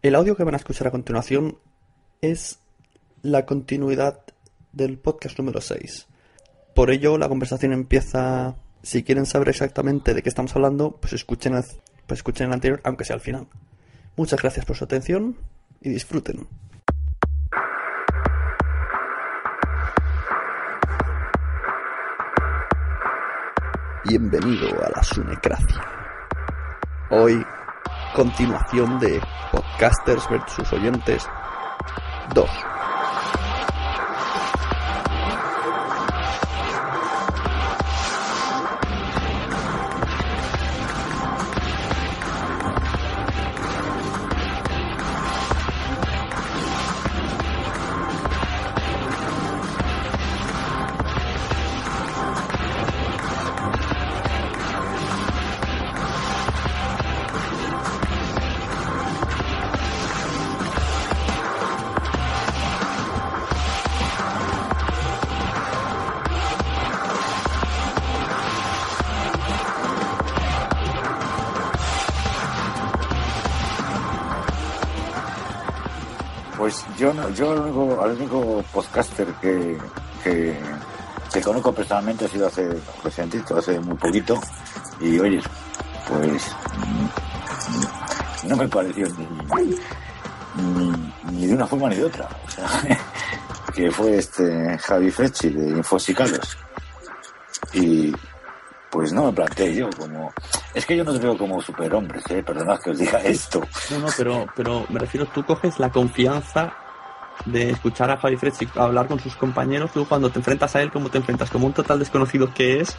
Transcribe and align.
El 0.00 0.14
audio 0.14 0.36
que 0.36 0.44
van 0.44 0.54
a 0.54 0.58
escuchar 0.58 0.86
a 0.86 0.92
continuación 0.92 1.58
es 2.20 2.60
la 3.22 3.44
continuidad 3.46 4.20
del 4.72 4.96
podcast 4.96 5.36
número 5.38 5.60
6. 5.60 6.06
Por 6.72 6.92
ello, 6.92 7.18
la 7.18 7.28
conversación 7.28 7.72
empieza. 7.72 8.54
Si 8.80 9.02
quieren 9.02 9.26
saber 9.26 9.48
exactamente 9.48 10.14
de 10.14 10.22
qué 10.22 10.28
estamos 10.28 10.54
hablando, 10.54 10.92
pues 11.00 11.14
escuchen 11.14 11.56
el, 11.56 11.64
pues 12.06 12.20
escuchen 12.20 12.46
el 12.46 12.52
anterior, 12.52 12.80
aunque 12.84 13.04
sea 13.04 13.14
al 13.14 13.20
final. 13.20 13.48
Muchas 14.16 14.40
gracias 14.40 14.64
por 14.64 14.76
su 14.76 14.84
atención 14.84 15.36
y 15.80 15.88
disfruten. 15.88 16.46
Bienvenido 24.04 24.68
a 24.84 24.90
la 24.94 25.02
Sunecracia. 25.02 25.82
Hoy, 27.10 27.44
continuación 28.18 28.98
de 28.98 29.20
Podcasters 29.52 30.28
versus 30.28 30.72
Oyentes 30.72 31.24
2. 32.34 32.50
Yo, 77.34 77.52
el 77.52 77.60
único, 77.60 78.02
al 78.02 78.12
único 78.12 78.64
podcaster 78.72 79.26
que, 79.40 79.78
que, 80.22 80.56
que 81.32 81.40
conozco 81.40 81.72
personalmente 81.72 82.24
ha 82.24 82.28
sido 82.28 82.46
hace 82.46 82.68
recientito, 83.02 83.58
hace 83.58 83.78
muy 83.80 83.96
poquito. 83.96 84.40
Y 85.00 85.18
oye, 85.18 85.40
pues 86.08 86.54
no 88.44 88.56
me 88.56 88.68
pareció 88.68 89.06
ni, 90.56 90.94
ni, 91.32 91.46
de 91.46 91.54
una 91.54 91.66
forma 91.66 91.88
ni 91.88 91.96
de 91.96 92.04
otra. 92.04 92.28
O 92.46 92.50
sea, 92.50 92.68
que 93.74 93.90
fue 93.90 94.18
este 94.18 94.78
Javi 94.78 95.10
Frecci 95.10 95.50
de 95.50 95.70
Infosicados. 95.70 96.56
Y 97.74 98.12
pues 98.90 99.12
no 99.12 99.26
me 99.26 99.32
planteé 99.32 99.74
yo 99.74 99.90
como... 99.90 100.32
Es 100.74 100.86
que 100.86 100.96
yo 100.96 101.04
no 101.04 101.12
os 101.12 101.20
veo 101.20 101.36
como 101.36 101.60
superhombres, 101.60 102.24
¿eh? 102.30 102.42
perdonad 102.42 102.80
que 102.80 102.90
os 102.90 102.98
diga 102.98 103.18
esto. 103.18 103.60
No, 103.90 103.98
no, 103.98 104.08
pero, 104.16 104.46
pero 104.56 104.86
me 104.88 104.98
refiero, 104.98 105.26
tú 105.26 105.44
coges 105.44 105.78
la 105.78 105.90
confianza 105.90 106.72
de 107.44 107.70
escuchar 107.70 108.10
a 108.10 108.16
Javi 108.16 108.36
Frecci 108.36 108.68
hablar 108.74 109.06
con 109.08 109.20
sus 109.20 109.36
compañeros, 109.36 109.90
tú 109.92 110.06
cuando 110.06 110.30
te 110.30 110.38
enfrentas 110.38 110.74
a 110.76 110.82
él, 110.82 110.90
¿cómo 110.90 111.08
te 111.08 111.18
enfrentas? 111.18 111.50
¿Como 111.50 111.66
un 111.66 111.72
total 111.72 111.98
desconocido 111.98 112.52
que 112.52 112.80
es? 112.80 112.96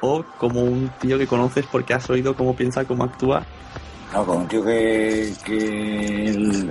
¿O 0.00 0.24
como 0.38 0.62
un 0.62 0.90
tío 1.00 1.18
que 1.18 1.26
conoces 1.26 1.66
porque 1.70 1.94
has 1.94 2.08
oído 2.08 2.34
cómo 2.34 2.54
piensa, 2.54 2.84
cómo 2.84 3.04
actúa? 3.04 3.44
No, 4.12 4.24
con 4.24 4.38
un 4.38 4.48
tío 4.48 4.64
que, 4.64 5.32
que, 5.44 6.70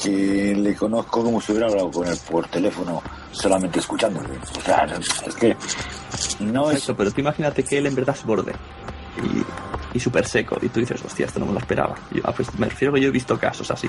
que 0.00 0.54
le 0.54 0.74
conozco 0.74 1.22
como 1.24 1.40
si 1.40 1.52
hubiera 1.52 1.68
hablado 1.68 1.90
con 1.90 2.06
él 2.06 2.18
por 2.30 2.46
teléfono 2.48 3.02
solamente 3.32 3.80
escuchándole. 3.80 4.38
O 4.58 4.60
sea, 4.62 4.86
es 5.26 5.34
que 5.34 5.56
no 6.40 6.70
es... 6.70 6.78
Exacto, 6.78 6.96
pero 6.96 7.10
tú 7.10 7.20
imagínate 7.20 7.62
que 7.62 7.78
él 7.78 7.86
en 7.86 7.94
verdad 7.94 8.16
es 8.16 8.24
borde 8.24 8.52
y, 9.22 9.96
y 9.96 10.00
súper 10.00 10.26
seco 10.26 10.56
y 10.62 10.68
tú 10.68 10.80
dices, 10.80 11.02
hostia, 11.04 11.26
esto 11.26 11.40
no 11.40 11.46
me 11.46 11.52
lo 11.52 11.58
esperaba. 11.58 11.96
Yo, 12.10 12.22
ah, 12.24 12.32
pues 12.32 12.56
me 12.58 12.68
refiero 12.68 12.94
que 12.94 13.00
yo 13.00 13.08
he 13.08 13.12
visto 13.12 13.38
casos 13.38 13.70
así. 13.70 13.88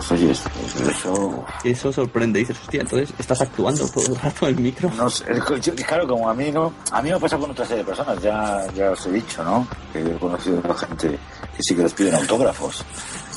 Pues 0.00 0.12
oye, 0.12 0.30
eso... 0.30 1.44
eso 1.62 1.92
sorprende, 1.92 2.38
dices, 2.38 2.56
hostia, 2.58 2.80
entonces 2.80 3.12
estás 3.18 3.42
actuando 3.42 3.86
todo 3.88 4.06
el 4.06 4.16
rato 4.16 4.48
en 4.48 4.56
el 4.56 4.62
micro. 4.62 4.90
no 4.96 5.10
sé, 5.10 5.24
yo- 5.60 5.74
claro, 5.86 6.08
como 6.08 6.30
a 6.30 6.32
mí 6.32 6.50
no... 6.50 6.72
A 6.90 7.02
mí 7.02 7.10
me 7.10 7.20
pasa 7.20 7.36
con 7.36 7.50
otra 7.50 7.66
serie 7.66 7.82
de 7.82 7.88
personas, 7.88 8.18
ya, 8.22 8.66
ya 8.74 8.92
os 8.92 9.04
he 9.06 9.10
dicho, 9.12 9.44
¿no? 9.44 9.66
Que 9.92 10.00
he 10.00 10.18
conocido 10.18 10.62
a 10.70 10.74
gente 10.74 11.18
que 11.54 11.62
sí 11.62 11.76
que 11.76 11.82
les 11.82 11.92
piden 11.92 12.14
autógrafos. 12.14 12.82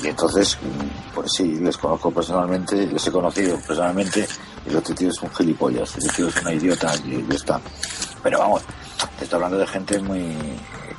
Y 0.02 0.08
entonces, 0.08 0.58
mm, 0.62 1.14
pues 1.16 1.32
sí, 1.34 1.56
les 1.62 1.76
conozco 1.78 2.12
personalmente, 2.12 2.88
les 2.88 3.06
he 3.08 3.12
conocido 3.12 3.58
personalmente, 3.58 4.26
y 4.66 4.74
otro 4.74 4.96
tío 4.96 5.10
es 5.10 5.22
un 5.22 5.30
gilipollas, 5.32 5.98
el 5.98 6.10
tío 6.14 6.30
es 6.30 6.42
una 6.42 6.54
idiota 6.54 6.94
y 7.04 7.26
ya 7.28 7.36
está. 7.36 7.60
Pero 8.24 8.40
vamos, 8.40 8.62
te 9.18 9.26
estoy 9.26 9.36
hablando 9.36 9.58
de 9.58 9.68
gente 9.68 10.00
muy 10.00 10.34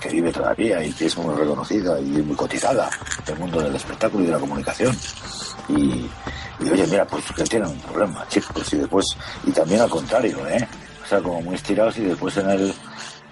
que 0.04 0.10
vive 0.10 0.30
todavía 0.30 0.84
y 0.84 0.92
que 0.92 1.06
es 1.06 1.16
muy 1.16 1.34
reconocida 1.34 1.98
y 1.98 2.22
muy 2.22 2.36
cotizada 2.36 2.90
del 3.24 3.38
mundo 3.38 3.62
del 3.62 3.74
espectáculo 3.74 4.22
y 4.22 4.26
de 4.26 4.32
la 4.32 4.38
comunicación. 4.38 4.94
Y, 5.68 6.06
oye, 6.70 6.86
mira, 6.86 7.06
pues 7.06 7.24
que 7.34 7.44
tienen 7.44 7.70
un 7.70 7.78
problema, 7.78 8.26
chicos, 8.28 8.70
y 8.74 8.76
después, 8.76 9.16
y 9.46 9.50
también 9.50 9.80
al 9.80 9.88
contrario, 9.88 10.46
¿eh? 10.46 10.68
O 11.02 11.06
sea, 11.06 11.22
como 11.22 11.40
muy 11.40 11.54
estirados 11.54 11.96
y 11.96 12.02
después 12.02 12.36
en 12.36 12.50
el, 12.50 12.74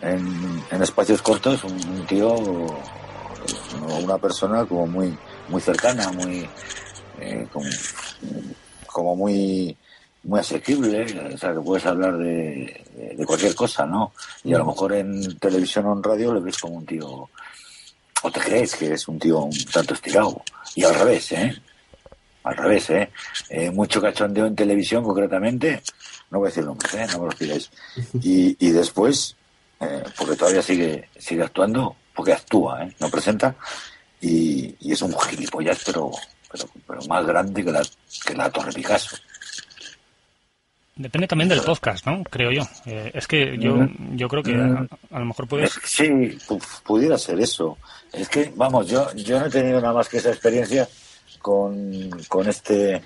en, 0.00 0.82
espacios 0.82 1.20
cortos, 1.20 1.62
un, 1.64 1.72
un 1.72 2.06
tío 2.06 2.28
o 2.28 2.78
una 4.02 4.16
persona 4.16 4.64
como 4.64 4.86
muy, 4.86 5.16
muy 5.48 5.60
cercana, 5.60 6.10
muy, 6.12 6.48
eh, 7.20 7.46
como, 7.52 7.68
como 8.86 9.16
muy, 9.16 9.76
muy 10.24 10.40
asequible, 10.40 11.04
o 11.34 11.38
sea, 11.38 11.52
que 11.52 11.60
puedes 11.60 11.84
hablar 11.86 12.16
de, 12.16 12.84
de- 13.16 13.26
cualquier 13.26 13.54
cosa, 13.54 13.84
¿no? 13.86 14.12
Y 14.44 14.54
a 14.54 14.58
lo 14.58 14.66
mejor 14.66 14.92
en 14.92 15.36
televisión 15.38 15.86
o 15.86 15.92
en 15.94 16.02
radio 16.02 16.32
le 16.34 16.40
ves 16.40 16.58
como 16.58 16.76
un 16.76 16.86
tío, 16.86 17.28
o 18.22 18.30
te 18.30 18.40
crees 18.40 18.76
que 18.76 18.92
es 18.92 19.08
un 19.08 19.18
tío 19.18 19.40
un 19.40 19.64
tanto 19.72 19.94
estirado, 19.94 20.42
y 20.76 20.84
al 20.84 20.94
revés, 20.94 21.32
¿eh? 21.32 21.60
Al 22.44 22.56
revés, 22.56 22.90
¿eh? 22.90 23.10
Eh, 23.50 23.70
mucho 23.70 24.00
cachondeo 24.00 24.46
en 24.46 24.54
televisión, 24.56 25.02
concretamente, 25.04 25.82
no 26.30 26.38
voy 26.38 26.46
a 26.46 26.50
decir 26.50 26.64
nombres, 26.64 26.94
¿eh? 26.94 27.06
No 27.12 27.18
me 27.20 27.26
los 27.26 27.34
pidáis. 27.34 27.70
Y, 28.22 28.56
y 28.64 28.70
después, 28.70 29.36
eh, 29.80 30.02
porque 30.16 30.36
todavía 30.36 30.62
sigue, 30.62 31.08
sigue 31.18 31.42
actuando, 31.42 31.96
porque 32.14 32.32
actúa, 32.32 32.84
¿eh? 32.84 32.94
No 33.00 33.10
presenta, 33.10 33.54
y, 34.20 34.74
y 34.80 34.92
es 34.92 35.02
un 35.02 35.18
gilipollas, 35.18 35.82
pero, 35.84 36.12
pero, 36.50 36.68
pero 36.86 37.00
más 37.06 37.26
grande 37.26 37.64
que 37.64 37.72
la, 37.72 37.82
que 38.24 38.34
la 38.34 38.50
Torre 38.50 38.72
Picasso. 38.72 39.16
Depende 41.02 41.26
también 41.26 41.48
del 41.48 41.60
podcast, 41.62 42.06
¿no? 42.06 42.22
Creo 42.24 42.52
yo. 42.52 42.62
Eh, 42.86 43.10
es 43.12 43.26
que 43.26 43.58
yo, 43.58 43.88
yo 44.14 44.28
creo 44.28 44.42
que 44.42 44.54
a, 44.54 44.86
a 45.10 45.18
lo 45.18 45.24
mejor 45.24 45.48
puedes... 45.48 45.72
Sí, 45.84 46.06
pu- 46.48 46.62
pudiera 46.84 47.18
ser 47.18 47.40
eso. 47.40 47.76
Es 48.12 48.28
que, 48.28 48.52
vamos, 48.54 48.86
yo, 48.88 49.12
yo 49.14 49.40
no 49.40 49.46
he 49.46 49.50
tenido 49.50 49.80
nada 49.80 49.94
más 49.94 50.08
que 50.08 50.18
esa 50.18 50.30
experiencia 50.30 50.88
con, 51.40 52.08
con 52.28 52.48
este, 52.48 53.02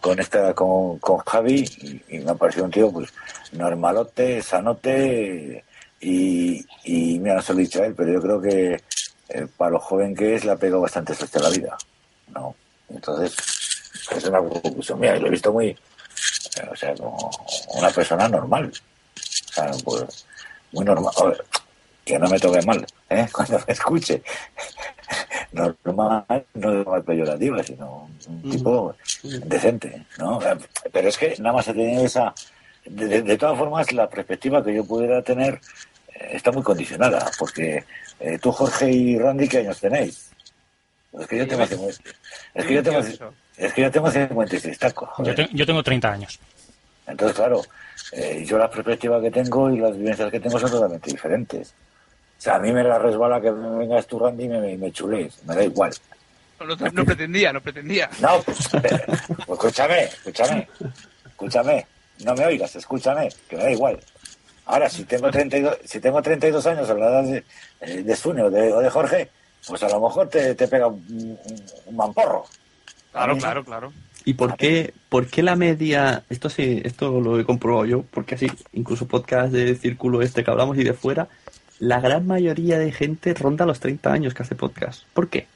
con 0.00 0.20
esta, 0.20 0.52
con, 0.52 0.98
con 0.98 1.18
Javi, 1.18 1.64
y, 2.08 2.16
y 2.16 2.18
me 2.20 2.32
ha 2.32 2.34
parecido 2.34 2.66
un 2.66 2.70
tío, 2.70 2.92
pues, 2.92 3.08
normalote, 3.52 4.42
sanote, 4.42 5.64
y, 6.00 6.64
y 6.84 7.18
mira, 7.18 7.36
no 7.36 7.42
se 7.42 7.54
lo 7.54 7.60
he 7.60 7.62
dicho 7.62 7.82
a 7.82 7.86
él, 7.86 7.94
pero 7.96 8.12
yo 8.12 8.20
creo 8.20 8.40
que 8.42 8.72
eh, 9.30 9.46
para 9.56 9.70
lo 9.70 9.78
joven 9.80 10.14
que 10.14 10.34
es, 10.34 10.44
le 10.44 10.50
ha 10.52 10.56
pegado 10.56 10.82
bastante 10.82 11.14
suerte 11.14 11.38
a 11.38 11.42
la 11.42 11.50
vida, 11.50 11.78
¿no? 12.34 12.54
Entonces, 12.90 13.34
es 14.14 14.24
una 14.24 14.38
conclusión 14.40 15.00
mía, 15.00 15.16
y 15.16 15.20
lo 15.20 15.28
he 15.28 15.30
visto 15.30 15.52
muy, 15.52 15.74
o 16.70 16.76
sea, 16.76 16.94
como 16.94 17.30
una 17.74 17.90
persona 17.90 18.28
normal. 18.28 18.72
O 18.72 19.52
sea, 19.52 19.70
pues, 19.84 20.26
muy 20.72 20.84
normal. 20.84 21.12
A 21.20 21.24
ver, 21.26 21.44
que 22.04 22.18
no 22.18 22.28
me 22.28 22.38
toque 22.38 22.62
mal, 22.62 22.84
¿eh? 23.10 23.26
Cuando 23.32 23.58
me 23.66 23.72
escuche. 23.72 24.22
Normal, 25.52 26.24
no 26.54 26.70
de 26.72 26.84
forma 26.84 27.02
peyorativa, 27.02 27.62
sino 27.62 28.08
un 28.26 28.50
tipo 28.50 28.94
decente, 29.44 30.06
¿no? 30.18 30.38
Pero 30.92 31.08
es 31.08 31.18
que 31.18 31.34
nada 31.38 31.56
más 31.56 31.68
he 31.68 31.74
tenido 31.74 32.04
esa... 32.04 32.34
De, 32.84 33.06
de- 33.06 33.22
de 33.22 33.38
todas 33.38 33.56
formas, 33.58 33.92
la 33.92 34.08
perspectiva 34.08 34.64
que 34.64 34.74
yo 34.74 34.84
pudiera 34.84 35.22
tener 35.22 35.60
está 36.30 36.50
muy 36.50 36.62
condicionada, 36.62 37.30
porque 37.38 37.84
eh, 38.18 38.38
tú, 38.40 38.50
Jorge 38.50 38.90
y 38.90 39.18
Randy, 39.18 39.46
¿qué 39.48 39.58
años 39.58 39.78
tenéis? 39.80 40.30
Es 41.12 41.26
que 41.26 41.38
yo 41.38 41.46
tengo, 41.46 41.62
es 41.64 42.00
que 42.66 42.74
yo 42.74 42.82
tengo, 42.82 43.00
es 43.56 43.72
que 43.72 43.82
yo 43.82 43.90
tengo 43.90 44.10
56 44.10 44.78
tacos. 44.78 45.08
Yo, 45.18 45.32
yo, 45.52 45.66
tengo 45.66 45.82
30 45.82 46.12
años. 46.12 46.38
Entonces, 47.06 47.36
claro, 47.36 47.62
eh, 48.12 48.44
yo 48.46 48.58
la 48.58 48.70
perspectiva 48.70 49.20
que 49.20 49.30
tengo 49.30 49.70
y 49.70 49.78
las 49.78 49.96
vivencias 49.96 50.30
que 50.30 50.40
tengo 50.40 50.58
son 50.58 50.70
totalmente 50.70 51.10
diferentes. 51.10 51.74
O 52.38 52.42
sea, 52.42 52.56
a 52.56 52.58
mí 52.58 52.72
me 52.72 52.82
la 52.82 52.98
resbala 52.98 53.40
que 53.40 53.50
me 53.50 53.78
vengas 53.78 54.06
tú, 54.06 54.18
Randy, 54.18 54.44
y 54.44 54.48
me, 54.48 54.76
me 54.76 54.92
chules. 54.92 55.42
Me 55.44 55.54
da 55.54 55.64
igual. 55.64 55.92
No, 56.92 57.04
pretendía, 57.04 57.52
no 57.52 57.60
pretendía. 57.60 58.08
No, 58.20 58.40
pues, 58.42 58.68
pues, 58.70 58.92
escúchame, 59.48 60.04
escúchame, 60.04 60.68
escúchame. 61.26 61.86
No 62.24 62.34
me 62.34 62.46
oigas, 62.46 62.76
escúchame, 62.76 63.28
que 63.48 63.56
me 63.56 63.64
da 63.64 63.70
igual. 63.70 63.98
Ahora, 64.66 64.88
si 64.88 65.04
tengo 65.04 65.30
32, 65.30 65.78
si 65.84 66.00
tengo 66.00 66.22
32 66.22 66.64
años 66.66 66.88
a 66.88 66.94
la 66.94 67.06
edad 67.06 67.24
de, 67.24 67.44
eh, 67.80 68.02
de 68.02 68.16
Sune 68.16 68.42
o 68.42 68.50
de, 68.50 68.90
Jorge, 68.90 69.28
pues 69.66 69.82
a 69.82 69.88
lo 69.88 70.00
mejor 70.00 70.28
te, 70.28 70.54
pega 70.54 70.86
un, 70.86 71.38
mamporro. 71.90 72.44
Claro, 73.12 73.36
claro, 73.36 73.64
claro. 73.64 73.92
¿Y 74.24 74.34
por 74.34 74.56
qué, 74.56 74.94
por 75.08 75.26
qué 75.26 75.42
la 75.42 75.56
media, 75.56 76.24
esto 76.30 76.48
sí, 76.48 76.80
esto 76.84 77.20
lo 77.20 77.38
he 77.38 77.44
comprobado 77.44 77.84
yo, 77.84 78.02
porque 78.02 78.36
así, 78.36 78.46
incluso 78.72 79.08
podcast 79.08 79.52
de 79.52 79.74
círculo 79.74 80.22
este 80.22 80.44
que 80.44 80.50
hablamos 80.50 80.78
y 80.78 80.84
de 80.84 80.94
fuera, 80.94 81.28
la 81.78 82.00
gran 82.00 82.26
mayoría 82.26 82.78
de 82.78 82.92
gente 82.92 83.34
ronda 83.34 83.66
los 83.66 83.80
30 83.80 84.12
años 84.12 84.34
que 84.34 84.42
hace 84.42 84.54
podcast. 84.54 85.04
¿Por 85.12 85.28
qué? 85.28 85.46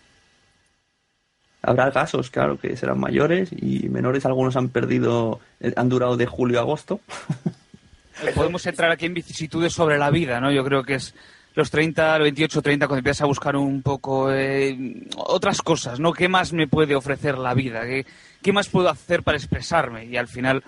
Habrá 1.63 1.91
casos, 1.93 2.31
claro, 2.31 2.59
que 2.59 2.77
serán 2.77 3.01
mayores 3.01 3.51
y 3.53 3.89
menores, 3.89 4.27
algunos 4.27 4.57
han 4.57 4.69
perdido, 4.69 5.41
eh, 5.61 5.73
han 5.77 5.89
durado 5.89 6.17
de 6.17 6.27
julio 6.27 6.59
a 6.59 6.63
agosto. 6.63 7.01
Podemos 8.35 8.65
entrar 8.67 8.91
aquí 8.91 9.07
en 9.07 9.15
vicisitudes 9.15 9.73
sobre 9.73 9.99
la 9.99 10.11
vida, 10.11 10.41
¿no? 10.41 10.51
Yo 10.51 10.65
creo 10.65 10.85
que 10.85 10.95
es 10.95 11.15
los 11.57 11.71
30, 11.71 12.19
los 12.19 12.25
28, 12.27 12.63
30, 12.63 12.87
cuando 12.87 12.99
empiezas 12.99 13.23
a 13.23 13.27
buscar 13.27 13.57
un 13.57 13.81
poco 13.81 14.31
eh, 14.31 14.77
otras 15.17 15.63
cosas, 15.63 15.99
¿no? 15.99 16.13
¿Qué 16.13 16.29
más 16.29 16.53
me 16.53 16.69
puede 16.69 16.95
ofrecer 16.95 17.39
la 17.39 17.55
vida? 17.55 17.81
¿Qué, 17.83 18.05
¿Qué 18.43 18.53
más 18.53 18.69
puedo 18.69 18.91
hacer 18.91 19.23
para 19.23 19.39
expresarme? 19.39 20.05
Y 20.05 20.19
al 20.19 20.29
final 20.29 20.63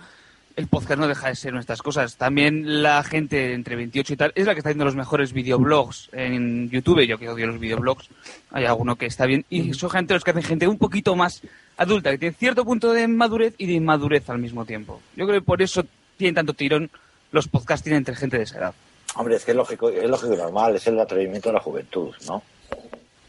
el 0.57 0.67
podcast 0.67 0.99
no 0.99 1.07
deja 1.07 1.29
de 1.29 1.37
ser 1.37 1.53
nuestras 1.53 1.83
cosas. 1.83 2.17
También 2.17 2.83
la 2.83 3.05
gente 3.05 3.53
entre 3.53 3.77
28 3.77 4.15
y 4.15 4.17
tal 4.17 4.33
es 4.35 4.47
la 4.47 4.55
que 4.55 4.61
está 4.61 4.71
haciendo 4.71 4.87
los 4.87 4.97
mejores 4.97 5.35
videoblogs 5.35 6.09
en 6.13 6.71
YouTube. 6.71 7.07
Yo 7.07 7.19
que 7.19 7.29
odio 7.29 7.47
los 7.47 7.61
videoblogs, 7.61 8.09
hay 8.51 8.65
alguno 8.65 8.97
que 8.97 9.05
está 9.05 9.27
bien. 9.27 9.45
Y 9.51 9.75
son 9.75 9.91
gente 9.91 10.15
los 10.15 10.25
que 10.25 10.31
hacen 10.31 10.43
gente 10.43 10.67
un 10.67 10.79
poquito 10.79 11.15
más 11.15 11.43
adulta, 11.77 12.11
que 12.13 12.19
tiene 12.19 12.35
cierto 12.35 12.65
punto 12.65 12.95
de 12.95 13.07
madurez 13.09 13.55
y 13.59 13.67
de 13.67 13.75
inmadurez 13.75 14.31
al 14.31 14.39
mismo 14.39 14.65
tiempo. 14.65 15.03
Yo 15.17 15.27
creo 15.27 15.39
que 15.39 15.45
por 15.45 15.61
eso 15.61 15.85
tienen 16.17 16.35
tanto 16.35 16.55
tirón 16.55 16.91
los 17.31 17.47
podcasting 17.47 17.93
entre 17.93 18.17
gente 18.17 18.39
de 18.39 18.45
esa 18.45 18.59
edad. 18.59 18.75
Hombre, 19.17 19.37
es 19.37 19.45
que 19.45 19.53
es 19.53 19.57
lógico, 19.57 19.89
es 19.89 20.09
lógico 20.09 20.35
y 20.35 20.37
normal, 20.37 20.77
es 20.77 20.87
el 20.87 20.99
atrevimiento 21.01 21.49
de 21.49 21.55
la 21.55 21.61
juventud, 21.61 22.15
¿no? 22.27 22.43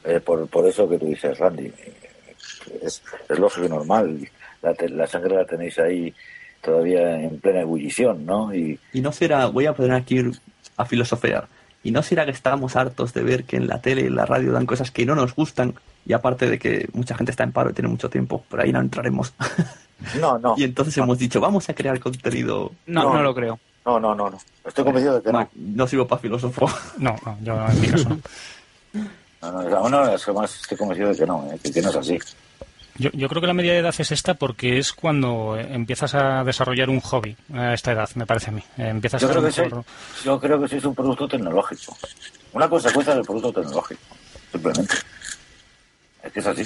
Eh, 0.03 0.19
por, 0.19 0.47
por 0.47 0.67
eso 0.67 0.87
que 0.87 0.97
tú 0.97 1.05
dices, 1.05 1.37
Randy. 1.37 1.71
Es, 2.81 3.01
es 3.27 3.39
lógico 3.39 3.65
y 3.65 3.69
normal. 3.69 4.29
La, 4.61 4.75
la 4.89 5.07
sangre 5.07 5.35
la 5.35 5.45
tenéis 5.45 5.79
ahí 5.79 6.13
todavía 6.61 7.21
en 7.21 7.39
plena 7.39 7.61
ebullición, 7.61 8.25
¿no? 8.25 8.53
Y, 8.53 8.79
y 8.93 9.01
no 9.01 9.11
será, 9.11 9.47
voy 9.47 9.65
a 9.65 9.73
poner 9.73 9.93
aquí 9.93 10.19
a 10.77 10.85
filosofear, 10.85 11.47
y 11.83 11.91
no 11.91 12.03
será 12.03 12.25
que 12.25 12.31
estamos 12.31 12.75
hartos 12.75 13.13
de 13.13 13.23
ver 13.23 13.45
que 13.45 13.57
en 13.57 13.67
la 13.67 13.81
tele 13.81 14.01
y 14.01 14.07
en 14.07 14.15
la 14.15 14.25
radio 14.25 14.51
dan 14.51 14.65
cosas 14.65 14.91
que 14.91 15.05
no 15.05 15.15
nos 15.15 15.33
gustan, 15.33 15.75
y 16.05 16.13
aparte 16.13 16.49
de 16.49 16.59
que 16.59 16.89
mucha 16.93 17.15
gente 17.15 17.31
está 17.31 17.43
en 17.43 17.51
paro 17.51 17.69
y 17.69 17.73
tiene 17.73 17.89
mucho 17.89 18.09
tiempo, 18.09 18.43
por 18.49 18.59
ahí 18.59 18.71
no 18.71 18.79
entraremos. 18.79 19.33
No, 20.19 20.37
no. 20.37 20.55
y 20.57 20.63
entonces 20.63 20.97
hemos 20.97 21.17
dicho, 21.17 21.39
vamos 21.39 21.69
a 21.69 21.73
crear 21.73 21.99
contenido. 21.99 22.71
No, 22.85 23.13
no, 23.13 23.21
lo 23.21 23.33
creo. 23.33 23.59
No, 23.85 23.99
no, 23.99 24.13
no, 24.13 24.29
no. 24.29 24.37
Estoy 24.65 24.83
convencido 24.83 25.15
de 25.15 25.21
que 25.21 25.31
no. 25.31 25.49
No, 25.55 25.87
sirvo 25.87 26.07
para 26.07 26.21
filósofo. 26.21 26.69
No, 26.97 27.15
yo 27.41 27.65
en 27.67 27.81
mi 27.81 27.87
caso 27.87 28.09
no. 28.09 28.19
No, 29.41 29.63
no, 29.63 29.89
no, 29.89 30.13
es 30.13 30.25
que 30.25 30.33
más 30.33 30.53
estoy 30.61 30.77
convencido 30.77 31.09
de 31.09 31.15
que 31.15 31.25
no, 31.25 31.49
eh, 31.51 31.71
que 31.71 31.81
no 31.81 31.89
es 31.89 31.95
así. 31.95 32.19
Yo, 32.97 33.09
yo, 33.13 33.29
creo 33.29 33.39
que 33.39 33.47
la 33.47 33.53
media 33.53 33.71
de 33.71 33.79
edad 33.79 33.95
es 33.97 34.11
esta 34.11 34.33
porque 34.33 34.77
es 34.77 34.91
cuando 34.91 35.57
empiezas 35.57 36.13
a 36.15 36.43
desarrollar 36.43 36.89
un 36.89 36.99
hobby 36.99 37.37
a 37.53 37.73
esta 37.73 37.93
edad, 37.93 38.09
me 38.15 38.25
parece 38.25 38.49
a 38.49 38.53
mí. 38.53 38.63
Empiezas 38.77 39.21
yo, 39.21 39.29
creo 39.29 39.41
que 39.41 39.51
soy, 39.51 39.71
yo 40.25 40.39
creo 40.39 40.59
que 40.59 40.67
sois 40.67 40.83
un 40.83 40.93
producto 40.93 41.25
tecnológico. 41.25 41.95
Una 42.51 42.67
consecuencia 42.67 43.15
del 43.15 43.23
producto 43.23 43.53
tecnológico, 43.53 44.01
simplemente. 44.51 44.95
Es 46.23 46.33
que 46.33 46.39
es 46.41 46.47
así. 46.47 46.63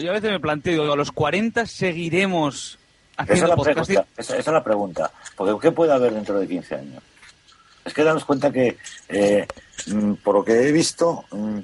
Yo 0.00 0.10
a 0.10 0.14
veces 0.14 0.30
me 0.30 0.38
planteo, 0.38 0.92
a 0.92 0.96
los 0.96 1.10
40 1.10 1.66
seguiremos 1.66 2.78
esa 3.26 3.46
es, 3.80 3.90
esa, 4.16 4.36
es 4.36 4.46
la 4.46 4.62
pregunta. 4.62 5.10
Porque 5.36 5.54
¿qué 5.60 5.72
puede 5.72 5.92
haber 5.92 6.12
dentro 6.12 6.38
de 6.38 6.46
15 6.46 6.74
años? 6.74 7.02
Es 7.84 7.94
que 7.94 8.04
daros 8.04 8.24
cuenta 8.24 8.52
que, 8.52 8.76
eh, 9.08 9.46
mm, 9.86 10.14
por 10.14 10.36
lo 10.36 10.44
que 10.44 10.68
he 10.68 10.72
visto, 10.72 11.24
mm, 11.30 11.60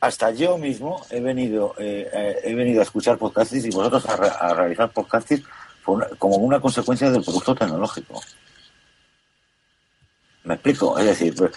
hasta 0.00 0.30
yo 0.30 0.58
mismo 0.58 1.04
he 1.10 1.20
venido 1.20 1.74
eh, 1.78 2.08
eh, 2.12 2.40
he 2.44 2.54
venido 2.54 2.80
a 2.80 2.84
escuchar 2.84 3.18
podcasts 3.18 3.54
y 3.54 3.70
vosotros 3.70 4.06
a, 4.06 4.54
realizar 4.54 4.90
podcasts 4.90 5.42
como 6.18 6.36
una 6.36 6.60
consecuencia 6.60 7.10
del 7.10 7.22
producto 7.22 7.54
tecnológico. 7.54 8.20
¿Me 10.44 10.54
explico? 10.54 10.98
Es 10.98 11.06
decir, 11.06 11.34
pues, 11.34 11.52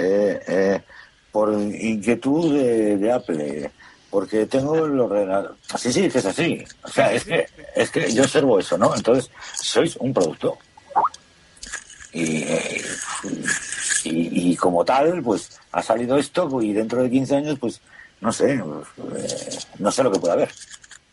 eh, 0.00 0.82
por 1.30 1.52
inquietud 1.52 2.54
de, 2.54 3.12
Apple, 3.12 3.70
porque 4.10 4.46
tengo 4.46 4.86
el 4.86 4.98
ordenador. 4.98 5.56
Así 5.70 5.92
sí, 5.92 6.04
es 6.04 6.24
así. 6.24 6.64
O 6.82 6.88
sea, 6.88 7.12
es 7.12 7.24
que, 7.24 7.46
es 7.74 7.90
que 7.90 8.12
yo 8.12 8.22
observo 8.22 8.58
eso, 8.58 8.78
¿no? 8.78 8.94
Entonces, 8.94 9.30
sois 9.54 9.96
un 9.96 10.14
producto. 10.14 10.58
Y, 12.12 12.46
y, 14.04 14.56
como 14.56 14.84
tal, 14.84 15.22
pues 15.22 15.60
ha 15.72 15.82
salido 15.82 16.16
esto 16.16 16.62
y 16.62 16.72
dentro 16.72 17.02
de 17.02 17.10
15 17.10 17.36
años, 17.36 17.58
pues 17.58 17.80
no 18.20 18.32
sé, 18.32 18.54
eh, 18.54 18.60
no 19.78 19.90
sé 19.90 20.02
lo 20.02 20.10
que 20.10 20.18
puede 20.18 20.32
haber. 20.32 20.50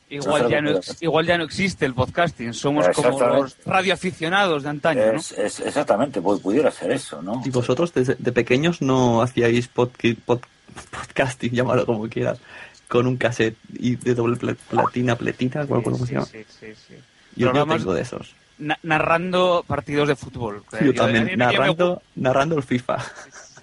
Igual, 0.10 0.48
ya 0.48 0.62
no, 0.62 0.80
igual 1.02 1.26
ya 1.26 1.38
no 1.38 1.44
existe 1.44 1.86
el 1.86 1.94
podcasting, 1.96 2.54
somos 2.54 2.88
como 2.90 3.20
los 3.20 3.58
radioaficionados 3.66 4.64
de 4.64 4.70
antaño, 4.70 5.02
es, 5.02 5.32
Es, 5.32 5.60
exactamente, 5.60 6.22
pudiera 6.22 6.70
ser 6.70 6.92
eso, 6.92 7.22
¿no? 7.22 7.42
¿Y 7.44 7.50
vosotros 7.50 7.92
de 7.94 8.32
pequeños 8.32 8.82
no 8.82 9.24
hacíais 9.24 9.68
podcasting, 9.70 11.52
llámalo 11.54 11.88
como 11.88 12.08
quieras, 12.08 12.40
con 12.94 13.08
un 13.08 13.18
cassette 13.18 13.58
y 13.74 13.96
de 13.96 14.14
doble 14.14 14.38
platina, 14.70 15.16
pletina, 15.16 15.66
sí, 15.66 15.74
sí, 15.74 16.06
se 16.06 16.14
llama? 16.14 16.26
Sí, 16.28 16.46
sí, 16.48 16.68
sí. 16.76 16.94
Yo 17.36 17.52
no 17.52 17.66
tengo 17.66 17.92
de 17.92 18.04
esos 18.04 18.36
narrando 18.84 19.66
partidos 19.68 20.08
de 20.08 20.16
fútbol. 20.16 20.62
yo, 20.80 20.94
también, 20.94 21.40
narrando, 21.40 22.04
narrando 22.16 22.56
el 22.56 22.62
FIFA. 22.62 23.04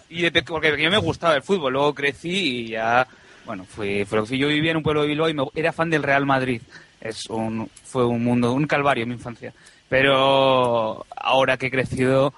Y 0.09 0.29
porque 0.43 0.77
yo 0.83 0.91
me 0.91 0.99
gustaba 0.99 1.37
el 1.37 1.43
fútbol, 1.43 1.75
luego 1.75 1.95
crecí 1.95 2.65
y 2.65 2.69
ya, 2.71 3.07
bueno, 3.47 3.65
fue, 3.65 4.05
fue 4.05 4.19
lo 4.19 4.27
que 4.27 4.37
yo 4.37 4.49
vivía 4.49 4.73
en 4.73 4.79
un 4.79 4.83
pueblo 4.83 5.03
de 5.03 5.09
Bilbao 5.09 5.29
y 5.29 5.35
me, 5.35 5.45
era 5.55 5.73
fan 5.73 5.91
del 5.91 6.03
Real 6.03 6.27
Madrid. 6.27 6.61
Es 7.01 7.27
un, 7.31 7.71
fue 7.85 8.05
un 8.05 8.25
mundo, 8.25 8.53
un 8.53 8.67
calvario 8.67 9.05
en 9.05 9.11
mi 9.11 9.15
infancia. 9.15 9.53
Pero 9.89 11.07
ahora 11.15 11.57
que 11.57 11.67
he 11.67 11.71
crecido 11.71 12.35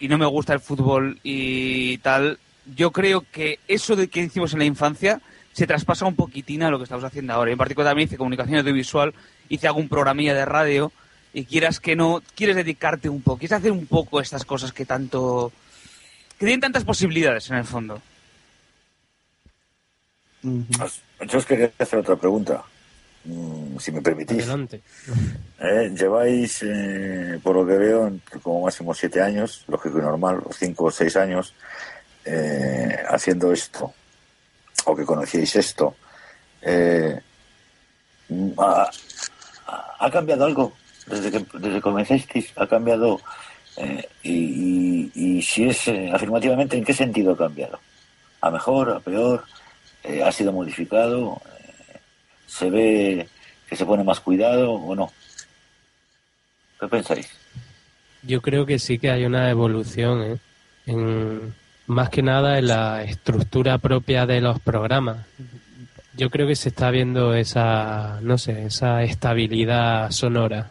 y 0.00 0.08
no 0.08 0.16
me 0.16 0.24
gusta 0.24 0.54
el 0.54 0.60
fútbol 0.60 1.20
y 1.22 1.98
tal, 1.98 2.38
yo 2.74 2.90
creo 2.92 3.26
que 3.30 3.58
eso 3.68 3.94
de 3.94 4.08
que 4.08 4.20
hicimos 4.20 4.54
en 4.54 4.60
la 4.60 4.64
infancia 4.64 5.20
se 5.54 5.66
traspasa 5.66 6.04
un 6.04 6.16
poquitín 6.16 6.64
a 6.64 6.70
lo 6.70 6.78
que 6.78 6.84
estamos 6.84 7.04
haciendo 7.04 7.32
ahora. 7.32 7.52
En 7.52 7.58
particular 7.58 7.90
también 7.90 8.08
hice 8.08 8.18
comunicación 8.18 8.58
audiovisual, 8.58 9.14
hice 9.48 9.68
algún 9.68 9.88
programilla 9.88 10.34
de 10.34 10.44
radio 10.44 10.92
y 11.32 11.44
quieras 11.44 11.78
que 11.78 11.94
no, 11.94 12.22
quieres 12.34 12.56
dedicarte 12.56 13.08
un 13.08 13.22
poco, 13.22 13.38
quieres 13.38 13.58
hacer 13.58 13.72
un 13.72 13.86
poco 13.86 14.20
estas 14.20 14.44
cosas 14.44 14.72
que 14.72 14.84
tanto, 14.84 15.52
que 16.38 16.46
tienen 16.46 16.60
tantas 16.60 16.84
posibilidades 16.84 17.48
en 17.50 17.56
el 17.56 17.64
fondo. 17.64 18.02
Yo 20.42 21.38
os 21.38 21.46
quería 21.46 21.70
hacer 21.78 22.00
otra 22.00 22.16
pregunta, 22.16 22.62
mm, 23.24 23.78
si 23.78 23.92
me 23.92 24.02
permitís. 24.02 24.42
Adelante. 24.42 24.82
Eh, 25.60 25.94
lleváis, 25.96 26.62
eh, 26.62 27.38
por 27.42 27.54
lo 27.54 27.66
que 27.66 27.78
veo, 27.78 28.12
como 28.42 28.64
máximo 28.64 28.92
siete 28.92 29.22
años, 29.22 29.64
lógico 29.68 29.98
y 29.98 30.02
normal, 30.02 30.42
cinco 30.50 30.86
o 30.86 30.90
seis 30.90 31.16
años, 31.16 31.54
eh, 32.24 32.96
haciendo 33.08 33.52
esto, 33.52 33.94
o 34.84 34.96
que 34.96 35.04
conocíais 35.04 35.54
esto. 35.56 35.96
¿ha, 38.58 38.90
¿Ha 39.98 40.10
cambiado 40.10 40.44
algo 40.44 40.72
desde 41.06 41.30
que, 41.30 41.46
desde 41.58 41.76
que 41.76 41.80
comenzasteis 41.80 42.52
ha 42.56 42.66
cambiado 42.66 43.20
eh, 43.76 44.08
y, 44.22 45.42
si 45.42 45.64
es 45.64 45.88
eh, 45.88 46.10
afirmativamente, 46.12 46.76
¿en 46.76 46.84
qué 46.84 46.94
sentido 46.94 47.32
ha 47.32 47.36
cambiado? 47.36 47.80
¿A 48.40 48.50
mejor, 48.50 48.90
a 48.90 49.00
peor? 49.00 49.44
Eh, 50.02 50.22
¿Ha 50.22 50.30
sido 50.30 50.52
modificado? 50.52 51.40
¿Se 52.46 52.70
ve 52.70 53.28
que 53.68 53.76
se 53.76 53.84
pone 53.84 54.04
más 54.04 54.20
cuidado 54.20 54.72
o 54.72 54.94
no? 54.94 55.12
¿Qué 56.78 56.86
pensáis? 56.88 57.28
Yo 58.22 58.40
creo 58.40 58.64
que 58.64 58.78
sí 58.78 58.98
que 58.98 59.10
hay 59.10 59.24
una 59.24 59.50
evolución, 59.50 60.40
en, 60.86 61.54
más 61.86 62.10
que 62.10 62.22
nada 62.22 62.58
en 62.58 62.68
la 62.68 63.02
estructura 63.02 63.78
propia 63.78 64.26
de 64.26 64.40
los 64.40 64.60
programas. 64.60 65.26
Yo 66.16 66.30
creo 66.30 66.46
que 66.46 66.56
se 66.56 66.68
está 66.68 66.90
viendo 66.90 67.34
esa, 67.34 68.20
no 68.22 68.38
sé, 68.38 68.66
esa 68.66 69.02
estabilidad 69.02 70.10
sonora 70.10 70.70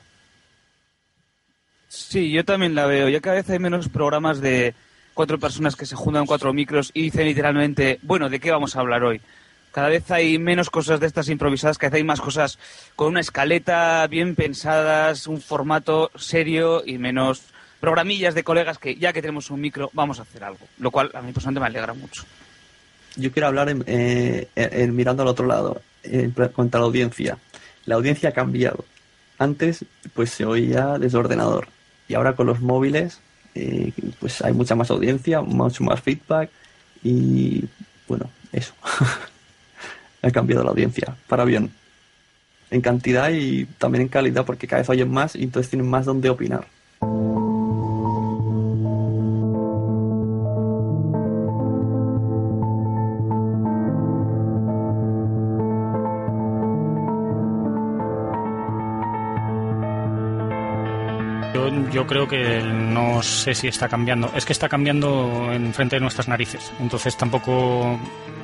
Sí, 1.89 2.31
yo 2.31 2.43
también 2.43 2.73
la 2.73 2.87
veo. 2.87 3.07
Ya 3.07 3.21
cada 3.21 3.35
vez 3.35 3.47
hay 3.51 3.59
menos 3.59 3.87
programas 3.87 4.41
de, 4.41 4.73
cuatro 5.13 5.39
personas 5.39 5.75
que 5.75 5.85
se 5.85 5.95
juntan 5.95 6.25
cuatro 6.25 6.53
micros 6.53 6.91
y 6.93 7.03
dicen 7.03 7.25
literalmente, 7.25 7.99
bueno, 8.01 8.29
¿de 8.29 8.39
qué 8.39 8.51
vamos 8.51 8.75
a 8.75 8.79
hablar 8.79 9.03
hoy? 9.03 9.21
Cada 9.71 9.89
vez 9.89 10.09
hay 10.11 10.37
menos 10.37 10.69
cosas 10.69 10.99
de 10.99 11.07
estas 11.07 11.29
improvisadas, 11.29 11.77
cada 11.77 11.91
vez 11.91 11.97
hay 11.97 12.03
más 12.03 12.21
cosas 12.21 12.59
con 12.95 13.07
una 13.07 13.19
escaleta 13.19 14.05
bien 14.07 14.35
pensadas, 14.35 15.27
un 15.27 15.41
formato 15.41 16.11
serio 16.15 16.83
y 16.85 16.97
menos 16.97 17.43
programillas 17.83 18.33
de 18.33 18.45
colegas 18.45 18.77
que 18.77 18.95
ya 18.95 19.11
que 19.11 19.19
tenemos 19.21 19.51
un 19.51 19.59
micro 19.59 19.89
vamos 19.91 20.17
a 20.17 20.21
hacer 20.21 20.41
algo, 20.41 20.65
lo 20.79 20.89
cual 20.89 21.11
a 21.13 21.21
mí 21.21 21.33
personalmente 21.33 21.59
me 21.59 21.65
alegra 21.65 21.93
mucho. 21.93 22.23
Yo 23.17 23.29
quiero 23.33 23.47
hablar 23.49 23.67
en, 23.67 23.83
eh, 23.87 24.47
mirando 24.89 25.23
al 25.23 25.27
otro 25.27 25.45
lado, 25.45 25.81
pla- 26.33 26.47
contra 26.47 26.79
la 26.79 26.85
audiencia. 26.85 27.37
La 27.85 27.95
audiencia 27.95 28.29
ha 28.29 28.31
cambiado. 28.31 28.85
Antes, 29.37 29.83
pues 30.13 30.29
se 30.29 30.45
oía 30.45 30.97
desde 30.97 31.17
ordenador. 31.17 31.67
Y 32.07 32.13
ahora 32.13 32.37
con 32.37 32.47
los 32.47 32.61
móviles, 32.61 33.19
eh, 33.53 33.91
pues 34.17 34.41
hay 34.41 34.53
mucha 34.53 34.75
más 34.75 34.89
audiencia, 34.89 35.41
mucho 35.41 35.83
más 35.83 35.99
feedback. 36.01 36.49
Y 37.03 37.65
bueno, 38.07 38.29
eso. 38.53 38.73
ha 40.21 40.31
cambiado 40.31 40.63
la 40.63 40.69
audiencia, 40.69 41.17
para 41.27 41.43
bien. 41.43 41.69
En 42.71 42.79
cantidad 42.79 43.29
y 43.29 43.65
también 43.77 44.03
en 44.03 44.07
calidad, 44.07 44.45
porque 44.45 44.67
cada 44.67 44.81
vez 44.83 44.89
oyen 44.89 45.11
más 45.11 45.35
y 45.35 45.43
entonces 45.43 45.69
tienen 45.69 45.89
más 45.89 46.05
donde 46.05 46.29
opinar. 46.29 46.65
Yo, 61.91 62.07
creo 62.07 62.27
que 62.27 62.61
no 62.61 63.21
sé 63.23 63.53
si 63.53 63.67
está 63.67 63.87
cambiando. 63.87 64.31
Es 64.35 64.45
que 64.45 64.53
está 64.53 64.69
cambiando 64.69 65.51
en 65.51 65.73
frente 65.73 65.95
de 65.95 65.99
nuestras 66.01 66.27
narices. 66.27 66.71
Entonces 66.79 67.15
tampoco 67.17 67.99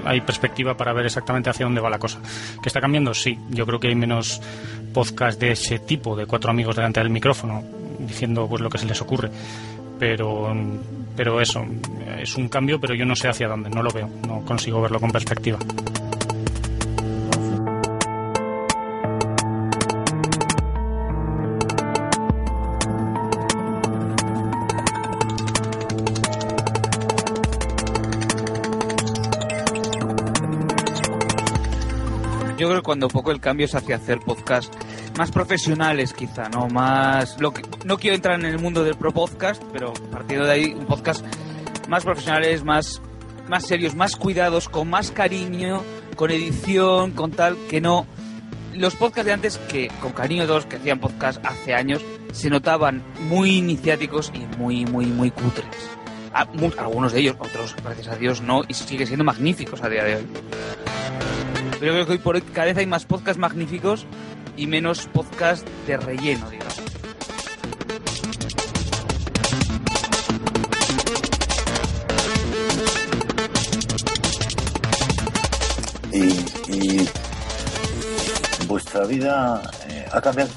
hay 0.05 0.21
perspectiva 0.21 0.75
para 0.75 0.93
ver 0.93 1.05
exactamente 1.05 1.50
hacia 1.50 1.65
dónde 1.65 1.81
va 1.81 1.89
la 1.89 2.00
cosa. 2.00 2.19
¿Que 2.62 2.69
está 2.69 2.79
cambiando? 2.79 3.13
Sí. 3.13 3.38
Yo 3.50 3.65
creo 3.65 3.79
que 3.79 3.88
hay 3.88 3.95
menos 3.95 4.41
podcast 4.93 5.39
de 5.39 5.51
ese 5.51 5.79
tipo, 5.79 6.15
de 6.15 6.25
cuatro 6.25 6.51
amigos 6.51 6.75
delante 6.75 7.00
del 7.00 7.09
micrófono, 7.09 7.63
diciendo 8.00 8.48
pues 8.48 8.62
lo 8.62 8.69
que 8.69 8.77
se 8.77 8.86
les 8.86 9.01
ocurre. 9.01 9.29
Pero, 10.00 10.55
pero 11.15 11.41
eso, 11.41 11.65
es 12.17 12.36
un 12.36 12.48
cambio, 12.48 12.79
pero 12.79 12.93
yo 12.95 13.05
no 13.05 13.15
sé 13.15 13.27
hacia 13.27 13.48
dónde. 13.48 13.69
No 13.69 13.83
lo 13.83 13.91
veo. 13.91 14.09
No 14.27 14.41
consigo 14.45 14.81
verlo 14.81 15.00
con 15.00 15.12
perspectiva. 15.12 15.59
Cuando 32.89 33.08
poco 33.08 33.29
el 33.29 33.39
cambio 33.39 33.67
es 33.67 33.75
hacia 33.75 33.98
hacer 33.98 34.17
podcast 34.17 34.74
más 35.15 35.29
profesionales 35.29 36.12
quizá, 36.12 36.50
¿no? 36.50 36.69
Más 36.69 37.39
lo 37.39 37.53
que 37.53 37.62
no 37.86 38.00
quiero 38.00 38.15
entrar 38.15 38.39
en 38.39 38.48
el 38.48 38.58
mundo 38.58 38.84
del 38.84 38.96
pro 38.96 39.12
podcast, 39.12 39.62
pero 39.72 39.93
partiendo 40.12 40.48
de 40.48 40.51
ahí 40.51 40.74
un 40.74 40.88
podcast 40.88 41.24
más 41.88 42.03
profesionales, 42.03 42.63
más 42.63 43.00
más 43.48 43.67
serios, 43.67 43.93
más 43.93 44.15
cuidados, 44.15 44.69
con 44.69 44.89
más 44.89 45.12
cariño, 45.12 45.84
con 46.15 46.31
edición, 46.31 47.12
con 47.12 47.29
tal 47.29 47.58
que 47.69 47.79
no 47.79 48.08
los 48.74 48.96
podcasts 48.96 49.27
de 49.27 49.34
antes 49.34 49.58
que 49.69 49.91
con 50.01 50.12
cariño 50.12 50.48
todos 50.48 50.65
que 50.65 50.77
hacían 50.77 50.98
podcast 50.98 51.46
hace 51.46 51.75
años 51.75 52.03
se 52.31 52.50
notaban 52.50 53.03
muy 53.19 53.58
iniciáticos 53.58 54.31
y 54.34 54.58
muy 54.58 54.88
muy 54.88 55.05
muy 55.05 55.29
cutres. 55.29 55.91
Ah, 56.34 56.48
algunos 56.79 57.13
de 57.13 57.19
ellos, 57.19 57.36
otros 57.38 57.75
gracias 57.84 58.08
a 58.08 58.15
Dios 58.15 58.41
no 58.41 58.63
y 58.67 58.74
sigue 58.74 59.05
siendo 59.05 59.24
magníficos 59.25 59.84
a 59.84 59.89
día 59.89 60.03
de 60.03 60.15
hoy. 60.15 60.27
Pero 61.79 61.93
yo 61.93 61.93
creo 61.93 62.05
que 62.05 62.12
hoy 62.13 62.17
por 62.17 62.36
hoy 62.36 62.41
cada 62.41 62.65
vez 62.65 62.77
hay 62.77 62.86
más 62.86 63.05
podcasts 63.05 63.39
magníficos 63.39 64.05
y 64.57 64.67
menos 64.67 65.07
podcasts 65.07 65.65
de 65.88 65.95
relleno, 65.98 66.50
digamos. 66.50 66.75
Y, 76.12 76.74
y 76.74 77.09
vuestra 78.67 79.05
vida 79.05 79.62
eh, 79.88 80.05
ha 80.12 80.19
cambiado 80.19 80.50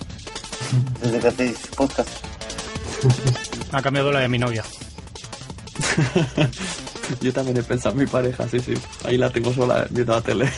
desde 1.00 1.20
que 1.20 1.28
hacéis 1.28 1.58
podcast. 1.76 2.08
Ha 3.70 3.80
cambiado 3.80 4.10
la 4.10 4.20
de 4.20 4.28
mi 4.28 4.38
novia. 4.38 4.64
Yo 7.20 7.32
también 7.32 7.56
he 7.58 7.62
pensado 7.62 7.94
en 7.94 8.00
mi 8.00 8.06
pareja, 8.06 8.48
sí, 8.48 8.58
sí. 8.60 8.74
Ahí 9.04 9.16
la 9.16 9.30
tengo 9.30 9.52
sola 9.52 9.86
viendo 9.90 10.14
la 10.14 10.20
tele. 10.20 10.50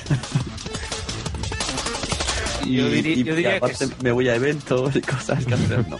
Y, 2.64 2.76
Yo 2.76 2.88
diría- 2.88 3.14
y 3.14 3.24
yo 3.24 3.34
diría 3.34 3.50
que 3.52 3.56
aparte 3.58 3.86
sí. 3.86 3.92
me 4.02 4.12
voy 4.12 4.28
a 4.28 4.34
eventos 4.34 4.94
y 4.96 5.00
cosas 5.00 5.44
que 5.44 5.54
hacer, 5.54 5.88
no. 5.88 5.98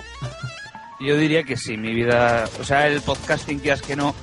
Yo 1.00 1.16
diría 1.18 1.42
que 1.42 1.56
sí, 1.56 1.76
mi 1.76 1.92
vida, 1.92 2.44
o 2.60 2.64
sea, 2.64 2.86
el 2.86 3.00
podcasting, 3.02 3.58
quieras 3.58 3.82
que 3.82 3.96
no, 3.96 4.14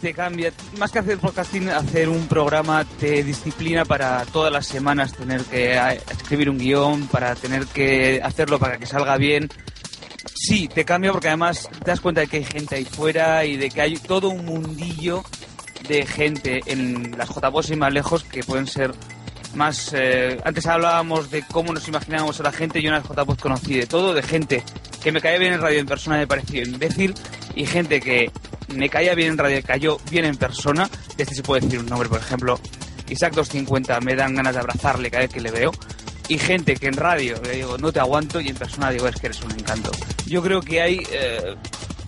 te 0.00 0.12
cambia. 0.12 0.52
Más 0.78 0.90
que 0.92 0.98
hacer 0.98 1.18
podcasting, 1.18 1.68
hacer 1.70 2.08
un 2.10 2.26
programa 2.28 2.84
te 3.00 3.22
disciplina 3.24 3.84
para 3.84 4.24
todas 4.26 4.52
las 4.52 4.66
semanas 4.66 5.14
tener 5.14 5.42
que 5.44 5.74
eh, 5.74 6.00
escribir 6.10 6.50
un 6.50 6.58
guion, 6.58 7.06
para 7.08 7.34
tener 7.34 7.66
que 7.66 8.20
hacerlo 8.22 8.58
para 8.58 8.78
que 8.78 8.86
salga 8.86 9.16
bien. 9.16 9.48
Sí, 10.34 10.68
te 10.68 10.84
cambia 10.84 11.10
porque 11.12 11.28
además 11.28 11.68
te 11.82 11.90
das 11.90 12.00
cuenta 12.00 12.20
de 12.20 12.26
que 12.26 12.36
hay 12.38 12.44
gente 12.44 12.76
ahí 12.76 12.84
fuera 12.84 13.44
y 13.46 13.56
de 13.56 13.70
que 13.70 13.80
hay 13.80 13.96
todo 13.96 14.28
un 14.28 14.44
mundillo 14.44 15.22
de 15.88 16.04
gente 16.06 16.60
en 16.66 17.16
las 17.16 17.28
JPOS 17.30 17.70
y 17.70 17.76
más 17.76 17.92
lejos 17.92 18.24
que 18.24 18.42
pueden 18.44 18.66
ser 18.66 18.92
más... 19.54 19.92
eh, 19.94 20.40
antes 20.44 20.66
hablábamos 20.66 21.30
de 21.30 21.42
cómo 21.42 21.72
nos 21.72 21.86
imaginábamos 21.88 22.38
a 22.40 22.42
la 22.42 22.52
gente, 22.52 22.82
yo 22.82 22.88
en 22.88 22.94
las 22.94 23.04
JPOS 23.04 23.38
conocí 23.38 23.74
de 23.74 23.86
todo, 23.86 24.14
de 24.14 24.22
gente 24.22 24.62
que 25.02 25.12
me 25.12 25.20
caía 25.20 25.38
bien 25.38 25.52
en 25.52 25.60
radio 25.60 25.80
en 25.80 25.86
persona 25.86 26.16
me 26.16 26.26
pareció 26.26 26.62
imbécil 26.62 27.14
y 27.54 27.66
gente 27.66 28.00
que 28.00 28.30
me 28.68 28.88
caía 28.88 29.14
bien 29.14 29.32
en 29.32 29.38
radio 29.38 29.62
cayó 29.64 29.98
bien 30.10 30.24
en 30.24 30.36
persona. 30.36 30.88
Este 31.18 31.34
se 31.34 31.42
puede 31.42 31.60
decir 31.62 31.78
un 31.78 31.86
nombre, 31.86 32.08
por 32.08 32.18
ejemplo, 32.18 32.58
Isaac 33.08 33.34
250, 33.34 34.00
me 34.00 34.14
dan 34.14 34.34
ganas 34.34 34.54
de 34.54 34.60
abrazarle 34.60 35.10
cada 35.10 35.24
vez 35.24 35.32
que 35.32 35.40
le 35.40 35.50
veo. 35.50 35.72
Y 36.28 36.38
gente 36.38 36.74
que 36.76 36.86
en 36.86 36.94
radio 36.94 37.36
le 37.42 37.56
digo, 37.56 37.76
no 37.76 37.92
te 37.92 38.00
aguanto, 38.00 38.40
y 38.40 38.48
en 38.48 38.56
persona 38.56 38.90
digo, 38.90 39.06
es 39.06 39.16
que 39.16 39.26
eres 39.26 39.42
un 39.42 39.52
encanto. 39.52 39.90
Yo 40.26 40.42
creo 40.42 40.62
que 40.62 40.80
hay, 40.80 41.02
eh, 41.12 41.54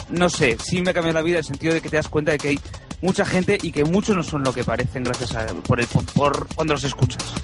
no 0.09 0.31
sé, 0.31 0.57
sí 0.59 0.81
me 0.81 0.91
ha 0.91 0.95
cambiado 0.95 1.19
la 1.19 1.23
vida 1.23 1.35
en 1.37 1.41
el 1.41 1.45
sentido 1.45 1.75
de 1.75 1.83
que 1.83 1.91
te 1.91 1.97
das 1.97 2.09
cuenta 2.09 2.33
de 2.33 2.39
que 2.39 2.49
hay 2.49 2.61
mucha 3.01 3.25
gente 3.25 3.59
y 3.63 3.73
que 3.73 3.85
muchos 3.85 4.17
no 4.17 4.23
son 4.23 4.43
lo 4.43 4.53
que 4.53 4.65
parecen 4.65 5.05
gracias 5.05 5.35
a 5.35 5.47
por, 5.67 5.81
el, 5.81 5.87
por 6.15 6.47
cuando 6.55 6.75
los 6.75 6.85
escuchas. 6.85 7.35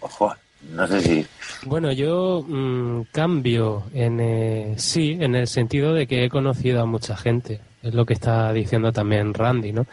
Ojo, 0.00 0.34
no 0.72 0.86
sé 0.86 1.00
si 1.00 1.26
Bueno, 1.66 1.92
yo 1.92 2.44
mm, 2.46 3.02
cambio 3.12 3.84
en 3.94 4.20
eh, 4.20 4.74
sí, 4.76 5.16
en 5.20 5.34
el 5.34 5.46
sentido 5.46 5.94
de 5.94 6.06
que 6.06 6.24
he 6.24 6.30
conocido 6.30 6.82
a 6.82 6.86
mucha 6.86 7.16
gente. 7.16 7.60
Es 7.82 7.94
lo 7.94 8.04
que 8.04 8.14
está 8.14 8.52
diciendo 8.52 8.92
también 8.92 9.34
Randy, 9.34 9.72
¿no? 9.72 9.86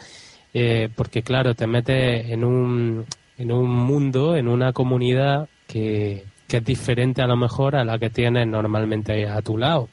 Eh, 0.54 0.88
porque 0.94 1.22
claro, 1.22 1.54
te 1.54 1.66
metes 1.66 2.30
en 2.30 2.44
un, 2.44 3.06
en 3.36 3.52
un 3.52 3.70
mundo, 3.70 4.36
en 4.36 4.48
una 4.48 4.72
comunidad 4.72 5.48
que, 5.66 6.24
que 6.48 6.56
es 6.56 6.64
diferente 6.64 7.22
a 7.22 7.26
lo 7.28 7.36
mejor 7.36 7.76
a 7.76 7.84
la 7.84 7.98
que 7.98 8.10
tienes 8.10 8.46
normalmente 8.48 9.28
a 9.28 9.40
tu 9.42 9.56
lado. 9.58 9.88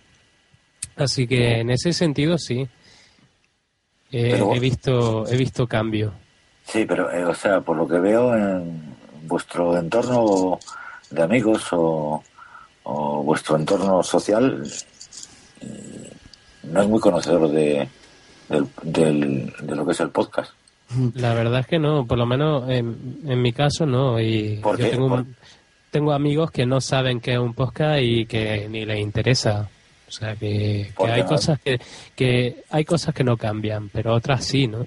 Así 0.95 1.27
que 1.27 1.59
en 1.59 1.69
ese 1.69 1.91
sentido 1.93 2.37
sí. 2.37 2.67
Eh, 4.11 4.29
Pero- 4.31 4.53
he 4.53 4.59
visto 4.59 5.27
he 5.27 5.35
visto 5.37 5.67
cambio. 5.67 6.13
Sí, 6.67 6.85
pero, 6.87 7.11
eh, 7.11 7.23
o 7.25 7.33
sea, 7.35 7.61
por 7.61 7.77
lo 7.77 7.87
que 7.87 7.99
veo 7.99 8.33
en 8.35 8.81
vuestro 9.27 9.77
entorno 9.77 10.57
de 11.11 11.21
amigos 11.21 11.67
o, 11.73 12.23
o 12.83 13.23
vuestro 13.23 13.55
entorno 13.57 14.01
social, 14.01 14.63
eh, 15.61 16.11
no 16.63 16.81
es 16.81 16.87
muy 16.87 16.99
conocedor 16.99 17.49
de, 17.49 17.87
del, 18.49 18.67
del- 18.81 19.53
de 19.61 19.75
lo 19.75 19.85
que 19.85 19.91
es 19.91 19.99
el 19.99 20.09
podcast. 20.09 20.53
La 21.15 21.33
verdad 21.33 21.59
es 21.61 21.67
que 21.67 21.77
no, 21.79 22.05
por 22.05 22.17
lo 22.17 22.25
menos 22.25 22.69
en, 22.69 23.19
en 23.27 23.41
mi 23.41 23.51
caso 23.53 23.85
no. 23.85 24.19
Y 24.19 24.57
¿Por 24.63 24.77
yo 24.77 24.85
qué? 24.85 24.91
tengo, 24.91 25.05
un- 25.07 25.35
tengo 25.95 26.11
amigos 26.11 26.51
que 26.51 26.65
no 26.65 26.81
saben 26.81 27.21
qué 27.21 27.35
es 27.35 27.39
un 27.39 27.53
podcast 27.53 28.01
y 28.01 28.25
que 28.25 28.67
ni 28.69 28.83
les 28.83 28.99
interesa. 28.99 29.69
O 30.05 30.11
sea 30.11 30.35
que, 30.35 30.91
¿Por 30.93 31.07
que 31.07 31.13
qué 31.13 31.21
hay 31.21 31.25
cosas 31.25 31.59
que, 31.61 31.79
que 32.13 32.63
hay 32.69 32.83
cosas 32.83 33.15
que 33.15 33.23
no 33.23 33.37
cambian, 33.37 33.87
pero 33.87 34.13
otras 34.13 34.43
sí, 34.43 34.67
¿no? 34.67 34.85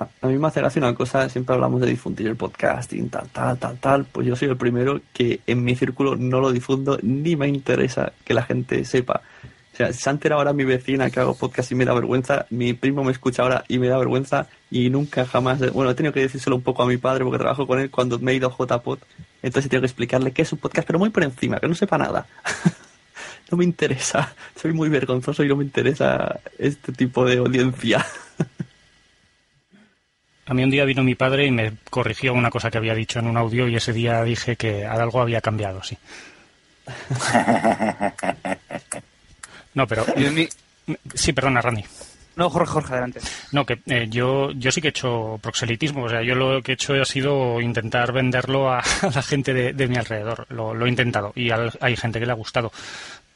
A 0.00 0.08
a 0.20 0.26
mí 0.26 0.36
me 0.36 0.48
hace 0.48 0.58
gracia 0.58 0.80
una 0.80 0.96
cosa, 0.96 1.28
siempre 1.28 1.54
hablamos 1.54 1.80
de 1.80 1.86
difundir 1.86 2.26
el 2.26 2.34
podcasting, 2.34 3.08
tal, 3.08 3.28
tal, 3.28 3.56
tal, 3.56 3.78
tal. 3.78 4.04
Pues 4.06 4.26
yo 4.26 4.34
soy 4.34 4.48
el 4.48 4.56
primero 4.56 5.00
que 5.12 5.38
en 5.46 5.62
mi 5.62 5.76
círculo 5.76 6.16
no 6.16 6.40
lo 6.40 6.50
difundo 6.50 6.98
ni 7.02 7.36
me 7.36 7.46
interesa 7.46 8.12
que 8.24 8.34
la 8.34 8.42
gente 8.42 8.84
sepa. 8.84 9.22
Sea, 9.82 9.92
se 9.92 10.08
ha 10.08 10.12
enterado 10.12 10.40
ahora 10.40 10.52
mi 10.52 10.64
vecina 10.64 11.10
que 11.10 11.20
hago 11.20 11.34
podcast 11.34 11.72
y 11.72 11.74
me 11.74 11.84
da 11.84 11.94
vergüenza, 11.94 12.46
mi 12.50 12.72
primo 12.72 13.02
me 13.02 13.12
escucha 13.12 13.42
ahora 13.42 13.64
y 13.68 13.78
me 13.78 13.88
da 13.88 13.98
vergüenza 13.98 14.46
y 14.70 14.90
nunca 14.90 15.26
jamás, 15.26 15.58
bueno, 15.72 15.90
he 15.90 15.94
tenido 15.94 16.12
que 16.12 16.20
decírselo 16.20 16.56
un 16.56 16.62
poco 16.62 16.82
a 16.82 16.86
mi 16.86 16.96
padre 16.96 17.24
porque 17.24 17.38
trabajo 17.38 17.66
con 17.66 17.80
él 17.80 17.90
cuando 17.90 18.18
me 18.18 18.32
he 18.32 18.36
ido 18.36 18.48
a 18.48 18.52
JPod, 18.52 18.98
entonces 19.42 19.66
he 19.66 19.68
tenido 19.68 19.82
que 19.82 19.86
explicarle 19.86 20.32
qué 20.32 20.42
es 20.42 20.52
un 20.52 20.58
podcast, 20.58 20.86
pero 20.86 20.98
muy 20.98 21.10
por 21.10 21.24
encima, 21.24 21.58
que 21.58 21.68
no 21.68 21.74
sepa 21.74 21.98
nada. 21.98 22.26
no 23.50 23.58
me 23.58 23.64
interesa, 23.64 24.34
soy 24.54 24.72
muy 24.72 24.88
vergonzoso 24.88 25.44
y 25.44 25.48
no 25.48 25.56
me 25.56 25.64
interesa 25.64 26.40
este 26.58 26.92
tipo 26.92 27.24
de 27.24 27.38
audiencia. 27.38 28.06
A 30.46 30.54
mí 30.54 30.64
un 30.64 30.70
día 30.70 30.84
vino 30.84 31.04
mi 31.04 31.14
padre 31.14 31.46
y 31.46 31.50
me 31.50 31.72
corrigió 31.88 32.34
una 32.34 32.50
cosa 32.50 32.70
que 32.70 32.78
había 32.78 32.94
dicho 32.94 33.18
en 33.18 33.26
un 33.26 33.36
audio 33.36 33.68
y 33.68 33.76
ese 33.76 33.92
día 33.92 34.22
dije 34.24 34.56
que 34.56 34.84
algo 34.84 35.20
había 35.20 35.40
cambiado, 35.40 35.82
sí. 35.82 35.96
No, 39.74 39.86
pero... 39.86 40.04
Sí, 41.14 41.32
perdona, 41.32 41.60
Randy. 41.60 41.84
No, 42.34 42.48
Jorge, 42.48 42.72
Jorge, 42.72 42.92
adelante. 42.94 43.20
No, 43.52 43.66
que 43.66 43.80
eh, 43.86 44.06
yo, 44.08 44.52
yo 44.52 44.72
sí 44.72 44.80
que 44.80 44.88
he 44.88 44.90
hecho 44.90 45.38
proxelitismo. 45.42 46.04
O 46.04 46.08
sea, 46.08 46.22
yo 46.22 46.34
lo 46.34 46.62
que 46.62 46.72
he 46.72 46.74
hecho 46.74 46.94
ha 46.94 47.04
sido 47.04 47.60
intentar 47.60 48.12
venderlo 48.12 48.72
a, 48.72 48.82
la 49.14 49.22
gente 49.22 49.52
de, 49.52 49.88
mi 49.88 49.96
alrededor. 49.96 50.46
Lo, 50.50 50.86
he 50.86 50.88
intentado 50.88 51.32
y 51.36 51.50
hay 51.50 51.96
gente 51.96 52.18
que 52.18 52.26
le 52.26 52.32
ha 52.32 52.36
gustado. 52.36 52.72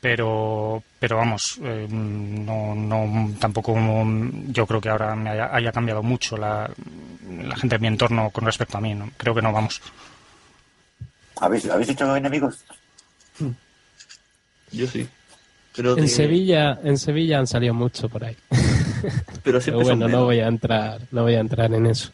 Pero, 0.00 0.83
pero 1.00 1.16
vamos, 1.16 1.59
eh, 1.62 1.87
no, 1.90 2.75
no, 2.75 3.35
tampoco 3.40 3.75
yo 4.49 4.66
creo 4.66 4.81
que 4.81 4.90
ahora 4.90 5.16
me 5.16 5.31
haya, 5.31 5.73
cambiado 5.73 6.02
mucho 6.02 6.37
la, 6.37 6.71
la, 7.43 7.57
gente 7.57 7.76
de 7.76 7.81
mi 7.81 7.88
entorno 7.88 8.31
con 8.31 8.45
respecto 8.45 8.78
a 8.78 8.81
mí. 8.81 8.95
¿no? 8.95 9.11
Creo 9.16 9.35
que 9.35 9.43
no, 9.43 9.52
vamos. 9.52 9.81
¿Habéis, 11.40 11.69
¿habéis 11.69 11.88
hecho 11.88 12.14
enemigos? 12.14 12.64
Yo 14.71 14.87
sí. 14.87 15.09
Pero 15.76 15.97
en 15.99 16.09
Sevilla, 16.09 16.78
en 16.83 16.97
Sevilla 16.97 17.38
han 17.38 17.47
salido 17.47 17.75
mucho 17.75 18.09
por 18.09 18.25
ahí. 18.25 18.37
Pero, 19.42 19.61
bueno, 19.83 20.09
no 20.09 20.25
voy 20.25 20.40
a 20.40 20.49
entrar, 20.49 21.00
no 21.12 21.23
voy 21.23 21.35
a 21.35 21.40
entrar 21.40 21.73
en 21.75 21.87
eso. 21.87 22.11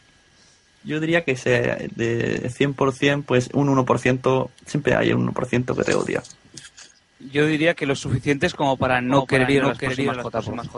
Yo 0.85 0.99
diría 0.99 1.25
que 1.25 1.37
sea 1.37 1.77
de 1.95 2.43
100%, 2.51 3.25
pues 3.25 3.51
un 3.53 3.69
1%, 3.69 4.51
siempre 4.67 4.97
hay 4.97 5.13
un 5.13 5.33
1% 5.33 5.77
que 5.77 5.85
te 5.85 5.95
odia. 5.95 6.23
Yo 7.31 7.47
diría 7.47 7.75
que 7.75 7.87
lo 7.87 7.95
suficiente 7.95 8.47
es 8.47 8.55
como 8.55 8.77
para 8.77 9.01
no, 9.01 9.27
querer 9.27 9.49
ir 9.51 9.63
a 9.63 9.69
las 9.69 9.79
próximas 9.79 10.69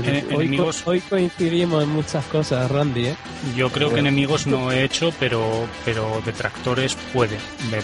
JPOZ. 0.00 0.86
hoy, 0.86 1.00
coincidimos 1.00 1.82
en 1.82 1.88
muchas 1.90 2.24
cosas, 2.26 2.70
Randy. 2.70 3.06
¿eh? 3.06 3.16
Yo 3.56 3.70
creo 3.70 3.92
que 3.92 4.00
enemigos 4.00 4.46
no 4.46 4.70
he 4.72 4.84
hecho, 4.84 5.12
pero, 5.18 5.66
pero 5.84 6.22
detractores 6.24 6.96
puede. 7.12 7.38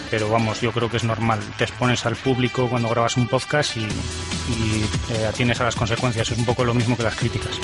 Pero 0.09 0.29
vamos, 0.29 0.61
yo 0.61 0.71
creo 0.71 0.89
que 0.89 0.97
es 0.97 1.03
normal. 1.03 1.39
Te 1.57 1.65
expones 1.65 2.05
al 2.05 2.15
público 2.15 2.67
cuando 2.69 2.89
grabas 2.89 3.17
un 3.17 3.27
podcast 3.27 3.77
y, 3.77 3.81
y 3.81 5.13
eh, 5.13 5.25
atienes 5.25 5.59
a 5.61 5.65
las 5.65 5.75
consecuencias. 5.75 6.31
Es 6.31 6.37
un 6.37 6.45
poco 6.45 6.63
lo 6.63 6.73
mismo 6.73 6.97
que 6.97 7.03
las 7.03 7.15
críticas. 7.15 7.59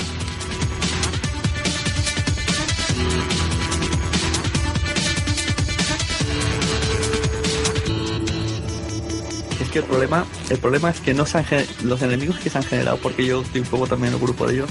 El 9.78 9.84
problema, 9.84 10.26
el 10.50 10.58
problema 10.58 10.90
es 10.90 11.00
que 11.00 11.14
no 11.14 11.26
se 11.26 11.44
los 11.82 12.02
enemigos 12.02 12.38
que 12.38 12.50
se 12.50 12.58
han 12.58 12.64
generado, 12.64 12.98
porque 12.98 13.24
yo 13.24 13.42
estoy 13.42 13.60
un 13.60 13.66
poco 13.66 13.86
también 13.86 14.12
en 14.12 14.20
el 14.20 14.24
grupo 14.24 14.46
de 14.46 14.54
ellos, 14.54 14.70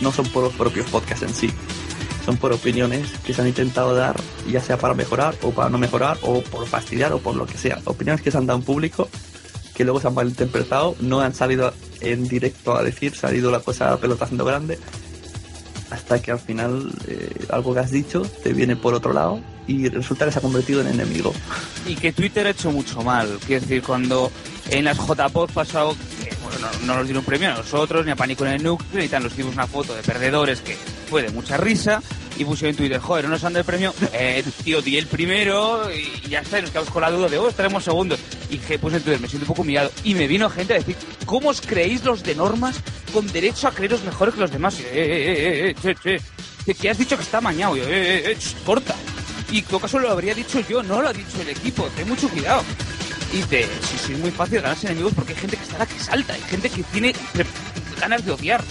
no 0.00 0.12
son 0.12 0.26
por 0.26 0.44
los 0.44 0.52
propios 0.54 0.88
podcasts 0.90 1.22
en 1.22 1.34
sí. 1.34 1.50
Son 2.24 2.36
por 2.36 2.52
opiniones 2.52 3.08
que 3.24 3.32
se 3.32 3.40
han 3.40 3.48
intentado 3.48 3.94
dar, 3.94 4.16
ya 4.46 4.60
sea 4.60 4.76
para 4.76 4.94
mejorar 4.94 5.34
o 5.42 5.50
para 5.50 5.70
no 5.70 5.78
mejorar, 5.78 6.18
o 6.22 6.42
por 6.42 6.66
fastidiar 6.66 7.12
o 7.12 7.20
por 7.20 7.34
lo 7.34 7.46
que 7.46 7.56
sea. 7.56 7.80
Opiniones 7.84 8.20
que 8.20 8.30
se 8.30 8.36
han 8.36 8.46
dado 8.46 8.58
en 8.58 8.64
público, 8.64 9.08
que 9.74 9.84
luego 9.84 10.00
se 10.00 10.08
han 10.08 10.14
malinterpretado, 10.14 10.94
no 11.00 11.20
han 11.20 11.34
salido 11.34 11.72
en 12.00 12.28
directo 12.28 12.76
a 12.76 12.82
decir, 12.82 13.14
se 13.14 13.26
ha 13.26 13.34
ido 13.34 13.50
la 13.50 13.60
cosa 13.60 13.92
a 13.92 13.96
pelota 13.96 14.26
haciendo 14.26 14.44
grande, 14.44 14.78
hasta 15.90 16.20
que 16.20 16.30
al 16.30 16.38
final 16.38 16.90
eh, 17.06 17.46
algo 17.50 17.74
que 17.74 17.80
has 17.80 17.90
dicho 17.90 18.22
te 18.42 18.52
viene 18.52 18.76
por 18.76 18.94
otro 18.94 19.12
lado 19.12 19.40
y 19.66 19.88
resulta 19.88 20.24
que 20.24 20.32
se 20.32 20.38
ha 20.38 20.42
convertido 20.42 20.80
en 20.80 20.88
enemigo. 20.88 21.32
Y 21.86 21.94
que 21.94 22.12
Twitter 22.12 22.46
ha 22.46 22.50
hecho 22.50 22.70
mucho 22.70 23.02
mal. 23.02 23.38
Quiero 23.46 23.60
decir, 23.60 23.82
cuando 23.82 24.32
en 24.70 24.84
las 24.84 24.96
JPOD 24.96 25.50
pasado, 25.50 25.94
bueno, 26.42 26.68
no, 26.86 26.96
nos 26.96 27.04
dieron 27.04 27.22
premio 27.22 27.50
a 27.50 27.58
nosotros, 27.58 28.04
ni 28.04 28.12
a 28.12 28.16
Pánico 28.16 28.46
en 28.46 28.52
el 28.52 28.62
Núcleo, 28.62 29.04
y 29.04 29.08
tal, 29.08 29.24
nos 29.24 29.36
dimos 29.36 29.54
una 29.54 29.66
foto 29.66 29.94
de 29.94 30.02
perdedores 30.02 30.60
que 30.62 30.76
fue 31.08 31.22
de 31.22 31.30
mucha 31.30 31.58
risa, 31.58 32.02
y 32.38 32.44
pusieron 32.44 32.70
en 32.70 32.76
Twitter, 32.76 33.00
joder, 33.00 33.24
no 33.24 33.30
nos 33.30 33.44
han 33.44 33.52
dado 33.52 33.60
el 33.60 33.66
premio, 33.66 33.94
eh, 34.12 34.44
tío, 34.64 34.80
di 34.80 34.96
el 34.96 35.06
primero, 35.06 35.90
y 35.92 36.28
ya 36.28 36.40
está, 36.40 36.58
y 36.58 36.62
nos 36.62 36.70
quedamos 36.70 36.90
con 36.90 37.02
la 37.02 37.10
duda 37.10 37.28
de, 37.28 37.38
oh, 37.38 37.48
estaremos 37.48 37.84
segundos. 37.84 38.20
Y 38.48 38.58
que 38.58 38.78
puse 38.78 38.96
en 38.96 39.02
Twitter, 39.02 39.20
me 39.20 39.28
siento 39.28 39.44
un 39.44 39.48
poco 39.48 39.62
humillado. 39.62 39.90
Y 40.04 40.14
me 40.14 40.26
vino 40.26 40.48
gente 40.48 40.74
a 40.74 40.78
decir, 40.78 40.96
¿cómo 41.26 41.50
os 41.50 41.60
creéis 41.60 42.04
los 42.04 42.22
de 42.22 42.34
normas 42.34 42.76
con 43.12 43.26
derecho 43.26 43.68
a 43.68 43.72
creeros 43.72 44.04
mejores 44.04 44.34
que 44.34 44.40
los 44.40 44.50
demás? 44.50 44.78
Eh, 44.80 44.84
eh, 44.84 44.94
eh, 44.94 45.70
eh, 45.70 45.74
che, 45.82 45.94
che. 45.94 46.74
Que 46.74 46.90
has 46.90 46.98
dicho 46.98 47.16
que 47.16 47.22
está 47.22 47.40
mañado, 47.40 47.76
eh, 47.76 47.82
eh, 47.86 48.32
eh, 48.32 48.38
corta. 48.64 48.94
Y 49.50 49.60
en 49.60 49.64
todo 49.64 49.80
caso 49.80 49.98
lo 49.98 50.10
habría 50.10 50.34
dicho 50.34 50.60
yo, 50.68 50.82
no 50.82 51.00
lo 51.00 51.08
ha 51.08 51.12
dicho 51.12 51.40
el 51.40 51.48
equipo. 51.48 51.88
Ten 51.96 52.06
mucho 52.06 52.28
cuidado. 52.28 52.62
Y 53.32 53.42
te, 53.42 53.64
sí, 53.64 54.12
es 54.12 54.18
muy 54.18 54.30
fácil 54.30 54.60
ganarse 54.60 54.86
enemigos 54.86 55.12
porque 55.14 55.32
hay 55.32 55.38
gente 55.38 55.56
que 55.56 55.62
está 55.62 55.78
la 55.78 55.86
que 55.86 55.98
salta, 55.98 56.34
hay 56.34 56.42
gente 56.42 56.70
que 56.70 56.82
tiene 56.84 57.14
ganas 58.00 58.24
de 58.24 58.32
odiar. 58.32 58.62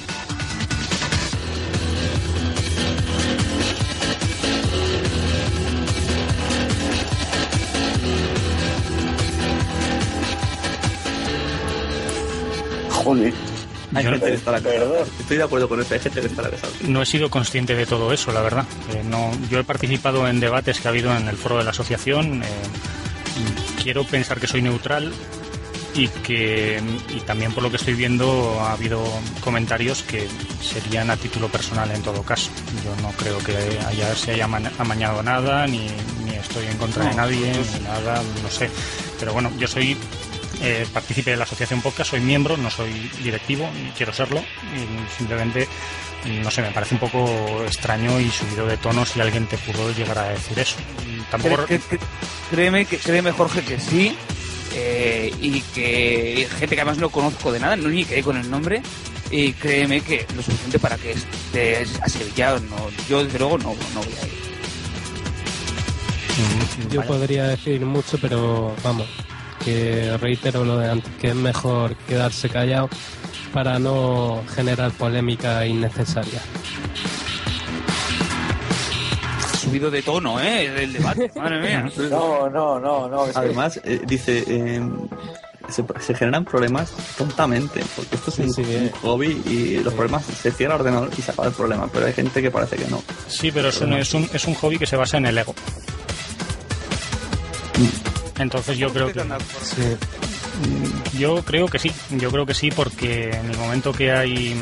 Hay 13.96 14.04
gente 14.04 14.26
que 14.26 14.34
está 14.34 14.52
la 14.52 14.58
Estoy 14.58 15.38
de 15.38 15.44
acuerdo 15.44 15.70
con 15.70 15.80
eso, 15.80 15.94
hay 15.94 16.00
gente 16.00 16.20
que 16.20 16.28
está 16.28 16.42
la 16.42 16.50
No 16.88 17.02
he 17.02 17.06
sido 17.06 17.30
consciente 17.30 17.76
de 17.76 17.86
todo 17.86 18.12
eso, 18.12 18.32
la 18.32 18.42
verdad. 18.42 18.66
Eh, 18.94 19.04
no, 19.06 19.32
yo 19.50 19.60
he 19.60 19.64
participado 19.64 20.28
en 20.28 20.40
debates 20.40 20.80
que 20.80 20.88
ha 20.88 20.92
habido 20.92 21.16
en 21.16 21.28
el 21.28 21.38
foro 21.38 21.58
de 21.58 21.64
la 21.64 21.70
asociación. 21.70 22.44
Eh, 22.44 22.48
quiero 23.82 24.04
pensar 24.04 24.40
que 24.40 24.48
soy 24.48 24.62
neutral 24.62 25.14
y 25.96 26.08
que 26.10 26.82
y 27.16 27.20
también 27.22 27.54
por 27.54 27.64
lo 27.64 27.72
que 27.72 27.78
estoy 27.78 27.94
viendo 27.94 28.60
ha 28.60 28.74
habido 28.74 29.04
comentarios 29.42 30.04
que 30.04 30.28
serían 30.62 31.10
a 31.10 31.18
título 31.18 31.48
personal 31.48 31.90
en 31.92 32.02
todo 32.02 32.22
caso. 32.24 32.52
Yo 32.84 33.02
no 33.02 33.12
creo 33.14 33.38
que 33.40 33.56
haya, 33.88 34.14
se 34.16 34.34
haya 34.34 34.48
amañado 34.78 35.24
nada, 35.24 35.66
ni, 35.66 35.88
ni 36.26 36.36
estoy 36.36 36.66
en 36.66 36.78
contra 36.78 37.06
de 37.06 37.16
nadie, 37.16 37.54
ni 37.74 37.84
nada, 37.84 38.22
no 38.44 38.50
sé. 38.50 38.70
Pero 39.20 39.34
bueno, 39.34 39.52
yo 39.58 39.68
soy 39.68 39.98
eh, 40.62 40.88
participe 40.92 41.32
de 41.32 41.38
la 41.38 41.44
asociación 41.44 41.82
podcast, 41.82 42.12
soy 42.12 42.20
miembro, 42.20 42.58
no 42.58 42.70
soy 42.70 42.92
directivo, 43.24 43.70
ni 43.84 43.92
quiero 43.92 44.14
serlo, 44.14 44.40
y 44.40 45.18
simplemente, 45.18 45.68
no 46.44 46.50
sé, 46.50 46.62
me 46.62 46.72
parece 46.72 46.96
un 46.96 47.00
poco 47.00 47.64
extraño 47.64 48.20
y 48.20 48.30
subido 48.30 48.66
de 48.66 48.78
tono 48.78 49.06
si 49.06 49.22
alguien 49.22 49.46
te 49.48 49.58
pudo 49.58 49.92
llegar 49.94 50.18
a 50.18 50.30
decir 50.30 50.58
eso. 50.58 50.78
Tampoco... 51.30 51.66
créeme, 52.50 52.86
que, 52.86 52.98
créeme, 52.98 53.32
Jorge, 53.32 53.62
que 53.62 53.80
sí, 53.80 54.16
eh, 54.74 55.34
y 55.42 55.62
que 55.62 56.48
gente 56.60 56.76
que 56.76 56.82
además 56.82 56.98
no 56.98 57.10
conozco 57.10 57.52
de 57.52 57.60
nada, 57.60 57.76
no 57.76 57.90
ni 57.90 58.06
quedé 58.06 58.24
con 58.24 58.38
el 58.38 58.50
nombre, 58.50 58.82
y 59.30 59.54
créeme 59.54 60.02
que 60.02 60.26
lo 60.36 60.42
suficiente 60.42 60.80
para 60.80 60.98
que 60.98 61.12
estés 61.12 62.02
asevillado, 62.02 62.60
no, 62.62 62.90
yo 63.10 63.24
desde 63.24 63.40
luego 63.40 63.58
no, 63.58 63.76
no 63.94 64.02
voy 64.02 64.14
a 64.22 64.26
ir. 64.26 64.48
Yo 66.92 67.04
podría 67.06 67.48
decir 67.48 67.82
mucho, 67.82 68.18
pero 68.20 68.76
vamos, 68.84 69.08
que 69.68 70.18
reitero 70.18 70.64
lo 70.64 70.78
de 70.78 70.90
antes, 70.90 71.12
que 71.20 71.28
es 71.28 71.36
mejor 71.36 71.94
quedarse 72.08 72.48
callado 72.48 72.90
para 73.52 73.78
no 73.80 74.42
generar 74.56 74.92
polémica 74.92 75.66
innecesaria. 75.66 76.40
Subido 79.60 79.92
de 79.92 80.02
tono, 80.02 80.40
¿eh? 80.40 80.84
El 80.84 80.94
debate, 80.94 81.30
madre 81.36 81.60
mía. 81.60 81.92
No, 82.10 82.50
no, 82.50 82.80
no, 82.80 83.10
no. 83.10 83.26
Además, 83.36 83.82
eh, 83.84 84.00
dice, 84.08 84.46
eh, 84.48 84.82
se, 85.68 86.16
generan 86.16 86.46
problemas 86.46 86.94
tontamente, 87.18 87.84
porque 87.94 88.16
esto 88.16 88.30
es 88.32 88.58
un, 88.58 88.90
hobby 89.02 89.42
y 89.46 89.80
los 89.84 89.94
problemas 89.94 90.24
se 90.24 90.50
cierra 90.52 90.76
el 90.76 90.82
ordenador 90.82 91.10
y 91.18 91.22
se 91.22 91.32
acaba 91.32 91.50
el 91.50 91.54
problema, 91.54 91.90
pero 91.92 92.06
hay 92.06 92.14
gente 92.14 92.42
que 92.42 92.52
parece 92.52 92.78
que 92.78 92.88
no. 92.88 93.04
Sí, 93.28 93.52
pero, 93.52 93.68
es, 93.68 93.82
un, 93.82 93.92
es, 93.96 94.14
un, 94.14 94.30
es 94.32 94.46
un 94.46 94.54
hobby 94.54 94.78
que 94.78 94.86
se 94.86 94.96
basa 94.96 95.18
en 95.18 95.26
el 95.26 95.38
ego. 95.38 95.54
Mm. 97.78 98.17
Entonces 98.40 98.78
yo 98.78 98.92
creo 98.92 99.12
que... 99.12 99.24
Yo 101.18 101.44
creo 101.44 101.68
que 101.68 101.80
sí, 101.80 101.92
yo 102.12 102.32
creo 102.32 102.46
que 102.46 102.54
sí, 102.54 102.72
porque 102.72 103.30
en 103.30 103.52
el 103.52 103.58
momento 103.58 103.92
que 103.92 104.12
hay 104.12 104.56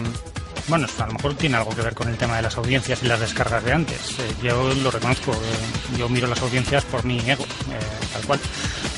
bueno, 0.68 0.88
a 0.98 1.06
lo 1.06 1.14
mejor 1.14 1.36
tiene 1.36 1.58
algo 1.58 1.76
que 1.76 1.82
ver 1.82 1.94
con 1.94 2.08
el 2.08 2.18
tema 2.18 2.38
de 2.38 2.42
las 2.42 2.58
audiencias 2.58 3.04
y 3.04 3.08
las 3.08 3.20
descargas 3.20 3.64
de 3.64 3.74
antes. 3.74 4.20
Eh, 4.20 4.34
yo 4.44 4.74
lo 4.74 4.90
reconozco, 4.90 5.32
eh, 5.32 5.98
yo 5.98 6.10
miro 6.10 6.28
las 6.28 6.42
audiencias 6.42 6.84
por 6.86 7.06
mi 7.06 7.20
ego, 7.20 7.44
eh, 7.44 8.08
tal 8.14 8.22
cual, 8.24 8.40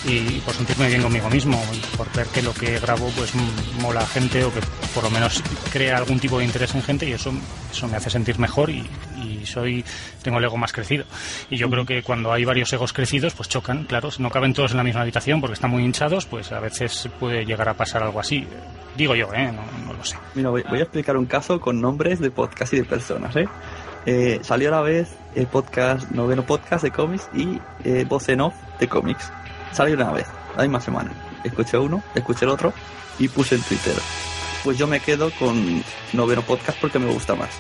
y 0.08 0.42
por 0.46 0.54
sentirme 0.54 0.88
bien 0.88 1.02
conmigo 1.02 1.30
mismo, 1.30 1.62
y 1.74 1.98
por 1.98 2.12
ver 2.14 2.28
que 2.28 2.42
lo 2.42 2.54
que 2.54 2.80
grabo 2.80 3.10
pues 3.16 3.34
mola 3.82 4.02
a 4.02 4.08
gente 4.08 4.44
o 4.46 4.54
que 4.54 4.62
por 4.94 5.04
lo 5.04 5.10
menos 5.10 5.44
crea 5.72 5.98
algún 5.98 6.20
tipo 6.20 6.40
de 6.40 6.46
interés 6.46 6.74
en 6.76 6.82
gente 6.82 7.08
y 7.08 7.12
eso, 7.12 7.32
eso 7.72 7.88
me 7.88 7.98
hace 7.98 8.10
sentir 8.10 8.40
mejor 8.40 8.70
y, 8.70 8.88
y 9.18 9.46
soy 9.46 9.84
tengo 10.22 10.38
el 10.38 10.46
ego 10.46 10.58
más 10.58 10.72
crecido. 10.72 11.06
Y 11.50 11.58
yo 11.58 11.70
creo 11.70 11.86
que 11.86 12.04
cuando 12.04 12.32
hay 12.32 12.46
varios 12.46 12.72
egos 12.74 12.94
crecidos, 12.94 13.34
pues 13.34 13.50
chocan, 13.50 13.86
claro, 13.86 14.10
no 14.20 14.30
caben 14.30 14.54
todos 14.54 14.72
en 14.72 14.78
la 14.78 14.84
misma 14.84 15.02
habitación 15.02 15.42
porque 15.42 15.54
están 15.54 15.72
muy 15.72 15.84
hinchados, 15.84 16.26
pues 16.26 16.52
a 16.52 16.60
veces 16.60 17.10
puede 17.20 17.46
llegar 17.46 17.70
a 17.70 17.74
pasar 17.74 18.04
algo 18.04 18.20
así. 18.20 18.48
Digo 18.96 19.16
yo, 19.16 19.32
¿eh? 19.34 19.52
No, 19.86 19.94
lo 19.94 20.04
sé. 20.04 20.18
Mira, 20.34 20.50
voy, 20.50 20.64
a 20.64 20.82
explicar 20.82 21.18
un 21.18 21.26
caso 21.26 21.60
con 21.60 21.80
nombres 21.80 22.20
de 22.20 22.32
podcast 22.32 22.74
y 22.74 22.78
de 22.78 22.84
personas, 22.84 23.36
¿eh? 23.36 23.48
eh 24.06 24.40
salió 24.42 24.70
a 24.70 24.72
la 24.72 24.82
vez 24.82 25.16
el 25.36 25.48
podcast, 25.48 26.10
noveno 26.12 26.44
podcast 26.46 26.84
de 26.84 26.92
cómics 26.92 27.30
y 27.34 27.60
eh, 27.84 28.06
voz 28.08 28.28
en 28.30 28.42
off 28.42 28.56
de 28.80 28.88
cómics. 28.88 29.32
Salió 29.78 29.94
una 29.94 30.12
vez, 30.12 30.26
la 30.56 30.64
misma 30.64 30.82
semana. 30.82 31.12
Escuché 31.44 31.78
uno, 31.78 32.02
escuché 32.16 32.46
el 32.46 32.50
otro 32.50 32.74
y 33.20 33.28
puse 33.28 33.54
en 33.54 33.62
Twitter. 33.62 33.94
Pues 34.64 34.76
yo 34.76 34.88
me 34.88 35.00
quedo 35.00 35.30
con 35.38 35.84
noveno 36.14 36.42
podcast 36.42 36.80
porque 36.82 36.98
me 36.98 37.14
gusta 37.14 37.36
más. 37.36 37.52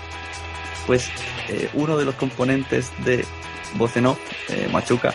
Pues 0.87 1.11
eh, 1.47 1.69
uno 1.75 1.95
de 1.95 2.05
los 2.05 2.15
componentes 2.15 2.91
de 3.05 3.23
voz 3.75 3.95
en 3.97 4.07
off, 4.07 4.17
eh, 4.49 4.67
Machuca, 4.73 5.13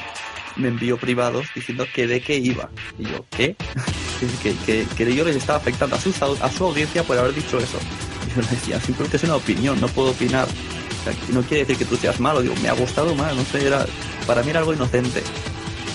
me 0.55 0.69
envió 0.69 0.97
privados 0.97 1.49
diciendo 1.57 1.87
que 1.93 2.07
de 2.07 2.21
qué 2.21 2.37
iba. 2.37 2.71
Y 2.97 3.03
yo, 3.03 3.25
¿qué? 3.31 3.57
que, 4.65 4.87
que, 4.87 5.13
yo 5.13 5.25
les 5.25 5.35
estaba 5.35 5.59
afectando 5.59 5.97
a 5.97 5.99
su, 5.99 6.11
a 6.41 6.51
su 6.53 6.65
audiencia 6.65 7.03
por 7.03 7.19
haber 7.19 7.35
dicho 7.35 7.59
eso. 7.59 7.79
Y 8.29 8.37
yo 8.37 8.43
le 8.43 8.49
decía, 8.49 8.81
simplemente 8.81 9.17
es 9.17 9.25
una 9.25 9.35
opinión, 9.35 9.81
no 9.81 9.89
puedo 9.89 10.13
opinar. 10.13 10.47
no 11.33 11.43
quiere 11.43 11.65
decir 11.65 11.79
que 11.79 11.85
tú 11.85 11.97
seas 11.97 12.21
malo, 12.21 12.43
digo, 12.43 12.55
me 12.63 12.69
ha 12.69 12.75
gustado 12.75 13.13
más, 13.17 13.35
no 13.35 13.43
sé, 13.43 13.67
era, 13.67 13.87
para 14.25 14.45
mí 14.45 14.51
era 14.51 14.61
algo 14.61 14.73
inocente. 14.73 15.25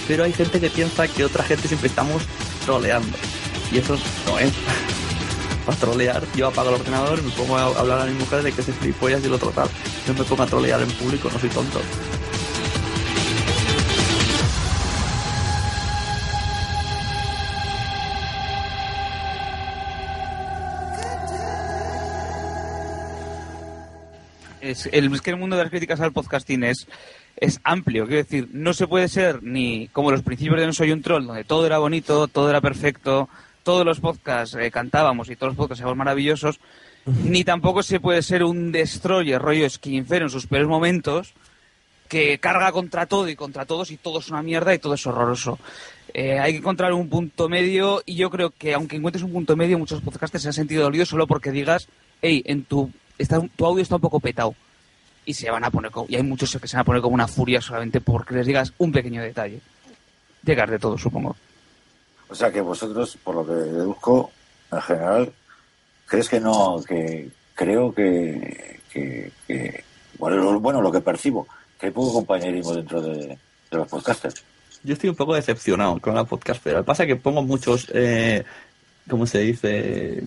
Pero 0.08 0.24
hay 0.24 0.34
gente 0.34 0.60
que 0.60 0.70
piensa 0.70 1.08
que 1.08 1.24
otra 1.26 1.43
gente 1.43 1.67
siempre 1.67 1.89
estamos 1.89 2.24
troleando. 2.65 3.17
Y 3.72 3.80
eso 3.80 3.98
no 4.26 4.39
es. 4.39 4.52
Para 5.65 5.78
trolear, 5.78 6.24
yo 6.34 6.48
apago 6.48 6.70
el 6.70 6.76
ordenador 6.76 7.20
y 7.20 7.24
me 7.24 7.32
pongo 7.32 7.58
a 7.58 7.65
hablar 7.65 8.02
a 8.02 8.06
mi 8.06 8.13
mujer 8.13 8.41
de 8.41 8.54
que 8.54 8.63
se 8.63 8.72
flipollas 8.72 9.22
y 9.24 9.26
el 9.26 9.34
otro 9.34 9.50
tal. 9.50 9.70
Yo 10.08 10.13
me 10.13 10.24
pongo 10.24 10.43
a 10.43 10.46
trolear 10.46 10.82
en 10.82 10.89
público, 10.91 11.30
no 11.32 11.38
soy 11.38 11.50
tonto. 11.50 11.82
Es, 24.71 24.89
el, 24.91 25.21
que 25.21 25.30
el 25.30 25.38
mundo 25.38 25.56
de 25.56 25.63
las 25.63 25.71
críticas 25.71 25.99
al 25.99 26.12
podcasting 26.12 26.63
es, 26.63 26.88
es 27.38 27.60
amplio. 27.63 28.06
Quiero 28.06 28.23
decir, 28.23 28.49
no 28.51 28.73
se 28.73 28.88
puede 28.88 29.08
ser 29.08 29.43
ni 29.43 29.88
como 29.89 30.12
los 30.12 30.23
principios 30.23 30.60
de 30.60 30.65
No 30.65 30.73
Soy 30.73 30.91
un 30.91 31.01
Troll, 31.01 31.25
donde 31.25 31.43
todo 31.43 31.65
era 31.65 31.77
bonito, 31.77 32.27
todo 32.27 32.49
era 32.49 32.62
perfecto, 32.62 33.30
todos 33.63 33.86
los 33.86 33.99
podcasts 33.99 34.56
eh, 34.56 34.71
cantábamos 34.71 35.30
y 35.30 35.36
todos 35.36 35.51
los 35.51 35.58
podcasts 35.58 35.84
eran 35.84 35.97
maravillosos, 35.97 36.60
ni 37.06 37.43
tampoco 37.43 37.84
se 37.84 37.99
puede 37.99 38.21
ser 38.21 38.43
un 38.43 38.71
destroyer, 38.71 39.41
rollo 39.41 39.69
Skinfer 39.69 40.23
en 40.23 40.30
sus 40.30 40.47
peores 40.47 40.67
momentos, 40.67 41.34
que 42.08 42.39
carga 42.39 42.71
contra 42.71 43.06
todo 43.06 43.27
y 43.30 43.36
contra 43.36 43.65
todos 43.65 43.91
y 43.91 43.97
todo 43.97 44.19
es 44.19 44.30
una 44.30 44.41
mierda 44.41 44.73
y 44.73 44.80
todo 44.80 44.93
es 44.93 45.06
horroroso. 45.06 45.60
Eh, 46.13 46.39
hay 46.39 46.53
que 46.53 46.60
encontrar 46.60 46.93
un 46.93 47.10
punto 47.10 47.49
medio 47.49 48.01
y 48.06 48.15
yo 48.15 48.30
creo 48.30 48.51
que 48.51 48.73
aunque 48.73 48.95
encuentres 48.95 49.23
un 49.23 49.34
punto 49.34 49.56
medio, 49.56 49.77
muchos 49.77 50.01
podcasters 50.01 50.43
se 50.43 50.49
han 50.49 50.53
sentido 50.53 50.84
dolidos 50.84 51.10
solo 51.10 51.27
porque 51.27 51.51
digas, 51.51 51.89
hey, 52.21 52.43
en 52.45 52.63
tu 52.63 52.91
tu 53.56 53.65
audio 53.65 53.82
está 53.82 53.95
un 53.95 54.01
poco 54.01 54.19
petado. 54.19 54.56
Y 55.25 55.34
se 55.34 55.49
van 55.51 55.65
a 55.65 55.71
poner 55.71 55.91
y 56.08 56.15
hay 56.15 56.23
muchos 56.23 56.58
que 56.58 56.67
se 56.67 56.77
van 56.77 56.82
a 56.82 56.86
poner 56.86 57.01
como 57.01 57.13
una 57.13 57.27
furia 57.27 57.60
solamente 57.60 57.99
porque 57.99 58.36
les 58.36 58.47
digas 58.47 58.73
un 58.77 58.91
pequeño 58.93 59.21
detalle. 59.21 59.60
Llegar 60.43 60.71
de 60.71 60.80
todo, 60.80 60.97
supongo. 60.97 61.36
O 62.30 62.36
sea 62.36 62.51
que 62.51 62.62
vosotros, 62.62 63.17
por 63.23 63.36
lo 63.36 63.45
que 63.45 63.53
deduzco, 63.53 64.32
en 64.71 64.82
general, 64.82 65.34
crees 66.06 66.30
que 66.30 66.39
no, 66.39 66.82
que 66.88 67.30
creo 67.53 67.93
que, 67.93 68.80
que, 68.91 69.84
bueno, 70.17 70.82
lo, 70.82 70.91
que 70.91 71.01
percibo, 71.01 71.47
que 71.80 71.88
hay 71.88 71.91
poco 71.91 72.13
compañerismo 72.13 72.73
dentro 72.73 73.01
de, 73.01 73.38
los 73.71 73.88
podcasters. 73.88 74.43
Yo 74.84 74.93
estoy 74.93 75.10
un 75.10 75.15
poco 75.15 75.36
decepcionado 75.36 75.99
con 75.99 76.15
la 76.15 76.23
podcastera. 76.23 76.84
Pasa 76.84 77.06
que 77.06 77.15
pongo 77.15 77.41
muchos, 77.41 77.88
eh, 77.93 78.43
¿cómo 79.10 79.25
se 79.25 79.39
dice? 79.39 80.23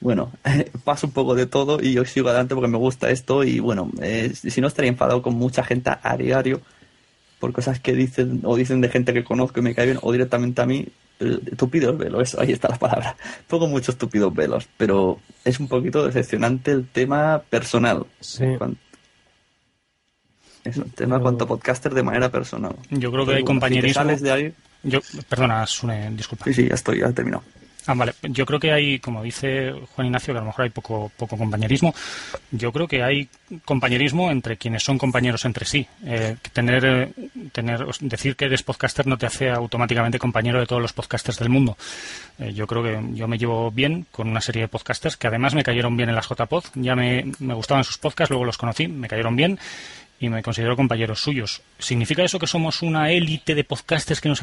Bueno, 0.00 0.32
paso 0.84 1.06
un 1.06 1.12
poco 1.12 1.34
de 1.34 1.46
todo 1.46 1.82
y 1.82 1.94
yo 1.94 2.04
sigo 2.04 2.28
adelante 2.28 2.54
porque 2.54 2.70
me 2.70 2.78
gusta 2.78 3.10
esto 3.10 3.44
y 3.44 3.60
bueno, 3.60 3.90
eh, 4.00 4.32
si 4.34 4.60
no 4.60 4.68
estaría 4.68 4.90
enfadado 4.90 5.22
con 5.22 5.34
mucha 5.34 5.64
gente 5.64 5.90
a 6.02 6.16
diario 6.16 6.60
por 7.38 7.52
cosas 7.52 7.80
que 7.80 7.92
dicen 7.92 8.40
o 8.44 8.56
dicen 8.56 8.80
de 8.80 8.88
gente 8.88 9.12
que 9.12 9.24
conozco 9.24 9.60
y 9.60 9.62
me 9.62 9.74
cae 9.74 9.86
bien 9.86 9.98
o 10.02 10.12
directamente 10.12 10.60
a 10.60 10.66
mí, 10.66 10.86
estúpidos 11.20 11.96
velos, 11.96 12.22
eso, 12.22 12.40
ahí 12.40 12.52
está 12.52 12.68
la 12.68 12.78
palabra. 12.78 13.16
Pongo 13.48 13.66
muchos 13.66 13.90
estúpidos 13.90 14.34
velos, 14.34 14.68
pero 14.76 15.20
es 15.44 15.58
un 15.60 15.68
poquito 15.68 16.04
decepcionante 16.04 16.70
el 16.70 16.86
tema 16.88 17.42
personal. 17.48 18.06
Sí. 18.20 18.44
Es 20.64 20.76
un 20.76 20.90
tema 20.90 21.20
cuanto 21.20 21.46
podcaster 21.46 21.94
de 21.94 22.02
manera 22.02 22.30
personal. 22.30 22.74
Yo 22.90 23.10
creo 23.10 23.24
que 23.26 23.34
hay 23.34 23.44
compañerismo. 23.44 24.04
de 24.04 24.30
ahí... 24.30 24.54
Yo, 24.82 25.00
perdona, 25.28 25.66
Sune, 25.66 26.10
disculpa. 26.10 26.44
Sí, 26.44 26.54
sí, 26.54 26.68
ya 26.68 26.74
estoy, 26.74 27.00
ya 27.00 27.06
he 27.06 27.12
terminado. 27.12 27.42
Ah, 27.88 27.94
vale. 27.94 28.12
Yo 28.20 28.44
creo 28.44 28.60
que 28.60 28.70
hay, 28.70 28.98
como 28.98 29.22
dice 29.22 29.72
Juan 29.94 30.08
Ignacio, 30.08 30.34
que 30.34 30.38
a 30.38 30.42
lo 30.42 30.48
mejor 30.48 30.64
hay 30.64 30.70
poco, 30.70 31.10
poco 31.16 31.38
compañerismo. 31.38 31.94
Yo 32.50 32.70
creo 32.70 32.86
que 32.86 33.02
hay 33.02 33.30
compañerismo 33.64 34.30
entre 34.30 34.58
quienes 34.58 34.82
son 34.82 34.98
compañeros 34.98 35.46
entre 35.46 35.64
sí. 35.64 35.86
Eh, 36.04 36.36
tener, 36.52 37.14
tener, 37.50 37.86
decir 38.00 38.36
que 38.36 38.44
eres 38.44 38.62
podcaster 38.62 39.06
no 39.06 39.16
te 39.16 39.24
hace 39.24 39.48
automáticamente 39.48 40.18
compañero 40.18 40.60
de 40.60 40.66
todos 40.66 40.82
los 40.82 40.92
podcasters 40.92 41.38
del 41.38 41.48
mundo. 41.48 41.78
Eh, 42.38 42.52
yo 42.52 42.66
creo 42.66 42.82
que 42.82 43.00
yo 43.14 43.26
me 43.26 43.38
llevo 43.38 43.70
bien 43.70 44.04
con 44.10 44.28
una 44.28 44.42
serie 44.42 44.60
de 44.60 44.68
podcasters 44.68 45.16
que 45.16 45.28
además 45.28 45.54
me 45.54 45.64
cayeron 45.64 45.96
bien 45.96 46.10
en 46.10 46.14
las 46.14 46.28
JPod. 46.28 46.64
Ya 46.74 46.94
me, 46.94 47.32
me 47.38 47.54
gustaban 47.54 47.84
sus 47.84 47.96
podcasts, 47.96 48.28
luego 48.28 48.44
los 48.44 48.58
conocí, 48.58 48.86
me 48.86 49.08
cayeron 49.08 49.34
bien 49.34 49.58
y 50.20 50.28
me 50.28 50.42
considero 50.42 50.76
compañeros 50.76 51.20
suyos. 51.20 51.62
¿Significa 51.78 52.24
eso 52.24 52.38
que 52.38 52.46
somos 52.46 52.82
una 52.82 53.10
élite 53.10 53.54
de 53.54 53.64
podcasters 53.64 54.20
que 54.20 54.28
nos, 54.28 54.40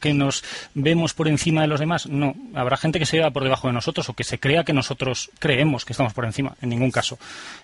que 0.00 0.14
nos 0.14 0.42
vemos 0.74 1.14
por 1.14 1.28
encima 1.28 1.62
de 1.62 1.66
los 1.66 1.80
demás? 1.80 2.06
No, 2.06 2.34
habrá 2.54 2.76
gente 2.76 2.98
que 2.98 3.06
se 3.06 3.18
vea 3.18 3.30
por 3.30 3.44
debajo 3.44 3.68
de 3.68 3.74
nosotros 3.74 4.08
o 4.08 4.14
que 4.14 4.24
se 4.24 4.38
crea 4.38 4.64
que 4.64 4.72
nosotros 4.72 5.30
creemos 5.38 5.84
que 5.84 5.92
estamos 5.92 6.14
por 6.14 6.24
encima, 6.24 6.56
en 6.62 6.70
ningún 6.70 6.90
caso. 6.90 7.18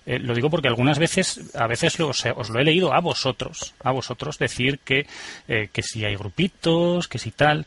Eh, 0.05 0.19
lo 0.19 0.35
digo 0.35 0.51
porque 0.51 0.69
algunas 0.69 0.99
veces, 0.99 1.41
a 1.55 1.67
veces 1.67 1.99
lo, 1.99 2.09
os 2.09 2.51
lo 2.51 2.61
he 2.61 2.65
leído 2.65 2.93
a 2.93 3.01
vosotros, 3.01 3.75
a 3.83 3.93
vosotros 3.93 4.39
decir 4.39 4.79
que, 4.81 5.07
eh, 5.49 5.69
que 5.73 5.83
si 5.83 6.05
hay 6.05 6.17
grupitos, 6.17 7.09
que 7.09 7.19
si 7.19 7.31
tal. 7.31 7.67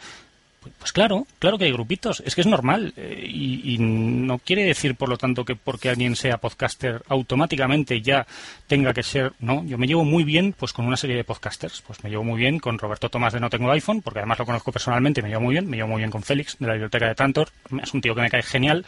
Pues 0.79 0.91
claro, 0.91 1.27
claro 1.39 1.57
que 1.57 1.65
hay 1.65 1.71
grupitos, 1.71 2.21
es 2.25 2.35
que 2.35 2.41
es 2.41 2.47
normal 2.47 2.93
eh, 2.97 3.27
y, 3.27 3.77
no 3.79 4.39
quiere 4.39 4.63
decir, 4.63 4.95
por 4.95 5.09
lo 5.09 5.17
tanto, 5.17 5.45
que 5.45 5.55
porque 5.55 5.89
alguien 5.89 6.15
sea 6.15 6.37
podcaster 6.37 7.01
automáticamente 7.07 8.01
ya 8.01 8.25
tenga 8.67 8.93
que 8.93 9.03
ser, 9.03 9.33
no, 9.39 9.63
yo 9.65 9.77
me 9.77 9.87
llevo 9.87 10.03
muy 10.03 10.23
bien 10.23 10.53
pues 10.57 10.73
con 10.73 10.85
una 10.85 10.97
serie 10.97 11.15
de 11.15 11.23
podcasters, 11.23 11.81
pues 11.85 12.03
me 12.03 12.09
llevo 12.09 12.23
muy 12.23 12.39
bien 12.39 12.59
con 12.59 12.77
Roberto 12.77 13.09
Tomás 13.09 13.33
de 13.33 13.39
No 13.39 13.49
Tengo 13.49 13.71
iPhone, 13.71 14.01
porque 14.01 14.19
además 14.19 14.39
lo 14.39 14.45
conozco 14.45 14.71
personalmente, 14.71 15.21
me 15.21 15.29
llevo 15.29 15.41
muy 15.41 15.53
bien, 15.53 15.69
me 15.69 15.77
llevo 15.77 15.89
muy 15.89 15.99
bien 15.99 16.11
con 16.11 16.23
Félix 16.23 16.57
de 16.59 16.67
la 16.67 16.73
biblioteca 16.73 17.07
de 17.07 17.15
Tantor, 17.15 17.49
es 17.81 17.93
un 17.93 18.01
tío 18.01 18.15
que 18.15 18.21
me 18.21 18.29
cae 18.29 18.43
genial, 18.43 18.85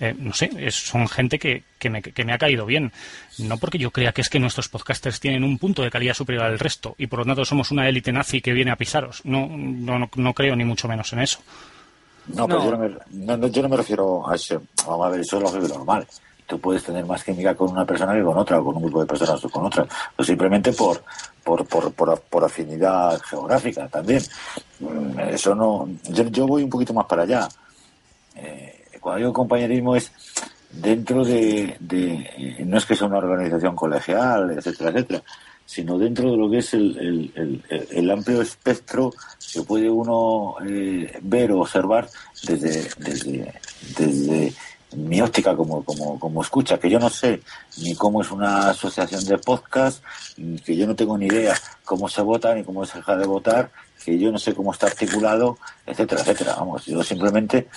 eh, 0.00 0.14
no 0.18 0.32
sé, 0.32 0.50
son 0.70 1.08
gente 1.08 1.38
que, 1.38 1.62
que, 1.80 1.90
me, 1.90 2.02
que 2.02 2.24
me 2.24 2.32
ha 2.32 2.38
caído 2.38 2.66
bien, 2.66 2.92
no 3.38 3.56
porque 3.58 3.78
yo 3.78 3.90
crea 3.90 4.12
que 4.12 4.20
es 4.20 4.28
que 4.28 4.38
nuestros 4.38 4.68
podcasters 4.68 5.18
tienen 5.18 5.42
un 5.42 5.58
punto 5.58 5.82
de 5.82 5.90
calidad 5.90 6.14
superior 6.14 6.44
al 6.44 6.58
resto 6.60 6.94
y 6.98 7.08
por 7.08 7.20
lo 7.20 7.24
tanto 7.24 7.44
somos 7.44 7.72
una 7.72 7.88
élite 7.88 8.12
nazi 8.12 8.40
que 8.40 8.52
viene 8.52 8.70
a 8.70 8.76
pisaros, 8.76 9.22
no, 9.24 9.48
no, 9.48 10.08
no 10.14 10.34
creo 10.34 10.54
ni 10.54 10.64
mucho 10.64 10.86
menos 10.86 11.12
en 11.12 11.20
eso. 11.20 11.40
No, 12.34 12.46
pero 12.46 12.64
yo 12.64 12.70
no, 12.70 13.38
me, 13.38 13.50
yo 13.50 13.62
no 13.62 13.68
me 13.68 13.76
refiero 13.76 14.28
a 14.28 14.34
eso. 14.34 14.62
Vamos 14.86 15.06
a 15.06 15.10
ver, 15.10 15.20
eso 15.20 15.38
es 15.38 15.54
lo 15.54 15.68
normal. 15.68 16.06
Tú 16.46 16.60
puedes 16.60 16.82
tener 16.82 17.04
más 17.04 17.24
química 17.24 17.54
con 17.54 17.70
una 17.70 17.84
persona 17.84 18.14
que 18.14 18.22
con 18.22 18.36
otra, 18.36 18.60
o 18.60 18.64
con 18.64 18.76
un 18.76 18.82
grupo 18.82 19.00
de 19.00 19.06
personas 19.06 19.44
o 19.44 19.48
con 19.48 19.66
otra. 19.66 19.86
Pues 20.14 20.26
simplemente 20.26 20.72
por, 20.72 21.02
por, 21.42 21.64
por, 21.66 22.20
por, 22.20 22.44
afinidad 22.44 23.20
geográfica 23.22 23.88
también. 23.88 24.22
Mm, 24.80 25.20
eso 25.30 25.54
no. 25.54 25.88
Yo, 26.10 26.24
yo 26.24 26.46
voy 26.46 26.62
un 26.64 26.70
poquito 26.70 26.92
más 26.92 27.06
para 27.06 27.22
allá. 27.22 27.48
Eh, 28.36 28.84
cuando 29.00 29.18
digo 29.18 29.32
compañerismo 29.32 29.96
es 29.96 30.12
dentro 30.72 31.24
de, 31.24 31.76
eh, 31.90 32.64
no 32.64 32.78
es 32.78 32.86
que 32.86 32.96
sea 32.96 33.06
una 33.06 33.18
organización 33.18 33.74
colegial, 33.74 34.50
etcétera, 34.50 34.90
etcétera, 34.90 35.22
sino 35.66 35.98
dentro 35.98 36.30
de 36.30 36.36
lo 36.36 36.50
que 36.50 36.58
es 36.58 36.74
el, 36.74 37.62
el, 37.90 38.10
amplio 38.10 38.42
espectro 38.42 39.12
que 39.52 39.62
puede 39.62 39.88
uno 39.88 40.56
eh, 40.66 41.18
ver 41.22 41.52
o 41.52 41.60
observar 41.60 42.08
desde, 42.42 42.88
desde, 42.98 43.54
desde 43.96 44.52
mi 44.96 45.20
óptica 45.20 45.54
como, 45.54 45.84
como, 45.84 46.18
como 46.18 46.42
escucha, 46.42 46.78
que 46.78 46.90
yo 46.90 46.98
no 46.98 47.08
sé 47.08 47.40
ni 47.78 47.94
cómo 47.94 48.22
es 48.22 48.30
una 48.30 48.70
asociación 48.70 49.24
de 49.24 49.38
podcast, 49.38 50.02
que 50.64 50.76
yo 50.76 50.86
no 50.86 50.96
tengo 50.96 51.16
ni 51.16 51.26
idea 51.26 51.54
cómo 51.84 52.08
se 52.08 52.22
vota 52.22 52.54
ni 52.54 52.64
cómo 52.64 52.84
se 52.84 52.98
deja 52.98 53.16
de 53.16 53.26
votar, 53.26 53.70
que 54.04 54.18
yo 54.18 54.32
no 54.32 54.38
sé 54.38 54.54
cómo 54.54 54.72
está 54.72 54.86
articulado, 54.86 55.58
etcétera, 55.86 56.22
etcétera. 56.22 56.56
Vamos, 56.56 56.86
yo 56.86 57.02
simplemente, 57.04 57.68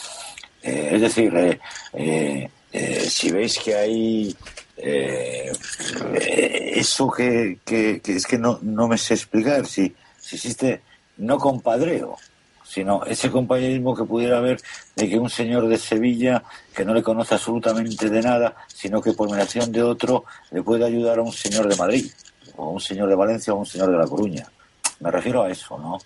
eh, 0.63 0.89
es 0.93 1.01
decir, 1.01 1.59
eh, 1.93 2.49
eh, 2.73 3.07
si 3.07 3.31
veis 3.31 3.59
que 3.59 3.75
hay 3.75 4.35
eh, 4.77 5.53
eh, 6.15 6.71
eso 6.75 7.09
que, 7.11 7.59
que, 7.63 8.01
que 8.01 8.15
es 8.15 8.25
que 8.25 8.39
no, 8.39 8.59
no 8.63 8.87
me 8.87 8.97
sé 8.97 9.13
explicar, 9.13 9.67
si, 9.67 9.95
si 10.19 10.35
existe 10.35 10.81
no 11.17 11.37
compadreo, 11.37 12.17
sino 12.65 13.05
ese 13.05 13.29
compañerismo 13.29 13.95
que 13.95 14.03
pudiera 14.03 14.39
haber 14.39 14.59
de 14.95 15.07
que 15.07 15.19
un 15.19 15.29
señor 15.29 15.67
de 15.67 15.77
Sevilla 15.77 16.43
que 16.75 16.83
no 16.83 16.95
le 16.95 17.03
conoce 17.03 17.35
absolutamente 17.35 18.09
de 18.09 18.21
nada, 18.23 18.55
sino 18.67 18.99
que 18.99 19.13
por 19.13 19.29
mediación 19.29 19.71
de 19.71 19.83
otro 19.83 20.25
le 20.49 20.63
puede 20.63 20.83
ayudar 20.83 21.19
a 21.19 21.21
un 21.21 21.31
señor 21.31 21.67
de 21.67 21.75
Madrid, 21.75 22.11
o 22.55 22.65
a 22.65 22.69
un 22.69 22.81
señor 22.81 23.07
de 23.09 23.15
Valencia, 23.15 23.53
o 23.53 23.57
a 23.57 23.59
un 23.59 23.67
señor 23.67 23.91
de 23.91 23.97
La 23.97 24.07
Coruña. 24.07 24.47
Me 24.99 25.11
refiero 25.11 25.43
a 25.43 25.51
eso, 25.51 25.77
¿no? 25.77 25.99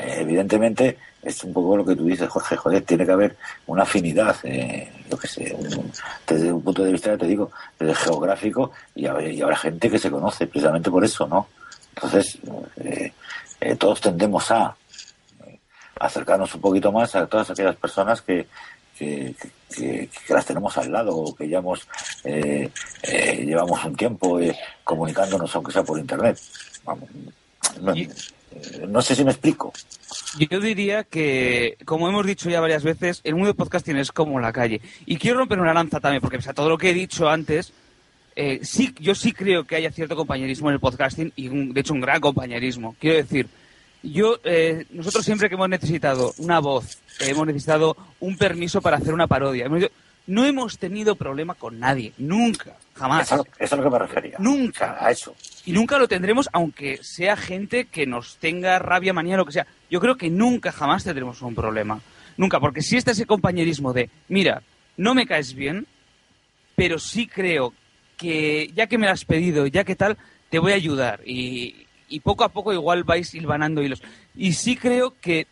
Eh, 0.00 0.18
evidentemente 0.20 0.96
es 1.22 1.42
un 1.42 1.52
poco 1.52 1.76
lo 1.76 1.84
que 1.84 1.96
tú 1.96 2.04
dices, 2.06 2.28
Jorge, 2.28 2.56
joder, 2.56 2.82
tiene 2.84 3.04
que 3.04 3.10
haber 3.10 3.36
una 3.66 3.82
afinidad, 3.82 4.36
eh, 4.44 4.88
yo 5.10 5.18
qué 5.18 5.26
sé, 5.26 5.52
un- 5.52 5.90
desde 6.24 6.52
un 6.52 6.62
punto 6.62 6.84
de 6.84 6.92
vista, 6.92 7.18
te 7.18 7.26
digo, 7.26 7.50
desde 7.78 7.94
geográfico, 7.96 8.70
y 8.94 9.06
habrá, 9.06 9.26
y 9.28 9.42
habrá 9.42 9.56
gente 9.56 9.90
que 9.90 9.98
se 9.98 10.08
conoce 10.10 10.46
precisamente 10.46 10.88
por 10.88 11.04
eso, 11.04 11.26
¿no? 11.26 11.48
Entonces, 11.96 12.38
eh, 12.76 13.12
eh, 13.60 13.74
todos 13.74 14.00
tendemos 14.00 14.48
a 14.52 14.76
eh, 15.44 15.58
acercarnos 15.98 16.54
un 16.54 16.60
poquito 16.60 16.92
más 16.92 17.16
a 17.16 17.26
todas 17.26 17.50
aquellas 17.50 17.74
personas 17.74 18.22
que, 18.22 18.46
que, 18.96 19.34
que- 19.74 20.08
que 20.26 20.34
las 20.34 20.46
tenemos 20.46 20.78
al 20.78 20.92
lado 20.92 21.16
o 21.16 21.34
que 21.34 21.48
ya 21.48 21.58
hemos, 21.58 21.88
eh, 22.22 22.70
eh, 23.02 23.44
llevamos 23.44 23.84
un 23.84 23.96
tiempo 23.96 24.38
eh, 24.38 24.56
comunicándonos, 24.84 25.52
aunque 25.56 25.72
sea 25.72 25.82
por 25.82 25.98
internet. 25.98 26.38
Vamos, 26.84 27.08
no, 27.80 27.96
Y- 27.96 28.08
no 28.88 29.02
sé 29.02 29.14
si 29.14 29.24
me 29.24 29.30
explico. 29.30 29.72
Yo 30.38 30.60
diría 30.60 31.04
que, 31.04 31.76
como 31.84 32.08
hemos 32.08 32.26
dicho 32.26 32.50
ya 32.50 32.60
varias 32.60 32.82
veces, 32.82 33.20
el 33.24 33.34
mundo 33.34 33.48
de 33.48 33.54
podcasting 33.54 33.96
es 33.96 34.12
como 34.12 34.40
la 34.40 34.52
calle. 34.52 34.80
Y 35.06 35.16
quiero 35.16 35.38
romper 35.38 35.60
una 35.60 35.74
lanza 35.74 36.00
también, 36.00 36.20
porque 36.20 36.38
pese 36.38 36.50
a 36.50 36.54
todo 36.54 36.68
lo 36.68 36.78
que 36.78 36.90
he 36.90 36.94
dicho 36.94 37.28
antes, 37.28 37.72
eh, 38.36 38.60
sí, 38.62 38.94
yo 39.00 39.14
sí 39.14 39.32
creo 39.32 39.64
que 39.64 39.76
haya 39.76 39.90
cierto 39.90 40.16
compañerismo 40.16 40.68
en 40.68 40.74
el 40.74 40.80
podcasting 40.80 41.32
y, 41.36 41.48
de 41.48 41.80
hecho, 41.80 41.94
un 41.94 42.00
gran 42.00 42.20
compañerismo. 42.20 42.94
Quiero 43.00 43.16
decir, 43.16 43.48
yo, 44.02 44.38
eh, 44.44 44.86
nosotros 44.90 45.24
siempre 45.24 45.48
que 45.48 45.56
hemos 45.56 45.68
necesitado 45.68 46.32
una 46.38 46.60
voz, 46.60 46.98
eh, 47.20 47.30
hemos 47.30 47.46
necesitado 47.46 47.96
un 48.20 48.36
permiso 48.36 48.80
para 48.80 48.98
hacer 48.98 49.12
una 49.12 49.26
parodia, 49.26 49.68
no 50.28 50.44
hemos 50.44 50.78
tenido 50.78 51.16
problema 51.16 51.54
con 51.54 51.80
nadie, 51.80 52.12
nunca, 52.18 52.76
jamás. 52.94 53.26
Eso, 53.26 53.34
es 53.34 53.38
lo- 53.38 53.44
eso 53.54 53.64
es 53.64 53.72
a 53.72 53.76
lo 53.76 53.82
que 53.82 53.90
me 53.90 53.98
refería. 53.98 54.36
Nunca. 54.38 54.92
O 54.92 54.98
sea, 54.98 55.06
a 55.06 55.10
eso. 55.10 55.34
Y 55.66 55.72
nunca 55.72 55.98
lo 55.98 56.06
tendremos, 56.06 56.48
aunque 56.52 57.00
sea 57.02 57.36
gente 57.36 57.86
que 57.86 58.06
nos 58.06 58.36
tenga 58.36 58.78
rabia, 58.78 59.12
manía, 59.12 59.36
lo 59.36 59.44
que 59.44 59.52
sea. 59.52 59.66
Yo 59.90 60.00
creo 60.00 60.16
que 60.16 60.30
nunca, 60.30 60.70
jamás 60.70 61.02
tendremos 61.02 61.42
un 61.42 61.54
problema. 61.54 62.00
Nunca, 62.36 62.60
porque 62.60 62.82
si 62.82 62.96
está 62.96 63.10
ese 63.10 63.26
compañerismo 63.26 63.92
de, 63.92 64.08
mira, 64.28 64.62
no 64.96 65.14
me 65.14 65.26
caes 65.26 65.54
bien, 65.54 65.86
pero 66.76 66.98
sí 67.00 67.26
creo 67.26 67.74
que 68.16 68.70
ya 68.74 68.86
que 68.86 68.98
me 68.98 69.06
lo 69.06 69.12
has 69.12 69.24
pedido, 69.24 69.66
ya 69.66 69.82
que 69.84 69.96
tal, 69.96 70.16
te 70.50 70.58
voy 70.58 70.72
a 70.72 70.76
ayudar. 70.76 71.20
Y, 71.26 71.86
y 72.08 72.20
poco 72.20 72.44
a 72.44 72.48
poco 72.50 72.72
igual 72.72 73.02
vais 73.04 73.34
hilvanando 73.34 73.82
hilos. 73.82 74.02
Y 74.36 74.52
sí 74.52 74.76
creo 74.76 75.14
que 75.20 75.46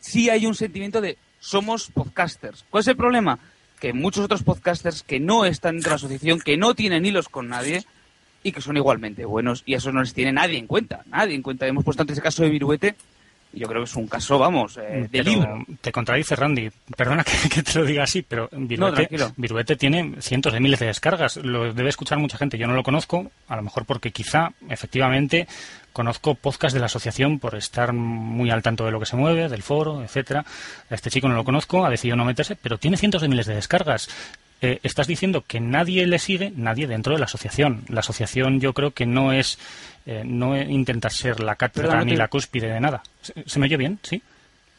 sí 0.00 0.30
hay 0.30 0.46
un 0.46 0.54
sentimiento 0.54 1.00
de 1.00 1.16
somos 1.38 1.90
podcasters. 1.90 2.64
¿Cuál 2.70 2.80
es 2.82 2.88
el 2.88 2.96
problema? 2.96 3.38
Que 3.80 3.92
muchos 3.92 4.24
otros 4.24 4.42
podcasters 4.42 5.02
que 5.02 5.18
no 5.18 5.44
están 5.44 5.76
dentro 5.76 5.90
de 5.90 5.92
la 5.94 5.96
asociación, 5.96 6.40
que 6.40 6.56
no 6.56 6.74
tienen 6.74 7.04
hilos 7.04 7.28
con 7.28 7.48
nadie 7.48 7.84
y 8.42 8.52
que 8.52 8.60
son 8.60 8.76
igualmente 8.76 9.24
buenos 9.24 9.62
y 9.66 9.74
eso 9.74 9.90
no 9.92 10.00
les 10.00 10.14
tiene 10.14 10.32
nadie 10.32 10.58
en 10.58 10.66
cuenta. 10.66 11.02
Nadie 11.06 11.34
en 11.34 11.42
cuenta. 11.42 11.66
Hemos 11.66 11.84
puesto 11.84 12.02
antes 12.02 12.16
el 12.16 12.22
caso 12.22 12.42
de 12.42 12.50
Viruete 12.50 12.94
y 13.52 13.60
yo 13.60 13.68
creo 13.68 13.80
que 13.80 13.90
es 13.90 13.96
un 13.96 14.06
caso, 14.06 14.38
vamos, 14.38 14.76
eh, 14.76 14.80
de 14.80 15.08
Pero 15.10 15.24
libro. 15.24 15.66
Te 15.80 15.90
contradice 15.90 16.36
Randy. 16.36 16.70
Perdona 16.96 17.24
que, 17.24 17.48
que 17.48 17.62
te 17.62 17.78
lo 17.78 17.84
diga 17.84 18.04
así, 18.04 18.22
pero. 18.22 18.48
Viruete 19.36 19.76
tiene 19.76 20.14
cientos 20.20 20.52
de 20.52 20.60
miles 20.60 20.78
de 20.78 20.86
descargas. 20.86 21.36
Lo 21.38 21.72
debe 21.72 21.88
escuchar 21.88 22.18
mucha 22.18 22.38
gente. 22.38 22.58
Yo 22.58 22.66
no 22.68 22.74
lo 22.74 22.82
conozco, 22.82 23.30
a 23.48 23.56
lo 23.56 23.62
mejor 23.62 23.86
porque 23.86 24.12
quizá, 24.12 24.52
efectivamente, 24.68 25.48
conozco 25.92 26.34
podcast 26.34 26.72
de 26.74 26.80
la 26.80 26.86
asociación 26.86 27.38
por 27.38 27.54
estar 27.54 27.92
muy 27.92 28.50
al 28.50 28.62
tanto 28.62 28.84
de 28.84 28.90
lo 28.92 29.00
que 29.00 29.06
se 29.06 29.16
mueve, 29.16 29.48
del 29.48 29.62
foro, 29.62 30.02
etcétera. 30.02 30.44
A 30.90 30.94
este 30.94 31.10
chico 31.10 31.28
no 31.28 31.34
lo 31.34 31.44
conozco, 31.44 31.84
ha 31.84 31.90
decidido 31.90 32.16
no 32.16 32.24
meterse, 32.24 32.56
pero 32.56 32.78
tiene 32.78 32.96
cientos 32.96 33.22
de 33.22 33.28
miles 33.28 33.46
de 33.46 33.54
descargas. 33.54 34.08
Eh, 34.62 34.78
estás 34.82 35.06
diciendo 35.06 35.42
que 35.46 35.58
nadie 35.58 36.06
le 36.06 36.18
sigue, 36.18 36.52
nadie 36.54 36.86
dentro 36.86 37.14
de 37.14 37.18
la 37.18 37.24
asociación. 37.24 37.82
La 37.88 38.00
asociación 38.00 38.60
yo 38.60 38.74
creo 38.74 38.90
que 38.90 39.06
no 39.06 39.32
es 39.32 39.58
eh, 40.06 40.22
no 40.24 40.54
es 40.54 40.68
intentar 40.68 41.12
ser 41.12 41.40
la 41.40 41.56
cátedra 41.56 42.04
ni 42.04 42.12
te- 42.12 42.18
la 42.18 42.28
cúspide 42.28 42.68
de 42.72 42.80
nada. 42.80 43.02
¿Se, 43.22 43.32
se 43.46 43.58
me 43.58 43.66
oye 43.66 43.76
bien? 43.78 43.98
¿Sí? 44.02 44.22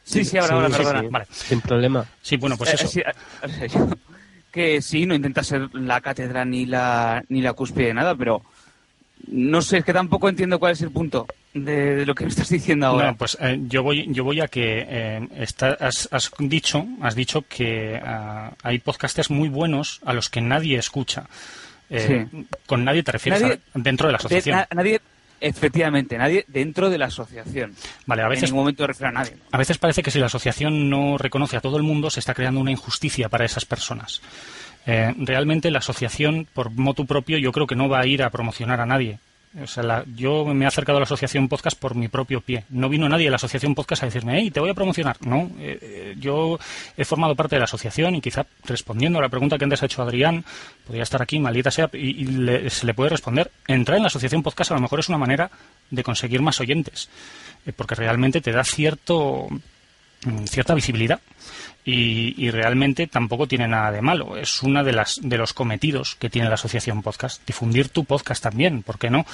Sí, 0.04 0.24
sí, 0.26 0.38
ahora, 0.38 0.56
ahora, 0.56 0.70
Sí, 0.70 0.76
perdona. 0.78 1.02
sí. 1.02 1.08
Vale. 1.10 1.26
Sin 1.32 1.62
problema. 1.62 2.06
Sí, 2.22 2.38
bueno, 2.38 2.58
pues 2.58 2.72
Eh, 2.72 2.76
eso. 2.76 2.88
sí, 2.88 3.00
eh, 3.02 3.68
yo- 3.74 3.90
que 4.52 4.82
sí, 4.82 5.06
no 5.06 5.16
intenta 5.16 5.44
ser 5.44 5.70
la 5.74 6.02
cátedra 6.02 6.44
ni 6.46 6.66
la, 6.66 7.24
ni 7.30 7.42
la 7.42 7.54
cúspide 7.54 7.88
de 7.88 7.94
nada, 7.94 8.16
pero 8.16 8.44
no 9.28 9.62
sé, 9.62 9.78
es 9.80 9.86
que 9.86 9.94
tampoco 9.94 10.30
entiendo 10.30 10.60
cuál 10.60 10.74
es 10.74 10.82
el 10.82 10.92
punto 10.92 11.28
de, 11.54 11.96
de 11.96 12.06
lo 12.06 12.16
que 12.16 12.24
me 12.24 12.30
estás 12.30 12.50
diciendo 12.50 12.88
ahora. 12.88 13.12
No, 13.12 13.18
pues 13.18 13.38
eh, 13.42 13.60
yo 13.68 13.84
voy 13.84 14.08
yo 14.10 14.24
voy 14.24 14.40
a 14.42 14.48
que 14.48 14.86
eh, 14.88 15.28
está- 15.38 15.78
has, 15.80 16.08
has 16.12 16.32
dicho 16.40 16.86
has 17.02 17.16
dicho 17.16 17.44
que 17.48 18.00
ah, 18.04 18.52
hay 18.64 18.80
podcasters 18.80 19.30
muy 19.30 19.50
buenos 19.50 20.00
a 20.06 20.14
los 20.14 20.30
que 20.30 20.42
nadie 20.42 20.78
escucha. 20.78 21.26
Eh, 21.90 22.26
Con 22.66 22.86
nadie 22.86 23.04
te 23.04 23.12
refieres 23.12 23.42
Nadie- 23.42 23.60
a- 23.74 23.80
dentro 23.80 24.08
de 24.08 24.14
la 24.14 24.18
De- 24.18 24.22
asociación. 24.22 24.56
na- 24.58 24.68
nadie, 24.74 25.02
efectivamente, 25.42 26.18
nadie 26.18 26.46
dentro 26.48 26.90
de 26.90 26.98
la 26.98 27.08
asociación. 27.08 27.74
Vale, 28.06 28.22
a 28.22 28.26
En 28.26 28.30
veces 28.32 28.50
ningún 28.50 28.62
momento 28.62 28.84
me 28.84 28.88
refiero 28.88 29.10
a 29.10 29.12
nadie. 29.12 29.34
A 29.52 29.58
veces 29.58 29.78
parece 29.78 30.02
que 30.02 30.12
si 30.12 30.20
la 30.20 30.28
asociación 30.28 30.90
no 30.90 31.18
reconoce 31.18 31.58
a 31.58 31.62
todo 31.62 31.76
el 31.78 31.84
mundo, 31.84 32.10
se 32.10 32.20
está 32.22 32.34
creando 32.34 32.62
una 32.62 32.72
injusticia 32.72 33.28
para 33.28 33.44
esas 33.44 33.66
personas. 33.66 34.22
Eh, 34.86 35.14
realmente 35.18 35.70
la 35.72 35.80
asociación, 35.80 36.48
por 36.54 36.72
motu 36.72 37.06
propio, 37.06 37.38
yo 37.38 37.52
creo 37.52 37.68
que 37.68 37.76
no 37.76 37.88
va 37.90 38.00
a 38.02 38.08
ir 38.08 38.24
a 38.24 38.30
promocionar 38.30 38.80
a 38.82 38.86
nadie. 38.86 39.20
O 39.62 39.68
sea, 39.68 39.84
la- 39.84 40.06
yo 40.16 40.46
me 40.46 40.64
he 40.64 40.68
acercado 40.68 40.98
a 40.98 41.02
la 41.02 41.04
asociación 41.04 41.50
podcast 41.50 41.78
por 41.78 41.94
mi 41.94 42.08
propio 42.08 42.40
pie. 42.40 42.64
No 42.70 42.88
vino 42.88 43.10
nadie 43.10 43.26
de 43.26 43.32
la 43.32 43.36
asociación 43.36 43.76
podcast 43.76 44.02
a 44.02 44.06
decirme, 44.06 44.40
hey, 44.40 44.50
te 44.50 44.62
voy 44.62 44.70
a 44.70 44.74
promocionar. 44.74 45.18
No, 45.26 45.52
eh, 45.60 45.78
eh, 45.82 46.16
yo 46.18 46.58
he 46.96 47.04
formado 47.04 47.36
parte 47.36 47.58
de 47.58 47.60
la 47.60 47.66
asociación 47.66 48.16
y 48.16 48.22
quizá 48.22 48.46
respondiendo 48.64 49.20
a 49.20 49.22
la 49.22 49.28
pregunta 49.30 49.58
que 49.58 49.66
antes 49.66 49.84
ha 49.84 49.88
hecho 49.88 50.02
Adrián, 50.04 50.46
podría 50.88 51.04
estar 51.04 51.22
aquí, 51.22 51.38
maldita 51.38 51.70
sea, 51.70 51.90
y, 51.92 52.24
le- 52.26 52.70
se 52.70 52.86
le 52.86 52.94
puede 52.94 53.10
responder. 53.10 53.52
Entrar 53.68 53.98
en 53.98 54.04
la 54.04 54.08
asociación 54.08 54.42
podcast 54.42 54.72
a 54.72 54.76
lo 54.76 54.80
mejor 54.82 55.02
es 55.02 55.10
una 55.10 55.18
manera 55.18 55.52
de 55.90 56.02
conseguir 56.04 56.42
más 56.42 56.62
oyentes, 56.62 57.10
eh, 57.66 57.74
porque 57.76 57.96
realmente 57.96 58.40
te 58.40 58.54
da 58.54 58.64
cierto 58.64 59.48
mm, 60.24 60.46
cierta 60.46 60.74
visibilidad 60.76 61.20
y, 61.84 62.52
realmente 62.52 63.08
tampoco 63.08 63.48
tiene 63.48 63.68
nada 63.68 63.92
de 63.92 64.02
malo. 64.02 64.38
Es 64.38 64.62
una 64.62 64.84
de 64.84 64.92
las 64.92 65.20
de 65.22 65.38
los 65.38 65.54
cometidos 65.54 66.16
que 66.16 66.30
tiene 66.30 66.48
la 66.48 66.56
asociación 66.56 67.02
podcast. 67.02 67.46
Difundir 67.46 67.90
tu 67.90 68.06
podcast 68.06 68.44
también, 68.44 68.84
¿por 68.84 69.00
qué 69.00 69.10
no? 69.10 69.26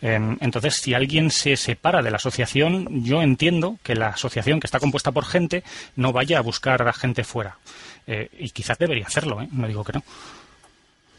Em, 0.00 0.38
entonces, 0.40 0.76
si 0.76 0.94
alguien 0.94 1.30
se 1.30 1.56
separa 1.56 2.02
de 2.02 2.10
la 2.10 2.16
asociación, 2.16 3.04
yo 3.04 3.22
entiendo 3.22 3.78
que 3.82 3.94
la 3.94 4.08
asociación 4.08 4.60
que 4.60 4.66
está 4.66 4.80
compuesta 4.80 5.12
por 5.12 5.24
gente 5.24 5.62
no 5.96 6.12
vaya 6.12 6.38
a 6.38 6.42
buscar 6.42 6.86
a 6.86 6.92
gente 6.92 7.24
fuera. 7.24 7.58
Eh, 8.06 8.28
y 8.38 8.50
quizás 8.50 8.78
debería 8.78 9.06
hacerlo, 9.06 9.42
¿eh? 9.42 9.48
no 9.52 9.68
digo 9.68 9.84
que 9.84 9.92
no. 9.92 10.02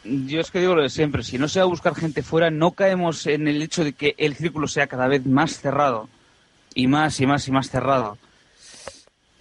Yo 0.03 0.39
es 0.39 0.49
que 0.49 0.59
digo 0.59 0.73
lo 0.73 0.81
de 0.81 0.89
siempre, 0.89 1.23
si 1.23 1.37
no 1.37 1.47
se 1.47 1.59
va 1.59 1.65
a 1.65 1.69
buscar 1.69 1.93
gente 1.93 2.23
fuera, 2.23 2.49
no 2.49 2.71
caemos 2.71 3.27
en 3.27 3.47
el 3.47 3.61
hecho 3.61 3.83
de 3.83 3.93
que 3.93 4.15
el 4.17 4.35
círculo 4.35 4.67
sea 4.67 4.87
cada 4.87 5.07
vez 5.07 5.25
más 5.27 5.59
cerrado 5.59 6.09
y 6.73 6.87
más 6.87 7.19
y 7.19 7.27
más 7.27 7.47
y 7.47 7.51
más 7.51 7.69
cerrado. 7.69 8.17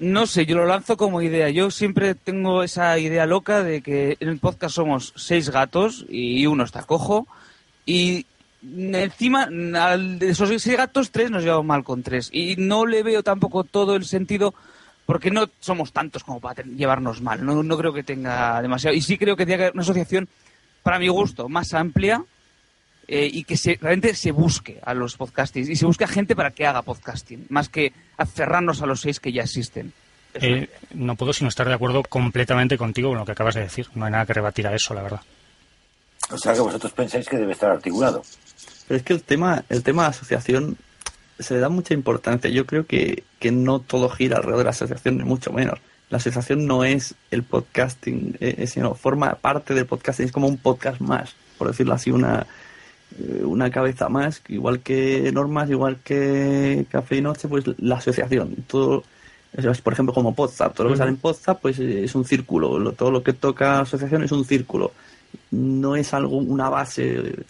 No 0.01 0.27
sé, 0.27 0.47
yo 0.47 0.57
lo 0.57 0.65
lanzo 0.65 0.97
como 0.97 1.21
idea. 1.21 1.51
Yo 1.51 1.71
siempre 1.71 2.15
tengo 2.15 2.63
esa 2.63 2.99
idea 2.99 3.27
loca 3.27 3.63
de 3.63 3.83
que 3.83 4.17
en 4.19 4.31
el 4.31 4.39
podcast 4.39 4.75
somos 4.75 5.13
seis 5.15 5.51
gatos 5.51 6.07
y 6.09 6.47
uno 6.47 6.65
está 6.65 6.85
cojo 6.85 7.29
y 7.85 8.25
encima 8.63 9.47
de 9.47 10.31
esos 10.31 10.49
seis 10.49 10.77
gatos 10.77 11.11
tres 11.11 11.31
nos 11.31 11.43
llevamos 11.43 11.67
mal 11.67 11.85
con 11.85 12.03
tres 12.03 12.31
y 12.33 12.57
no 12.57 12.87
le 12.87 13.03
veo 13.03 13.23
tampoco 13.23 13.63
todo 13.65 13.95
el 13.95 14.07
sentido 14.07 14.55
porque 15.05 15.31
no 15.31 15.51
somos 15.61 15.93
tantos 15.93 16.25
como 16.25 16.41
para 16.41 16.63
llevarnos 16.63 17.21
mal. 17.21 17.45
No, 17.45 17.63
no 17.63 17.77
creo 17.77 17.93
que 17.93 18.03
tenga 18.03 18.63
demasiado. 18.63 18.97
Y 18.97 19.03
sí 19.03 19.19
creo 19.19 19.37
que 19.37 19.45
tiene 19.45 19.59
que 19.59 19.65
haber 19.65 19.75
una 19.75 19.83
asociación, 19.83 20.29
para 20.83 20.99
mi 20.99 21.09
gusto, 21.09 21.51
más 21.51 21.75
amplia 21.75 22.25
eh, 23.13 23.29
y 23.33 23.43
que 23.43 23.57
se, 23.57 23.77
realmente 23.81 24.15
se 24.15 24.31
busque 24.31 24.79
a 24.85 24.95
los 24.95 25.17
podcastings 25.17 25.69
y 25.69 25.75
se 25.75 25.85
busque 25.85 26.05
a 26.05 26.07
gente 26.07 26.37
para 26.37 26.53
que 26.53 26.65
haga 26.65 26.83
podcasting, 26.83 27.45
más 27.49 27.69
que 27.69 27.93
aferrarnos 28.17 28.83
a 28.83 28.87
los 28.87 29.01
seis 29.01 29.19
que 29.19 29.33
ya 29.33 29.43
existen. 29.43 29.93
Eh, 30.35 30.69
no 30.95 31.17
puedo 31.17 31.33
sino 31.33 31.49
estar 31.49 31.67
de 31.67 31.75
acuerdo 31.75 32.05
completamente 32.05 32.79
contigo 32.79 33.09
con 33.09 33.19
lo 33.19 33.25
que 33.25 33.33
acabas 33.33 33.57
de 33.57 33.63
decir. 33.63 33.89
No 33.97 34.05
hay 34.05 34.13
nada 34.13 34.27
que 34.27 34.35
rebatir 34.35 34.69
a 34.69 34.77
eso, 34.77 34.95
la 34.95 35.03
verdad. 35.03 35.23
O 36.31 36.39
sea 36.39 36.55
que 36.55 36.61
vosotros 36.61 36.93
pensáis 36.93 37.29
que 37.29 37.37
debe 37.37 37.53
estar 37.53 37.73
articulado. 37.73 38.23
Pero 38.87 38.99
es 38.99 39.03
que 39.03 39.13
el 39.13 39.25
tema, 39.25 39.65
el 39.71 39.83
tema 39.83 40.05
de 40.05 40.11
asociación 40.11 40.77
se 41.37 41.55
le 41.55 41.61
da 41.61 41.69
mucha 41.69 41.95
importancia. 41.95 42.49
Yo 42.49 42.65
creo 42.65 42.87
que, 42.87 43.25
que 43.41 43.51
no 43.51 43.81
todo 43.81 44.09
gira 44.09 44.37
alrededor 44.37 44.59
de 44.59 44.65
la 44.65 44.71
asociación, 44.71 45.19
ni 45.19 45.25
mucho 45.25 45.53
menos. 45.53 45.81
La 46.11 46.19
asociación 46.19 46.65
no 46.65 46.85
es 46.85 47.17
el 47.33 47.43
podcasting, 47.43 48.37
eh, 48.39 48.69
sino 48.69 48.95
forma 48.95 49.35
parte 49.35 49.75
del 49.75 49.87
podcasting, 49.87 50.27
es 50.27 50.33
como 50.33 50.47
un 50.47 50.59
podcast 50.59 51.01
más, 51.01 51.35
por 51.59 51.67
decirlo 51.67 51.95
así, 51.95 52.13
una 52.13 52.47
una 53.19 53.71
cabeza 53.71 54.09
más, 54.09 54.43
igual 54.49 54.81
que 54.81 55.31
normas, 55.33 55.71
igual 55.71 55.99
que 56.03 56.87
café 56.91 57.17
y 57.17 57.21
noche, 57.21 57.49
pues 57.49 57.65
la 57.79 57.97
asociación. 57.97 58.57
Todo, 58.67 59.05
por 59.83 59.93
ejemplo, 59.93 60.15
como 60.15 60.35
Podzap, 60.35 60.75
todo 60.75 60.85
lo 60.85 60.93
que 60.93 60.99
sale 60.99 61.11
en 61.11 61.17
Podzap, 61.17 61.61
pues 61.61 61.79
es 61.79 62.15
un 62.15 62.25
círculo. 62.25 62.93
todo 62.93 63.11
lo 63.11 63.23
que 63.23 63.33
toca 63.33 63.81
asociación 63.81 64.23
es 64.23 64.33
un 64.33 64.45
círculo. 64.45 64.93
No 65.51 65.97
es 65.97 66.15
algo, 66.15 66.37
una 66.37 66.69
base 66.69 67.45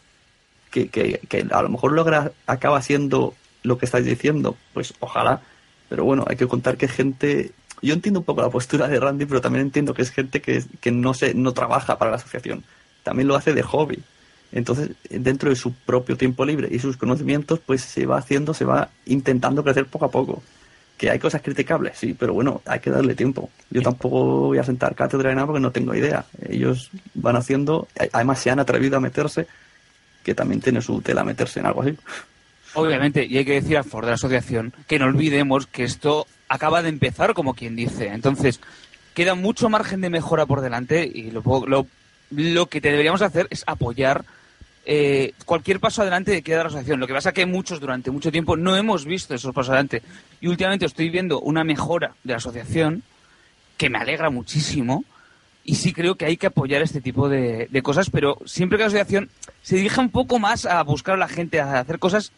que, 0.71 0.89
que, 0.89 1.21
que 1.29 1.47
a 1.51 1.63
lo 1.63 1.69
mejor 1.69 1.93
logra, 1.93 2.33
acaba 2.47 2.81
siendo 2.83 3.35
lo 3.63 3.79
que 3.79 3.87
estáis 3.87 4.07
diciendo. 4.07 4.57
Pues 4.73 4.95
ojalá. 5.01 5.43
Pero 5.89 6.05
bueno, 6.05 6.25
hay 6.29 6.37
que 6.37 6.47
contar 6.47 6.77
que 6.77 6.89
gente 6.89 7.53
yo 7.83 7.95
entiendo 7.95 8.21
un 8.21 8.27
poco 8.27 8.43
la 8.43 8.51
postura 8.51 8.89
de 8.89 9.01
Randy, 9.01 9.27
pero 9.27 9.41
también 9.41 9.65
entiendo 9.65 9.95
que 9.95 10.03
es 10.03 10.11
gente 10.11 10.41
que, 10.41 10.63
que 10.81 10.91
no, 10.91 11.15
se, 11.15 11.35
no 11.35 11.53
trabaja 11.53 11.99
para 11.99 12.11
la 12.11 12.19
asociación. 12.19 12.63
También 13.03 13.29
lo 13.29 13.37
hace 13.37 13.55
de 13.55 13.63
hobby. 13.63 14.03
Entonces, 14.53 14.91
dentro 15.09 15.51
de 15.51 15.57
su 15.57 15.73
propio 15.73 16.17
tiempo 16.17 16.45
libre 16.45 16.69
y 16.71 16.79
sus 16.79 16.97
conocimientos, 16.97 17.61
pues 17.65 17.83
se 17.83 18.07
va 18.07 18.19
haciendo, 18.19 18.53
se 18.53 18.65
va 18.65 18.91
intentando 19.07 19.63
crecer 19.63 19.87
poco 19.87 20.07
a 20.07 20.11
poco. 20.11 20.43
Que 20.97 21.11
hay 21.11 21.19
cosas 21.19 21.41
criticables, 21.41 21.97
sí, 21.97 22.15
pero 22.19 22.35
bueno, 22.35 22.61
hay 22.67 22.81
que 22.81 22.91
darle 22.91 23.15
tiempo. 23.15 23.49
Yo 23.71 23.81
tampoco 23.81 24.49
voy 24.49 24.59
a 24.59 24.65
sentar 24.65 24.95
cátedra 24.95 25.31
de 25.31 25.37
nada 25.37 25.47
porque 25.47 25.61
no 25.61 25.71
tengo 25.71 25.95
idea. 25.95 26.27
Ellos 26.47 26.91
van 27.15 27.37
haciendo, 27.37 27.89
además 28.13 28.41
se 28.41 28.51
han 28.51 28.59
atrevido 28.59 28.97
a 28.97 29.01
meterse, 29.01 29.47
que 30.23 30.35
también 30.35 30.61
tiene 30.61 30.83
su 30.83 31.01
tela 31.01 31.25
meterse 31.25 31.61
en 31.61 31.67
algo 31.67 31.83
así. 31.83 31.97
Obviamente, 32.75 33.25
y 33.25 33.39
hay 33.39 33.45
que 33.45 33.55
decir 33.55 33.79
a 33.79 33.83
favor 33.83 34.05
de 34.05 34.11
la 34.11 34.15
asociación 34.17 34.73
que 34.87 34.99
no 34.99 35.07
olvidemos 35.07 35.67
que 35.67 35.85
esto 35.85 36.27
acaba 36.49 36.83
de 36.83 36.91
empezar, 36.91 37.35
como 37.35 37.55
quien 37.55 37.77
dice. 37.77 38.09
Entonces, 38.09 38.61
queda 39.15 39.35
mucho 39.35 39.69
margen 39.69 40.01
de 40.03 40.11
mejora 40.11 40.45
por 40.45 40.61
delante 40.61 41.11
y 41.13 41.31
lo, 41.31 41.43
lo, 41.67 41.87
lo 42.31 42.67
que 42.67 42.81
deberíamos 42.81 43.23
hacer 43.23 43.47
es 43.51 43.65
apoyar 43.67 44.25
eh, 44.85 45.35
cualquier 45.45 45.81
paso 45.81 46.03
adelante 46.03 46.31
de 46.31 46.43
que 46.43 46.53
da 46.53 46.63
la 46.63 46.69
asociación. 46.69 47.01
Lo 47.01 47.07
que 47.07 47.15
pasa 47.15 47.31
es 47.31 47.35
que 47.35 47.47
muchos 47.47 47.81
durante 47.81 48.11
mucho 48.11 48.33
tiempo 48.33 48.57
no 48.57 48.77
hemos 48.77 49.05
visto 49.05 49.35
esos 49.35 49.55
pasos 49.55 49.71
adelante. 49.71 50.03
Y 50.41 50.49
últimamente 50.49 50.87
estoy 50.87 51.11
viendo 51.11 51.41
una 51.41 51.65
mejora 51.65 52.15
de 52.25 52.33
la 52.33 52.39
asociación 52.39 53.03
que 53.77 53.91
me 53.91 53.99
alegra 53.99 54.31
muchísimo. 54.31 55.05
Y 55.63 55.77
sí 55.77 55.93
creo 55.93 56.15
que 56.15 56.25
hay 56.25 56.37
que 56.37 56.47
apoyar 56.47 56.83
este 56.83 57.01
tipo 57.01 57.29
de, 57.29 57.69
de 57.71 57.83
cosas, 57.83 58.11
pero 58.11 58.39
siempre 58.47 58.79
que 58.79 58.85
la 58.85 58.89
asociación 58.89 59.29
se 59.63 59.77
dirija 59.77 60.01
un 60.01 60.11
poco 60.11 60.39
más 60.39 60.65
a 60.65 60.83
buscar 60.83 61.15
a 61.15 61.19
la 61.19 61.29
gente, 61.29 61.61
a 61.61 61.81
hacer 61.81 61.99
cosas 61.99 62.33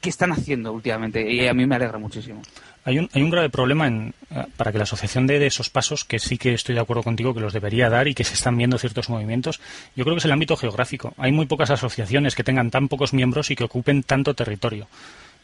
que 0.00 0.10
están 0.10 0.30
haciendo 0.32 0.72
últimamente. 0.72 1.30
Y 1.30 1.48
a 1.48 1.54
mí 1.54 1.66
me 1.66 1.76
alegra 1.76 1.98
muchísimo. 1.98 2.42
Hay 2.86 3.00
un, 3.00 3.10
hay 3.12 3.22
un 3.22 3.30
grave 3.30 3.50
problema 3.50 3.88
en, 3.88 4.14
eh, 4.30 4.44
para 4.56 4.70
que 4.70 4.78
la 4.78 4.84
asociación 4.84 5.26
dé 5.26 5.44
esos 5.44 5.70
pasos, 5.70 6.04
que 6.04 6.20
sí 6.20 6.38
que 6.38 6.54
estoy 6.54 6.76
de 6.76 6.80
acuerdo 6.80 7.02
contigo 7.02 7.34
que 7.34 7.40
los 7.40 7.52
debería 7.52 7.90
dar 7.90 8.06
y 8.06 8.14
que 8.14 8.22
se 8.22 8.34
están 8.34 8.56
viendo 8.56 8.78
ciertos 8.78 9.10
movimientos. 9.10 9.60
Yo 9.96 10.04
creo 10.04 10.14
que 10.14 10.20
es 10.20 10.24
el 10.24 10.30
ámbito 10.30 10.56
geográfico. 10.56 11.12
Hay 11.18 11.32
muy 11.32 11.46
pocas 11.46 11.70
asociaciones 11.70 12.36
que 12.36 12.44
tengan 12.44 12.70
tan 12.70 12.86
pocos 12.86 13.12
miembros 13.12 13.50
y 13.50 13.56
que 13.56 13.64
ocupen 13.64 14.04
tanto 14.04 14.34
territorio. 14.34 14.86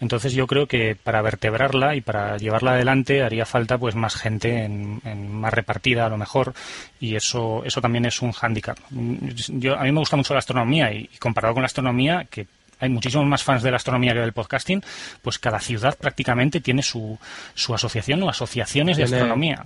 Entonces 0.00 0.32
yo 0.34 0.46
creo 0.46 0.66
que 0.68 0.96
para 0.96 1.20
vertebrarla 1.20 1.96
y 1.96 2.00
para 2.00 2.36
llevarla 2.36 2.72
adelante 2.72 3.22
haría 3.22 3.44
falta 3.44 3.76
pues 3.76 3.96
más 3.96 4.14
gente 4.14 4.64
en, 4.64 5.00
más 5.32 5.52
repartida 5.52 6.06
a 6.06 6.08
lo 6.08 6.18
mejor 6.18 6.54
y 6.98 7.14
eso 7.14 7.62
eso 7.64 7.80
también 7.80 8.04
es 8.06 8.22
un 8.22 8.32
hándicap. 8.32 8.78
Yo 8.90 9.76
a 9.76 9.82
mí 9.82 9.92
me 9.92 10.00
gusta 10.00 10.16
mucho 10.16 10.34
la 10.34 10.40
astronomía 10.40 10.92
y 10.92 11.08
comparado 11.20 11.54
con 11.54 11.62
la 11.62 11.66
astronomía 11.66 12.26
que 12.28 12.46
hay 12.82 12.88
muchísimos 12.88 13.26
más 13.26 13.44
fans 13.44 13.62
de 13.62 13.70
la 13.70 13.76
astronomía 13.76 14.12
que 14.12 14.18
del 14.18 14.32
podcasting, 14.32 14.82
pues 15.22 15.38
cada 15.38 15.60
ciudad 15.60 15.96
prácticamente 15.96 16.60
tiene 16.60 16.82
su, 16.82 17.16
su 17.54 17.72
asociación 17.72 18.20
o 18.24 18.28
asociaciones 18.28 18.96
de 18.96 19.04
astronomía. 19.04 19.64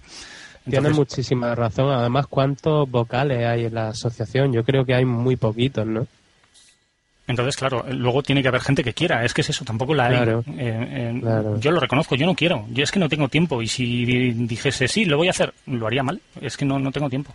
tiene 0.69 0.91
muchísima 0.91 1.55
razón. 1.55 1.91
Además, 1.91 2.27
¿cuántos 2.27 2.91
vocales 2.91 3.47
hay 3.47 3.65
en 3.65 3.75
la 3.75 3.89
asociación? 3.89 4.53
Yo 4.53 4.65
creo 4.65 4.85
que 4.85 4.95
hay 4.95 5.07
muy 5.07 5.37
poquitos, 5.37 5.87
¿no? 5.87 6.07
Entonces, 7.27 7.57
claro, 7.57 7.87
luego 7.89 8.23
tiene 8.23 8.43
que 8.43 8.49
haber 8.49 8.61
gente 8.61 8.85
que 8.85 8.93
quiera. 8.93 9.25
Es 9.25 9.33
que 9.33 9.41
es 9.41 9.49
eso, 9.49 9.65
tampoco 9.65 9.95
la 9.95 10.09
hay. 10.09 10.17
Eh, 10.19 10.43
eh, 10.59 11.23
yo 11.59 11.71
lo 11.71 11.81
reconozco, 11.81 12.17
yo 12.17 12.27
no 12.27 12.35
quiero. 12.35 12.67
Yo 12.69 12.85
es 12.85 12.93
que 12.93 13.01
no 13.01 13.09
tengo 13.09 13.29
tiempo. 13.29 13.63
Y 13.63 13.67
si 13.67 14.05
dijese 14.33 14.89
sí, 14.89 15.07
lo 15.07 15.17
voy 15.17 15.29
a 15.29 15.31
hacer, 15.31 15.55
lo 15.65 15.87
haría 15.87 16.03
mal. 16.03 16.21
Es 16.41 16.57
que 16.59 16.67
no, 16.67 16.79
no 16.79 16.93
tengo 16.93 17.09
tiempo. 17.09 17.35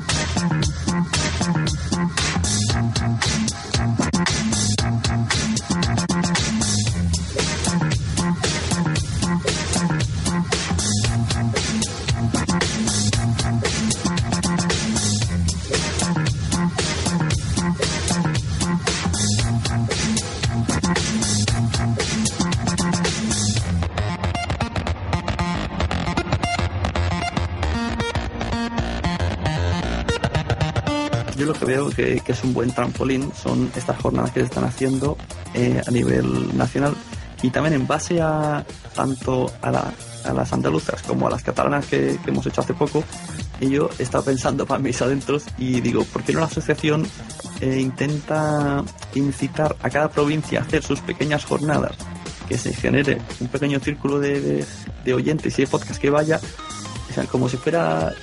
yo 31.41 31.47
lo 31.47 31.53
que 31.53 31.65
veo 31.65 31.89
que, 31.89 32.21
es 32.23 32.43
un 32.43 32.53
buen 32.53 32.69
trampolín 32.69 33.31
son 33.33 33.71
estas 33.75 33.99
jornadas 33.99 34.29
que 34.29 34.41
se 34.41 34.45
están 34.45 34.63
haciendo 34.63 35.17
eh, 35.55 35.81
a 35.83 35.89
nivel 35.89 36.55
nacional 36.55 36.93
y 37.41 37.49
también 37.49 37.73
en 37.73 37.87
base 37.87 38.21
a 38.21 38.63
tanto 38.93 39.51
a, 39.63 39.71
las 40.31 40.53
andaluzas 40.53 41.01
como 41.01 41.25
a 41.25 41.31
las 41.31 41.41
catalanas 41.41 41.87
que, 41.87 42.19
hemos 42.27 42.45
hecho 42.45 42.61
hace 42.61 42.75
poco, 42.75 43.03
y 43.59 43.71
yo 43.71 43.89
he 43.97 44.03
estado 44.03 44.23
pensando 44.23 44.67
para 44.67 44.79
mis 44.79 45.01
adentros 45.01 45.45
y 45.57 45.81
digo, 45.81 46.03
¿por 46.03 46.21
qué 46.21 46.33
no 46.33 46.41
la 46.41 46.45
asociación 46.45 47.07
eh, 47.59 47.79
intenta 47.79 48.83
incitar 49.15 49.75
a 49.81 49.89
cada 49.89 50.11
provincia 50.11 50.59
a 50.59 50.61
hacer 50.61 50.83
sus 50.83 50.99
pequeñas 50.99 51.43
jornadas? 51.43 51.95
Que 52.47 52.59
se 52.59 52.71
genere 52.71 53.19
un 53.39 53.47
pequeño 53.47 53.79
círculo 53.79 54.19
de, 54.19 54.63
oyentes 55.11 55.57
y 55.57 55.63
de 55.63 55.67
podcast 55.67 55.99
que 55.99 56.11
vaya, 56.11 56.39
o 57.09 57.13
sea, 57.15 57.25
como 57.25 57.49
si 57.49 57.57
fuera 57.57 58.13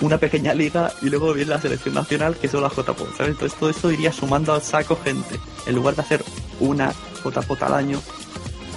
una 0.00 0.18
pequeña 0.18 0.54
liga 0.54 0.92
y 1.02 1.10
luego 1.10 1.32
viene 1.32 1.50
la 1.50 1.60
selección 1.60 1.94
nacional 1.94 2.36
que 2.36 2.46
es 2.46 2.54
la 2.54 2.68
JPOT, 2.68 3.16
¿sabes? 3.16 3.32
Entonces 3.32 3.58
todo 3.58 3.70
esto 3.70 3.90
iría 3.90 4.12
sumando 4.12 4.52
al 4.52 4.62
saco 4.62 4.98
gente. 5.02 5.38
En 5.66 5.74
lugar 5.74 5.96
de 5.96 6.02
hacer 6.02 6.24
una 6.60 6.92
JPOT 7.24 7.62
al 7.62 7.74
año, 7.74 8.00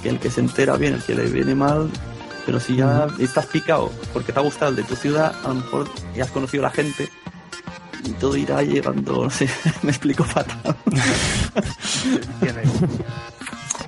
que 0.02 0.08
el 0.08 0.18
que 0.18 0.30
se 0.30 0.40
entera 0.40 0.76
bien, 0.76 0.94
el 0.94 1.02
que 1.02 1.14
le 1.14 1.26
viene 1.26 1.54
mal, 1.54 1.90
pero 2.44 2.58
si 2.58 2.76
ya 2.76 3.06
estás 3.18 3.46
picado 3.46 3.90
porque 4.12 4.32
te 4.32 4.40
ha 4.40 4.42
gustado 4.42 4.70
el 4.70 4.76
de 4.76 4.82
tu 4.84 4.96
ciudad, 4.96 5.34
a 5.44 5.48
lo 5.48 5.54
mejor 5.54 5.88
ya 6.14 6.24
has 6.24 6.30
conocido 6.30 6.64
a 6.64 6.68
la 6.68 6.74
gente 6.74 7.08
y 8.04 8.10
todo 8.12 8.36
irá 8.36 8.62
llegando, 8.62 9.24
no 9.24 9.30
sé, 9.30 9.48
me 9.82 9.90
explico 9.90 10.24
fatal. 10.24 10.76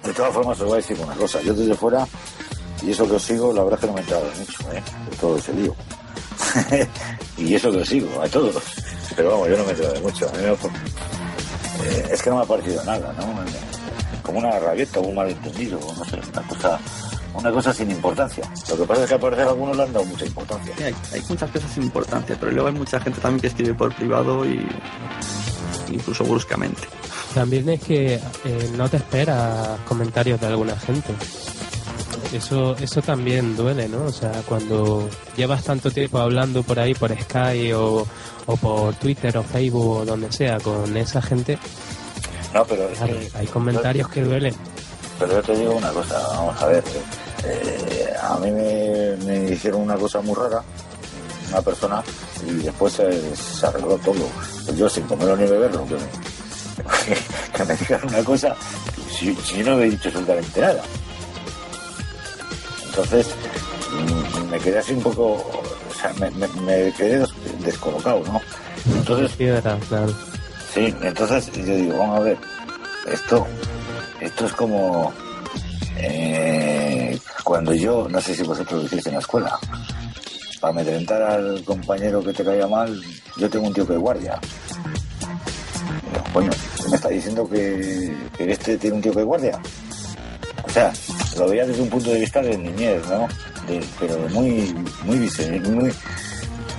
de 0.04 0.12
todas 0.12 0.32
formas 0.32 0.60
os 0.60 0.66
voy 0.66 0.74
a 0.74 0.76
decir 0.76 0.96
una 1.00 1.14
cosa, 1.14 1.40
yo 1.42 1.52
desde 1.54 1.74
fuera, 1.74 2.06
y 2.82 2.90
eso 2.90 3.08
que 3.08 3.14
os 3.14 3.22
sigo, 3.22 3.52
la 3.52 3.64
verdad 3.64 3.78
es 3.78 3.80
que 3.80 3.86
no 3.86 3.92
me 3.94 4.00
he 4.00 4.02
enterado 4.02 4.26
mucho, 4.38 4.72
¿eh? 4.72 4.82
De 5.10 5.16
todo 5.16 5.36
ese 5.36 5.52
lío. 5.54 5.74
y 7.38 7.54
eso 7.54 7.72
que 7.72 7.84
sigo, 7.84 8.20
a 8.22 8.28
todos. 8.28 8.62
Pero 9.16 9.30
vamos, 9.32 9.48
yo 9.48 9.56
no 9.56 9.64
me 9.64 9.70
entero 9.70 9.92
de 9.92 10.00
mucho. 10.00 10.30
Eh, 10.36 12.08
es 12.10 12.22
que 12.22 12.30
no 12.30 12.36
me 12.36 12.42
ha 12.42 12.46
parecido 12.46 12.82
nada, 12.84 13.12
¿no? 13.12 13.44
Como 14.22 14.38
una 14.38 14.58
rabieta, 14.58 15.00
un 15.00 15.14
malentendido, 15.14 15.78
no 15.78 16.04
sé, 16.04 16.18
una 16.32 16.42
cosa, 16.48 16.80
una 17.34 17.52
cosa 17.52 17.74
sin 17.74 17.90
importancia. 17.90 18.48
Lo 18.68 18.76
que 18.78 18.84
pasa 18.84 19.02
es 19.02 19.08
que 19.08 19.14
a 19.14 19.20
parecer 19.20 19.48
algunos 19.48 19.76
le 19.76 19.82
han 19.82 19.92
dado 19.92 20.04
mucha 20.06 20.24
importancia. 20.24 20.74
hay, 20.78 20.94
hay, 21.12 21.22
muchas 21.28 21.50
cosas 21.50 21.70
sin 21.70 21.82
importancia, 21.82 22.36
pero 22.40 22.52
luego 22.52 22.68
hay 22.68 22.74
mucha 22.74 23.00
gente 23.00 23.20
también 23.20 23.40
que 23.40 23.48
escribe 23.48 23.74
por 23.74 23.94
privado 23.94 24.46
y 24.46 24.66
incluso 25.90 26.24
bruscamente. 26.24 26.82
También 27.34 27.68
es 27.68 27.80
que 27.80 28.14
eh, 28.14 28.70
no 28.76 28.88
te 28.88 28.98
esperas 28.98 29.80
comentarios 29.88 30.40
de 30.40 30.46
alguna 30.46 30.78
gente. 30.78 31.12
Eso, 32.34 32.76
eso 32.80 33.00
también 33.00 33.56
duele, 33.56 33.88
¿no? 33.88 34.06
O 34.06 34.12
sea, 34.12 34.32
cuando 34.46 35.08
llevas 35.36 35.62
tanto 35.62 35.90
tiempo 35.90 36.18
hablando 36.18 36.64
por 36.64 36.80
ahí, 36.80 36.92
por 36.92 37.16
Sky 37.16 37.72
o, 37.72 38.06
por 38.60 38.94
Twitter 38.96 39.38
o 39.38 39.44
Facebook 39.44 39.98
o 39.98 40.04
donde 40.04 40.32
sea 40.32 40.58
con 40.58 40.96
esa 40.96 41.22
gente, 41.22 41.58
no, 42.52 42.64
pero 42.64 42.88
hay 43.34 43.46
comentarios 43.46 44.08
que 44.08 44.22
duelen. 44.22 44.54
Pero 45.18 45.32
yo 45.32 45.42
te 45.42 45.56
digo 45.56 45.74
una 45.74 45.90
cosa, 45.90 46.18
vamos 46.28 46.60
a 46.62 46.66
ver, 46.66 46.84
eh, 47.44 48.14
a 48.20 48.36
mí 48.38 48.50
me, 48.50 49.50
hicieron 49.50 49.82
una 49.82 49.96
cosa 49.96 50.20
muy 50.20 50.34
rara, 50.34 50.62
una 51.50 51.62
persona, 51.62 52.02
y 52.46 52.52
después 52.64 52.92
se, 52.92 53.66
arregló 53.66 53.96
todo. 53.98 54.28
Pues 54.66 54.76
yo 54.76 54.88
sin 54.88 55.04
comerlo 55.04 55.36
ni 55.36 55.46
beberlo, 55.46 55.84
que 55.86 55.94
me, 55.94 57.16
que 57.56 57.64
me 57.64 57.76
digan 57.76 58.08
una 58.08 58.24
cosa, 58.24 58.54
si, 59.08 59.34
si 59.36 59.62
yo 59.62 59.76
no 59.76 59.80
he 59.80 59.90
dicho 59.90 60.08
absolutamente 60.08 60.60
nada. 60.60 60.82
Entonces 62.96 63.34
mm, 63.90 64.50
me 64.50 64.58
quedé 64.60 64.78
así 64.78 64.92
un 64.92 65.02
poco, 65.02 65.32
o 65.32 65.94
sea, 66.00 66.12
me, 66.12 66.92
quedé 66.92 67.26
descolocado, 67.64 68.22
¿no? 68.24 68.40
Entonces, 68.86 69.32
sí, 70.72 70.94
entonces 71.02 71.50
yo 71.52 71.74
digo, 71.74 71.98
vamos 71.98 72.20
a 72.20 72.22
ver, 72.22 72.38
esto, 73.10 73.46
esto 74.20 74.46
es 74.46 74.52
como, 74.52 75.12
eh, 75.96 77.18
cuando 77.42 77.74
yo, 77.74 78.06
no 78.08 78.20
sé 78.20 78.36
si 78.36 78.44
vosotros 78.44 78.82
lo 78.82 78.86
hiciste 78.86 79.08
en 79.08 79.16
la 79.16 79.20
escuela, 79.20 79.58
para 80.60 80.72
amedrentar 80.72 81.20
al 81.20 81.64
compañero 81.64 82.22
que 82.22 82.32
te 82.32 82.44
caía 82.44 82.68
mal, 82.68 83.00
yo 83.38 83.50
tengo 83.50 83.66
un 83.66 83.74
tío 83.74 83.86
que 83.86 83.94
es 83.94 83.98
guardia. 83.98 84.38
Coño, 86.32 86.50
¿me 86.90 86.96
está 86.96 87.08
diciendo 87.08 87.48
que, 87.48 88.16
que 88.36 88.52
este 88.52 88.78
tiene 88.78 88.96
un 88.96 89.02
tío 89.02 89.12
que 89.12 89.20
es 89.20 89.26
guardia? 89.26 89.60
O 90.74 90.76
sea, 90.76 90.92
lo 91.38 91.48
veía 91.48 91.64
desde 91.64 91.82
un 91.82 91.88
punto 91.88 92.10
de 92.10 92.18
vista 92.18 92.42
de 92.42 92.58
niñez, 92.58 93.06
¿no? 93.06 93.28
Pero 94.00 94.18
muy, 94.30 94.74
muy, 95.04 95.30
muy, 95.70 95.92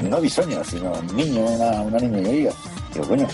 no 0.10 0.20
bisoño, 0.20 0.62
sino 0.66 1.02
niño, 1.14 1.46
una, 1.46 1.82
una 1.82 2.00
niñería. 2.00 2.52
Digo, 2.94 3.08
coño. 3.08 3.26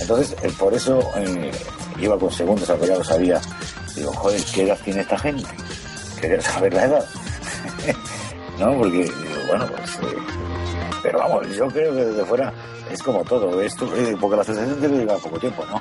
Entonces, 0.00 0.36
eh, 0.42 0.50
por 0.58 0.74
eso 0.74 0.98
eh, 1.14 1.52
iba 2.00 2.18
con 2.18 2.32
segundos, 2.32 2.68
lo 2.68 3.04
sabía. 3.04 3.40
Digo, 3.94 4.12
joder, 4.14 4.42
¿qué 4.52 4.64
edad 4.64 4.78
tiene 4.84 5.02
esta 5.02 5.16
gente? 5.16 5.48
Quería 6.20 6.42
saber 6.42 6.74
la 6.74 6.84
edad. 6.86 7.04
no, 8.58 8.76
porque, 8.78 9.08
bueno, 9.46 9.64
pues. 9.68 9.90
eh, 9.94 10.16
pero 11.04 11.20
vamos, 11.20 11.46
yo 11.54 11.68
creo 11.68 11.94
que 11.94 12.04
desde 12.04 12.24
fuera 12.24 12.52
es 12.90 13.00
como 13.00 13.22
todo. 13.22 13.62
Esto, 13.62 13.88
porque 14.20 14.36
la 14.36 14.42
sensación 14.42 14.80
debe 14.80 14.98
llevar 14.98 15.18
poco 15.18 15.38
tiempo, 15.38 15.64
¿no? 15.66 15.80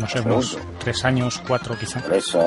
No 0.00 0.06
sé, 0.08 0.22
Pregunto. 0.22 0.36
unos 0.56 0.58
tres 0.78 1.04
años, 1.04 1.42
cuatro 1.46 1.76
quizá. 1.78 2.00
Por 2.00 2.14
eso, 2.14 2.46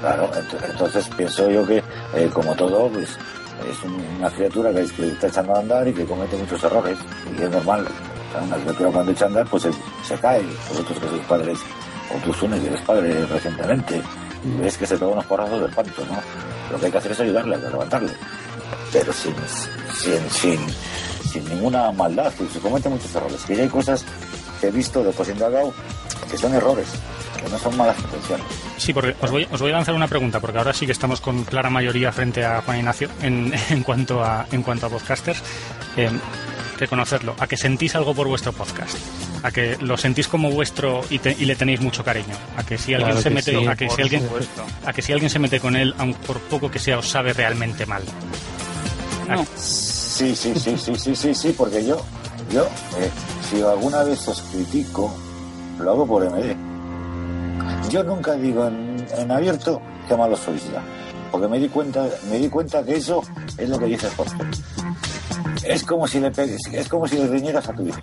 claro, 0.00 0.30
ent- 0.32 0.70
entonces 0.70 1.08
pienso 1.16 1.48
yo 1.50 1.66
que, 1.66 1.82
eh, 2.14 2.30
como 2.32 2.54
todo, 2.54 2.88
pues 2.88 3.08
es 3.08 3.82
un- 3.84 4.04
una 4.18 4.30
criatura 4.30 4.72
que, 4.72 4.84
que 4.86 5.08
está 5.08 5.26
echando 5.28 5.54
a 5.56 5.58
andar 5.60 5.86
y 5.88 5.92
que 5.92 6.04
comete 6.04 6.36
muchos 6.36 6.62
errores. 6.62 6.98
Y 7.38 7.42
es 7.42 7.50
normal. 7.50 7.86
O 7.86 8.32
sea, 8.32 8.42
una 8.42 8.56
criatura 8.56 8.90
cuando 8.90 9.12
echa 9.12 9.24
a 9.24 9.28
andar, 9.28 9.46
pues 9.48 9.62
se, 9.64 9.70
se 10.06 10.14
cae. 10.20 10.42
Vosotros 10.68 10.98
que 10.98 11.08
sois 11.08 11.22
padres, 11.26 11.58
o 12.14 12.18
tú 12.24 12.32
Sune, 12.34 12.60
que 12.60 12.66
eres 12.68 12.80
padre 12.82 13.26
recientemente, 13.26 14.02
y 14.44 14.60
ves 14.62 14.76
que 14.78 14.86
se 14.86 14.96
pega 14.96 15.10
unos 15.10 15.24
porrazos 15.26 15.60
de 15.60 15.66
espanto, 15.66 16.02
¿no? 16.10 16.18
Lo 16.70 16.78
que 16.78 16.86
hay 16.86 16.92
que 16.92 16.98
hacer 16.98 17.12
es 17.12 17.20
ayudarle, 17.20 17.54
a 17.56 17.58
levantarle. 17.58 18.12
Pero 18.92 19.12
sin, 19.12 19.34
sin, 19.94 20.30
sin, 20.30 20.60
sin 21.30 21.44
ninguna 21.48 21.90
maldad, 21.92 22.32
que 22.34 22.46
se 22.48 22.58
cometen 22.60 22.92
muchos 22.92 23.14
errores. 23.14 23.42
Que 23.46 23.56
ya 23.56 23.62
hay 23.62 23.68
cosas 23.68 24.04
he 24.66 24.70
visto 24.70 25.02
de 25.04 25.12
José 25.12 25.32
Indagao 25.32 25.72
que 26.28 26.36
son 26.36 26.52
errores, 26.54 26.86
que 27.42 27.48
no 27.48 27.58
son 27.58 27.74
malas 27.76 27.96
intenciones. 28.00 28.44
Sí, 28.76 28.92
porque 28.92 29.14
os 29.22 29.30
voy, 29.30 29.48
os 29.50 29.60
voy 29.62 29.70
a 29.70 29.76
lanzar 29.76 29.94
una 29.94 30.08
pregunta, 30.08 30.40
porque 30.40 30.58
ahora 30.58 30.74
sí 30.74 30.84
que 30.84 30.92
estamos 30.92 31.20
con 31.22 31.44
clara 31.44 31.70
mayoría 31.70 32.12
frente 32.12 32.44
a 32.44 32.60
Juan 32.60 32.78
Ignacio 32.78 33.08
en, 33.22 33.52
en 33.70 33.82
cuanto 33.82 34.22
a 34.22 34.46
en 34.52 34.62
cuanto 34.62 34.86
a 34.86 34.90
podcasters. 34.90 35.40
Eh, 35.96 36.10
reconocerlo, 36.78 37.34
a 37.40 37.46
que 37.48 37.56
sentís 37.56 37.96
algo 37.96 38.14
por 38.14 38.28
vuestro 38.28 38.52
podcast, 38.52 38.96
a 39.42 39.50
que 39.50 39.76
lo 39.80 39.96
sentís 39.96 40.28
como 40.28 40.48
vuestro 40.52 41.00
y, 41.10 41.18
te- 41.18 41.34
y 41.36 41.44
le 41.44 41.56
tenéis 41.56 41.80
mucho 41.80 42.04
cariño, 42.04 42.36
a 42.56 42.62
que 42.64 42.78
si 42.78 42.94
alguien 42.94 43.10
Claro 43.16 43.22
se 43.22 43.28
que 43.30 43.34
mete, 43.34 43.50
sí, 43.58 43.66
a 43.66 43.74
que 43.74 43.88
si 43.90 44.02
alguien, 44.02 44.22
supuesto. 44.22 44.64
a 44.86 44.92
que 44.92 45.02
si 45.02 45.12
alguien 45.12 45.28
se 45.28 45.38
mete 45.40 45.58
con 45.58 45.74
él, 45.74 45.92
aun 45.98 46.14
por 46.14 46.38
poco 46.42 46.70
que 46.70 46.78
sea, 46.78 46.98
os 46.98 47.08
sabe 47.08 47.32
realmente 47.32 47.84
mal. 47.84 48.04
No. 49.28 49.44
Sí, 49.56 50.36
sí, 50.36 50.52
sí, 50.54 50.76
sí, 50.78 50.92
sí, 50.96 51.16
sí, 51.16 51.34
sí, 51.34 51.54
porque 51.58 51.84
yo, 51.84 52.00
yo, 52.52 52.64
eh, 53.00 53.10
si 53.48 53.62
alguna 53.62 54.04
vez 54.04 54.28
os 54.28 54.42
critico, 54.42 55.10
lo 55.80 55.90
hago 55.90 56.06
por 56.06 56.22
MD. 56.24 56.54
Yo 57.88 58.04
nunca 58.04 58.34
digo 58.34 58.66
en, 58.66 59.06
en 59.16 59.30
abierto 59.30 59.80
qué 60.06 60.16
malos 60.16 60.40
sois 60.40 60.62
ya, 60.70 60.82
porque 61.30 61.48
me 61.48 61.58
di 61.58 61.68
cuenta, 61.68 62.06
me 62.30 62.38
di 62.38 62.48
cuenta 62.48 62.84
que 62.84 62.96
eso 62.96 63.22
es 63.56 63.68
lo 63.68 63.78
que 63.78 63.86
dice 63.86 64.08
Jorge. 64.16 64.36
Es 65.64 65.82
como 65.84 66.06
si 66.06 66.20
le 66.20 66.30
pegues, 66.30 66.60
es 66.72 66.88
como 66.88 67.08
si 67.08 67.16
le 67.16 67.26
riñeras 67.26 67.68
a 67.68 67.72
tu 67.72 67.86
hijo. 67.86 68.00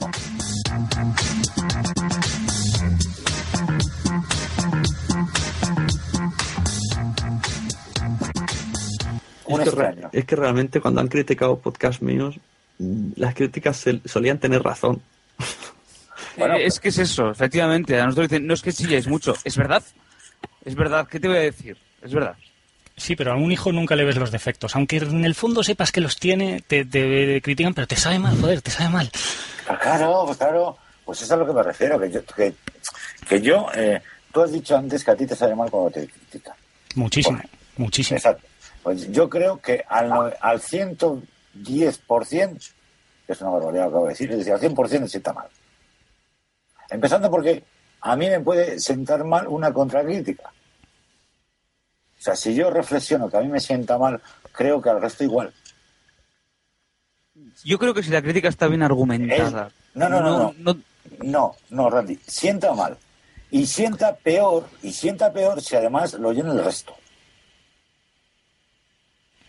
Un 9.45 9.61
es, 9.61 9.69
que 9.69 10.07
es 10.11 10.25
que 10.25 10.35
realmente 10.35 10.81
cuando 10.81 11.01
han 11.01 11.07
criticado 11.07 11.59
podcast 11.59 12.01
míos, 12.01 12.39
mm, 12.79 13.11
las 13.15 13.35
críticas 13.35 13.85
solían 14.05 14.39
tener 14.39 14.63
razón. 14.63 15.01
Bueno, 16.37 16.55
Eh, 16.55 16.65
es 16.65 16.79
que 16.81 16.89
es 16.89 16.97
eso, 16.97 17.29
efectivamente. 17.31 17.97
A 17.99 18.05
nosotros 18.05 18.27
dicen, 18.29 18.45
no 18.47 18.53
es 18.53 18.61
que 18.61 18.73
chilláis 18.73 19.07
mucho. 19.07 19.33
Es 19.45 19.55
verdad. 19.55 19.81
Es 20.65 20.75
verdad. 20.75 21.07
¿Qué 21.07 21.17
te 21.19 21.27
voy 21.29 21.37
a 21.37 21.41
decir? 21.41 21.77
Es 22.01 22.13
verdad. 22.13 22.35
Sí, 22.97 23.15
pero 23.15 23.31
a 23.31 23.35
un 23.37 23.49
hijo 23.51 23.71
nunca 23.71 23.95
le 23.95 24.03
ves 24.05 24.17
los 24.17 24.31
defectos, 24.31 24.75
aunque 24.75 24.97
en 24.97 25.23
el 25.25 25.33
fondo 25.35 25.63
sepas 25.63 25.91
que 25.93 26.01
los 26.01 26.17
tiene, 26.17 26.61
te, 26.67 26.83
te 26.85 27.41
critican, 27.41 27.73
pero 27.73 27.87
te 27.87 27.95
sabe 27.97 28.19
mal, 28.19 28.37
joder, 28.39 28.61
te 28.61 28.71
sabe 28.71 28.89
mal. 28.89 29.09
Ah, 29.67 29.77
Claro, 29.81 30.23
pues 30.25 30.37
claro, 30.37 30.77
pues 31.05 31.17
eso 31.19 31.25
es 31.25 31.31
a 31.31 31.37
lo 31.37 31.45
que 31.45 31.51
me 31.53 31.63
refiero, 31.63 31.99
que 31.99 32.09
yo, 32.11 32.25
que, 32.25 32.53
que 33.27 33.41
yo 33.41 33.67
eh, 33.75 34.01
tú 34.33 34.41
has 34.43 34.51
dicho 34.53 34.75
antes 34.77 35.03
que 35.03 35.11
a 35.11 35.15
ti 35.15 35.25
te 35.25 35.35
sale 35.35 35.55
mal 35.55 35.69
cuando 35.69 35.91
te 35.91 36.07
critican. 36.07 36.55
Muchísimo, 36.95 37.37
Bueno, 37.37 37.49
muchísimo. 37.77 38.17
Exacto. 38.17 38.45
Pues 38.83 39.09
yo 39.11 39.29
creo 39.29 39.59
que 39.59 39.83
al, 39.89 40.07
no- 40.09 40.31
al 40.41 40.61
110%, 40.61 42.71
que 43.25 43.33
es 43.33 43.41
una 43.41 43.51
barbaridad 43.51 43.85
lo 43.85 43.89
que 43.89 43.93
acabo 43.95 44.05
de 44.05 44.09
decir, 44.13 44.31
es 44.31 44.37
decir, 44.39 44.53
al 44.53 44.59
100% 44.59 44.99
me 45.01 45.07
sienta 45.07 45.33
mal. 45.33 45.47
Empezando 46.89 47.29
porque 47.31 47.63
a 48.01 48.15
mí 48.15 48.29
me 48.29 48.39
puede 48.39 48.79
sentar 48.79 49.23
mal 49.23 49.47
una 49.47 49.73
contracrítica. 49.73 50.49
O 52.17 52.21
sea, 52.21 52.35
si 52.35 52.53
yo 52.55 52.69
reflexiono 52.69 53.29
que 53.29 53.37
a 53.37 53.41
mí 53.41 53.47
me 53.47 53.59
sienta 53.59 53.97
mal, 53.97 54.21
creo 54.51 54.81
que 54.81 54.89
al 54.89 55.01
resto 55.01 55.23
igual. 55.23 55.53
Yo 57.63 57.77
creo 57.77 57.93
que 57.93 58.03
si 58.03 58.09
la 58.11 58.21
crítica 58.21 58.47
está 58.47 58.67
bien 58.67 58.83
argumentada. 58.83 59.67
Es- 59.67 59.73
no, 59.95 60.09
no, 60.09 60.21
no, 60.21 60.37
no. 60.37 60.55
no- 60.57 60.81
No, 61.21 61.55
no, 61.69 61.89
Randy, 61.89 62.19
sienta 62.27 62.73
mal. 62.73 62.97
Y 63.51 63.67
sienta 63.67 64.15
peor, 64.15 64.67
y 64.81 64.91
sienta 64.91 65.31
peor 65.31 65.61
si 65.61 65.75
además 65.75 66.13
lo 66.15 66.31
llena 66.33 66.51
el 66.51 66.63
resto. 66.63 66.95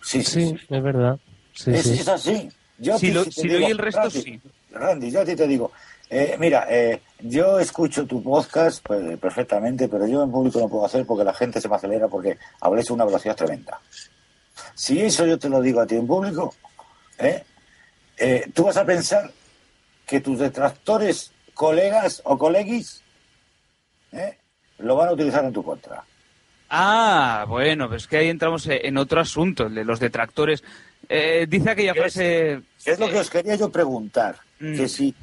Sí, 0.02 0.22
sí, 0.22 0.50
Sí, 0.50 0.58
sí. 0.58 0.66
es 0.74 0.82
verdad. 0.82 1.18
Sí, 1.54 1.70
es, 1.72 1.82
sí. 1.82 1.92
es 1.94 2.08
así. 2.08 2.48
Yo 2.78 2.98
Si 2.98 3.10
lo- 3.12 3.24
si 3.24 3.48
lo 3.48 3.56
oye 3.56 3.70
el 3.70 3.78
resto, 3.78 4.02
Randy, 4.02 4.20
sí. 4.22 4.40
Randy, 4.70 5.10
yo 5.10 5.20
a 5.20 5.24
ti 5.24 5.34
te 5.34 5.46
digo, 5.46 5.72
eh, 6.10 6.36
mira, 6.38 6.66
eh, 6.68 7.00
yo 7.20 7.58
escucho 7.58 8.06
tu 8.06 8.22
podcast 8.22 8.84
pues, 8.86 9.18
perfectamente, 9.18 9.88
pero 9.88 10.06
yo 10.06 10.22
en 10.22 10.30
público 10.30 10.60
no 10.60 10.68
puedo 10.68 10.84
hacer 10.84 11.06
porque 11.06 11.24
la 11.24 11.32
gente 11.34 11.60
se 11.60 11.68
me 11.68 11.76
acelera 11.76 12.08
porque 12.08 12.36
habléis 12.60 12.90
a 12.90 12.94
una 12.94 13.04
velocidad 13.06 13.34
tremenda. 13.36 13.80
Si 14.74 15.00
eso 15.00 15.24
yo 15.26 15.38
te 15.38 15.48
lo 15.48 15.60
digo 15.62 15.80
a 15.80 15.86
ti 15.86 15.94
en 15.96 16.06
público, 16.06 16.54
¿eh? 17.18 17.42
Tú 18.54 18.64
vas 18.64 18.76
a 18.76 18.84
pensar 18.84 19.30
que 20.06 20.20
tus 20.20 20.38
detractores, 20.38 21.32
colegas 21.54 22.20
o 22.24 22.36
coleguis, 22.38 23.02
lo 24.78 24.96
van 24.96 25.08
a 25.08 25.12
utilizar 25.12 25.44
en 25.44 25.52
tu 25.52 25.62
contra. 25.62 26.04
Ah, 26.68 27.44
bueno, 27.48 27.88
pues 27.88 28.06
que 28.06 28.16
ahí 28.18 28.28
entramos 28.28 28.66
en 28.66 28.96
otro 28.98 29.20
asunto, 29.20 29.66
el 29.66 29.74
de 29.74 29.84
los 29.84 30.00
detractores. 30.00 30.64
Eh, 31.08 31.46
dice 31.48 31.70
aquella 31.70 31.92
¿Qué 31.92 32.00
frase. 32.00 32.62
Es 32.84 32.98
lo 32.98 33.08
que 33.08 33.18
os 33.18 33.30
quería 33.30 33.54
yo 33.56 33.70
preguntar, 33.70 34.36
Mm. 34.58 34.76
que 34.76 34.88
si, 34.88 35.14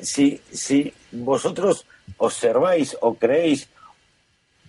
si, 0.00 0.40
si 0.50 0.92
vosotros 1.12 1.84
observáis 2.16 2.96
o 3.00 3.14
creéis 3.14 3.68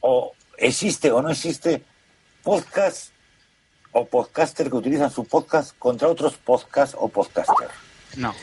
o 0.01 0.33
existe 0.57 1.09
o 1.11 1.21
no 1.21 1.29
existe 1.29 1.81
podcast 2.43 3.11
o 3.93 4.05
podcaster 4.05 4.69
que 4.69 4.75
utilizan 4.75 5.09
su 5.09 5.25
podcast 5.25 5.75
contra 5.79 6.07
otros 6.09 6.33
podcast 6.37 6.93
o 6.97 7.07
podcaster. 7.09 7.69
No. 8.17 8.33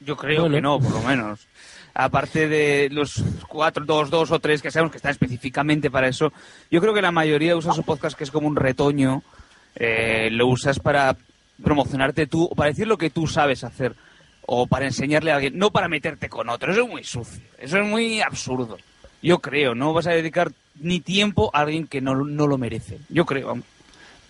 Yo 0.00 0.16
creo 0.16 0.42
Bueno. 0.42 0.54
que 0.56 0.60
no, 0.62 0.78
por 0.80 0.92
lo 0.92 1.00
menos. 1.02 1.46
Aparte 1.94 2.48
de 2.48 2.88
los 2.90 3.22
cuatro, 3.48 3.84
dos, 3.84 4.10
dos 4.10 4.30
o 4.30 4.38
tres 4.38 4.60
que 4.60 4.70
sabemos 4.70 4.90
que 4.92 4.98
están 4.98 5.12
específicamente 5.12 5.90
para 5.90 6.08
eso, 6.08 6.32
yo 6.70 6.80
creo 6.80 6.92
que 6.92 7.00
la 7.02 7.12
mayoría 7.12 7.56
usa 7.56 7.72
su 7.72 7.82
podcast 7.84 8.16
que 8.16 8.24
es 8.24 8.30
como 8.30 8.46
un 8.48 8.56
retoño, 8.56 9.22
eh, 9.76 10.28
lo 10.32 10.46
usas 10.46 10.78
para 10.78 11.16
promocionarte 11.62 12.26
tú, 12.26 12.44
o 12.44 12.54
para 12.54 12.70
decir 12.70 12.86
lo 12.86 12.98
que 12.98 13.10
tú 13.10 13.26
sabes 13.26 13.64
hacer, 13.64 13.94
o 14.46 14.66
para 14.66 14.86
enseñarle 14.86 15.32
a 15.32 15.36
alguien, 15.36 15.58
no 15.58 15.70
para 15.70 15.88
meterte 15.88 16.28
con 16.28 16.48
otro, 16.48 16.72
eso 16.72 16.82
es 16.82 16.88
muy 16.88 17.04
sucio, 17.04 17.42
eso 17.58 17.78
es 17.78 17.86
muy 17.86 18.20
absurdo. 18.20 18.78
Yo 19.22 19.38
creo, 19.38 19.74
no 19.74 19.92
vas 19.92 20.06
a 20.06 20.12
dedicar 20.12 20.52
ni 20.76 21.00
tiempo 21.00 21.50
a 21.52 21.60
alguien 21.60 21.86
que 21.86 22.00
no, 22.00 22.14
no 22.14 22.46
lo 22.46 22.58
merece. 22.58 22.98
Yo 23.08 23.24
creo. 23.24 23.58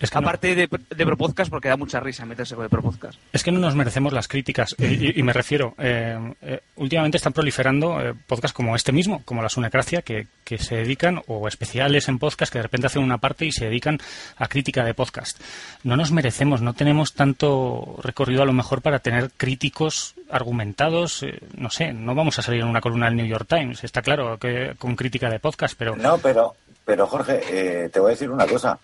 Es 0.00 0.10
que 0.10 0.20
no- 0.20 0.26
Aparte 0.26 0.54
de, 0.54 0.68
de 0.68 1.06
Propodcast, 1.06 1.50
porque 1.50 1.68
da 1.68 1.76
mucha 1.76 2.00
risa 2.00 2.26
meterse 2.26 2.54
con 2.54 2.64
el 2.64 2.70
Propodcast. 2.70 3.18
Es 3.32 3.42
que 3.42 3.50
no 3.52 3.58
nos 3.60 3.74
merecemos 3.74 4.12
las 4.12 4.28
críticas. 4.28 4.74
Y, 4.78 5.18
y 5.18 5.22
me 5.22 5.32
refiero, 5.32 5.74
eh, 5.78 6.18
eh, 6.42 6.60
últimamente 6.76 7.16
están 7.16 7.32
proliferando 7.32 8.00
eh, 8.00 8.14
podcasts 8.26 8.54
como 8.54 8.76
este 8.76 8.92
mismo, 8.92 9.22
como 9.24 9.42
la 9.42 9.48
Sunecracia, 9.48 10.02
que, 10.02 10.26
que 10.44 10.58
se 10.58 10.76
dedican, 10.76 11.22
o 11.26 11.48
especiales 11.48 12.08
en 12.08 12.18
podcast, 12.18 12.52
que 12.52 12.58
de 12.58 12.64
repente 12.64 12.88
hacen 12.88 13.02
una 13.02 13.18
parte 13.18 13.46
y 13.46 13.52
se 13.52 13.64
dedican 13.66 13.98
a 14.36 14.48
crítica 14.48 14.84
de 14.84 14.94
podcast. 14.94 15.40
No 15.82 15.96
nos 15.96 16.12
merecemos, 16.12 16.60
no 16.60 16.74
tenemos 16.74 17.14
tanto 17.14 17.98
recorrido 18.02 18.42
a 18.42 18.46
lo 18.46 18.52
mejor 18.52 18.82
para 18.82 18.98
tener 18.98 19.30
críticos 19.36 20.14
argumentados. 20.30 21.22
eh, 21.22 21.40
no 21.56 21.70
sé, 21.70 21.92
no 21.92 22.14
vamos 22.14 22.38
a 22.38 22.42
salir 22.42 22.60
en 22.60 22.68
una 22.68 22.80
columna 22.80 23.06
del 23.06 23.16
New 23.16 23.26
York 23.26 23.46
Times, 23.48 23.82
está 23.84 24.02
claro, 24.02 24.38
que 24.38 24.74
con 24.78 24.94
crítica 24.96 25.30
de 25.30 25.38
podcast, 25.40 25.74
pero 25.78 25.96
No, 25.96 26.18
pero, 26.18 26.54
pero 26.84 27.06
Jorge, 27.06 27.40
eh, 27.50 27.88
te 27.88 27.98
voy 28.00 28.10
a 28.10 28.14
decir 28.14 28.30
una 28.30 28.46
cosa. 28.46 28.78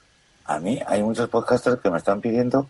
A 0.44 0.58
mí 0.58 0.80
hay 0.86 1.02
muchos 1.02 1.28
podcasters 1.28 1.80
que 1.80 1.90
me 1.90 1.98
están 1.98 2.20
pidiendo 2.20 2.68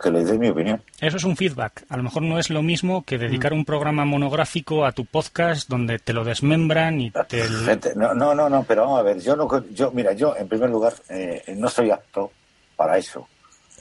que 0.00 0.10
les 0.10 0.28
dé 0.28 0.38
mi 0.38 0.48
opinión. 0.48 0.82
Eso 1.00 1.16
es 1.16 1.24
un 1.24 1.36
feedback. 1.36 1.84
A 1.88 1.96
lo 1.96 2.02
mejor 2.02 2.22
no 2.22 2.38
es 2.38 2.50
lo 2.50 2.62
mismo 2.62 3.04
que 3.04 3.16
dedicar 3.16 3.52
un 3.52 3.64
programa 3.64 4.04
monográfico 4.04 4.84
a 4.84 4.92
tu 4.92 5.06
podcast 5.06 5.68
donde 5.68 5.98
te 5.98 6.12
lo 6.12 6.22
desmembran 6.24 7.00
y 7.00 7.10
te... 7.10 7.42
Gente, 7.42 7.94
No, 7.96 8.14
no, 8.14 8.34
no, 8.34 8.48
no, 8.50 8.62
pero 8.64 8.82
vamos 8.82 9.00
a 9.00 9.02
ver, 9.02 9.20
yo 9.20 9.36
no, 9.36 9.48
yo, 9.70 9.90
mira, 9.92 10.12
yo 10.12 10.36
en 10.36 10.48
primer 10.48 10.68
lugar 10.68 10.92
eh, 11.08 11.42
no 11.56 11.68
soy 11.68 11.90
apto 11.90 12.30
para 12.76 12.98
eso. 12.98 13.26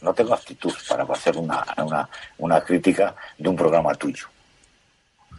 No 0.02 0.14
tengo 0.14 0.34
aptitud 0.34 0.74
para 0.88 1.04
hacer 1.04 1.38
una, 1.38 1.66
una, 1.84 2.10
una 2.38 2.62
crítica 2.62 3.16
de 3.38 3.50
un 3.50 3.56
programa 3.56 3.94
tuyo. 3.96 4.28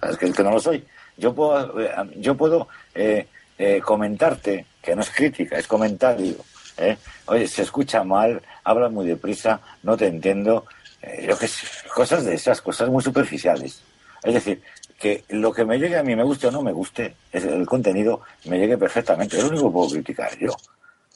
Es 0.02 0.16
que, 0.18 0.26
es 0.26 0.34
que 0.34 0.42
no 0.42 0.50
lo 0.50 0.60
soy. 0.60 0.84
Yo 1.16 1.34
puedo, 1.34 1.80
eh, 1.80 1.90
yo 2.16 2.34
puedo 2.36 2.68
eh, 2.94 3.26
eh, 3.58 3.80
comentarte, 3.80 4.66
que 4.82 4.94
no 4.94 5.02
es 5.02 5.10
crítica, 5.10 5.56
es 5.56 5.66
comentario. 5.66 6.36
¿Eh? 6.76 6.96
Oye, 7.26 7.46
se 7.48 7.62
escucha 7.62 8.04
mal, 8.04 8.42
hablas 8.64 8.92
muy 8.92 9.06
deprisa, 9.06 9.60
no 9.82 9.96
te 9.96 10.06
entiendo. 10.06 10.64
eh, 11.02 11.26
yo 11.28 11.38
qué 11.38 11.48
sé, 11.48 11.66
cosas 11.94 12.24
de 12.24 12.34
esas, 12.34 12.60
cosas 12.60 12.88
muy 12.88 13.02
superficiales. 13.02 13.82
Es 14.22 14.34
decir, 14.34 14.62
que 14.98 15.24
lo 15.28 15.52
que 15.52 15.64
me 15.64 15.78
llegue 15.78 15.96
a 15.96 16.02
mí, 16.02 16.16
me 16.16 16.22
guste 16.24 16.46
o 16.46 16.50
no 16.50 16.62
me 16.62 16.72
guste, 16.72 17.14
es 17.30 17.44
el 17.44 17.66
contenido 17.66 18.22
me 18.46 18.58
llegue 18.58 18.78
perfectamente. 18.78 19.36
Es 19.36 19.44
lo 19.44 19.50
único 19.50 19.68
que 19.68 19.72
puedo 19.72 19.90
criticar 19.90 20.38
yo. 20.38 20.50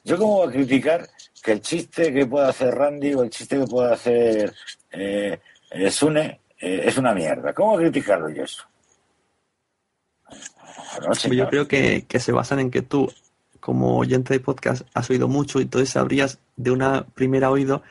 Yo 0.04 0.18
cómo 0.18 0.36
voy 0.36 0.48
a 0.48 0.52
criticar 0.52 1.08
que 1.42 1.52
el 1.52 1.60
chiste 1.60 2.12
que 2.12 2.26
pueda 2.26 2.48
hacer 2.48 2.74
Randy 2.74 3.14
o 3.14 3.22
el 3.22 3.30
chiste 3.30 3.58
que 3.58 3.66
pueda 3.66 3.94
hacer 3.94 4.52
eh, 4.92 5.38
eh, 5.70 5.90
Sune 5.90 6.40
eh, 6.58 6.82
es 6.84 6.96
una 6.98 7.14
mierda. 7.14 7.52
¿Cómo 7.52 7.72
voy 7.72 7.84
a 7.84 7.90
criticarlo 7.90 8.28
yo 8.30 8.44
eso? 8.44 8.64
No, 11.02 11.12
Yo 11.12 11.48
creo 11.48 11.68
que, 11.68 12.04
que 12.06 12.18
se 12.20 12.32
basan 12.32 12.60
en 12.60 12.70
que 12.70 12.82
tú, 12.82 13.12
como 13.60 13.98
oyente 13.98 14.34
de 14.34 14.40
podcast, 14.40 14.82
has 14.94 15.08
oído 15.10 15.28
mucho 15.28 15.58
y 15.58 15.62
entonces 15.62 15.90
sabrías 15.90 16.38
de 16.56 16.70
una 16.70 17.04
primera 17.14 17.50
oído 17.50 17.82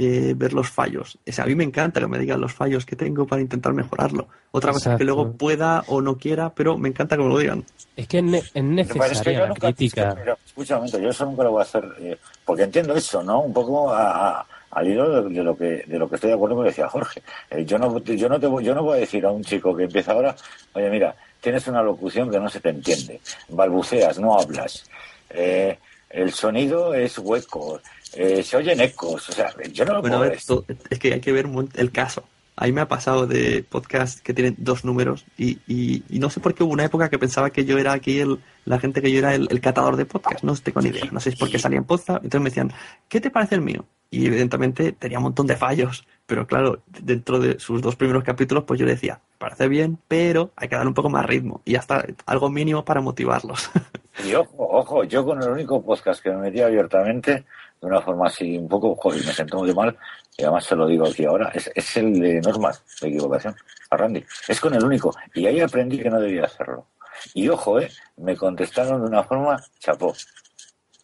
eh, 0.00 0.34
ver 0.36 0.52
los 0.52 0.68
fallos. 0.70 1.18
O 1.28 1.32
sea, 1.32 1.44
a 1.44 1.46
mí 1.48 1.54
me 1.56 1.64
encanta 1.64 2.00
que 2.00 2.06
me 2.06 2.18
digan 2.20 2.40
los 2.40 2.52
fallos 2.54 2.86
que 2.86 2.94
tengo 2.94 3.26
para 3.26 3.42
intentar 3.42 3.72
mejorarlo. 3.72 4.28
Otra 4.52 4.72
cosa 4.72 4.92
es 4.92 4.98
que 4.98 5.04
luego 5.04 5.32
pueda 5.32 5.82
o 5.88 6.00
no 6.00 6.16
quiera, 6.16 6.50
pero 6.54 6.78
me 6.78 6.88
encanta 6.88 7.16
que 7.16 7.22
me 7.24 7.28
lo 7.28 7.38
digan. 7.38 7.64
Es 7.96 8.06
que 8.06 8.18
es, 8.18 8.24
ne- 8.24 8.38
es 8.38 8.54
Lo 8.54 8.86
que 8.86 8.98
pasa 8.98 9.12
es 9.12 9.20
que 9.22 9.30
necesaria 9.30 9.40
la 9.40 9.48
nunca- 9.48 9.60
crítica. 9.72 10.16
escucha 10.46 10.74
un 10.74 10.80
momento, 10.82 10.98
yo 11.00 11.08
eso 11.10 11.24
nunca 11.24 11.42
lo 11.42 11.50
voy 11.50 11.60
a 11.60 11.62
hacer, 11.64 11.84
eh, 11.98 12.16
porque 12.44 12.62
entiendo 12.62 12.94
eso, 12.94 13.22
¿no? 13.24 13.40
Un 13.40 13.52
poco 13.52 13.92
a- 13.92 14.38
a- 14.38 14.46
al 14.70 14.86
hilo 14.86 15.24
de, 15.24 15.34
de 15.34 15.42
lo 15.42 15.56
que 15.56 15.82
de 15.86 15.98
lo 15.98 16.08
que 16.08 16.14
estoy 16.14 16.28
de 16.28 16.34
acuerdo 16.36 16.54
con 16.54 16.64
lo 16.64 16.70
que 16.70 16.72
decía 16.76 16.88
Jorge. 16.88 17.22
Eh, 17.50 17.64
yo 17.64 17.78
no 17.78 17.98
yo 17.98 18.28
no 18.28 18.38
te 18.38 18.46
voy- 18.46 18.62
yo 18.64 18.74
no 18.74 18.82
voy 18.84 18.98
a 18.98 19.00
decir 19.00 19.24
a 19.26 19.30
un 19.32 19.42
chico 19.42 19.74
que 19.74 19.84
empieza 19.84 20.12
ahora, 20.12 20.36
oye 20.74 20.90
mira, 20.90 21.16
tienes 21.40 21.66
una 21.66 21.82
locución 21.82 22.30
que 22.30 22.38
no 22.38 22.48
se 22.48 22.60
te 22.60 22.68
entiende, 22.68 23.20
balbuceas, 23.48 24.18
no 24.20 24.38
hablas, 24.38 24.84
eh, 25.30 25.78
el 26.10 26.32
sonido 26.32 26.94
es 26.94 27.18
hueco, 27.18 27.80
eh, 28.14 28.42
se 28.42 28.56
oyen 28.56 28.80
ecos, 28.80 29.28
o 29.28 29.32
sea, 29.32 29.52
yo 29.72 29.84
no 29.84 29.94
lo 29.94 30.00
Bueno, 30.00 30.16
puedo 30.18 30.30
ver, 30.30 30.38
esto- 30.38 30.64
es 30.90 30.98
que 30.98 31.12
hay 31.14 31.20
que 31.20 31.32
ver 31.32 31.46
el 31.74 31.92
caso. 31.92 32.24
A 32.60 32.66
mí 32.66 32.72
me 32.72 32.80
ha 32.80 32.88
pasado 32.88 33.26
de 33.28 33.62
podcast 33.62 34.18
que 34.18 34.34
tienen 34.34 34.56
dos 34.58 34.84
números 34.84 35.24
y, 35.36 35.58
y- 35.68 36.02
y 36.08 36.18
no 36.18 36.28
sé 36.28 36.40
por 36.40 36.54
qué 36.54 36.64
hubo 36.64 36.72
una 36.72 36.84
época 36.86 37.08
que 37.08 37.16
pensaba 37.16 37.50
que 37.50 37.64
yo 37.64 37.78
era 37.78 37.92
aquí 37.92 38.18
el, 38.18 38.40
la 38.64 38.80
gente 38.80 39.00
que 39.00 39.12
yo 39.12 39.18
era 39.20 39.32
el, 39.34 39.46
el 39.48 39.60
catador 39.60 39.94
de 39.96 40.06
podcast. 40.06 40.42
No 40.42 40.56
tengo 40.56 40.80
ni 40.80 40.88
idea. 40.88 41.04
No 41.12 41.20
sé 41.20 41.30
si 41.30 41.34
es 41.34 41.38
porque 41.38 41.60
salía 41.60 41.78
en 41.78 41.84
podcast. 41.84 42.16
Entonces 42.24 42.40
me 42.40 42.50
decían, 42.50 42.72
¿qué 43.08 43.20
te 43.20 43.30
parece 43.30 43.54
el 43.54 43.60
mío? 43.60 43.84
Y 44.10 44.26
evidentemente 44.26 44.90
tenía 44.90 45.18
un 45.18 45.24
montón 45.24 45.46
de 45.46 45.54
fallos. 45.54 46.04
Pero 46.26 46.48
claro, 46.48 46.82
dentro 47.00 47.38
de 47.38 47.60
sus 47.60 47.80
dos 47.80 47.94
primeros 47.94 48.24
capítulos, 48.24 48.64
pues 48.64 48.80
yo 48.80 48.86
le 48.86 48.92
decía, 48.94 49.20
parece 49.38 49.68
bien, 49.68 49.96
pero 50.08 50.50
hay 50.56 50.68
que 50.68 50.74
darle 50.74 50.88
un 50.88 50.94
poco 50.94 51.10
más 51.10 51.24
ritmo. 51.26 51.62
Y 51.64 51.76
hasta 51.76 52.04
algo 52.26 52.50
mínimo 52.50 52.84
para 52.84 53.00
motivarlos. 53.00 53.70
Y 54.24 54.34
ojo, 54.34 54.54
ojo, 54.58 55.04
yo 55.04 55.24
con 55.24 55.42
el 55.42 55.48
único 55.48 55.82
podcast 55.82 56.22
que 56.22 56.30
me 56.30 56.38
metí 56.38 56.60
abiertamente, 56.60 57.44
de 57.80 57.86
una 57.86 58.00
forma 58.00 58.26
así 58.26 58.58
un 58.58 58.68
poco, 58.68 58.94
joder, 58.96 59.24
me 59.24 59.32
sentó 59.32 59.58
muy 59.58 59.72
mal, 59.72 59.96
y 60.36 60.42
además 60.42 60.64
se 60.64 60.76
lo 60.76 60.86
digo 60.86 61.06
aquí 61.06 61.24
ahora, 61.24 61.50
es, 61.54 61.70
es 61.74 61.96
el 61.96 62.18
de 62.18 62.40
normas 62.40 62.82
de 63.00 63.08
equivocación, 63.08 63.54
a 63.90 63.96
Randy. 63.96 64.24
Es 64.48 64.60
con 64.60 64.74
el 64.74 64.84
único. 64.84 65.14
Y 65.34 65.46
ahí 65.46 65.60
aprendí 65.60 65.98
que 65.98 66.10
no 66.10 66.20
debía 66.20 66.44
hacerlo. 66.44 66.86
Y 67.34 67.48
ojo, 67.48 67.80
eh, 67.80 67.90
me 68.16 68.36
contestaron 68.36 69.00
de 69.00 69.08
una 69.08 69.22
forma 69.22 69.62
chapó. 69.78 70.14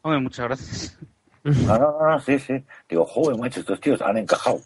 Hombre, 0.03 0.21
muchas 0.21 0.47
gracias. 0.47 0.99
No, 1.45 1.79
no, 1.79 1.99
no, 1.99 2.11
no, 2.11 2.21
sí, 2.21 2.39
sí. 2.39 2.65
Digo, 2.89 3.05
joder, 3.05 3.39
macho, 3.39 3.61
estos 3.61 3.81
tíos 3.81 4.01
han 4.01 4.17
encajado. 4.19 4.61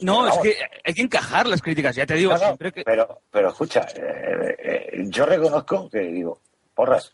No, 0.00 0.28
es 0.28 0.38
que 0.38 0.56
hay 0.84 0.94
que 0.94 1.02
encajar 1.02 1.46
las 1.46 1.62
críticas, 1.62 1.96
ya 1.96 2.04
te 2.04 2.14
digo, 2.14 2.32
No, 2.32 2.38
no, 2.38 2.44
siempre 2.44 2.72
que... 2.72 2.82
pero, 2.82 3.22
pero 3.30 3.48
escucha, 3.48 3.86
eh, 3.96 4.56
eh, 4.58 5.04
yo 5.06 5.24
reconozco 5.24 5.88
que 5.88 6.00
digo, 6.00 6.40
porras, 6.74 7.12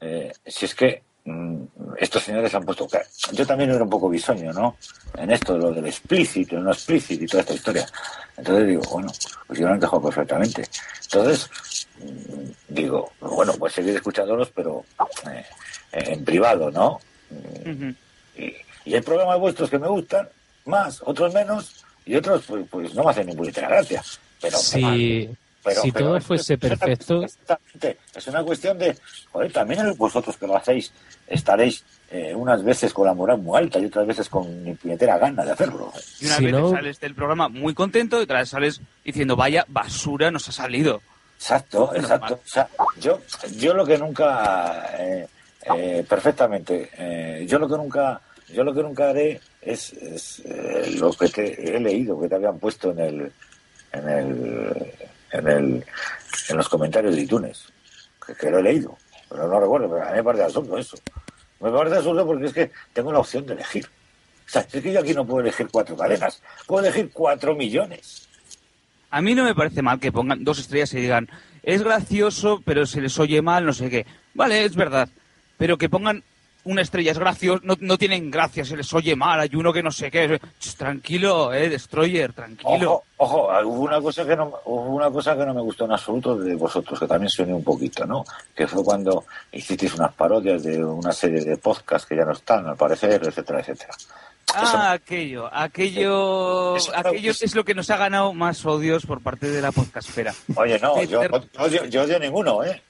eh, 0.00 0.32
si 0.46 0.64
es 0.64 0.74
que 0.74 1.02
mm, 1.24 1.62
estos 1.98 2.22
señores 2.22 2.54
han 2.54 2.64
puesto. 2.64 2.88
Yo 3.32 3.46
también 3.46 3.70
era 3.70 3.82
un 3.82 3.90
poco 3.90 4.08
bisoño, 4.08 4.52
¿no? 4.52 4.76
En 5.16 5.30
esto, 5.30 5.56
lo 5.56 5.72
del 5.72 5.86
explícito, 5.86 6.58
no 6.58 6.72
explícito 6.72 7.24
y 7.24 7.26
toda 7.26 7.42
esta 7.42 7.54
historia. 7.54 7.86
Entonces 8.36 8.68
digo, 8.68 8.82
bueno, 8.90 9.12
pues 9.46 9.58
yo 9.58 9.66
lo 9.66 9.74
he 9.74 9.76
encajado 9.76 10.02
perfectamente. 10.02 10.64
Entonces, 11.04 11.86
mm, 11.98 12.74
digo, 12.74 13.12
bueno, 13.20 13.52
pues 13.58 13.72
seguir 13.72 13.96
escuchándolos, 13.96 14.50
pero 14.54 14.84
eh, 15.30 15.44
en 15.92 16.24
privado, 16.24 16.70
¿no? 16.70 17.00
Y, 18.36 18.54
y 18.84 18.94
hay 18.94 19.00
programas 19.00 19.38
vuestros 19.38 19.68
que 19.68 19.78
me 19.78 19.88
gustan, 19.88 20.28
más, 20.64 21.02
otros 21.04 21.34
menos, 21.34 21.84
y 22.08 22.16
otros, 22.16 22.42
pues, 22.46 22.64
pues 22.70 22.94
no 22.94 23.04
me 23.04 23.10
hacen 23.10 23.26
ni 23.26 23.34
puñetera 23.34 23.68
gracia. 23.68 24.02
Pero, 24.40 24.56
Si, 24.56 25.28
pero- 25.64 25.82
si 25.82 25.92
pero 25.92 26.06
todo 26.06 26.16
es- 26.16 26.24
fuese 26.24 26.54
es 26.54 26.60
perfecto, 26.60 27.22
exactamente, 27.22 27.98
es 28.14 28.26
una 28.26 28.42
cuestión 28.42 28.78
de, 28.78 28.96
joder, 29.32 29.52
también 29.52 29.94
vosotros 29.96 30.36
que 30.36 30.46
lo 30.46 30.56
hacéis 30.56 30.92
estaréis 31.26 31.84
eh, 32.10 32.34
unas 32.34 32.64
veces 32.64 32.94
con 32.94 33.04
la 33.06 33.12
moral 33.12 33.38
muy 33.38 33.58
alta 33.58 33.78
y 33.78 33.84
otras 33.84 34.06
veces 34.06 34.28
con 34.30 34.64
ni 34.64 34.72
puñetera 34.74 35.18
gana 35.18 35.44
de 35.44 35.52
hacerlo. 35.52 35.92
Y 36.20 36.24
una 36.26 36.36
Si 36.36 36.44
vez 36.46 36.52
no- 36.54 36.70
sales 36.70 37.00
del 37.00 37.14
programa 37.14 37.48
muy 37.50 37.74
contento 37.74 38.18
y 38.18 38.22
otra 38.22 38.38
vez 38.38 38.48
sales 38.48 38.80
diciendo, 39.04 39.36
vaya 39.36 39.66
basura 39.68 40.30
nos 40.30 40.48
ha 40.48 40.52
salido. 40.52 41.02
Exacto, 41.36 41.92
Es 41.94 42.02
exacto. 42.04 42.34
O 42.42 42.48
sea, 42.48 42.66
yo, 42.98 43.20
yo 43.58 43.74
lo 43.74 43.84
que 43.84 43.98
nunca, 43.98 44.86
eh, 44.98 45.26
eh, 45.76 46.04
perfectamente, 46.08 46.88
eh, 46.96 47.44
yo 47.46 47.58
lo 47.58 47.68
que 47.68 47.76
nunca, 47.76 48.22
yo 48.48 48.64
lo 48.64 48.72
que 48.72 48.82
nunca 48.82 49.10
haré 49.10 49.38
es, 49.60 49.92
es, 49.92 50.40
eh, 50.46 50.94
lo 50.98 51.12
que 51.12 51.28
te 51.28 51.76
he 51.76 51.78
leído, 51.78 52.18
que 52.18 52.28
te 52.28 52.36
habían 52.36 52.58
puesto 52.58 52.90
en 52.92 52.98
el, 53.00 53.32
en 53.92 54.08
el, 54.08 54.92
en 55.32 55.48
el, 55.48 55.84
en 56.48 56.56
los 56.56 56.68
comentarios 56.68 57.14
de 57.14 57.22
iTunes, 57.22 57.72
que, 58.38 58.50
lo 58.50 58.58
he 58.58 58.62
leído, 58.62 58.96
pero 59.28 59.48
no 59.48 59.60
recuerdo, 59.60 59.90
pero 59.90 60.02
a 60.04 60.10
mí 60.10 60.16
me 60.16 60.24
parece 60.24 60.44
absurdo 60.44 60.78
eso. 60.78 60.96
Me 61.60 61.70
parece 61.70 61.96
absurdo 61.96 62.26
porque 62.26 62.46
es 62.46 62.52
que 62.52 62.70
tengo 62.92 63.12
la 63.12 63.18
opción 63.18 63.44
de 63.46 63.54
elegir. 63.54 63.86
O 63.86 64.50
sea, 64.50 64.62
es 64.62 64.82
que 64.82 64.92
yo 64.92 65.00
aquí 65.00 65.12
no 65.12 65.26
puedo 65.26 65.40
elegir 65.40 65.68
cuatro 65.70 65.96
cadenas, 65.96 66.42
puedo 66.66 66.84
elegir 66.84 67.10
cuatro 67.12 67.54
millones. 67.54 68.28
A 69.10 69.20
mí 69.20 69.34
no 69.34 69.44
me 69.44 69.54
parece 69.54 69.82
mal 69.82 70.00
que 70.00 70.12
pongan 70.12 70.44
dos 70.44 70.58
estrellas 70.58 70.92
y 70.94 71.00
digan, 71.00 71.28
es 71.62 71.82
gracioso, 71.82 72.62
pero 72.64 72.86
se 72.86 73.00
les 73.00 73.18
oye 73.18 73.42
mal, 73.42 73.64
no 73.64 73.72
sé 73.72 73.90
qué. 73.90 74.06
Vale, 74.34 74.64
es 74.64 74.76
verdad. 74.76 75.08
Pero 75.56 75.76
que 75.76 75.88
pongan 75.88 76.22
una 76.64 76.82
estrella 76.82 77.12
es 77.12 77.18
gracioso, 77.18 77.60
no, 77.64 77.76
no 77.80 77.96
tienen 77.96 78.30
gracia, 78.30 78.64
se 78.64 78.76
les 78.76 78.92
oye 78.92 79.16
mal, 79.16 79.40
hay 79.40 79.50
uno 79.54 79.72
que 79.72 79.82
no 79.82 79.90
sé 79.90 80.10
qué. 80.10 80.38
Ch, 80.58 80.74
tranquilo, 80.76 81.52
eh, 81.54 81.68
Destroyer, 81.68 82.32
tranquilo. 82.32 82.70
Ojo, 83.16 83.48
ojo, 83.48 83.68
hubo 83.68 83.80
una 83.82 84.00
cosa 84.00 84.26
que 84.26 84.36
no 84.36 84.52
hubo 84.66 84.94
una 84.96 85.10
cosa 85.10 85.36
que 85.36 85.46
no 85.46 85.54
me 85.54 85.62
gustó 85.62 85.86
en 85.86 85.92
absoluto 85.92 86.36
de 86.36 86.54
vosotros, 86.54 86.98
que 87.00 87.06
también 87.06 87.30
suene 87.30 87.54
un 87.54 87.64
poquito, 87.64 88.04
¿no? 88.06 88.24
Que 88.54 88.66
fue 88.66 88.84
cuando 88.84 89.24
hicisteis 89.52 89.94
unas 89.94 90.12
parodias 90.14 90.62
de 90.62 90.84
una 90.84 91.12
serie 91.12 91.42
de 91.42 91.56
podcasts 91.56 92.06
que 92.08 92.16
ya 92.16 92.24
no 92.24 92.32
están, 92.32 92.66
al 92.66 92.76
parecer, 92.76 93.20
etcétera, 93.24 93.60
etcétera. 93.60 93.94
Ah, 94.54 94.92
aquello, 94.92 95.48
aquello, 95.52 96.76
Eso- 96.76 96.92
aquello 96.96 97.30
es 97.32 97.54
lo 97.54 97.64
que 97.64 97.74
nos 97.74 97.90
ha 97.90 97.96
ganado 97.98 98.32
más 98.32 98.64
odios 98.64 99.04
por 99.04 99.20
parte 99.22 99.48
de 99.50 99.60
la 99.60 99.72
podcastfera. 99.72 100.34
Oye, 100.56 100.78
no, 100.80 101.02
yo, 101.02 101.22
no 101.28 101.36
odio- 101.58 101.84
yo 101.86 102.02
odio 102.02 102.18
ninguno, 102.18 102.64
¿eh? 102.64 102.82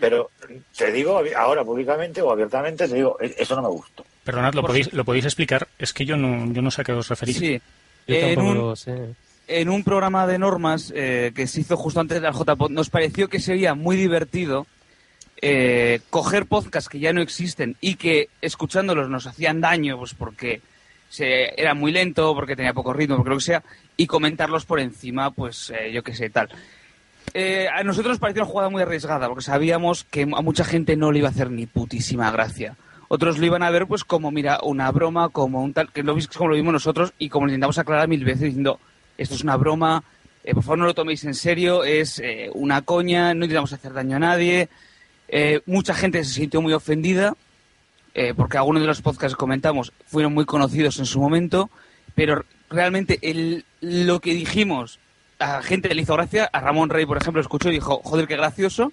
Pero 0.00 0.30
te 0.76 0.90
digo 0.92 1.20
ahora 1.36 1.64
públicamente 1.64 2.20
o 2.22 2.30
abiertamente, 2.30 2.88
te 2.88 2.94
digo, 2.94 3.16
e- 3.20 3.34
eso 3.38 3.54
no 3.56 3.62
me 3.62 3.68
gustó. 3.68 4.04
Perdonad, 4.24 4.54
¿lo 4.54 4.62
podéis, 4.64 4.92
¿lo 4.92 5.04
podéis 5.04 5.24
explicar? 5.26 5.68
Es 5.78 5.92
que 5.92 6.04
yo 6.04 6.16
no, 6.16 6.52
yo 6.52 6.60
no 6.62 6.70
sé 6.70 6.80
a 6.80 6.84
qué 6.84 6.92
os 6.92 7.08
referís. 7.08 7.38
Sí. 7.38 7.60
yo 8.08 8.14
En 8.14 8.34
tampoco 8.34 8.48
un, 8.50 8.58
lo 8.58 8.76
sé. 8.76 9.14
en 9.46 9.68
un 9.68 9.84
programa 9.84 10.26
de 10.26 10.38
normas 10.38 10.92
eh, 10.96 11.32
que 11.34 11.46
se 11.46 11.60
hizo 11.60 11.76
justo 11.76 12.00
antes 12.00 12.20
del 12.20 12.32
JPod, 12.32 12.70
nos 12.70 12.90
pareció 12.90 13.28
que 13.28 13.38
sería 13.40 13.74
muy 13.74 13.96
divertido 13.96 14.66
eh, 15.42 16.00
coger 16.10 16.46
podcasts 16.46 16.88
que 16.88 16.98
ya 16.98 17.12
no 17.12 17.20
existen 17.20 17.76
y 17.80 17.96
que 17.96 18.28
escuchándolos 18.40 19.08
nos 19.08 19.26
hacían 19.26 19.60
daño, 19.60 19.98
pues 19.98 20.14
porque 20.14 20.60
se, 21.08 21.60
era 21.60 21.74
muy 21.74 21.92
lento, 21.92 22.34
porque 22.34 22.56
tenía 22.56 22.72
poco 22.72 22.92
ritmo, 22.92 23.16
porque 23.16 23.30
lo 23.30 23.36
que 23.36 23.42
sea, 23.44 23.62
y 23.96 24.06
comentarlos 24.06 24.64
por 24.64 24.80
encima, 24.80 25.30
pues 25.30 25.70
eh, 25.70 25.92
yo 25.92 26.02
qué 26.02 26.14
sé, 26.14 26.30
tal. 26.30 26.48
Eh, 27.38 27.68
a 27.68 27.82
nosotros 27.82 28.12
nos 28.12 28.18
pareció 28.18 28.44
una 28.44 28.50
jugada 28.50 28.70
muy 28.70 28.80
arriesgada, 28.80 29.28
porque 29.28 29.44
sabíamos 29.44 30.04
que 30.04 30.22
a 30.22 30.40
mucha 30.40 30.64
gente 30.64 30.96
no 30.96 31.12
le 31.12 31.18
iba 31.18 31.28
a 31.28 31.32
hacer 31.32 31.50
ni 31.50 31.66
putísima 31.66 32.30
gracia. 32.30 32.78
Otros 33.08 33.36
lo 33.36 33.44
iban 33.44 33.62
a 33.62 33.68
ver 33.68 33.86
pues 33.86 34.04
como, 34.04 34.30
mira, 34.30 34.58
una 34.62 34.90
broma, 34.90 35.28
como 35.28 35.62
un 35.62 35.74
tal, 35.74 35.92
que 35.92 36.02
lo 36.02 36.16
como 36.34 36.48
lo 36.48 36.56
vimos 36.56 36.72
nosotros 36.72 37.12
y 37.18 37.28
como 37.28 37.44
lo 37.44 37.52
intentamos 37.52 37.76
aclarar 37.76 38.08
mil 38.08 38.24
veces 38.24 38.40
diciendo, 38.40 38.80
esto 39.18 39.34
es 39.34 39.42
una 39.42 39.58
broma, 39.58 40.02
eh, 40.44 40.54
por 40.54 40.62
favor 40.62 40.78
no 40.78 40.86
lo 40.86 40.94
toméis 40.94 41.24
en 41.24 41.34
serio, 41.34 41.84
es 41.84 42.20
eh, 42.20 42.48
una 42.54 42.80
coña, 42.80 43.34
no 43.34 43.44
intentamos 43.44 43.74
hacer 43.74 43.92
daño 43.92 44.16
a 44.16 44.20
nadie. 44.20 44.70
Eh, 45.28 45.60
mucha 45.66 45.92
gente 45.92 46.24
se 46.24 46.32
sintió 46.32 46.62
muy 46.62 46.72
ofendida, 46.72 47.34
porque 48.34 48.56
algunos 48.56 48.80
de 48.80 48.88
los 48.88 49.02
podcasts 49.02 49.36
que 49.36 49.40
comentamos 49.40 49.92
fueron 50.06 50.32
muy 50.32 50.46
conocidos 50.46 50.98
en 50.98 51.04
su 51.04 51.20
momento, 51.20 51.68
pero 52.14 52.46
realmente 52.70 53.18
el, 53.20 53.66
lo 53.82 54.20
que 54.20 54.32
dijimos 54.32 54.98
a 55.38 55.62
gente 55.62 55.94
le 55.94 56.02
hizo 56.02 56.14
gracia, 56.14 56.48
a 56.52 56.60
Ramón 56.60 56.90
Rey, 56.90 57.06
por 57.06 57.16
ejemplo, 57.18 57.40
escuchó 57.42 57.68
y 57.68 57.72
dijo, 57.72 58.00
joder, 58.04 58.26
qué 58.26 58.36
gracioso. 58.36 58.92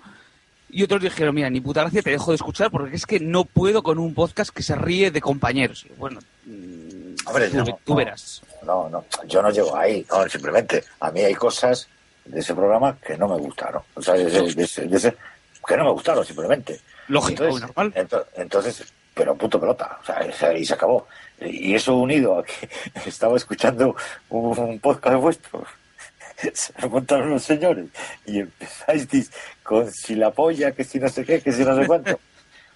Y 0.70 0.82
otros 0.84 1.02
dijeron, 1.02 1.36
mira, 1.36 1.50
ni 1.50 1.62
puta 1.62 1.82
gracia, 1.82 2.02
te 2.02 2.10
dejo 2.10 2.32
de 2.32 2.36
escuchar 2.36 2.72
porque 2.72 2.96
es 2.96 3.06
que 3.06 3.20
no 3.20 3.46
puedo 3.46 3.84
con 3.84 4.00
un 4.00 4.14
podcast 4.16 4.50
que 4.52 4.64
se 4.64 4.76
ríe 4.76 5.12
de 5.12 5.22
compañeros. 5.22 5.86
Bueno, 5.98 6.20
mm, 6.46 7.16
Hombre, 7.28 7.50
tú, 7.50 7.58
no, 7.58 7.66
tú 7.66 7.94
no. 7.94 7.96
verás. 7.96 8.42
No, 8.66 8.90
no, 8.90 9.06
yo 9.28 9.42
no 9.42 9.52
llego 9.52 9.76
ahí, 9.78 10.06
no, 10.10 10.28
simplemente 10.28 10.84
a 11.00 11.12
mí 11.12 11.22
hay 11.22 11.36
cosas 11.36 11.88
de 12.26 12.40
ese 12.40 12.56
programa 12.56 12.98
que 13.06 13.18
no 13.18 13.28
me 13.28 13.38
gustaron, 13.38 13.84
o 13.94 14.02
sea, 14.02 14.16
de 14.16 14.26
ese, 14.28 14.56
de 14.56 14.64
ese- 14.64 14.86
de 14.88 14.98
ese- 14.98 15.16
que 15.68 15.78
no 15.78 15.84
me 15.86 15.92
gustaron 15.92 16.26
simplemente. 16.26 16.80
Lógico, 17.10 17.44
entonces, 17.44 17.68
normal. 17.76 17.94
ento- 17.94 18.26
entonces, 18.36 18.94
pero 19.14 19.36
punto 19.36 19.60
pelota, 19.60 20.00
o 20.02 20.06
sea, 20.34 20.58
y- 20.58 20.66
se 20.66 20.74
acabó. 20.74 21.08
Y 21.40 21.76
eso 21.76 21.96
unido 21.98 22.40
a 22.40 22.44
que 22.44 22.70
estaba 23.06 23.36
escuchando 23.38 23.96
un, 24.30 24.58
un 24.58 24.80
podcast 24.80 25.18
vuestro, 25.22 25.66
se 26.54 26.74
me 26.82 26.88
montaron 26.88 27.30
los 27.30 27.44
señores 27.44 27.88
y 28.26 28.40
empezáis 28.40 29.08
con 29.64 29.92
si 29.92 30.16
la 30.16 30.32
polla, 30.32 30.72
que 30.72 30.84
si 30.84 31.00
no 31.00 31.10
sé 31.10 31.24
qué, 31.26 31.42
que 31.42 31.52
si 31.52 31.64
no 31.64 31.76
sé 31.76 31.86
cuánto. 31.88 32.20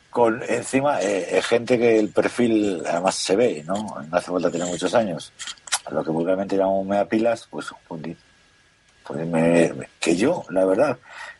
Con 0.09 0.41
encima 0.47 1.01
eh, 1.01 1.37
eh, 1.37 1.41
gente 1.41 1.77
que 1.77 1.99
el 1.99 2.09
perfil 2.09 2.81
además 2.87 3.15
se 3.15 3.35
ve, 3.35 3.63
¿no? 3.67 3.75
No 4.09 4.17
hace 4.17 4.31
falta 4.31 4.49
tener 4.49 4.67
muchos 4.67 4.93
años. 4.95 5.31
Lo 5.91 6.03
que 6.03 6.09
vulgarmente 6.11 6.55
llamamos 6.57 6.85
mea 6.87 7.05
pilas, 7.05 7.47
pues, 7.49 7.67
joder, 7.87 8.15
pues 9.03 9.27
me- 9.27 9.71
que 9.99 10.15
yo, 10.15 10.43
la 10.49 10.65
verdad, 10.65 10.97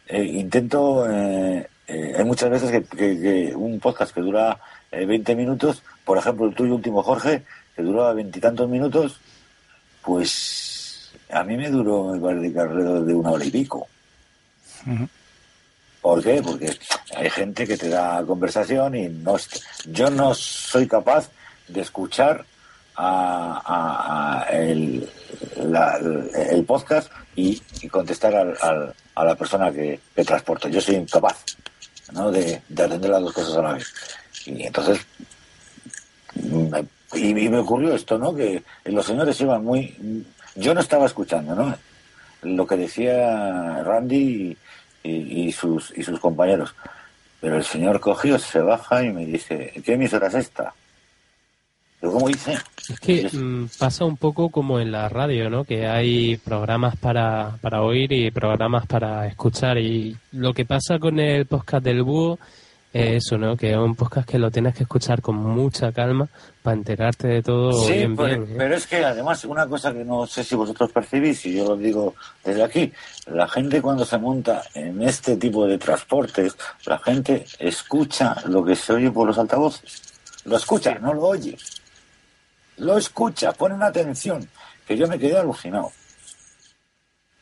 eh, 0.07 0.24
intento. 0.24 1.05
hay 1.05 2.24
muchas 2.24 2.49
veces 2.49 2.72
que, 2.72 2.84
que- 2.97 3.53
un 3.55 3.80
podcast 3.80 4.13
que 4.13 4.22
dura 4.22 4.59
eh, 4.91 5.05
20 5.05 5.36
minutos, 5.36 5.82
por 6.05 6.18
ejemplo, 6.18 6.45
el 6.45 6.53
tuyo 6.55 6.76
último, 6.76 7.01
Jorge, 7.03 7.43
que 7.76 7.82
duraba 7.82 8.13
veintitantos 8.13 8.70
minutos, 8.70 9.20
pues 10.03 10.76
a 11.32 11.43
mí 11.43 11.57
me 11.57 11.69
duró, 11.69 12.05
me 12.05 12.19
parece 12.19 12.53
que 12.53 12.59
alrededor 12.59 13.05
de 13.05 13.13
una 13.13 13.32
hora 13.32 13.45
y 13.45 13.51
pico. 13.51 13.88
¿Por 16.01 16.23
qué? 16.23 16.41
Porque 16.41 16.78
hay 17.15 17.30
gente 17.30 17.67
que 17.67 17.78
te 17.78 17.89
da 17.89 18.23
conversación 18.25 18.95
y 18.95 19.09
no 19.09 19.36
yo 19.88 20.09
no 20.09 20.34
soy 20.34 20.88
capaz 20.88 21.30
de 21.67 21.82
escuchar 21.82 22.45
a, 22.95 23.61
a- 23.65 24.43
a 24.43 24.49
el, 24.57 25.09
la- 25.57 25.99
el 26.49 26.63
podcast 26.65 27.11
y, 27.36 27.61
y 27.82 27.88
contestar 27.89 28.36
al- 28.36 28.57
al- 28.61 28.93
a 29.15 29.25
la 29.25 29.36
persona 29.36 29.71
que, 29.71 29.99
que 30.15 30.23
transporto. 30.23 30.69
Yo 30.69 30.80
soy 30.80 30.95
incapaz 30.95 31.43
¿no? 32.13 32.32
de, 32.32 32.61
de 32.69 32.84
atender 32.84 33.09
las 33.09 33.21
dos 33.21 33.34
cosas 33.34 33.57
a 33.57 33.61
la 33.61 33.73
vez. 33.73 33.88
Y 34.45 34.63
entonces 34.63 34.99
me- 36.36 36.86
y, 37.13 37.30
y 37.30 37.49
me 37.49 37.57
ocurrió 37.59 37.93
esto, 37.95 38.17
¿no? 38.17 38.34
Que 38.34 38.63
los 38.86 39.05
señores 39.05 39.39
iban 39.41 39.63
muy... 39.63 40.25
Yo 40.57 40.73
no 40.73 40.81
estaba 40.81 41.05
escuchando, 41.05 41.55
¿no? 41.55 41.75
Lo 42.43 42.65
que 42.67 42.75
decía 42.77 43.83
Randy 43.83 44.57
y, 45.03 45.09
y- 45.09 45.47
y 45.47 45.51
sus, 45.51 45.93
y 45.97 46.03
sus 46.03 46.19
compañeros. 46.19 46.73
Pero 47.39 47.57
el 47.57 47.63
señor 47.63 47.99
cogió, 47.99 48.39
se 48.39 48.59
baja 48.59 49.03
y 49.03 49.11
me 49.11 49.25
dice, 49.25 49.71
¿qué 49.85 49.93
emisora 49.93 50.27
es 50.27 50.33
esta? 50.35 50.73
Yo, 52.01 52.11
¿cómo 52.11 52.29
hice? 52.29 52.57
Es 52.89 52.99
que 52.99 53.29
mm, 53.31 53.69
pasa 53.79 54.05
un 54.05 54.17
poco 54.17 54.49
como 54.49 54.79
en 54.79 54.91
la 54.91 55.09
radio, 55.09 55.49
¿no? 55.49 55.63
Que 55.63 55.87
hay 55.87 56.37
programas 56.37 56.95
para, 56.95 57.57
para 57.61 57.81
oír 57.81 58.11
y 58.11 58.31
programas 58.31 58.85
para 58.87 59.27
escuchar. 59.27 59.77
Y 59.77 60.15
lo 60.31 60.53
que 60.53 60.65
pasa 60.65 60.99
con 60.99 61.19
el 61.19 61.45
podcast 61.47 61.83
del 61.83 62.03
búho 62.03 62.39
eso, 62.97 63.37
¿no? 63.37 63.55
Que 63.57 63.71
es 63.71 63.77
un 63.77 63.95
podcast 63.95 64.27
que 64.29 64.39
lo 64.39 64.49
tienes 64.51 64.75
que 64.75 64.83
escuchar 64.83 65.21
con 65.21 65.35
mucha 65.35 65.91
calma 65.91 66.27
para 66.61 66.75
enterarte 66.77 67.27
de 67.27 67.43
todo 67.43 67.71
Sí, 67.71 67.93
bien, 67.93 68.15
pero, 68.15 68.27
bien. 68.41 68.43
¿eh? 68.43 68.55
pero 68.57 68.75
es 68.75 68.87
que 68.87 69.03
además 69.03 69.45
una 69.45 69.67
cosa 69.67 69.93
que 69.93 70.03
no 70.03 70.25
sé 70.27 70.43
si 70.43 70.55
vosotros 70.55 70.91
percibís, 70.91 71.45
y 71.45 71.55
yo 71.55 71.65
lo 71.65 71.75
digo 71.77 72.15
desde 72.43 72.63
aquí, 72.63 72.91
la 73.27 73.47
gente 73.47 73.81
cuando 73.81 74.05
se 74.05 74.17
monta 74.17 74.63
en 74.73 75.01
este 75.03 75.37
tipo 75.37 75.65
de 75.67 75.77
transportes, 75.77 76.55
la 76.85 76.97
gente 76.99 77.45
escucha 77.59 78.35
lo 78.47 78.63
que 78.63 78.75
se 78.75 78.93
oye 78.93 79.11
por 79.11 79.27
los 79.27 79.37
altavoces. 79.37 80.01
Lo 80.45 80.57
escucha, 80.57 80.95
no 80.99 81.13
lo 81.13 81.23
oye. 81.23 81.57
Lo 82.77 82.97
escucha, 82.97 83.51
ponen 83.53 83.81
atención, 83.83 84.47
que 84.87 84.95
yo 84.97 85.07
me 85.07 85.17
quedé 85.19 85.37
alucinado. 85.37 85.91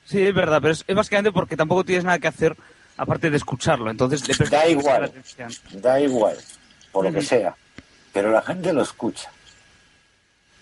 Sí, 0.06 0.22
es 0.22 0.34
verdad, 0.36 0.60
pero 0.62 0.72
es, 0.74 0.84
es 0.88 0.96
básicamente 0.96 1.32
porque 1.32 1.58
tampoco 1.58 1.84
tienes 1.84 2.04
nada 2.06 2.20
que 2.20 2.28
hacer 2.28 2.56
aparte 2.98 3.30
de 3.30 3.38
escucharlo. 3.38 3.90
Entonces 3.92 4.28
le 4.28 4.50
Da 4.50 4.68
igual. 4.68 5.04
atención. 5.06 5.52
da 5.74 6.00
igual, 6.00 6.38
por 6.92 7.06
lo 7.06 7.12
que 7.14 7.22
sea, 7.22 7.56
pero 8.14 8.32
la 8.32 8.42
gente 8.42 8.74
lo 8.74 8.82
escucha. 8.84 9.30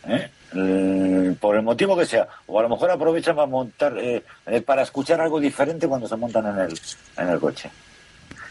¿Eh? 0.05 0.29
Mm, 0.53 1.33
Por 1.35 1.55
el 1.55 1.63
motivo 1.63 1.97
que 1.97 2.05
sea, 2.05 2.27
o 2.47 2.59
a 2.59 2.63
lo 2.63 2.69
mejor 2.69 2.91
aprovechan 2.91 3.35
para 3.35 3.47
montar, 3.47 3.97
eh, 3.97 4.23
eh, 4.45 4.61
para 4.61 4.83
escuchar 4.83 5.19
algo 5.21 5.39
diferente 5.39 5.87
cuando 5.87 6.07
se 6.07 6.15
montan 6.15 6.45
en 6.47 6.59
el, 6.65 6.79
en 7.17 7.29
el 7.29 7.39
coche. 7.39 7.71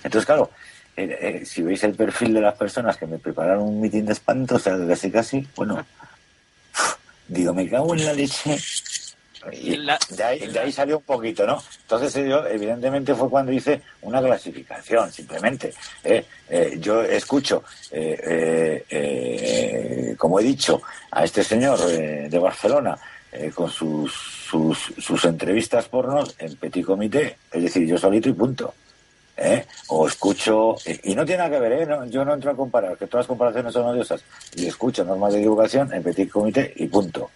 Entonces, 0.03 0.27
claro, 0.27 0.51
eh, 0.97 1.41
eh, 1.43 1.47
si 1.47 1.63
veis 1.63 1.85
el 1.85 1.95
perfil 1.95 2.35
de 2.35 2.41
las 2.41 2.55
personas 2.55 2.97
que 2.97 3.07
me 3.07 3.19
prepararon 3.19 3.63
un 3.65 3.81
mitin 3.81 4.07
de 4.07 4.13
espanto, 4.15 4.57
o 4.57 4.59
sea, 4.59 4.77
casi 4.89 5.11
casi, 5.11 5.47
bueno, 5.55 5.85
digo, 7.29 7.55
me 7.55 7.69
cago 7.69 7.95
en 7.95 8.05
la 8.05 8.13
leche. 8.15 8.59
Y 9.51 9.77
La- 9.77 9.99
de, 10.11 10.23
ahí, 10.23 10.47
de 10.47 10.59
ahí 10.61 10.71
salió 10.71 10.99
un 10.99 11.05
poquito, 11.05 11.45
¿no? 11.47 11.61
Entonces 11.83 12.15
yo, 12.29 12.47
evidentemente, 12.47 13.15
fue 13.15 13.29
cuando 13.29 13.51
hice 13.51 13.81
una 14.03 14.21
clasificación, 14.23 15.11
simplemente. 15.13 15.73
¿eh? 16.05 16.25
Eh, 16.49 16.77
yo 16.79 17.03
escucho, 17.03 17.65
eh, 17.91 18.21
eh, 18.25 18.85
eh, 18.91 20.15
como 20.17 20.39
he 20.39 20.43
dicho, 20.45 20.81
a 21.11 21.25
este 21.25 21.43
señor 21.43 21.79
eh, 21.91 22.29
de 22.31 22.39
Barcelona 22.39 22.97
eh, 23.33 23.51
con 23.55 23.69
sus, 23.71 24.13
sus, 24.13 24.79
sus 24.99 25.25
entrevistas 25.25 25.89
pornos 25.89 26.35
en 26.39 26.55
petit 26.57 26.85
comité, 26.85 27.37
es 27.51 27.63
decir, 27.63 27.87
yo 27.87 27.99
solito 27.99 28.29
y 28.29 28.35
punto. 28.35 28.75
¿eh? 29.37 29.65
O 29.89 30.07
escucho, 30.07 30.77
y 31.03 31.15
no 31.15 31.25
tiene 31.25 31.39
nada 31.43 31.51
que 31.57 31.59
ver, 31.61 31.73
¿eh? 31.73 31.87
No, 31.87 32.05
yo 32.05 32.25
no 32.25 32.35
entro 32.35 32.51
a 32.51 32.57
comparar, 32.57 32.97
que 32.97 33.07
todas 33.07 33.23
las 33.25 33.29
comparaciones 33.29 33.73
son 33.73 33.87
odiosas, 33.87 34.23
y 34.55 34.67
escucho 34.67 35.03
normas 35.05 35.33
de 35.33 35.41
divulgación 35.41 35.93
en 35.93 36.03
petit 36.03 36.31
comité 36.31 36.73
y 36.77 36.87
punto. 36.87 37.31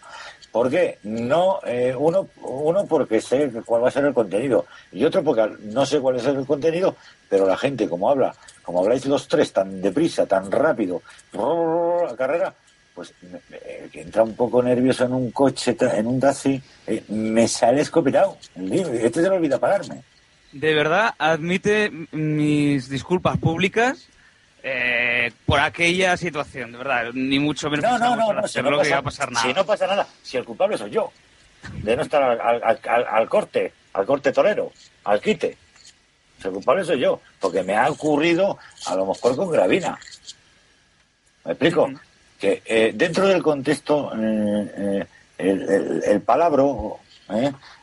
¿Por 0.56 0.70
qué? 0.70 0.96
No, 1.02 1.60
eh, 1.66 1.94
uno, 1.94 2.30
uno 2.40 2.86
porque 2.86 3.20
sé 3.20 3.50
cuál 3.66 3.84
va 3.84 3.88
a 3.88 3.90
ser 3.90 4.06
el 4.06 4.14
contenido 4.14 4.64
y 4.90 5.04
otro 5.04 5.22
porque 5.22 5.54
no 5.64 5.84
sé 5.84 6.00
cuál 6.00 6.16
es 6.16 6.24
el 6.24 6.46
contenido, 6.46 6.96
pero 7.28 7.46
la 7.46 7.58
gente 7.58 7.86
como 7.86 8.08
habla, 8.08 8.34
como 8.62 8.80
habláis 8.80 9.04
los 9.04 9.28
tres 9.28 9.52
tan 9.52 9.82
deprisa, 9.82 10.24
tan 10.24 10.50
rápido, 10.50 11.02
la 11.34 12.16
carrera, 12.16 12.54
pues 12.94 13.12
me- 13.20 13.38
me- 13.50 13.90
que 13.90 14.00
entra 14.00 14.22
un 14.22 14.34
poco 14.34 14.62
nervioso 14.62 15.04
en 15.04 15.12
un 15.12 15.30
coche, 15.30 15.76
en 15.78 16.06
un 16.06 16.18
taxi, 16.20 16.58
eh, 16.86 17.04
me 17.08 17.46
sale 17.48 17.82
escopetado. 17.82 18.38
Este 18.56 19.20
se 19.22 19.28
le 19.28 19.36
olvida 19.36 19.58
pararme. 19.58 20.00
De 20.52 20.72
verdad, 20.72 21.10
admite 21.18 21.90
mis 22.12 22.88
disculpas 22.88 23.36
públicas 23.36 24.08
eh, 24.68 25.32
por 25.46 25.60
aquella 25.60 26.16
situación, 26.16 26.72
de 26.72 26.78
verdad, 26.78 27.10
ni 27.14 27.38
mucho 27.38 27.70
menos 27.70 27.84
No, 27.88 27.98
no, 27.98 28.16
no, 28.16 28.32
no, 28.32 28.48
si 28.48 28.60
no 28.60 28.80
que 28.80 28.88
iba 28.88 28.98
a 28.98 29.02
pasa, 29.02 29.26
pasar 29.26 29.32
nada. 29.32 29.46
si 29.46 29.52
no 29.54 29.64
pasa 29.64 29.86
nada, 29.86 30.06
si 30.24 30.36
el 30.36 30.44
culpable 30.44 30.76
soy 30.76 30.90
yo, 30.90 31.12
de 31.82 31.94
no 31.96 32.02
estar 32.02 32.20
al, 32.22 32.40
al- 32.40 32.62
al- 32.64 32.80
al- 32.88 33.06
al 33.08 33.28
corte, 33.28 33.72
al 33.92 34.04
corte 34.06 34.32
torero, 34.32 34.72
al 35.04 35.20
quite. 35.20 35.56
Si 36.40 36.48
el 36.48 36.54
culpable 36.54 36.84
soy 36.84 36.98
yo, 36.98 37.20
porque 37.40 37.62
me 37.62 37.76
ha 37.76 37.88
ocurrido 37.88 38.58
a 38.86 38.96
lo 38.96 39.06
mejor 39.06 39.36
con 39.36 39.50
Gravina. 39.50 39.96
¿Me 41.44 41.52
explico? 41.52 41.88
Que 42.40 42.62
eh, 42.66 42.90
dentro 42.94 43.26
del 43.28 43.42
contexto, 43.42 44.12
eh, 44.14 44.72
eh, 44.76 45.06
el, 45.38 45.62
el- 45.70 46.02
el 46.04 46.20
palabro, 46.22 46.98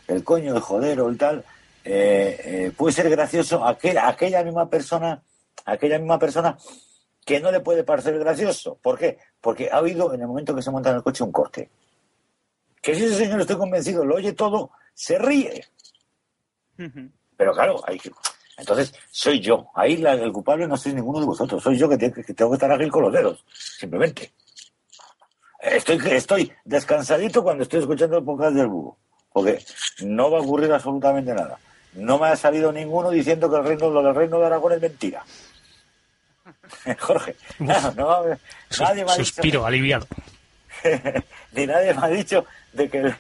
el 0.08 0.24
coño, 0.24 0.54
el 0.54 0.62
jodero, 0.62 1.08
el 1.10 1.18
tal, 1.18 1.44
puede 1.84 2.92
ser 2.94 3.10
gracioso 3.10 3.64
aquel- 3.66 3.98
aquella 3.98 4.44
misma 4.44 4.70
persona, 4.70 5.22
aquella 5.66 6.00
misma 6.00 6.20
persona 6.20 6.58
que 7.26 7.40
no 7.40 7.52
le 7.52 7.60
puede 7.62 7.84
parecer 7.84 8.18
gracioso. 8.20 8.78
¿Por 8.82 8.98
qué? 8.98 9.18
Porque 9.40 9.70
ha 9.72 9.78
habido 9.78 10.14
en 10.14 10.22
el 10.22 10.28
momento 10.28 10.54
que 10.56 10.62
se 10.62 10.72
monta 10.72 10.90
en 10.90 10.98
el 10.98 11.04
coche 11.04 11.24
un 11.24 11.32
corte. 11.32 11.70
Que 12.82 12.94
si 12.96 13.06
ese 13.06 13.16
señor 13.16 13.40
estoy 13.42 13.56
convencido, 13.58 14.04
lo 14.06 14.16
oye 14.16 14.34
todo, 14.34 14.72
se 14.94 15.18
ríe. 15.18 15.66
Pero 17.38 17.54
claro, 17.54 17.82
hay 17.88 17.98
que... 17.98 18.12
Entonces, 18.58 18.94
soy 19.10 19.40
yo. 19.40 19.68
Ahí 19.74 19.98
la- 19.98 20.14
el 20.14 20.32
culpable 20.32 20.68
no 20.68 20.78
sois 20.78 20.94
ninguno 20.94 21.20
de 21.20 21.26
vosotros. 21.26 21.64
Soy 21.64 21.78
yo 21.78 21.90
que, 21.90 21.98
te- 21.98 22.12
que 22.12 22.34
tengo 22.34 22.52
que 22.52 22.56
estar 22.56 22.72
ágil 22.72 22.92
con 22.92 23.04
los 23.04 23.14
dedos. 23.14 23.44
Simplemente. 23.52 24.34
Estoy, 25.60 25.98
estoy 26.12 26.52
descansadito 26.66 27.42
cuando 27.42 27.64
estoy 27.64 27.80
escuchando 27.80 28.18
el 28.18 28.24
podcast 28.24 28.54
del 28.56 28.68
búho. 28.68 28.98
Porque 29.32 29.64
no 30.04 30.30
va 30.30 30.38
a 30.40 30.42
ocurrir 30.42 30.72
absolutamente 30.72 31.34
nada. 31.34 31.58
No 31.94 32.20
me 32.20 32.28
ha 32.28 32.36
salido 32.36 32.72
ninguno 32.72 33.10
diciendo 33.10 33.50
que 33.50 33.56
el 33.58 33.64
reino, 33.64 33.90
lo 33.90 34.04
del 34.04 34.14
reino 34.14 34.40
de 34.40 34.46
Aragón 34.46 34.74
es 34.74 34.82
mentira. 34.82 35.26
Jorge, 37.00 37.36
claro, 37.58 37.94
no 37.96 38.24
nadie 38.80 39.06
me 39.06 39.12
ha 39.12 39.16
dicho- 39.16 39.26
Suspiro, 39.26 39.66
aliviado. 39.66 40.08
ni 41.54 41.66
nadie 41.66 41.94
me 41.94 42.06
ha 42.06 42.10
dicho 42.10 42.46
de 42.74 42.90
que, 42.90 43.14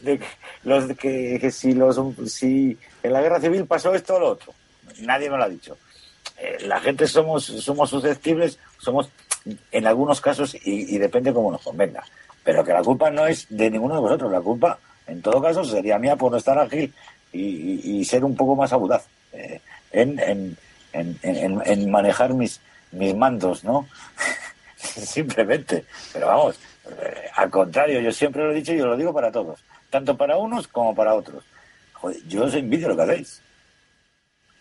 de 0.00 0.18
que 0.18 0.26
los 0.64 0.86
que, 0.96 1.38
que 1.40 1.50
si 1.50 1.72
los 1.74 1.98
si 2.26 2.78
en 3.02 3.12
la 3.12 3.20
guerra 3.20 3.40
civil 3.40 3.66
pasó 3.66 3.94
esto 3.94 4.14
o 4.16 4.20
lo 4.20 4.28
otro. 4.30 4.54
Nadie 5.00 5.28
me 5.30 5.36
lo 5.36 5.44
ha 5.44 5.48
dicho. 5.48 5.76
Eh, 6.38 6.58
la 6.66 6.80
gente 6.80 7.06
somos 7.06 7.44
somos 7.44 7.90
susceptibles 7.90 8.58
somos 8.78 9.10
en 9.72 9.86
algunos 9.86 10.20
casos 10.20 10.54
y, 10.54 10.94
y 10.94 10.98
depende 10.98 11.32
cómo 11.32 11.50
nos 11.52 11.62
convenga. 11.62 12.02
Pero 12.42 12.64
que 12.64 12.72
la 12.72 12.82
culpa 12.82 13.10
no 13.10 13.26
es 13.26 13.46
de 13.50 13.70
ninguno 13.70 13.94
de 13.96 14.00
vosotros, 14.00 14.32
la 14.32 14.40
culpa, 14.40 14.78
en 15.06 15.20
todo 15.20 15.42
caso, 15.42 15.62
sería 15.64 15.98
mía 15.98 16.16
por 16.16 16.32
no 16.32 16.38
estar 16.38 16.58
ágil 16.58 16.92
y, 17.32 17.40
y- 17.42 17.80
y 18.00 18.04
ser 18.06 18.24
un 18.24 18.34
poco 18.34 18.56
más 18.56 18.72
audaz 18.72 19.04
eh, 19.32 19.60
en, 19.92 20.18
en, 20.18 20.56
en- 20.92 21.60
en 21.64 21.90
manejar 21.90 22.32
mis, 22.34 22.60
mis 22.92 23.14
mandos, 23.14 23.64
¿no? 23.64 23.88
Simplemente. 24.76 25.84
Pero 26.12 26.26
vamos, 26.26 26.58
eh, 27.02 27.28
al 27.34 27.50
contrario, 27.50 28.00
yo 28.00 28.12
siempre 28.12 28.42
lo 28.44 28.52
he 28.52 28.56
dicho 28.56 28.72
y 28.72 28.78
yo 28.78 28.86
lo 28.86 28.96
digo 28.96 29.12
para 29.12 29.30
todos, 29.30 29.62
tanto 29.90 30.16
para 30.16 30.36
unos 30.36 30.68
como 30.68 30.94
para 30.94 31.14
otros. 31.14 31.44
Joder, 31.94 32.16
yo 32.28 32.44
os 32.44 32.54
envidio 32.54 32.88
lo 32.88 32.96
que 32.96 33.02
hacéis. 33.02 33.42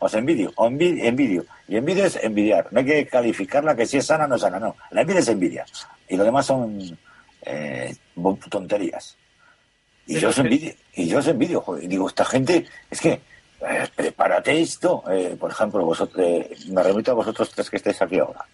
Os 0.02 0.14
envidio, 0.14 0.52
o 0.56 0.68
envi- 0.70 1.04
envidio. 1.04 1.46
Y 1.68 1.76
envidia 1.78 2.06
es 2.06 2.16
envidiar. 2.24 2.68
No 2.72 2.80
hay 2.80 2.86
que 2.86 3.08
calificarla 3.08 3.76
que 3.76 3.86
si 3.86 3.98
es 3.98 4.06
sana 4.06 4.26
o 4.26 4.28
no 4.28 4.36
es 4.36 4.42
sana, 4.42 4.60
no. 4.60 4.76
La 4.92 5.02
envidia 5.02 5.20
es 5.20 5.28
envidia. 5.28 5.66
Y 6.08 6.16
lo 6.16 6.24
demás 6.24 6.46
son 6.46 6.98
eh, 7.42 7.94
tonterías. 8.50 9.18
Y 10.08 10.18
yo 10.20 10.30
os 10.30 10.38
envidio, 10.40 10.74
y 10.94 11.08
yo 11.08 11.20
os 11.20 11.28
envidio, 11.28 11.62
joder. 11.62 11.84
Y 11.84 11.88
digo, 11.88 12.08
esta 12.08 12.26
gente, 12.26 12.66
es 12.90 13.00
que, 13.02 13.22
eh, 13.62 13.88
prepárate 13.96 14.60
esto. 14.62 15.04
eh, 15.12 15.36
por 15.40 15.52
ejemplo, 15.52 15.84
vosotros, 15.86 16.20
eh, 16.26 16.56
me 16.70 16.84
remito 16.84 17.12
a 17.12 17.16
vosotros 17.16 17.50
tres 17.52 17.70
que 17.70 17.78
estáis 17.78 18.02
aquí 18.02 18.20
ahora. 18.20 18.46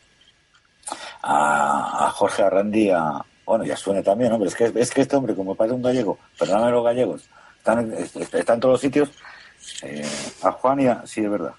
A, 1.21 2.05
a 2.05 2.09
Jorge 2.11 2.43
Arrandi, 2.43 2.89
a, 2.91 3.23
bueno, 3.45 3.63
ya 3.63 3.75
suene 3.75 4.03
también, 4.03 4.31
hombre, 4.31 4.49
es 4.49 4.55
que, 4.55 4.71
es 4.75 4.91
que 4.91 5.01
este 5.01 5.15
hombre, 5.15 5.35
como 5.35 5.55
parece 5.55 5.75
un 5.75 5.81
gallego, 5.81 6.19
perdóname 6.37 6.71
los 6.71 6.83
gallegos, 6.83 7.29
están, 7.57 7.91
están 7.93 8.55
en 8.55 8.59
todos 8.59 8.73
los 8.73 8.81
sitios, 8.81 9.09
eh, 9.81 10.05
a 10.43 10.51
Juan 10.51 10.79
y 10.81 10.87
a, 10.87 11.03
sí, 11.05 11.21
es 11.23 11.29
verdad. 11.29 11.53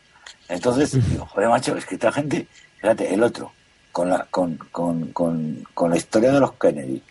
Entonces, 0.49 0.93
digo, 1.11 1.27
joder, 1.27 1.49
macho, 1.49 1.77
es 1.77 1.85
que 1.87 1.95
esta 1.97 2.13
gente, 2.13 2.47
fíjate, 2.81 3.13
el 3.13 3.23
otro, 3.23 3.53
con 3.91 4.11
la, 4.11 4.27
con, 4.31 4.57
con, 4.71 5.13
con, 5.13 5.67
con 5.75 5.91
la 5.91 5.97
historia 5.97 6.31
de 6.33 6.41
los 6.41 6.53
Kennedy, 6.55 7.03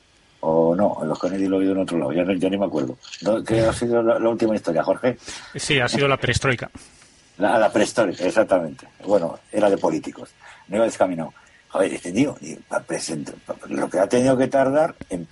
o 0.47 0.75
no, 0.75 0.99
los 1.05 1.19
Kennedy 1.19 1.47
lo 1.47 1.55
he 1.57 1.59
oído 1.59 1.71
en 1.71 1.79
otro 1.79 1.97
lado, 1.97 2.13
ya, 2.13 2.23
no- 2.23 2.33
ya 2.33 2.49
ni 2.49 2.57
me 2.57 2.65
acuerdo. 2.65 2.97
¿Qué 3.47 3.61
ha 3.61 3.73
sido 3.73 4.01
la, 4.03 4.19
la 4.19 4.29
última 4.29 4.55
historia, 4.55 4.83
Jorge? 4.83 5.17
Sí, 5.55 5.79
ha 5.79 5.87
sido 5.87 6.07
la 6.07 6.17
perestroika. 6.17 6.69
La, 7.37 7.57
la 7.59 7.69
prehistórica, 7.71 8.23
exactamente. 8.25 8.87
Bueno, 9.05 9.39
era 9.51 9.69
de 9.69 9.77
políticos. 9.77 10.29
No 10.67 10.77
iba 10.77 10.85
descaminado. 10.85 11.33
Joder, 11.69 11.93
este 11.93 12.11
tío, 12.13 12.37
lo 13.69 13.89
que 13.89 13.99
ha 13.99 14.07
tenido 14.07 14.37
que 14.37 14.47
tardar 14.47 14.95
en, 15.09 15.27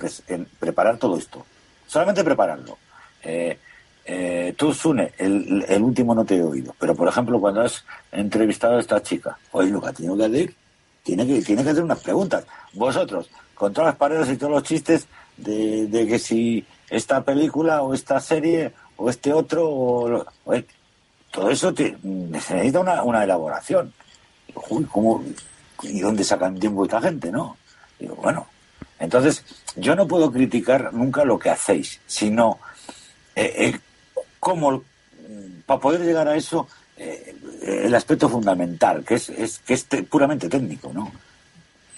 preparar 0.60 0.98
todo 0.98 1.18
esto. 1.18 1.46
Solamente 1.88 2.24
prepararlo. 2.24 2.78
Eh, 3.24 3.58
eh, 4.06 4.54
tú, 4.58 4.74
Sune, 4.74 5.14
el, 5.18 5.64
el 5.68 5.82
último 5.82 6.14
no 6.14 6.26
te 6.26 6.36
he 6.36 6.44
oído. 6.44 6.76
Pero, 6.78 6.94
por 6.96 7.08
ejemplo, 7.08 7.40
cuando 7.40 7.62
has 7.62 7.86
entrevistado 8.12 8.76
a 8.78 8.80
esta 8.82 9.02
chica, 9.02 9.38
oye, 9.54 9.70
lo 9.70 9.80
que 9.82 9.88
ha 9.88 9.94
tenido 9.94 10.18
que 10.18 10.26
hacer, 10.26 10.54
tiene 11.04 11.26
que, 11.26 11.42
tiene 11.42 11.64
que 11.64 11.70
hacer 11.70 11.84
unas 11.84 12.00
preguntas. 12.00 12.44
Vosotros, 12.74 13.30
con 13.56 13.74
todas 13.74 13.90
las 13.90 13.98
paredes 13.98 14.30
y 14.30 14.38
todos 14.38 14.54
los 14.54 14.64
chistes 14.64 15.08
de, 15.38 15.88
de 15.88 16.08
que 16.08 16.20
si 16.20 16.66
esta 16.90 17.24
película 17.24 17.82
o 17.82 17.94
esta 17.94 18.20
serie 18.20 18.72
o 18.98 19.10
este 19.10 19.34
otro, 19.34 19.68
o 19.70 20.26
oye, 20.46 20.66
todo 21.32 21.50
eso 21.50 21.74
necesita 22.04 22.80
una, 22.80 23.04
una 23.04 23.24
elaboración. 23.24 23.94
Digo, 24.48 24.64
uy, 24.70 24.86
¿cómo, 24.86 25.24
¿Y 25.82 26.00
dónde 26.00 26.24
sacan 26.24 26.60
tiempo 26.60 26.86
esta 26.86 27.02
gente, 27.02 27.32
no? 27.32 27.58
Digo, 28.00 28.16
bueno, 28.16 28.48
entonces 29.00 29.44
yo 29.76 29.96
no 29.96 30.08
puedo 30.08 30.32
criticar 30.32 30.94
nunca 30.94 31.26
lo 31.26 31.38
que 31.40 31.50
hacéis, 31.50 32.00
sino 32.06 32.60
eh, 33.36 33.54
eh, 33.58 33.80
cómo, 34.40 34.84
para 35.66 35.80
poder 35.80 36.02
llegar 36.02 36.28
a 36.28 36.36
eso, 36.36 36.68
eh, 36.98 37.36
el 37.64 37.96
aspecto 37.96 38.30
fundamental, 38.30 39.04
que 39.04 39.16
es, 39.16 39.30
es, 39.30 39.60
que 39.60 39.74
es 39.74 39.86
te- 39.86 40.04
puramente 40.04 40.48
técnico, 40.48 40.92
¿no? 40.94 41.12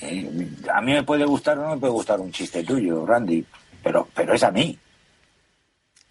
Eh, 0.07 0.47
a 0.73 0.81
mí 0.81 0.93
me 0.93 1.03
puede 1.03 1.25
gustar 1.25 1.57
o 1.57 1.63
no 1.63 1.75
me 1.75 1.77
puede 1.79 1.93
gustar 1.93 2.19
un 2.19 2.31
chiste 2.31 2.63
tuyo, 2.63 3.05
Randy, 3.05 3.43
pero, 3.83 4.07
pero 4.13 4.33
es 4.33 4.43
a 4.43 4.51
mí. 4.51 4.77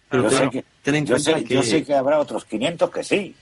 Pero 0.09 0.23
yo, 0.23 0.29
ten- 0.29 0.37
sé 0.39 0.49
que, 0.49 0.65
ten 0.83 0.95
en 0.95 1.05
yo, 1.05 1.13
cuenta 1.15 1.37
sé, 1.39 1.43
que- 1.45 1.53
yo 1.53 1.63
sé 1.63 1.83
que 1.83 1.93
habrá 1.93 2.19
otros 2.19 2.45
500 2.45 2.89
que 2.91 3.03
sí. 3.03 3.35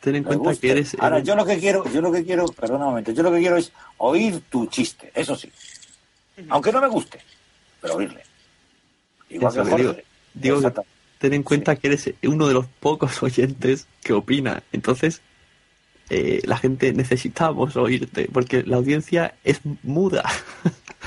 Ten 0.00 0.16
en 0.16 0.24
cuenta 0.24 0.54
que 0.56 0.70
eres... 0.70 0.96
Ahora, 0.98 1.18
yo 1.20 1.36
lo 1.36 1.44
que 1.44 1.58
quiero, 1.58 1.84
yo 1.92 2.00
lo 2.00 2.10
que 2.10 2.24
quiero, 2.24 2.46
perdona 2.46 2.84
un 2.86 2.90
momento, 2.90 3.12
yo 3.12 3.22
lo 3.22 3.30
que 3.32 3.38
quiero 3.40 3.56
es 3.58 3.70
oír 3.98 4.40
tu 4.48 4.66
chiste, 4.66 5.12
eso 5.14 5.36
sí. 5.36 5.52
Aunque 6.48 6.72
no 6.72 6.80
me 6.80 6.88
guste, 6.88 7.20
pero 7.82 7.96
oírle. 7.96 8.22
Igual 9.28 9.52
Eso 9.52 9.62
que 9.64 9.76
digo. 9.76 9.88
Jorge. 9.90 10.04
Digo 10.32 10.56
que 10.60 10.66
Exacto. 10.68 10.86
ten 11.18 11.34
en 11.34 11.42
cuenta 11.42 11.76
que 11.76 11.88
eres 11.88 12.10
uno 12.24 12.48
de 12.48 12.54
los 12.54 12.66
pocos 12.66 13.22
oyentes 13.22 13.86
que 14.02 14.14
opina. 14.14 14.62
Entonces, 14.72 15.20
eh, 16.10 16.40
la 16.44 16.56
gente 16.58 16.92
necesitamos 16.92 17.76
oírte, 17.76 18.28
porque 18.32 18.62
la 18.64 18.76
audiencia 18.76 19.34
es 19.44 19.60
muda. 19.82 20.22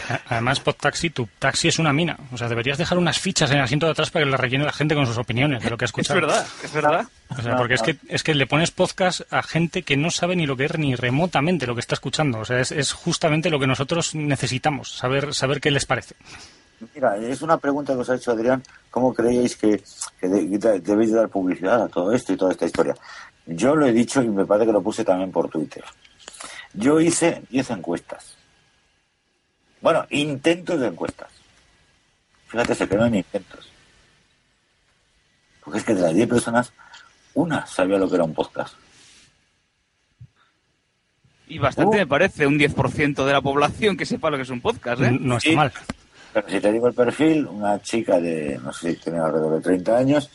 A- 0.10 0.20
Además, 0.30 0.60
Podtaxi, 0.60 1.12
tu 1.12 1.28
taxi 1.38 1.68
es 1.68 1.78
una 1.78 1.94
mina. 1.94 2.18
O 2.32 2.38
sea, 2.38 2.48
deberías 2.50 2.78
dejar 2.80 2.98
unas 2.98 3.20
fichas 3.20 3.52
en 3.52 3.58
el 3.58 3.64
asiento 3.64 3.86
de 3.86 3.92
atrás 3.92 4.10
para 4.10 4.26
que 4.26 4.32
la 4.32 4.38
rellene 4.38 4.66
la 4.66 4.72
gente 4.74 4.96
con 4.96 5.06
sus 5.06 5.18
opiniones 5.18 5.62
de 5.64 5.70
lo 5.70 5.78
que 5.78 5.84
ha 5.84 5.86
Es 5.88 5.90
escuchado. 5.92 6.20
verdad, 6.22 6.48
es 6.64 6.74
verdad. 6.74 7.08
O 7.38 7.42
sea, 7.42 7.56
porque 7.58 7.76
es 7.76 7.82
que, 7.84 7.98
es 8.10 8.24
que 8.24 8.34
le 8.34 8.48
pones 8.48 8.72
podcast 8.72 9.22
a 9.32 9.44
gente 9.44 9.84
que 9.84 9.96
no 9.98 10.10
sabe 10.10 10.36
ni 10.36 10.46
lo 10.48 10.58
que 10.58 10.66
es 10.66 10.78
ni 10.80 10.96
remotamente 10.96 11.68
lo 11.68 11.76
que 11.76 11.82
está 11.82 11.94
escuchando. 11.96 12.40
O 12.40 12.46
sea, 12.46 12.60
es, 12.60 12.72
es 12.72 12.92
justamente 12.92 13.50
lo 13.52 13.60
que 13.60 13.68
nosotros 13.68 14.16
necesitamos, 14.16 14.92
saber, 14.98 15.34
saber 15.34 15.62
qué 15.62 15.70
les 15.70 15.86
parece. 15.86 16.16
Mira, 16.96 17.16
es 17.18 17.42
una 17.42 17.58
pregunta 17.58 17.94
que 17.94 18.00
os 18.00 18.10
ha 18.10 18.16
hecho 18.16 18.32
Adrián. 18.32 18.62
¿Cómo 18.92 19.14
creéis 19.14 19.56
que, 19.56 19.82
que 20.20 20.28
de- 20.28 20.58
de- 20.58 20.80
debéis 20.82 21.12
de 21.12 21.18
dar 21.18 21.30
publicidad 21.30 21.82
a 21.84 21.88
todo 21.88 22.12
esto 22.12 22.34
y 22.34 22.38
toda 22.38 22.52
esta 22.52 22.66
historia? 22.66 22.96
Yo 23.46 23.76
lo 23.76 23.86
he 23.86 23.92
dicho 23.92 24.22
y 24.22 24.30
me 24.30 24.46
parece 24.46 24.68
que 24.68 24.72
lo 24.74 24.82
puse 24.82 25.04
también 25.04 25.32
por 25.32 25.50
Twitter. 25.50 25.84
Yo 26.74 27.00
hice 27.00 27.44
10 27.50 27.72
encuestas. 27.72 28.36
Bueno, 29.82 30.06
intentos 30.10 30.80
de 30.80 30.88
encuestas. 30.88 31.30
Fíjate, 32.48 32.74
se 32.76 32.88
quedó 32.88 33.06
en 33.06 33.16
intentos. 33.16 33.70
Porque 35.64 35.80
es 35.80 35.86
que 35.86 35.94
de 35.94 36.02
las 36.02 36.14
10 36.14 36.28
personas, 36.30 36.72
una 37.34 37.66
sabía 37.66 37.98
lo 37.98 38.08
que 38.10 38.16
era 38.16 38.24
un 38.24 38.34
podcast. 38.34 38.76
Y 41.48 41.60
bastante 41.60 41.98
Uh. 41.98 42.00
me 42.00 42.08
parece, 42.08 42.48
un 42.48 42.58
10% 42.58 43.26
de 43.26 43.34
la 43.34 43.42
población 43.42 43.98
que 43.98 44.06
sepa 44.06 44.30
lo 44.30 44.38
que 44.38 44.44
es 44.44 44.50
un 44.50 44.62
podcast, 44.62 45.02
¿eh? 45.02 45.12
No 45.20 45.38
está 45.38 45.50
Sí. 45.50 45.56
mal. 45.56 45.72
Pero 46.34 46.50
si 46.50 46.60
te 46.60 46.72
digo 46.72 46.88
el 46.88 46.94
perfil, 46.96 47.46
una 47.46 47.80
chica 47.82 48.20
de, 48.20 48.58
no 48.64 48.74
sé, 48.74 48.96
tiene 48.96 49.20
alrededor 49.20 49.56
de 49.56 49.62
30 49.62 49.98
años 49.98 50.32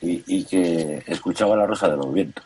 y, 0.00 0.22
y 0.26 0.44
que 0.44 1.02
escuchaba 1.06 1.56
la 1.56 1.66
rosa 1.66 1.88
de 1.88 1.96
los 1.96 2.12
vientos. 2.12 2.44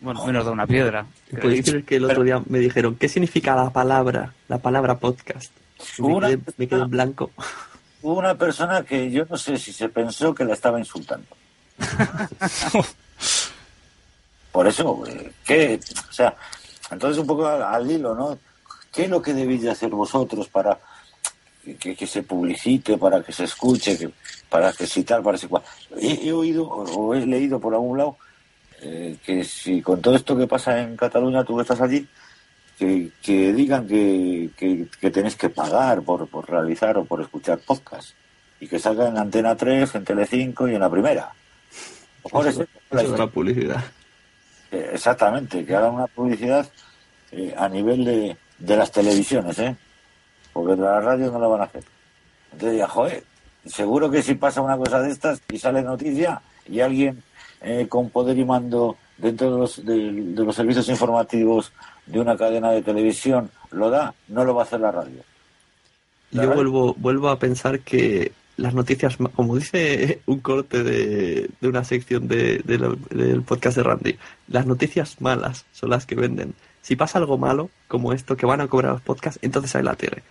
Bueno, 0.00 0.26
menos 0.26 0.44
de 0.44 0.50
una 0.50 0.66
piedra. 0.66 1.06
¿Podéis 1.40 1.64
creer 1.64 1.84
que 1.84 1.96
el 1.96 2.04
otro 2.06 2.24
día 2.24 2.42
me 2.46 2.58
dijeron 2.58 2.96
qué 2.96 3.08
significa 3.08 3.54
la 3.54 3.70
palabra, 3.70 4.32
la 4.48 4.58
palabra 4.58 4.98
podcast? 4.98 5.52
Me 5.98 6.18
quedé, 6.20 6.38
me 6.56 6.66
quedé 6.68 6.80
en 6.82 6.90
blanco. 6.90 7.30
Hubo 8.02 8.18
una 8.18 8.34
persona 8.36 8.82
que 8.82 9.10
yo 9.12 9.24
no 9.30 9.36
sé 9.36 9.56
si 9.58 9.72
se 9.72 9.88
pensó 9.88 10.34
que 10.34 10.44
la 10.44 10.54
estaba 10.54 10.78
insultando. 10.80 11.28
Por 14.50 14.66
eso, 14.66 15.04
eh, 15.06 15.32
¿qué? 15.44 15.80
O 16.08 16.12
sea, 16.12 16.34
entonces 16.90 17.18
un 17.18 17.26
poco 17.26 17.46
al, 17.46 17.62
al 17.62 17.90
hilo, 17.90 18.14
¿no? 18.14 18.38
¿Qué 18.92 19.04
es 19.04 19.08
lo 19.10 19.22
que 19.22 19.32
debéis 19.32 19.62
de 19.62 19.70
hacer 19.70 19.88
vosotros 19.90 20.48
para 20.48 20.78
que, 21.64 21.76
que- 21.76 21.96
que 21.96 22.06
se 22.06 22.22
publicite, 22.22 22.98
para 22.98 23.22
que 23.22 23.32
se 23.32 23.44
escuche, 23.44 23.96
que, 23.96 24.10
para 24.52 24.70
que 24.74 24.86
citar, 24.86 25.22
para 25.22 25.38
que 25.38 25.48
cual? 25.48 25.62
He, 25.98 26.28
he 26.28 26.32
oído 26.32 26.68
o, 26.68 27.14
he 27.14 27.24
leído 27.24 27.58
por 27.58 27.72
algún 27.72 27.96
lado 27.96 28.18
eh, 28.82 29.16
que 29.24 29.44
si 29.44 29.80
con 29.80 30.02
todo 30.02 30.14
esto 30.14 30.36
que 30.36 30.46
pasa 30.46 30.78
en 30.82 30.94
Cataluña, 30.94 31.42
tú 31.42 31.56
que 31.56 31.62
estás 31.62 31.80
allí, 31.80 32.06
que, 32.78 33.08
que 33.22 33.52
digan 33.54 33.86
que, 33.88 34.50
que, 34.54 34.86
que 35.00 35.10
tenéis 35.10 35.36
que 35.36 35.48
pagar 35.48 36.02
por, 36.02 36.28
por 36.28 36.50
realizar 36.50 36.98
o 36.98 37.04
por 37.06 37.22
escuchar 37.22 37.60
podcast 37.60 38.10
y 38.60 38.68
que 38.68 38.78
salga 38.78 39.08
en 39.08 39.16
Antena 39.16 39.56
3, 39.56 39.94
en 39.94 40.04
Telecinco 40.04 40.68
y 40.68 40.74
en 40.74 40.80
la 40.80 40.90
primera. 40.90 41.32
Por 42.30 42.46
Eso, 42.46 42.62
es 42.90 43.08
una 43.08 43.26
publicidad. 43.26 43.82
eh, 44.70 44.90
exactamente, 44.92 45.64
que 45.64 45.74
hagan 45.74 45.94
una 45.94 46.06
publicidad 46.08 46.68
eh, 47.30 47.54
a 47.56 47.68
nivel 47.70 48.04
de, 48.04 48.36
de 48.58 48.76
las 48.76 48.92
televisiones, 48.92 49.58
¿eh? 49.60 49.74
Porque 50.52 50.76
de 50.76 50.82
la 50.82 51.00
radio 51.00 51.32
no 51.32 51.38
lo 51.38 51.48
van 51.50 51.62
a 51.62 51.64
hacer. 51.64 51.82
Entonces, 52.52 52.78
ya, 52.78 52.86
joder, 52.86 53.24
seguro 53.66 54.10
que 54.10 54.22
si 54.22 54.34
pasa 54.34 54.60
una 54.60 54.76
cosa 54.76 55.00
de 55.00 55.10
estas 55.10 55.40
y 55.50 55.58
sale 55.58 55.82
noticia 55.82 56.40
y 56.68 56.80
alguien 56.80 57.22
eh, 57.60 57.86
con 57.88 58.10
poder 58.10 58.38
y 58.38 58.44
mando 58.44 58.96
dentro 59.18 59.52
de 59.52 59.58
los, 59.58 59.84
de, 59.84 60.12
de 60.12 60.44
los 60.44 60.54
servicios 60.56 60.88
informativos 60.88 61.72
de 62.06 62.20
una 62.20 62.36
cadena 62.36 62.70
de 62.72 62.82
televisión 62.82 63.50
lo 63.70 63.88
da, 63.90 64.14
no 64.28 64.44
lo 64.44 64.54
va 64.54 64.62
a 64.62 64.64
hacer 64.64 64.80
la 64.80 64.90
radio. 64.90 65.22
La 66.32 66.42
Yo 66.42 66.48
radio- 66.50 66.54
vuelvo, 66.62 66.94
vuelvo 66.98 67.28
a 67.28 67.38
pensar 67.38 67.80
que 67.80 68.32
las 68.56 68.74
noticias, 68.74 69.16
como 69.34 69.56
dice 69.56 70.20
un 70.26 70.40
corte 70.40 70.82
de, 70.82 71.48
de 71.60 71.68
una 71.68 71.84
sección 71.84 72.28
de, 72.28 72.58
del 72.64 73.42
podcast 73.42 73.76
de 73.76 73.82
Randy, 73.82 74.18
las 74.48 74.66
noticias 74.66 75.20
malas 75.20 75.64
son 75.72 75.90
las 75.90 76.04
que 76.04 76.14
venden. 76.16 76.54
Si 76.82 76.96
pasa 76.96 77.18
algo 77.18 77.38
malo, 77.38 77.70
como 77.88 78.12
esto, 78.12 78.36
que 78.36 78.44
van 78.44 78.60
a 78.60 78.66
cobrar 78.66 78.92
los 78.92 79.02
podcasts, 79.02 79.38
entonces 79.42 79.74
hay 79.76 79.84
la 79.84 79.94
tele. 79.94 80.22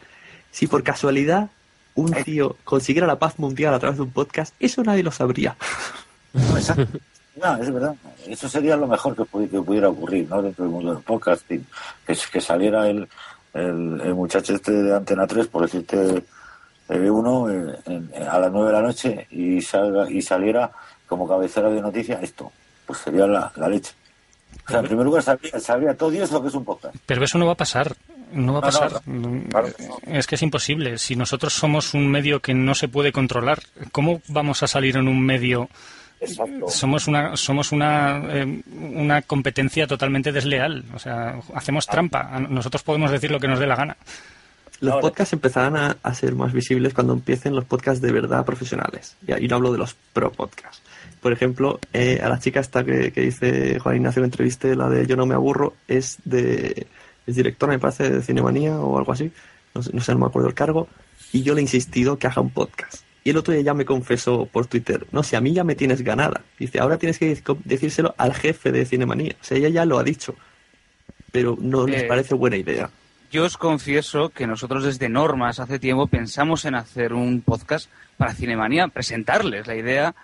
Si 0.51 0.67
por 0.67 0.83
casualidad 0.83 1.49
un 1.95 2.11
tío 2.23 2.55
consiguiera 2.63 3.07
la 3.07 3.19
paz 3.19 3.37
mundial 3.39 3.73
a 3.73 3.79
través 3.79 3.97
de 3.97 4.03
un 4.03 4.11
podcast, 4.11 4.53
eso 4.59 4.83
nadie 4.83 5.03
lo 5.03 5.11
sabría. 5.11 5.55
No, 6.33 6.57
exacto. 6.57 6.87
No, 7.41 7.57
es 7.57 7.73
verdad. 7.73 7.95
Eso 8.27 8.47
sería 8.49 8.75
lo 8.77 8.87
mejor 8.87 9.15
que, 9.15 9.23
pudi- 9.23 9.49
que 9.49 9.61
pudiera 9.61 9.89
ocurrir, 9.89 10.27
¿no? 10.29 10.41
Dentro 10.41 10.63
del 10.65 10.71
mundo 10.73 10.93
del 10.93 11.03
podcasting. 11.03 11.65
Que, 12.05 12.17
que 12.31 12.41
saliera 12.41 12.87
el, 12.89 13.07
el, 13.53 14.01
el 14.01 14.13
muchacho 14.13 14.53
este 14.53 14.71
de 14.71 14.95
Antena 14.95 15.25
3, 15.25 15.47
por 15.47 15.63
decirte, 15.63 16.23
uno 16.89 17.49
eh, 17.49 17.79
en- 17.85 18.11
a 18.29 18.37
las 18.37 18.51
9 18.51 18.67
de 18.67 18.73
la 18.73 18.81
noche 18.81 19.27
y, 19.31 19.61
salga, 19.61 20.09
y 20.11 20.21
saliera 20.21 20.71
como 21.07 21.27
cabecera 21.27 21.69
de 21.69 21.81
noticias 21.81 22.21
esto, 22.21 22.51
pues 22.85 22.99
sería 22.99 23.25
la, 23.27 23.51
la 23.55 23.67
leche. 23.69 23.93
O 24.67 24.69
sea, 24.69 24.79
en 24.79 24.85
primer 24.87 25.05
lugar, 25.05 25.23
sabría, 25.23 25.59
sabría 25.59 25.95
todo 25.95 26.09
Dios 26.11 26.31
lo 26.31 26.41
que 26.41 26.49
es 26.49 26.53
un 26.53 26.65
podcast. 26.65 26.95
Pero 27.05 27.23
eso 27.23 27.37
no 27.37 27.45
va 27.45 27.53
a 27.53 27.57
pasar. 27.57 27.95
No 28.31 28.53
va 28.53 28.59
a 28.59 28.61
no, 28.61 28.67
pasar. 28.67 29.01
no. 29.07 29.43
Claro 29.49 29.67
que 29.75 29.87
no. 29.87 29.97
Es 30.07 30.27
que 30.27 30.35
es 30.35 30.41
imposible. 30.41 30.97
Si 30.97 31.15
nosotros 31.15 31.53
somos 31.53 31.93
un 31.93 32.09
medio 32.09 32.39
que 32.41 32.53
no 32.53 32.73
se 32.75 32.87
puede 32.87 33.11
controlar, 33.11 33.59
¿cómo 33.91 34.21
vamos 34.27 34.63
a 34.63 34.67
salir 34.67 34.97
en 34.97 35.07
un 35.07 35.21
medio? 35.25 35.69
Exacto. 36.19 36.67
Somos 36.69 37.07
una 37.07 37.35
somos 37.35 37.71
una 37.71 38.21
eh, 38.29 38.61
una 38.93 39.21
competencia 39.23 39.87
totalmente 39.87 40.31
desleal. 40.31 40.83
O 40.93 40.99
sea, 40.99 41.39
hacemos 41.55 41.87
trampa. 41.87 42.39
Nosotros 42.47 42.83
podemos 42.83 43.09
decir 43.11 43.31
lo 43.31 43.39
que 43.39 43.47
nos 43.47 43.59
dé 43.59 43.65
la 43.67 43.75
gana. 43.75 43.97
Los 44.81 44.93
Ahora- 44.93 45.01
podcasts 45.01 45.33
empezarán 45.33 45.75
a, 45.75 45.97
a 46.01 46.13
ser 46.13 46.33
más 46.35 46.53
visibles 46.53 46.93
cuando 46.93 47.13
empiecen 47.13 47.55
los 47.55 47.65
podcasts 47.65 48.01
de 48.01 48.11
verdad 48.11 48.45
profesionales. 48.45 49.15
Y 49.27 49.31
ahí 49.31 49.47
no 49.47 49.55
hablo 49.57 49.71
de 49.71 49.77
los 49.77 49.95
pro 50.13 50.31
podcasts. 50.31 50.81
Por 51.21 51.31
ejemplo, 51.33 51.79
eh, 51.93 52.19
a 52.23 52.29
la 52.29 52.39
chica 52.39 52.59
esta 52.59 52.83
que, 52.83 53.11
que 53.11 53.21
dice 53.21 53.77
Juan 53.79 53.97
Ignacio 53.97 54.23
que 54.23 54.25
entrevisté, 54.25 54.75
la 54.75 54.89
de 54.89 55.05
Yo 55.05 55.15
no 55.15 55.27
me 55.27 55.35
aburro, 55.35 55.75
es 55.87 56.17
de 56.25 56.87
es 57.27 57.35
directora, 57.35 57.73
me 57.73 57.79
parece, 57.79 58.09
de 58.09 58.21
Cinemanía 58.21 58.79
o 58.79 58.97
algo 58.97 59.11
así. 59.11 59.31
No 59.73 59.81
sé, 59.83 59.91
no 59.93 60.01
sé, 60.01 60.11
no 60.13 60.19
me 60.19 60.25
acuerdo 60.25 60.47
el 60.49 60.53
cargo. 60.55 60.87
Y 61.33 61.43
yo 61.43 61.53
le 61.53 61.59
he 61.59 61.63
insistido 61.63 62.17
que 62.17 62.27
haga 62.27 62.41
un 62.41 62.49
podcast. 62.49 63.03
Y 63.23 63.29
el 63.29 63.37
otro 63.37 63.53
día 63.53 63.61
ya 63.63 63.73
me 63.73 63.85
confesó 63.85 64.47
por 64.47 64.65
Twitter, 64.65 65.05
no 65.11 65.21
sé, 65.21 65.37
a 65.37 65.41
mí 65.41 65.53
ya 65.53 65.63
me 65.63 65.75
tienes 65.75 66.01
ganada. 66.01 66.41
Dice, 66.57 66.79
ahora 66.79 66.97
tienes 66.97 67.19
que 67.19 67.39
decírselo 67.65 68.15
al 68.17 68.33
jefe 68.33 68.71
de 68.71 68.85
Cinemanía. 68.85 69.35
O 69.39 69.43
sea, 69.43 69.57
ella 69.57 69.69
ya 69.69 69.85
lo 69.85 69.99
ha 69.99 70.03
dicho. 70.03 70.35
Pero 71.31 71.55
no 71.61 71.85
les 71.87 72.03
Eh, 72.03 72.07
parece 72.07 72.33
buena 72.33 72.57
idea. 72.57 72.89
Yo 73.31 73.45
os 73.45 73.55
confieso 73.57 74.29
que 74.29 74.45
nosotros 74.47 74.83
desde 74.83 75.07
Normas 75.07 75.59
hace 75.59 75.79
tiempo 75.79 76.07
pensamos 76.07 76.65
en 76.65 76.75
hacer 76.75 77.13
un 77.13 77.41
podcast 77.41 77.89
para 78.17 78.33
Cinemanía, 78.33 78.87
presentarles 78.89 79.67
la 79.67 79.75
idea 79.75 80.15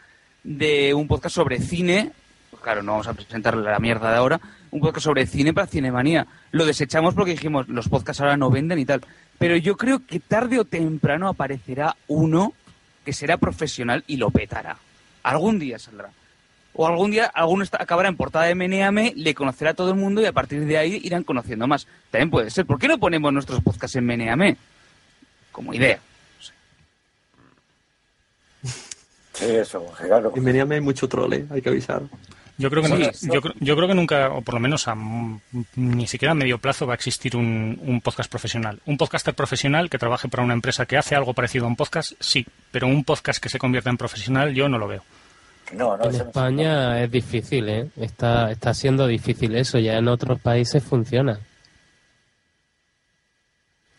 de 0.43 0.93
un 0.93 1.07
podcast 1.07 1.35
sobre 1.35 1.61
cine. 1.61 2.11
Pues 2.49 2.61
claro, 2.63 2.81
no 2.83 2.93
vamos 2.93 3.07
a 3.07 3.13
presentarle 3.13 3.63
la 3.63 3.79
mierda 3.79 4.09
de 4.11 4.17
ahora. 4.17 4.41
Un 4.71 4.79
podcast 4.81 5.05
sobre 5.05 5.25
cine 5.25 5.53
para 5.53 5.67
Cinemanía. 5.67 6.27
Lo 6.51 6.65
desechamos 6.65 7.13
porque 7.13 7.31
dijimos, 7.31 7.67
los 7.69 7.87
podcasts 7.89 8.21
ahora 8.21 8.37
no 8.37 8.49
venden 8.49 8.79
y 8.79 8.85
tal. 8.85 9.01
Pero 9.39 9.55
yo 9.55 9.77
creo 9.77 10.05
que 10.05 10.19
tarde 10.19 10.59
o 10.59 10.65
temprano 10.65 11.27
aparecerá 11.29 11.95
uno 12.07 12.53
que 13.05 13.13
será 13.13 13.37
profesional 13.37 14.03
y 14.07 14.17
lo 14.17 14.29
petará. 14.31 14.77
Algún 15.23 15.59
día 15.59 15.79
saldrá. 15.79 16.09
O 16.73 16.85
algún 16.87 17.09
día 17.11 17.25
alguno 17.25 17.63
está- 17.63 17.81
acabará 17.81 18.09
en 18.09 18.17
portada 18.17 18.45
de 18.45 18.55
Meneame, 18.55 19.13
le 19.15 19.33
conocerá 19.33 19.71
a 19.71 19.73
todo 19.73 19.89
el 19.89 19.95
mundo 19.95 20.21
y 20.21 20.25
a 20.25 20.31
partir 20.31 20.65
de 20.65 20.77
ahí 20.77 20.99
irán 21.03 21.23
conociendo 21.23 21.65
más. 21.67 21.87
También 22.11 22.29
puede 22.29 22.49
ser. 22.51 22.65
¿Por 22.65 22.77
qué 22.77 22.87
no 22.87 22.99
ponemos 22.99 23.31
nuestros 23.33 23.61
podcasts 23.63 23.95
en 23.95 24.05
Meneame? 24.05 24.57
Como 25.51 25.73
idea. 25.73 25.99
Sí, 29.33 29.45
eso, 29.45 29.85
claro. 29.97 30.31
En 30.35 30.43
Meniame 30.43 30.75
hay 30.75 30.81
mucho 30.81 31.07
trole, 31.07 31.45
hay 31.51 31.61
que 31.61 31.69
avisar. 31.69 32.01
Yo 32.59 32.69
creo 32.71 32.81
que 32.81 32.89
Sí, 32.89 32.93
nunca, 32.95 33.13
sí. 33.13 33.27
yo, 33.31 33.41
creo- 33.41 33.53
yo 33.59 33.75
creo 33.75 33.87
que 33.87 33.93
nunca, 33.93 34.29
o 34.31 34.41
por 34.41 34.55
lo 34.55 34.59
menos 34.59 34.87
a 34.87 34.95
ni 35.75 36.07
siquiera 36.07 36.31
a 36.31 36.35
medio 36.35 36.57
plazo 36.57 36.87
va 36.87 36.93
a 36.93 36.95
existir 36.95 37.35
un, 37.35 37.79
un 37.83 38.01
podcast 38.01 38.31
profesional. 38.31 38.79
Un 38.85 38.97
podcaster 38.97 39.35
profesional 39.35 39.89
que 39.91 39.99
trabaje 39.99 40.27
para 40.27 40.43
una 40.43 40.53
empresa 40.55 40.85
que 40.87 40.97
hace 40.97 41.15
algo 41.15 41.33
parecido 41.35 41.65
a 41.65 41.67
un 41.67 41.75
podcast, 41.75 42.13
sí, 42.19 42.45
pero 42.71 42.87
un 42.87 43.03
podcast 43.03 43.41
que 43.41 43.49
se 43.49 43.59
convierta 43.59 43.89
en 43.91 43.97
profesional 43.97 44.53
yo 44.55 44.67
no 44.69 44.79
lo 44.79 44.87
veo. 44.87 45.03
No, 45.73 45.97
no, 45.97 46.05
En 46.05 46.11
no- 46.13 46.17
España 46.23 47.03
es 47.03 47.11
difícil, 47.11 47.69
¿eh? 47.69 47.89
Está, 47.97 48.49
está 48.51 48.73
siendo 48.73 49.05
difícil 49.05 49.55
eso, 49.55 49.77
ya 49.77 49.97
en 49.97 50.07
otros 50.07 50.39
países 50.41 50.83
funciona. 50.83 51.39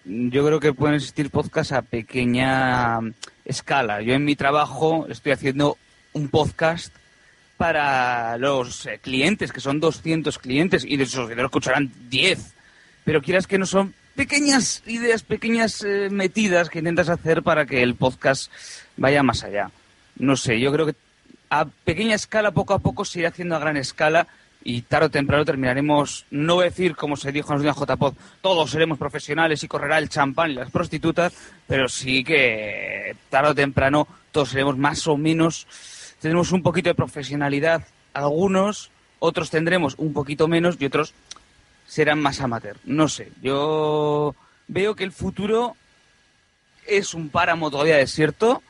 Yo 0.04 0.44
creo 0.46 0.58
que 0.58 0.72
pueden 0.72 0.96
existir 0.96 1.30
podcasts 1.30 1.72
a 1.72 1.82
pequeña 1.82 2.98
escala. 3.44 4.00
Yo 4.00 4.14
en 4.14 4.24
mi 4.24 4.36
trabajo 4.36 5.06
estoy 5.08 5.32
haciendo 5.32 5.76
un 6.14 6.28
podcast 6.28 6.94
para 7.58 8.38
los 8.38 8.86
eh, 8.86 8.98
clientes, 9.02 9.52
que 9.52 9.60
son 9.60 9.80
200 9.80 10.38
clientes, 10.38 10.84
y 10.86 10.96
de 10.96 11.04
esos 11.04 11.28
lo 11.28 11.44
escucharán 11.44 11.92
10. 12.08 12.54
Pero 13.04 13.20
quieras 13.20 13.46
que 13.46 13.58
no 13.58 13.66
son 13.66 13.94
pequeñas 14.14 14.82
ideas, 14.86 15.22
pequeñas 15.22 15.82
eh, 15.84 16.08
metidas 16.10 16.70
que 16.70 16.78
intentas 16.78 17.10
hacer 17.10 17.42
para 17.42 17.66
que 17.66 17.82
el 17.82 17.96
podcast 17.96 18.50
vaya 18.96 19.22
más 19.22 19.44
allá. 19.44 19.70
No 20.16 20.36
sé, 20.36 20.58
yo 20.58 20.72
creo 20.72 20.86
que 20.86 20.94
a 21.50 21.66
pequeña 21.66 22.14
escala, 22.14 22.52
poco 22.52 22.74
a 22.74 22.78
poco, 22.78 23.04
se 23.04 23.20
irá 23.20 23.28
haciendo 23.28 23.56
a 23.56 23.60
gran 23.60 23.76
escala 23.76 24.28
y 24.62 24.82
tarde 24.82 25.06
o 25.06 25.10
temprano 25.10 25.44
terminaremos, 25.44 26.26
no 26.30 26.56
voy 26.56 26.64
a 26.64 26.70
decir 26.70 26.96
como 26.96 27.16
se 27.16 27.32
dijo 27.32 27.54
en 27.54 27.62
los 27.62 27.76
JPod, 27.76 28.14
todos 28.40 28.70
seremos 28.70 28.98
profesionales 28.98 29.62
y 29.62 29.68
correrá 29.68 29.98
el 29.98 30.08
champán 30.08 30.50
y 30.50 30.54
las 30.54 30.70
prostitutas, 30.70 31.32
pero 31.66 31.88
sí 31.88 32.24
que 32.24 33.16
tarde 33.30 33.50
o 33.50 33.54
temprano 33.54 34.06
todos 34.32 34.50
seremos 34.50 34.76
más 34.76 35.06
o 35.06 35.16
menos, 35.16 35.66
tendremos 36.20 36.52
un 36.52 36.62
poquito 36.62 36.88
de 36.88 36.94
profesionalidad, 36.94 37.86
algunos, 38.14 38.90
otros 39.18 39.50
tendremos 39.50 39.94
un 39.98 40.12
poquito 40.12 40.48
menos 40.48 40.76
y 40.78 40.86
otros 40.86 41.14
serán 41.86 42.20
más 42.20 42.40
amateur. 42.40 42.76
No 42.84 43.08
sé, 43.08 43.32
yo 43.42 44.34
veo 44.66 44.94
que 44.94 45.04
el 45.04 45.12
futuro 45.12 45.76
es 46.86 47.14
un 47.14 47.28
páramo 47.28 47.70
todavía 47.70 47.96
desierto 47.96 48.62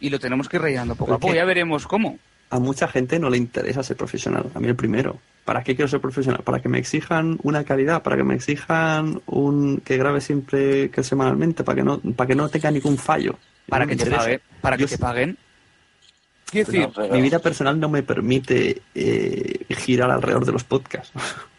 y 0.00 0.10
lo 0.10 0.18
tenemos 0.18 0.48
que 0.48 0.56
ir 0.56 0.62
rellenando 0.62 0.94
poco 0.94 1.12
a 1.12 1.18
¿Por 1.18 1.28
poco. 1.28 1.34
Ya 1.34 1.44
veremos 1.44 1.86
cómo. 1.86 2.18
A 2.50 2.58
mucha 2.58 2.88
gente 2.88 3.18
no 3.18 3.30
le 3.30 3.38
interesa 3.38 3.82
ser 3.82 3.96
profesional. 3.96 4.50
A 4.54 4.60
mí 4.60 4.68
el 4.68 4.76
primero. 4.76 5.18
¿Para 5.44 5.64
qué 5.64 5.74
quiero 5.74 5.88
ser 5.88 6.00
profesional? 6.00 6.42
Para 6.42 6.60
que 6.60 6.68
me 6.68 6.78
exijan 6.78 7.38
una 7.42 7.64
calidad, 7.64 8.02
para 8.02 8.16
que 8.16 8.22
me 8.22 8.34
exijan 8.34 9.22
un 9.26 9.78
que 9.78 9.96
grabe 9.96 10.20
siempre 10.20 10.90
que 10.90 11.02
semanalmente, 11.02 11.64
para 11.64 11.76
que 11.76 11.82
no, 11.82 11.98
para 11.98 12.28
que 12.28 12.34
no 12.34 12.48
tenga 12.48 12.70
ningún 12.70 12.98
fallo. 12.98 13.38
Para 13.68 13.84
No 13.84 13.90
que 13.90 13.96
te 13.96 14.10
paguen. 14.10 14.40
Para 14.60 14.76
que 14.76 14.82
Yo 14.82 14.88
te 14.88 14.98
paguen. 14.98 15.38
Quiero 16.52 16.70
decir, 16.70 16.86
No, 16.86 16.92
pero- 16.92 17.14
Mi 17.14 17.22
vida 17.22 17.38
personal 17.40 17.80
no 17.80 17.88
me 17.88 18.02
permite 18.04 18.82
eh, 18.94 19.64
girar 19.70 20.10
alrededor 20.12 20.44
de 20.46 20.52
los 20.52 20.62
podcasts. 20.64 21.12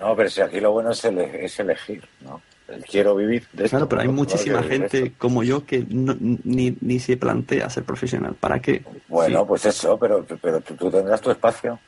No, 0.00 0.16
pero 0.16 0.28
si 0.28 0.40
aquí 0.40 0.58
lo 0.58 0.72
bueno 0.72 0.90
es, 0.90 1.04
ele- 1.04 1.44
es 1.44 1.60
elegir, 1.60 2.02
¿no? 2.22 2.42
El 2.66 2.84
quiero 2.84 3.14
vivir 3.14 3.46
de 3.52 3.66
esto. 3.66 3.76
Claro, 3.76 3.88
pero 3.88 4.02
hay 4.02 4.08
¿no? 4.08 4.14
muchísima 4.14 4.60
gente 4.64 5.12
como 5.16 5.44
yo 5.44 5.64
que 5.64 5.86
no- 5.88 6.16
ni, 6.20 6.76
ni 6.80 6.98
se 6.98 7.16
plantea 7.16 7.70
ser 7.70 7.84
profesional. 7.84 8.34
¿Para 8.34 8.58
qué? 8.60 8.82
Bueno, 9.06 9.38
Sí, 9.42 9.44
pues 9.46 9.64
eso, 9.66 9.96
pero, 10.00 10.26
pero 10.42 10.60
tú, 10.60 10.74
tú 10.74 10.90
tendrás 10.90 11.20
tu 11.20 11.30
espacio. 11.30 11.78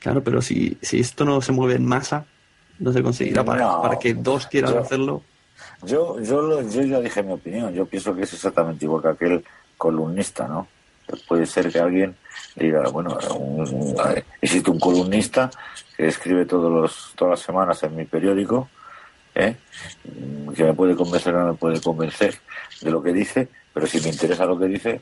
Claro, 0.00 0.24
pero 0.24 0.42
si, 0.42 0.76
si 0.82 0.98
esto 0.98 1.24
no 1.24 1.40
se 1.40 1.52
mueve 1.52 1.76
en 1.76 1.86
masa, 1.86 2.26
no 2.80 2.92
se 2.92 3.00
conseguirá. 3.00 3.44
Para, 3.44 3.60
No. 3.62 3.82
para 3.82 3.96
que 3.96 4.14
dos 4.14 4.48
quieran 4.48 4.72
Yo- 4.72 4.80
hacerlo, 4.80 5.22
Yo, 5.84 6.20
yo, 6.20 6.42
lo- 6.42 6.68
yo 6.68 6.82
ya 6.82 7.00
dije 7.00 7.22
mi 7.22 7.32
opinión. 7.34 7.72
Yo 7.72 7.86
pienso 7.86 8.12
que 8.16 8.22
es 8.22 8.32
exactamente 8.34 8.86
igual 8.86 9.02
que 9.02 9.08
aquel 9.10 9.44
columnista, 9.78 10.48
¿no? 10.48 10.66
Puede 11.28 11.46
ser 11.46 11.70
que 11.70 11.78
alguien 11.78 12.16
diga, 12.56 12.82
bueno, 12.88 13.16
un- 13.36 13.94
existe 14.40 14.70
un 14.70 14.80
columnista 14.80 15.50
que 15.96 16.06
escribe 16.08 16.44
todos 16.46 16.72
los, 16.72 17.12
todas 17.16 17.38
las 17.38 17.40
semanas 17.46 17.82
en 17.82 17.94
mi 17.96 18.04
periódico, 18.04 18.68
¿eh? 19.34 19.56
Que 20.56 20.64
me 20.64 20.74
puede 20.74 20.94
convencer 20.96 21.34
o 21.34 21.40
no 21.40 21.52
me 21.52 21.58
puede 21.58 21.80
convencer 21.80 22.38
de 22.80 22.90
lo 22.90 23.02
que 23.02 23.12
dice, 23.12 23.48
pero 23.72 23.86
si 23.86 24.00
me 24.00 24.08
interesa 24.08 24.44
lo 24.46 24.58
que 24.58 24.66
dice, 24.66 25.00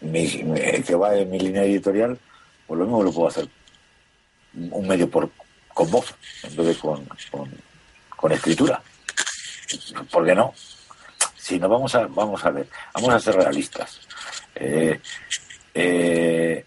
mi- 0.00 0.44
que 0.86 0.94
va 0.94 1.14
en 1.16 1.30
mi 1.30 1.38
línea 1.38 1.62
editorial, 1.64 2.18
pues 2.66 2.78
lo 2.78 2.84
mismo 2.84 3.02
lo 3.02 3.12
puedo 3.12 3.28
hacer 3.28 3.48
un 4.54 4.86
medio 4.88 5.08
por 5.10 5.30
con 5.72 5.90
voz 5.90 6.14
en 6.42 6.56
vez 6.56 6.66
de 6.68 6.74
con, 6.76 7.06
con, 7.30 7.50
con 8.16 8.32
escritura. 8.32 8.82
¿Por 10.10 10.24
qué 10.24 10.34
no? 10.34 10.54
Si 11.36 11.58
no, 11.58 11.68
vamos 11.68 11.94
a, 11.94 12.06
vamos 12.06 12.44
a 12.44 12.50
ver, 12.50 12.66
vamos 12.94 13.10
a 13.10 13.20
ser 13.20 13.34
realistas. 13.44 14.00
Eh, 14.58 15.00
eh, 15.74 16.64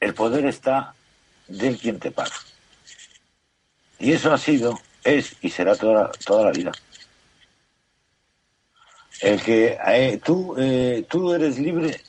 el 0.00 0.14
poder 0.14 0.46
está 0.46 0.94
del 1.46 1.76
quien 1.78 1.98
te 1.98 2.10
paga. 2.10 2.34
Y 3.98 4.12
eso 4.12 4.32
ha 4.32 4.38
sido, 4.38 4.80
es 5.04 5.36
y 5.42 5.50
será 5.50 5.76
toda, 5.76 6.10
toda 6.24 6.44
la 6.44 6.52
vida. 6.52 6.72
El 9.20 9.42
que 9.42 9.78
eh, 9.86 10.20
tú, 10.24 10.54
eh, 10.58 11.04
tú 11.08 11.34
eres 11.34 11.58
libre 11.58 12.00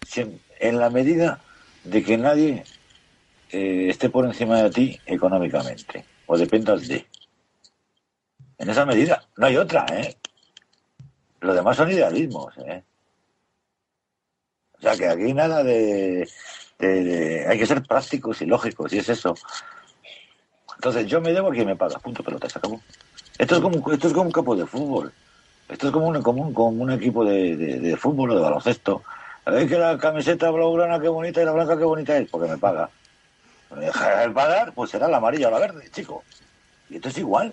en 0.60 0.80
la 0.80 0.90
medida 0.90 1.42
de 1.84 2.02
que 2.04 2.18
nadie 2.18 2.64
esté 3.50 4.10
por 4.10 4.24
encima 4.26 4.64
de 4.64 4.70
ti 4.70 5.00
económicamente 5.06 6.06
o 6.26 6.38
dependas 6.38 6.88
de. 6.88 7.06
En 8.58 8.70
esa 8.70 8.86
medida, 8.86 9.28
no 9.36 9.48
hay 9.48 9.58
otra, 9.58 9.86
¿eh? 9.92 10.16
Lo 11.42 11.54
demás 11.54 11.76
son 11.76 11.92
idealismos, 11.92 12.54
¿eh? 12.60 12.84
O 14.82 14.84
sea, 14.84 14.98
que 14.98 15.08
aquí 15.08 15.34
nada 15.34 15.64
de, 15.64 16.28
de- 16.80 17.04
de- 17.04 17.48
Hay 17.48 17.60
que 17.60 17.68
ser 17.68 17.84
prácticos 17.84 18.42
y 18.42 18.48
lógicos, 18.48 18.92
y 18.94 18.98
es 18.98 19.10
eso. 19.10 19.36
Entonces, 20.76 21.06
yo 21.06 21.22
me 21.22 21.32
debo 21.34 21.50
a 21.50 21.52
quien 21.52 21.68
me 21.68 21.76
paga, 21.76 22.00
punto 22.00 22.24
pelota, 22.24 22.50
se 22.50 22.58
acabó. 22.58 22.82
Esto 23.38 23.56
es 23.56 23.62
como, 23.62 23.92
esto 23.92 24.08
es 24.08 24.14
como 24.14 24.26
un 24.26 24.32
campo 24.32 24.56
de 24.56 24.66
fútbol. 24.66 25.14
Esto 25.70 25.88
es 25.88 25.94
como 25.94 26.08
un, 26.08 26.22
como 26.24 26.42
un, 26.42 26.54
como 26.54 26.70
un 26.84 26.92
equipo 26.92 27.24
de, 27.24 27.56
de- 27.56 27.80
de 27.80 27.96
fútbol 27.98 28.32
o 28.32 28.36
de 28.36 28.42
baloncesto. 28.42 29.04
¿Veis 29.46 29.70
que 29.70 29.78
la 29.78 29.98
camiseta 29.98 30.50
blaugrana 30.50 31.00
qué 31.00 31.08
bonita 31.10 31.42
y 31.42 31.46
la 31.46 31.52
blanca 31.52 31.78
qué 31.78 31.84
bonita 31.84 32.18
es? 32.18 32.28
Porque 32.30 32.50
me 32.50 32.58
paga. 32.58 32.90
Me 33.70 33.86
deja 33.86 34.20
de 34.22 34.32
pagar, 34.32 34.74
pues 34.74 34.90
será 34.92 35.08
la 35.08 35.18
amarilla 35.18 35.48
o 35.48 35.52
la 35.52 35.60
verde, 35.60 35.90
chico. 35.92 36.24
Y 36.90 36.96
esto 36.96 37.10
es 37.10 37.18
igual. 37.20 37.52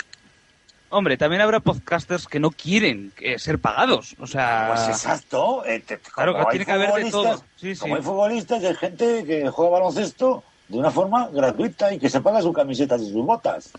Hombre, 0.90 1.16
también 1.18 1.42
habrá 1.42 1.60
podcasters 1.60 2.26
que 2.26 2.40
no 2.40 2.50
quieren 2.50 3.12
eh, 3.18 3.38
ser 3.38 3.58
pagados. 3.58 4.16
O 4.18 4.26
sea. 4.26 4.72
Pues 4.74 4.88
exacto. 4.88 5.64
eh, 5.66 5.80
te- 5.80 5.98
Claro, 5.98 6.32
como 6.32 6.46
que 6.46 6.50
tiene 6.52 6.64
que 6.64 6.72
haber 6.72 7.04
de 7.04 7.10
todo. 7.10 7.44
Sí, 7.56 7.74
sí. 7.74 7.80
Como 7.80 7.96
hay 7.96 8.02
futbolistas, 8.02 8.64
hay 8.64 8.74
gente 8.74 9.24
que 9.26 9.48
juega 9.50 9.70
baloncesto 9.72 10.42
de 10.68 10.78
una 10.78 10.90
forma 10.90 11.28
gratuita 11.28 11.92
y 11.92 11.98
que 11.98 12.08
se 12.08 12.20
paga 12.20 12.40
sus 12.40 12.54
camisetas 12.54 13.02
y 13.02 13.12
sus 13.12 13.24
botas. 13.24 13.70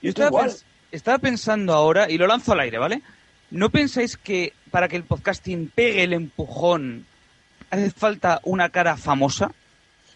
Yo 0.00 0.08
estaba, 0.10 0.28
igual. 0.28 0.48
pens- 0.50 0.64
estaba 0.92 1.18
pensando 1.18 1.74
ahora, 1.74 2.10
y 2.10 2.16
lo 2.16 2.26
lanzo 2.26 2.52
al 2.52 2.60
aire, 2.60 2.78
¿vale? 2.78 3.02
¿No 3.50 3.68
pensáis 3.68 4.16
que 4.16 4.54
para 4.70 4.88
que 4.88 4.96
el 4.96 5.04
podcasting 5.04 5.70
pegue 5.74 6.04
el 6.04 6.12
empujón 6.14 7.04
hace 7.70 7.90
falta 7.90 8.40
una 8.44 8.70
cara 8.70 8.96
famosa? 8.96 9.52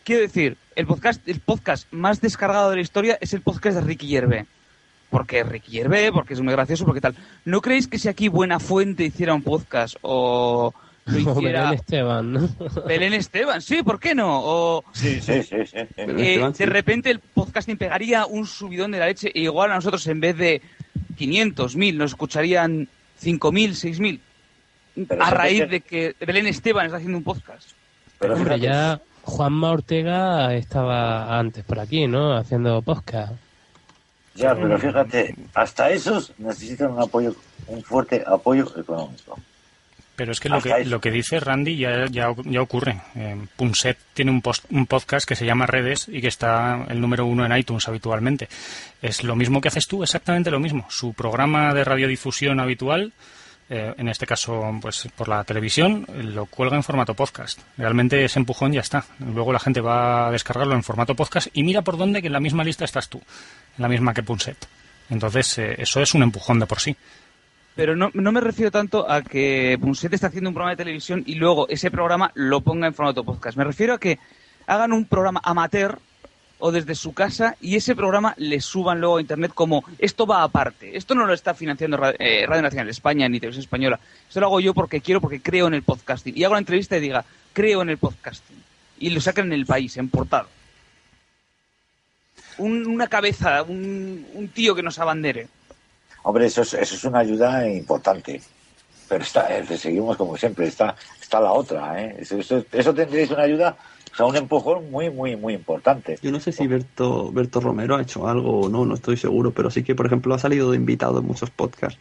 Quiero 0.04 0.22
decir, 0.22 0.56
el 0.76 0.86
podcast, 0.86 1.26
el 1.28 1.40
podcast 1.40 1.86
más 1.92 2.20
descargado 2.20 2.70
de 2.70 2.76
la 2.76 2.82
historia 2.82 3.18
es 3.20 3.34
el 3.34 3.42
podcast 3.42 3.76
de 3.76 3.82
Ricky 3.82 4.08
Gervais. 4.08 4.46
Porque 5.14 5.44
Gervais, 5.64 6.10
porque 6.10 6.34
es 6.34 6.40
muy 6.40 6.52
gracioso, 6.52 6.84
porque 6.84 7.00
tal. 7.00 7.14
¿No 7.44 7.60
creéis 7.60 7.86
que 7.86 8.00
si 8.00 8.08
aquí 8.08 8.26
Buena 8.26 8.58
Fuente 8.58 9.04
hiciera 9.04 9.32
un 9.32 9.42
podcast 9.42 9.94
o 10.02 10.74
lo 11.04 11.18
Como 11.24 11.38
hiciera 11.38 11.60
Belén 11.70 11.74
Esteban, 11.74 12.32
¿no? 12.32 12.48
Belén 12.88 13.12
Esteban? 13.12 13.62
Sí, 13.62 13.84
¿por 13.84 14.00
qué 14.00 14.16
no? 14.16 14.40
O 14.42 14.84
Sí, 14.90 15.20
sí, 15.20 15.44
sí. 15.44 15.54
eh, 15.54 15.88
Esteban, 15.96 16.50
de 16.50 16.56
sí. 16.58 16.64
repente 16.64 17.10
el 17.12 17.20
podcasting 17.20 17.76
pegaría 17.78 18.26
un 18.26 18.44
subidón 18.44 18.90
de 18.90 18.98
la 18.98 19.06
leche 19.06 19.30
e 19.32 19.42
igual 19.42 19.70
a 19.70 19.76
nosotros 19.76 20.04
en 20.08 20.18
vez 20.18 20.36
de 20.36 20.60
500, 21.16 21.76
1000 21.76 21.96
nos 21.96 22.10
escucharían 22.10 22.88
5000, 23.18 23.76
6000 23.76 24.20
Pero 25.06 25.24
a 25.24 25.30
raíz 25.30 25.70
de 25.70 25.80
que 25.80 26.16
Belén 26.26 26.48
Esteban 26.48 26.86
está 26.86 26.96
haciendo 26.96 27.18
un 27.18 27.24
podcast. 27.24 27.68
Pero 28.18 28.34
Hombre, 28.34 28.58
ya 28.58 29.00
Juanma 29.22 29.70
Ortega 29.70 30.52
estaba 30.56 31.38
antes 31.38 31.64
por 31.64 31.78
aquí, 31.78 32.08
¿no? 32.08 32.36
Haciendo 32.36 32.82
podcast. 32.82 33.43
Ya, 34.34 34.54
pero 34.54 34.78
fíjate, 34.78 35.34
hasta 35.54 35.90
esos 35.90 36.32
necesitan 36.38 36.90
un 36.92 37.02
apoyo, 37.02 37.34
un 37.68 37.82
fuerte 37.82 38.22
apoyo 38.26 38.70
económico. 38.76 39.38
Pero 40.16 40.30
es 40.30 40.38
que 40.38 40.48
lo 40.48 40.60
que, 40.60 40.84
lo 40.84 41.00
que 41.00 41.10
dice 41.10 41.40
Randy 41.40 41.76
ya, 41.76 42.06
ya, 42.06 42.32
ya 42.44 42.62
ocurre. 42.62 43.00
Eh, 43.16 43.36
Punset 43.56 43.98
tiene 44.12 44.30
un, 44.30 44.42
post- 44.42 44.64
un 44.70 44.86
podcast 44.86 45.26
que 45.26 45.34
se 45.34 45.44
llama 45.44 45.66
Redes 45.66 46.06
y 46.08 46.20
que 46.20 46.28
está 46.28 46.84
el 46.88 47.00
número 47.00 47.26
uno 47.26 47.44
en 47.44 47.56
iTunes 47.56 47.88
habitualmente. 47.88 48.48
Es 49.02 49.24
lo 49.24 49.34
mismo 49.34 49.60
que 49.60 49.68
haces 49.68 49.88
tú, 49.88 50.04
exactamente 50.04 50.52
lo 50.52 50.60
mismo. 50.60 50.86
Su 50.88 51.14
programa 51.14 51.74
de 51.74 51.82
radiodifusión 51.82 52.60
habitual, 52.60 53.12
eh, 53.70 53.94
en 53.96 54.08
este 54.08 54.26
caso 54.26 54.62
pues 54.80 55.08
por 55.16 55.28
la 55.28 55.42
televisión, 55.44 56.06
lo 56.14 56.46
cuelga 56.46 56.76
en 56.76 56.82
formato 56.82 57.14
podcast. 57.14 57.60
Realmente 57.78 58.24
ese 58.24 58.38
empujón 58.38 58.72
ya 58.72 58.80
está. 58.80 59.04
Luego 59.18 59.52
la 59.52 59.58
gente 59.58 59.80
va 59.80 60.28
a 60.28 60.30
descargarlo 60.30 60.74
en 60.74 60.82
formato 60.82 61.14
podcast 61.14 61.48
y 61.52 61.62
mira 61.62 61.82
por 61.82 61.96
dónde 61.96 62.20
que 62.20 62.26
en 62.26 62.34
la 62.34 62.40
misma 62.40 62.64
lista 62.64 62.84
estás 62.84 63.08
tú, 63.08 63.18
en 63.18 63.82
la 63.82 63.88
misma 63.88 64.12
que 64.12 64.22
Punset. 64.22 64.68
Entonces 65.08 65.58
eh, 65.58 65.76
eso 65.78 66.00
es 66.00 66.14
un 66.14 66.22
empujón 66.22 66.60
de 66.60 66.66
por 66.66 66.80
sí. 66.80 66.94
Pero 67.74 67.96
no, 67.96 68.10
no 68.12 68.32
me 68.32 68.40
refiero 68.40 68.70
tanto 68.70 69.10
a 69.10 69.22
que 69.22 69.78
Punset 69.80 70.12
está 70.12 70.26
haciendo 70.28 70.50
un 70.50 70.54
programa 70.54 70.72
de 70.72 70.84
televisión 70.84 71.22
y 71.26 71.36
luego 71.36 71.66
ese 71.68 71.90
programa 71.90 72.30
lo 72.34 72.60
ponga 72.60 72.86
en 72.86 72.94
formato 72.94 73.24
podcast. 73.24 73.56
Me 73.56 73.64
refiero 73.64 73.94
a 73.94 73.98
que 73.98 74.18
hagan 74.66 74.92
un 74.92 75.06
programa 75.06 75.40
amateur 75.42 75.98
o 76.58 76.70
desde 76.72 76.94
su 76.94 77.12
casa 77.12 77.56
y 77.60 77.76
ese 77.76 77.94
programa 77.94 78.34
le 78.38 78.60
suban 78.60 79.00
luego 79.00 79.18
a 79.18 79.20
internet 79.20 79.52
como 79.54 79.84
esto 79.98 80.26
va 80.26 80.42
aparte. 80.42 80.96
Esto 80.96 81.14
no 81.14 81.26
lo 81.26 81.34
está 81.34 81.52
financiando 81.54 81.98
eh, 82.18 82.46
Radio 82.46 82.62
Nacional 82.62 82.86
de 82.86 82.92
España 82.92 83.28
ni 83.28 83.40
Televisión 83.40 83.62
Española. 83.64 83.98
Esto 84.28 84.40
lo 84.40 84.46
hago 84.46 84.60
yo 84.60 84.72
porque 84.72 85.00
quiero, 85.00 85.20
porque 85.20 85.40
creo 85.40 85.66
en 85.66 85.74
el 85.74 85.82
podcasting. 85.82 86.36
Y 86.36 86.44
hago 86.44 86.52
una 86.52 86.60
entrevista 86.60 86.96
y 86.96 87.00
diga, 87.00 87.24
creo 87.52 87.82
en 87.82 87.90
el 87.90 87.98
podcasting. 87.98 88.62
Y 88.98 89.10
lo 89.10 89.20
sacan 89.20 89.46
en 89.46 89.52
el 89.54 89.66
país, 89.66 89.96
en 89.96 90.08
portada. 90.08 90.46
Un- 92.58 92.86
una 92.86 93.08
cabeza, 93.08 93.62
un, 93.62 94.26
un 94.34 94.48
tío 94.48 94.74
que 94.74 94.82
nos 94.82 94.98
abandere. 94.98 95.48
Hombre, 96.22 96.46
eso 96.46 96.62
es, 96.62 96.72
eso 96.74 96.94
es 96.94 97.04
una 97.04 97.18
ayuda 97.18 97.68
importante. 97.68 98.40
Pero 99.08 99.22
está, 99.22 99.54
eh, 99.54 99.76
seguimos 99.76 100.16
como 100.16 100.36
siempre, 100.36 100.66
está, 100.66 100.94
está 101.20 101.40
la 101.40 101.52
otra. 101.52 102.00
¿eh? 102.02 102.16
Eso, 102.20 102.38
eso, 102.38 102.64
eso 102.72 102.94
tendréis 102.94 103.30
una 103.30 103.42
ayuda, 103.42 103.76
o 104.14 104.16
sea, 104.16 104.26
un 104.26 104.36
empujón 104.36 104.90
muy, 104.90 105.10
muy, 105.10 105.36
muy 105.36 105.54
importante. 105.54 106.18
Yo 106.22 106.30
no 106.32 106.40
sé 106.40 106.52
si 106.52 106.66
Berto, 106.66 107.32
Berto 107.32 107.60
Romero 107.60 107.96
ha 107.96 108.02
hecho 108.02 108.26
algo 108.28 108.62
o 108.62 108.68
no, 108.70 108.86
no 108.86 108.94
estoy 108.94 109.16
seguro, 109.16 109.52
pero 109.52 109.70
sí 109.70 109.82
que, 109.84 109.94
por 109.94 110.06
ejemplo, 110.06 110.34
ha 110.34 110.38
salido 110.38 110.70
de 110.70 110.76
invitado 110.76 111.18
en 111.20 111.26
muchos 111.26 111.50
podcasts. 111.50 112.00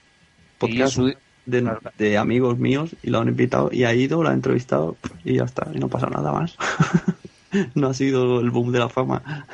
Podcasts 0.58 0.96
su- 0.96 1.14
de, 1.46 1.78
de 1.98 2.18
amigos 2.18 2.58
míos 2.60 2.98
y 3.02 3.10
lo 3.12 3.20
han 3.20 3.30
invitado 3.30 3.70
y 3.72 3.84
ha 3.86 3.94
ido, 3.96 4.24
lo 4.24 4.30
ha 4.30 4.34
entrevistado 4.34 5.00
y 5.26 5.36
ya 5.38 5.46
está, 5.46 5.72
y 5.74 5.80
no 5.80 5.90
pasa 5.90 6.08
nada 6.10 6.32
más. 6.34 6.58
no 7.76 7.88
ha 7.90 7.94
sido 7.94 8.40
el 8.42 8.52
boom 8.52 8.72
de 8.72 8.80
la 8.80 8.90
fama. 8.90 9.48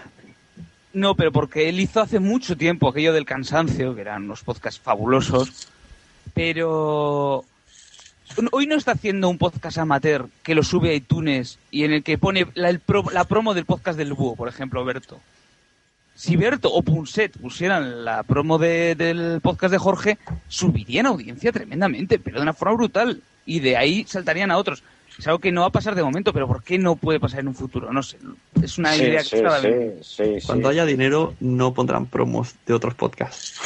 No, 0.92 1.16
pero 1.16 1.32
porque 1.32 1.70
él 1.70 1.80
hizo 1.80 2.02
hace 2.02 2.20
mucho 2.20 2.58
tiempo 2.58 2.90
aquello 2.90 3.14
del 3.14 3.26
cansancio, 3.26 3.94
que 3.94 4.02
eran 4.02 4.24
unos 4.24 4.44
podcasts 4.44 4.82
fabulosos, 4.82 5.54
pero 6.34 7.49
hoy 8.52 8.68
no 8.68 8.76
está 8.76 8.92
haciendo 8.94 9.30
un 9.30 9.38
podcast 9.38 9.78
amateur 9.78 10.28
que 10.44 10.56
lo 10.56 10.64
sube 10.64 10.90
a 10.92 10.94
iTunes 10.94 11.60
y 11.72 11.84
en 11.84 11.94
el 11.94 12.04
que 12.04 12.18
pone 12.18 12.48
la, 12.54 12.70
el 12.70 12.80
pro- 12.80 13.10
la 13.12 13.24
promo 13.26 13.54
del 13.54 13.66
podcast 13.66 13.98
del 13.98 14.14
búho, 14.14 14.36
por 14.36 14.48
ejemplo, 14.50 14.84
Berto. 14.86 15.20
Si 16.16 16.36
Berto 16.36 16.70
o 16.74 16.82
Punset 16.82 17.38
pusieran 17.38 18.04
la 18.04 18.24
promo 18.24 18.58
de- 18.58 18.96
del 18.96 19.40
podcast 19.42 19.72
de 19.72 19.78
Jorge, 19.78 20.18
subirían 20.50 21.06
audiencia 21.06 21.52
tremendamente, 21.52 22.20
pero 22.20 22.38
de 22.38 22.44
una 22.44 22.54
forma 22.54 22.76
brutal. 22.76 23.22
Y 23.46 23.62
de 23.62 23.78
ahí 23.78 24.06
saltarían 24.08 24.52
a 24.52 24.58
otros. 24.58 24.84
Es 25.18 25.26
algo 25.28 25.40
que 25.40 25.52
no 25.52 25.62
va 25.62 25.68
a 25.68 25.72
pasar 25.72 25.96
de 25.96 26.04
momento, 26.04 26.32
pero 26.34 26.48
¿por 26.48 26.62
qué 26.64 26.78
no 26.78 26.96
puede 26.96 27.20
pasar 27.20 27.40
en 27.42 27.48
un 27.50 27.56
futuro? 27.56 27.92
No 27.92 28.04
sé. 28.04 28.18
Es 28.62 28.78
una 28.78 28.94
Sí, 28.94 29.04
idea 29.04 29.24
sí, 29.24 29.38
que 29.38 29.98
sí. 30.02 30.24
Cuando 30.46 30.70
haya 30.70 30.86
dinero, 30.86 31.34
no 31.40 31.74
pondrán 31.74 32.06
promos 32.06 32.54
de 32.66 32.74
otros 32.74 32.94
podcasts. 32.96 33.60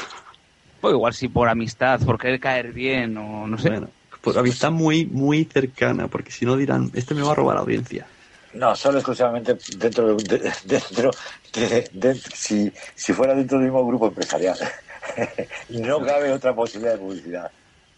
O 0.82 0.90
igual 0.90 1.14
si 1.14 1.28
por 1.28 1.50
amistad, 1.50 2.00
por 2.02 2.18
querer 2.20 2.40
caer 2.40 2.72
bien 2.72 3.18
o 3.18 3.46
no 3.48 3.58
sé. 3.58 3.70
Bueno, 3.70 3.90
por 4.24 4.38
amistad 4.40 4.72
muy, 4.72 5.06
muy 5.06 5.44
cercana, 5.44 6.08
porque 6.08 6.32
si 6.32 6.46
no 6.46 6.56
dirán, 6.56 6.90
este 6.94 7.14
me 7.14 7.22
va 7.22 7.34
a 7.34 7.36
robar 7.36 7.58
audiencia. 7.58 8.06
No, 8.54 8.76
solo 8.76 9.00
exclusivamente 9.00 9.58
dentro 9.78 10.16
de, 10.16 10.24
de- 10.38 10.54
dentro 10.64 11.12
de, 11.54 11.90
de- 11.92 12.16
si, 12.16 12.72
si 12.96 13.12
fuera 13.14 13.36
dentro 13.36 13.58
del 13.58 13.66
mismo 13.68 13.86
grupo 13.86 14.08
empresarial. 14.08 14.58
no 15.70 16.00
cabe 16.06 16.32
otra 16.32 16.54
posibilidad 16.56 16.94
de 16.94 17.00
publicidad. 17.00 17.52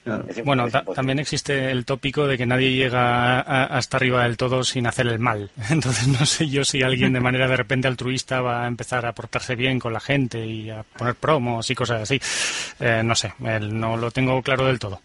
Claro. 0.04 0.26
Bueno, 0.44 0.70
ta- 0.70 0.84
también 0.94 1.18
existe 1.20 1.72
el 1.72 1.84
tópico 1.84 2.28
de 2.28 2.38
que 2.38 2.46
nadie 2.46 2.72
llega 2.76 3.40
a- 3.42 3.66
hasta 3.66 3.98
arriba 3.98 4.24
del 4.24 4.38
todo 4.38 4.64
sin 4.64 4.88
hacer 4.88 5.08
el 5.08 5.20
mal. 5.20 5.50
Entonces 5.70 6.08
no 6.08 6.26
sé 6.26 6.48
yo 6.48 6.64
si 6.64 6.82
alguien 6.84 7.14
de 7.14 7.20
manera 7.20 7.48
de 7.48 7.58
repente 7.58 7.88
altruista 7.88 8.40
va 8.42 8.64
a 8.64 8.68
empezar 8.68 9.06
a 9.06 9.14
portarse 9.14 9.56
bien 9.56 9.80
con 9.80 9.94
la 9.94 10.00
gente 10.00 10.46
y 10.46 10.70
a 10.70 10.84
poner 10.84 11.16
promos 11.16 11.70
y 11.70 11.76
cosas 11.76 12.02
así. 12.04 12.20
Eh, 12.80 13.02
no 13.04 13.14
sé, 13.16 13.34
el- 13.46 13.78
no 13.80 13.98
lo 13.98 14.10
tengo 14.12 14.42
claro 14.42 14.66
del 14.68 14.80
todo. 14.80 15.02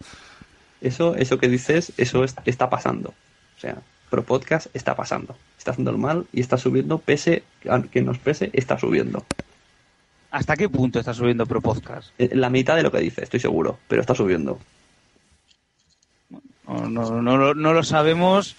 Eso, 0.81 1.15
eso 1.15 1.37
que 1.37 1.47
dices, 1.47 1.93
eso 1.97 2.23
es- 2.23 2.35
está 2.45 2.69
pasando. 2.69 3.09
O 3.57 3.59
sea, 3.59 3.77
Pro 4.09 4.23
Podcast 4.23 4.67
está 4.75 4.95
pasando. 4.95 5.37
Está 5.57 5.71
haciendo 5.71 5.91
el 5.91 5.97
mal 5.97 6.25
y 6.33 6.41
está 6.41 6.57
subiendo, 6.57 6.97
pese 6.97 7.43
a 7.69 7.81
que 7.83 8.01
nos 8.01 8.17
pese, 8.17 8.49
está 8.53 8.77
subiendo. 8.79 9.25
¿Hasta 10.31 10.55
qué 10.57 10.67
punto 10.69 10.99
está 10.99 11.13
subiendo 11.13 11.45
Pro 11.45 11.61
Podcast? 11.61 12.09
Eh, 12.17 12.29
La 12.33 12.49
mitad 12.49 12.75
de 12.75 12.83
lo 12.83 12.91
que 12.91 12.99
dice, 12.99 13.23
estoy 13.23 13.39
seguro, 13.39 13.77
pero 13.87 14.01
está 14.01 14.15
subiendo. 14.15 14.59
No, 16.67 16.87
no, 16.89 17.21
no 17.21 17.37
lo- 17.37 17.53
no 17.53 17.73
lo 17.73 17.83
sabemos. 17.83 18.55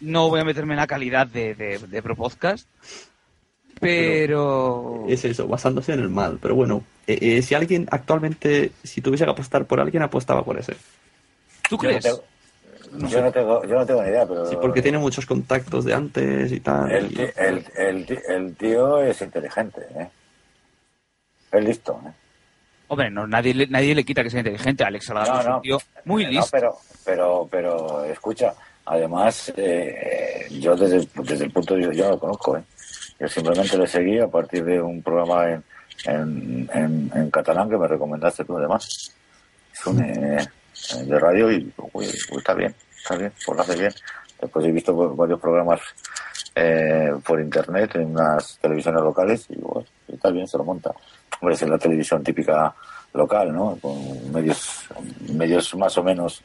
No 0.00 0.28
voy 0.28 0.40
a 0.40 0.44
meterme 0.44 0.74
en 0.74 0.78
la 0.80 0.86
calidad 0.86 1.26
de, 1.26 1.54
de, 1.54 1.78
de 1.78 2.02
Pro 2.02 2.14
Podcast. 2.16 2.66
Pero. 3.80 5.06
Es 5.08 5.24
eso, 5.24 5.48
basándose 5.48 5.92
en 5.92 6.00
el 6.00 6.08
mal. 6.08 6.38
Pero 6.40 6.54
bueno, 6.54 6.84
eh, 7.06 7.18
eh, 7.20 7.42
si 7.42 7.54
alguien 7.54 7.88
actualmente, 7.90 8.72
si 8.84 9.00
tuviese 9.00 9.24
que 9.24 9.30
apostar 9.30 9.64
por 9.66 9.80
alguien, 9.80 10.02
apostaba 10.02 10.44
por 10.44 10.58
ese. 10.58 10.76
¿Tú 11.72 11.78
Yo 11.80 11.90
no, 11.90 11.98
crees? 12.00 12.02
tengo, 12.04 13.08
yo, 13.08 13.22
no 13.22 13.32
tengo, 13.32 13.64
yo 13.64 13.74
no 13.76 13.86
tengo 13.86 14.02
ni 14.02 14.10
idea, 14.10 14.26
pero. 14.26 14.44
Sí, 14.46 14.56
porque 14.60 14.82
tiene 14.82 14.98
muchos 14.98 15.24
contactos 15.24 15.86
de 15.86 15.94
antes 15.94 16.52
y 16.52 16.60
tal. 16.60 16.92
El, 16.92 17.06
y- 17.06 17.14
ti- 17.14 17.22
el, 17.36 17.64
el, 17.78 18.18
el 18.28 18.56
tío 18.56 19.00
es 19.00 19.22
inteligente, 19.22 19.80
¿eh? 19.98 20.08
Es 21.50 21.64
listo, 21.64 21.98
¿eh? 22.06 22.10
Hombre, 22.88 23.10
no, 23.10 23.26
nadie, 23.26 23.54
le- 23.54 23.68
nadie 23.68 23.94
le 23.94 24.04
quita 24.04 24.22
que 24.22 24.28
sea 24.28 24.40
inteligente. 24.40 24.84
Alex 24.84 25.06
Salgado 25.06 25.32
No, 25.32 25.40
es 25.40 25.46
un 25.46 25.52
no. 25.54 25.60
tío 25.62 25.78
muy 26.04 26.24
No, 26.24 26.30
listo. 26.32 26.48
pero, 26.50 26.76
pero, 27.06 27.48
pero, 27.50 28.04
escucha, 28.04 28.52
además, 28.84 29.50
eh, 29.56 30.48
yo 30.50 30.76
desde, 30.76 30.96
el- 30.96 31.08
desde 31.24 31.44
el 31.46 31.52
punto 31.52 31.72
de 31.72 31.80
vista, 31.80 31.94
yo 31.94 32.04
no 32.04 32.10
lo 32.10 32.18
conozco, 32.18 32.58
¿eh? 32.58 32.64
Yo 33.18 33.28
simplemente 33.28 33.78
le 33.78 33.86
seguí 33.86 34.18
a 34.18 34.28
partir 34.28 34.62
de 34.62 34.78
un 34.78 35.02
programa 35.02 35.50
en, 35.52 35.64
en, 36.04 36.68
en, 36.74 37.10
en 37.14 37.30
catalán 37.30 37.70
que 37.70 37.78
me 37.78 37.88
recomendaste 37.88 38.44
tú, 38.44 38.58
además. 38.58 38.86
Es 39.72 39.86
un, 39.86 40.00
eh, 40.04 40.46
de 41.04 41.18
radio 41.18 41.50
y 41.50 41.60
pues, 41.60 42.26
pues, 42.28 42.38
está 42.38 42.54
bien, 42.54 42.74
está 42.96 43.16
bien, 43.16 43.32
pues 43.44 43.56
lo 43.56 43.62
hace 43.62 43.76
bien. 43.76 43.92
Después 44.40 44.66
he 44.66 44.72
visto 44.72 45.14
varios 45.14 45.40
programas 45.40 45.80
eh, 46.54 47.12
por 47.24 47.40
internet 47.40 47.94
en 47.94 48.06
unas 48.06 48.58
televisiones 48.60 49.02
locales 49.02 49.46
y 49.48 49.56
bueno, 49.56 49.86
está 50.08 50.30
bien, 50.30 50.46
se 50.46 50.58
lo 50.58 50.64
monta. 50.64 50.92
Hombre, 51.40 51.54
es 51.54 51.62
la 51.62 51.78
televisión 51.78 52.22
típica 52.22 52.74
local, 53.14 53.52
¿no? 53.52 53.78
Con 53.80 54.32
medios, 54.32 54.86
medios 55.32 55.74
más 55.76 55.96
o 55.98 56.02
menos 56.02 56.42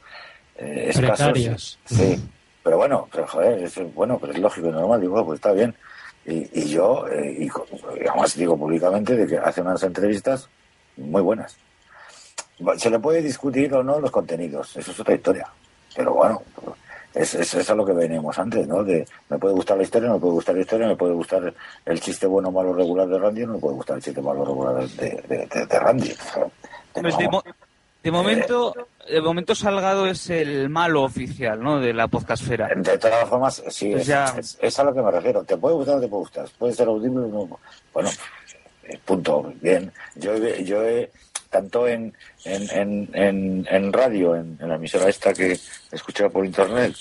eh, 0.58 0.90
escasos. 0.90 1.32
Precarios. 1.32 1.80
Sí, 1.86 2.24
pero 2.64 2.78
bueno, 2.78 3.08
pero 3.12 3.28
joder, 3.28 3.64
es, 3.64 3.94
bueno, 3.94 4.18
pero 4.20 4.34
es 4.34 4.40
lógico 4.40 4.68
y 4.68 4.72
normal, 4.72 5.02
digo, 5.02 5.26
pues 5.26 5.38
está 5.38 5.52
bien. 5.52 5.76
Y, 6.26 6.60
y 6.60 6.70
yo, 6.70 7.08
eh, 7.08 7.38
y 7.40 7.50
además 8.08 8.36
digo 8.36 8.58
públicamente 8.58 9.16
de 9.16 9.26
que 9.26 9.38
hace 9.38 9.62
unas 9.62 9.82
entrevistas 9.84 10.50
muy 10.98 11.22
buenas. 11.22 11.58
Se 12.78 12.90
le 12.90 13.00
puede 13.00 13.22
discutir 13.22 13.74
o 13.74 13.84
no 13.84 14.00
los 14.00 14.12
contenidos, 14.12 14.76
eso 14.78 14.92
es 14.92 15.00
otra 15.00 15.14
historia. 15.16 15.48
Pero 15.96 16.14
bueno, 16.14 16.42
es, 17.14 17.34
es, 17.36 17.54
es 17.54 17.70
a 17.70 17.76
lo 17.76 17.86
que 17.86 17.94
venimos 17.94 18.38
antes, 18.40 18.68
¿no? 18.68 18.84
De, 18.84 19.08
me 19.30 19.38
puede 19.38 19.54
gustar 19.54 19.78
la 19.78 19.84
historia, 19.84 20.08
no 20.10 20.16
me 20.16 20.20
puede 20.20 20.34
gustar 20.34 20.56
la 20.56 20.62
historia, 20.62 20.88
me 20.88 20.96
puede 20.96 21.14
gustar 21.14 21.54
el 21.86 22.00
chiste 22.00 22.26
bueno, 22.28 22.52
malo, 22.52 22.74
regular 22.74 23.08
de 23.08 23.18
Randy, 23.20 23.46
no 23.46 23.54
me 23.54 23.60
puede 23.60 23.76
gustar 23.76 23.98
el 23.98 24.04
chiste 24.04 24.22
malo, 24.22 24.44
regular 24.46 24.88
de, 24.88 25.10
de, 25.28 25.48
de, 25.48 25.66
de 25.66 25.80
Randy. 25.80 26.14
Pues 26.94 27.18
de, 27.18 27.30
mo- 27.30 27.44
de 28.04 28.12
momento, 28.12 28.74
de 29.10 29.22
momento 29.22 29.54
Salgado 29.56 30.08
es 30.08 30.30
el 30.30 30.70
malo 30.70 31.04
oficial, 31.04 31.62
¿no? 31.62 31.80
De 31.80 31.94
la 31.94 32.08
podcastfera. 32.08 32.70
De 32.76 32.98
todas 32.98 33.28
formas, 33.30 33.64
sí, 33.70 33.90
Pues 33.92 34.02
es, 34.02 34.08
ya- 34.08 34.34
es- 34.38 34.58
es 34.62 34.80
a 34.80 34.84
lo 34.84 34.94
que 34.94 35.02
me 35.02 35.12
refiero. 35.12 35.44
Te 35.44 35.58
puede 35.58 35.76
gustar 35.76 35.96
o 35.96 35.98
no 35.98 36.04
te 36.04 36.08
puede 36.10 36.22
gustar. 36.22 36.46
Puede 36.58 36.74
ser 36.74 36.88
audible 36.88 37.20
o 37.26 37.28
no. 37.48 37.60
Bueno, 37.94 38.10
eh, 38.84 39.00
punto. 39.04 39.54
Bien. 39.62 39.92
Yo, 40.16 40.34
he- 40.36 40.64
yo 40.64 40.84
he, 40.84 41.12
tanto 41.50 41.88
en, 41.88 42.14
en, 42.46 43.10
en, 43.14 43.68
en, 43.70 43.94
radio, 43.94 44.36
en, 44.36 44.58
la 44.60 44.76
emisora 44.76 45.10
esta 45.10 45.34
que 45.34 45.58
escuchaba 45.92 46.30
por 46.30 46.46
internet, 46.46 46.94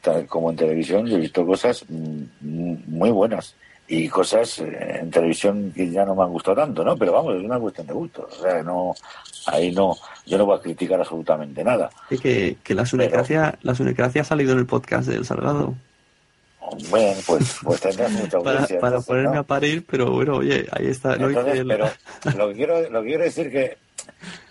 tal 0.00 0.26
como 0.26 0.50
en 0.50 0.56
televisión, 0.56 1.06
yo 1.06 1.16
he 1.16 1.20
visto 1.20 1.46
cosas 1.46 1.84
mm, 1.88 2.24
muy 2.40 3.10
buenas. 3.10 3.54
Y 3.88 4.08
cosas 4.08 4.60
eh, 4.60 5.00
en 5.02 5.10
televisión 5.10 5.72
que 5.74 5.90
ya 5.90 6.04
no 6.06 6.14
me 6.14 6.22
han 6.22 6.30
gustado 6.30 6.56
tanto, 6.56 6.82
¿no? 6.84 6.96
Pero 6.96 7.12
vamos, 7.12 7.34
es 7.36 7.42
una 7.44 7.58
cuestión 7.58 7.86
de 7.86 7.92
gusto. 7.92 8.26
O 8.30 8.42
sea, 8.42 8.62
no, 8.62 8.94
ahí 9.46 9.70
no, 9.72 9.96
yo 10.24 10.38
no 10.38 10.46
voy 10.46 10.56
a 10.56 10.62
criticar 10.62 10.98
absolutamente 11.00 11.62
nada. 11.62 11.90
Que, 12.08 12.56
que 12.62 12.74
la 12.74 12.86
sunecracia, 12.86 13.58
la 13.62 13.74
sunecracia 13.74 14.22
ha 14.22 14.24
salido 14.24 14.52
en 14.52 14.60
el 14.60 14.66
podcast 14.66 15.08
del 15.08 15.26
Salgado. 15.26 15.74
Bueno, 16.88 17.20
pues, 17.26 17.58
pues 17.62 17.80
tendrás 17.80 18.12
mucha 18.12 18.36
audiencia. 18.38 18.78
para 18.80 18.96
entonces, 18.96 19.06
ponerme 19.08 19.34
¿no? 19.34 19.40
a 19.40 19.42
parir, 19.42 19.84
pero 19.84 20.10
bueno, 20.12 20.36
oye, 20.36 20.66
ahí 20.70 20.86
está. 20.86 21.16
lo 21.16 21.28
Entonces, 21.28 21.58
el- 21.58 21.66
pero 21.66 21.90
lo 22.38 22.48
que 22.48 22.54
quiero, 22.54 22.88
lo 22.88 23.02
que 23.02 23.08
quiero 23.08 23.24
decir 23.24 23.50
que 23.50 23.76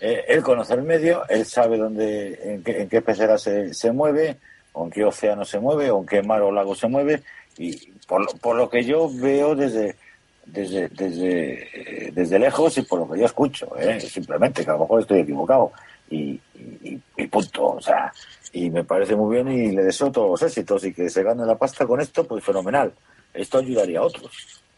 eh, 0.00 0.24
él 0.28 0.42
conoce 0.42 0.74
el 0.74 0.82
medio, 0.82 1.22
él 1.28 1.44
sabe 1.46 1.76
dónde, 1.78 2.38
en 2.42 2.62
qué, 2.62 2.82
en 2.82 2.88
qué 2.88 3.00
pecera 3.02 3.38
se, 3.38 3.72
se 3.74 3.92
mueve, 3.92 4.36
o 4.72 4.84
en 4.84 4.90
qué 4.90 5.04
océano 5.04 5.44
se 5.44 5.58
mueve, 5.60 5.90
o 5.90 6.00
en 6.00 6.06
qué 6.06 6.22
mar 6.22 6.42
o 6.42 6.50
lago 6.52 6.74
se 6.74 6.88
mueve, 6.88 7.22
y 7.58 7.90
por, 8.06 8.20
lo- 8.24 8.32
por 8.40 8.56
lo 8.56 8.68
que 8.70 8.84
yo 8.84 9.08
veo 9.12 9.54
desde 9.54 9.96
desde 10.44 10.88
desde, 10.88 12.06
eh, 12.06 12.10
desde 12.12 12.38
lejos 12.38 12.76
y 12.76 12.82
por 12.82 12.98
lo 12.98 13.10
que 13.10 13.20
yo 13.20 13.26
escucho, 13.26 13.76
¿eh? 13.78 14.00
simplemente 14.00 14.64
que 14.64 14.70
a 14.70 14.74
lo 14.74 14.80
mejor 14.80 15.00
estoy 15.00 15.20
equivocado 15.20 15.70
y, 16.10 16.40
y, 16.54 16.98
y 17.16 17.26
punto, 17.28 17.66
o 17.76 17.80
sea, 17.80 18.12
y 18.52 18.68
me 18.68 18.82
parece 18.82 19.14
muy 19.14 19.36
bien 19.36 19.48
y 19.48 19.70
le 19.70 19.84
deseo 19.84 20.10
todos 20.10 20.30
los 20.30 20.42
éxitos 20.42 20.84
y 20.84 20.92
que 20.92 21.08
se 21.08 21.22
gane 21.22 21.46
la 21.46 21.56
pasta 21.56 21.86
con 21.86 22.00
esto, 22.00 22.26
pues 22.26 22.42
fenomenal. 22.44 22.92
Esto 23.32 23.58
ayudaría 23.58 24.00
a 24.00 24.02
otros. 24.02 24.32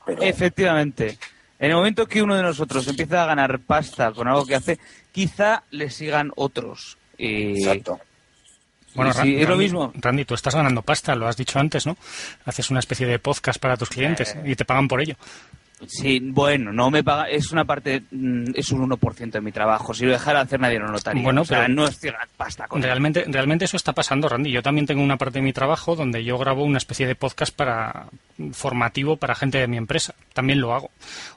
Pero, 0.04 0.22
Efectivamente. 0.22 1.18
En 1.64 1.70
el 1.70 1.76
momento 1.76 2.06
que 2.06 2.22
uno 2.22 2.36
de 2.36 2.42
nosotros 2.42 2.86
empieza 2.88 3.22
a 3.22 3.26
ganar 3.26 3.58
pasta 3.58 4.12
con 4.12 4.28
algo 4.28 4.44
que 4.44 4.54
hace, 4.54 4.78
quizá 5.12 5.62
le 5.70 5.88
sigan 5.88 6.30
otros. 6.36 6.98
Y... 7.16 7.58
exacto. 7.58 7.98
Bueno, 8.94 9.12
Sí, 9.14 9.18
Ra- 9.18 9.24
es 9.24 9.40
lo 9.42 9.48
Randy, 9.48 9.64
mismo. 9.64 9.92
Randy, 9.94 10.24
tú 10.26 10.34
estás 10.34 10.54
ganando 10.54 10.82
pasta, 10.82 11.14
lo 11.16 11.26
has 11.26 11.36
dicho 11.38 11.58
antes, 11.58 11.86
¿no? 11.86 11.96
Haces 12.44 12.70
una 12.70 12.80
especie 12.80 13.06
de 13.06 13.18
podcast 13.18 13.58
para 13.58 13.76
tus 13.78 13.88
clientes 13.88 14.36
y 14.44 14.54
te 14.56 14.64
pagan 14.66 14.88
por 14.88 15.00
ello. 15.00 15.16
Sí, 15.86 16.18
bueno, 16.22 16.72
no 16.72 16.90
me 16.90 17.04
paga, 17.04 17.28
es 17.28 17.50
una 17.52 17.64
parte, 17.64 18.02
mm, 18.10 18.52
es 18.54 18.70
un 18.70 18.80
1% 18.88 19.38
de 19.38 19.40
mi 19.44 19.52
trabajo. 19.52 19.92
Si 19.92 20.04
lo 20.06 20.12
dejara 20.12 20.40
hacer 20.40 20.58
nadie 20.60 20.78
lo 20.78 20.88
notaría. 20.88 21.22
Bueno, 21.22 21.42
o 21.42 21.44
sea, 21.44 21.62
pero- 21.62 21.74
no 21.74 21.86
es 21.86 22.00
pasta 22.36 22.66
con. 22.68 22.80
Realmente, 22.82 23.24
realmente 23.28 23.66
eso 23.66 23.76
está 23.76 23.92
pasando, 23.92 24.28
Randy. 24.28 24.50
Yo 24.50 24.62
también 24.62 24.86
tengo 24.86 25.02
una 25.02 25.16
parte 25.18 25.40
de 25.40 25.42
mi 25.42 25.52
trabajo 25.52 25.94
donde 25.96 26.24
yo 26.24 26.38
grabo 26.38 26.64
una 26.64 26.78
especie 26.78 27.06
de 27.06 27.14
podcast 27.16 27.54
para 27.54 28.06
formativo 28.52 29.16
para 29.16 29.34
gente 29.34 29.58
de 29.58 29.66
mi 29.68 29.76
empresa. 29.76 30.14
También 30.32 30.60
lo 30.60 30.74
hago. 30.74 30.90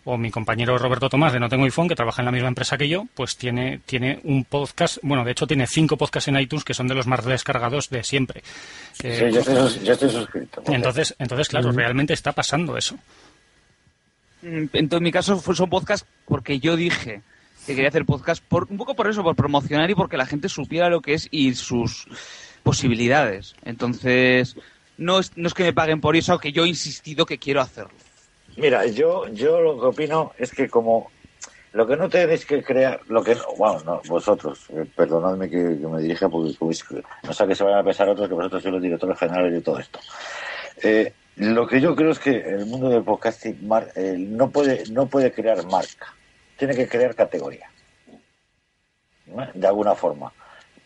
O 0.06 0.18
mi 0.18 0.32
compañero 0.32 0.78
Roberto 0.78 1.10
Tomás 1.10 1.34
de 1.34 1.40
No 1.40 1.50
Tengo 1.50 1.66
iPhone, 1.66 1.88
que 1.90 1.96
trabaja 1.96 2.22
en 2.22 2.26
la 2.28 2.32
misma 2.32 2.48
empresa 2.48 2.78
que 2.78 2.88
yo, 2.88 3.06
pues 3.16 3.38
tiene, 3.38 3.80
tiene 3.86 4.20
un 4.24 4.46
podcast, 4.46 4.98
bueno, 5.02 5.24
de 5.26 5.32
hecho 5.32 5.46
tiene 5.48 5.68
cinco 5.68 5.98
podcasts 5.98 6.28
en 6.30 6.40
iTunes 6.40 6.64
que 6.64 6.74
son 6.74 6.88
de 6.88 6.96
los 6.96 7.06
más 7.08 7.26
descargados 7.26 7.90
de 7.90 8.04
siempre. 8.04 8.42
Eh, 9.04 9.26
Sí, 9.30 9.34
yo 9.34 9.40
estoy, 9.42 9.56
sus- 9.56 9.84
yo 9.84 9.94
estoy 9.94 10.10
suscrito. 10.10 10.64
entonces, 10.68 11.16
entonces, 11.20 11.48
claro, 11.50 11.72
realmente 11.72 12.14
está 12.14 12.32
pasando 12.32 12.78
eso. 12.78 12.98
Mm, 14.48 14.70
Entonces, 14.74 14.98
en 14.98 15.04
mi 15.04 15.12
caso 15.12 15.40
son 15.40 15.70
podcasts 15.70 16.08
porque 16.26 16.60
yo 16.60 16.76
dije 16.76 17.22
que 17.66 17.76
quería 17.76 17.90
hacer 17.90 18.06
podcast 18.06 18.42
por, 18.44 18.68
un 18.70 18.78
poco 18.78 18.96
por 18.96 19.10
eso, 19.10 19.24
por 19.24 19.36
promocionar 19.36 19.90
y 19.90 19.96
porque 19.96 20.16
la 20.16 20.26
gente 20.26 20.48
supiera 20.48 20.90
lo 20.90 21.02
que 21.02 21.14
es 21.14 21.28
y 21.32 21.54
sus 21.56 22.08
posibilidades. 22.64 23.56
Entonces, 23.66 24.56
no 24.98 25.20
es, 25.20 25.36
no 25.36 25.48
es 25.48 25.54
que 25.54 25.64
me 25.64 25.74
paguen 25.74 26.00
por 26.00 26.16
eso, 26.16 26.40
que 26.40 26.54
yo 26.54 26.64
he 26.64 26.70
insistido 26.70 27.26
que 27.26 27.38
quiero 27.38 27.60
hacerlo. 27.60 27.92
Mira, 28.56 28.86
yo, 28.86 29.28
yo 29.34 29.60
lo 29.60 29.80
que 29.80 29.86
opino 29.88 30.32
es 30.38 30.52
que 30.52 30.70
como 30.70 31.12
lo 31.74 31.86
que 31.86 31.98
no 31.98 32.08
tenéis 32.08 32.46
que 32.46 32.64
crear, 32.64 33.02
lo 33.08 33.22
que 33.22 33.36
no, 33.36 33.44
bueno, 33.58 33.82
no, 33.86 34.02
vosotros, 34.08 34.66
eh, 34.70 34.86
perdonadme 34.96 35.50
que, 35.50 35.58
que 35.58 35.88
me 35.88 36.02
dirija 36.02 36.30
porque 36.30 36.56
no 37.24 37.34
sé 37.34 37.48
que 37.48 37.54
se 37.54 37.64
vayan 37.64 37.80
a 37.80 37.84
pensar 37.84 38.08
otros 38.08 38.30
que 38.30 38.34
vosotros 38.34 38.64
sois 38.64 38.74
los 38.74 38.82
directores 38.82 39.20
generales 39.20 39.52
de 39.54 39.62
todo 39.62 39.78
esto. 39.78 40.00
Eh, 40.82 41.14
lo 41.38 41.68
que 41.68 41.80
yo 41.82 41.96
creo 41.96 42.12
es 42.12 42.20
que 42.20 42.32
el 42.42 42.66
mundo 42.66 42.90
del 42.90 43.04
podcasting 43.04 43.68
mar- 43.68 43.92
eh, 43.96 44.16
no 44.18 44.50
puede 44.50 44.86
no 44.92 45.08
puede 45.08 45.32
crear 45.32 45.64
marca, 45.66 46.14
tiene 46.58 46.76
que 46.76 46.88
crear 46.88 47.14
categoría, 47.16 47.70
¿no? 49.28 49.48
de 49.54 49.68
alguna 49.68 49.96
forma. 49.96 50.32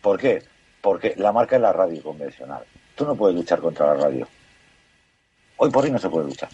¿Por 0.02 0.20
qué? 0.20 0.44
Porque 0.82 1.14
la 1.18 1.32
marca 1.32 1.56
es 1.56 1.62
la 1.62 1.72
radio 1.74 2.02
convencional. 2.04 2.64
Tú 2.96 3.06
no 3.06 3.16
puedes 3.16 3.36
luchar 3.36 3.60
contra 3.60 3.88
la 3.88 3.94
radio. 4.04 4.28
Hoy 5.58 5.70
por 5.70 5.84
hoy 5.86 5.92
no 5.92 6.00
se 6.00 6.10
puede 6.10 6.26
luchar. 6.28 6.50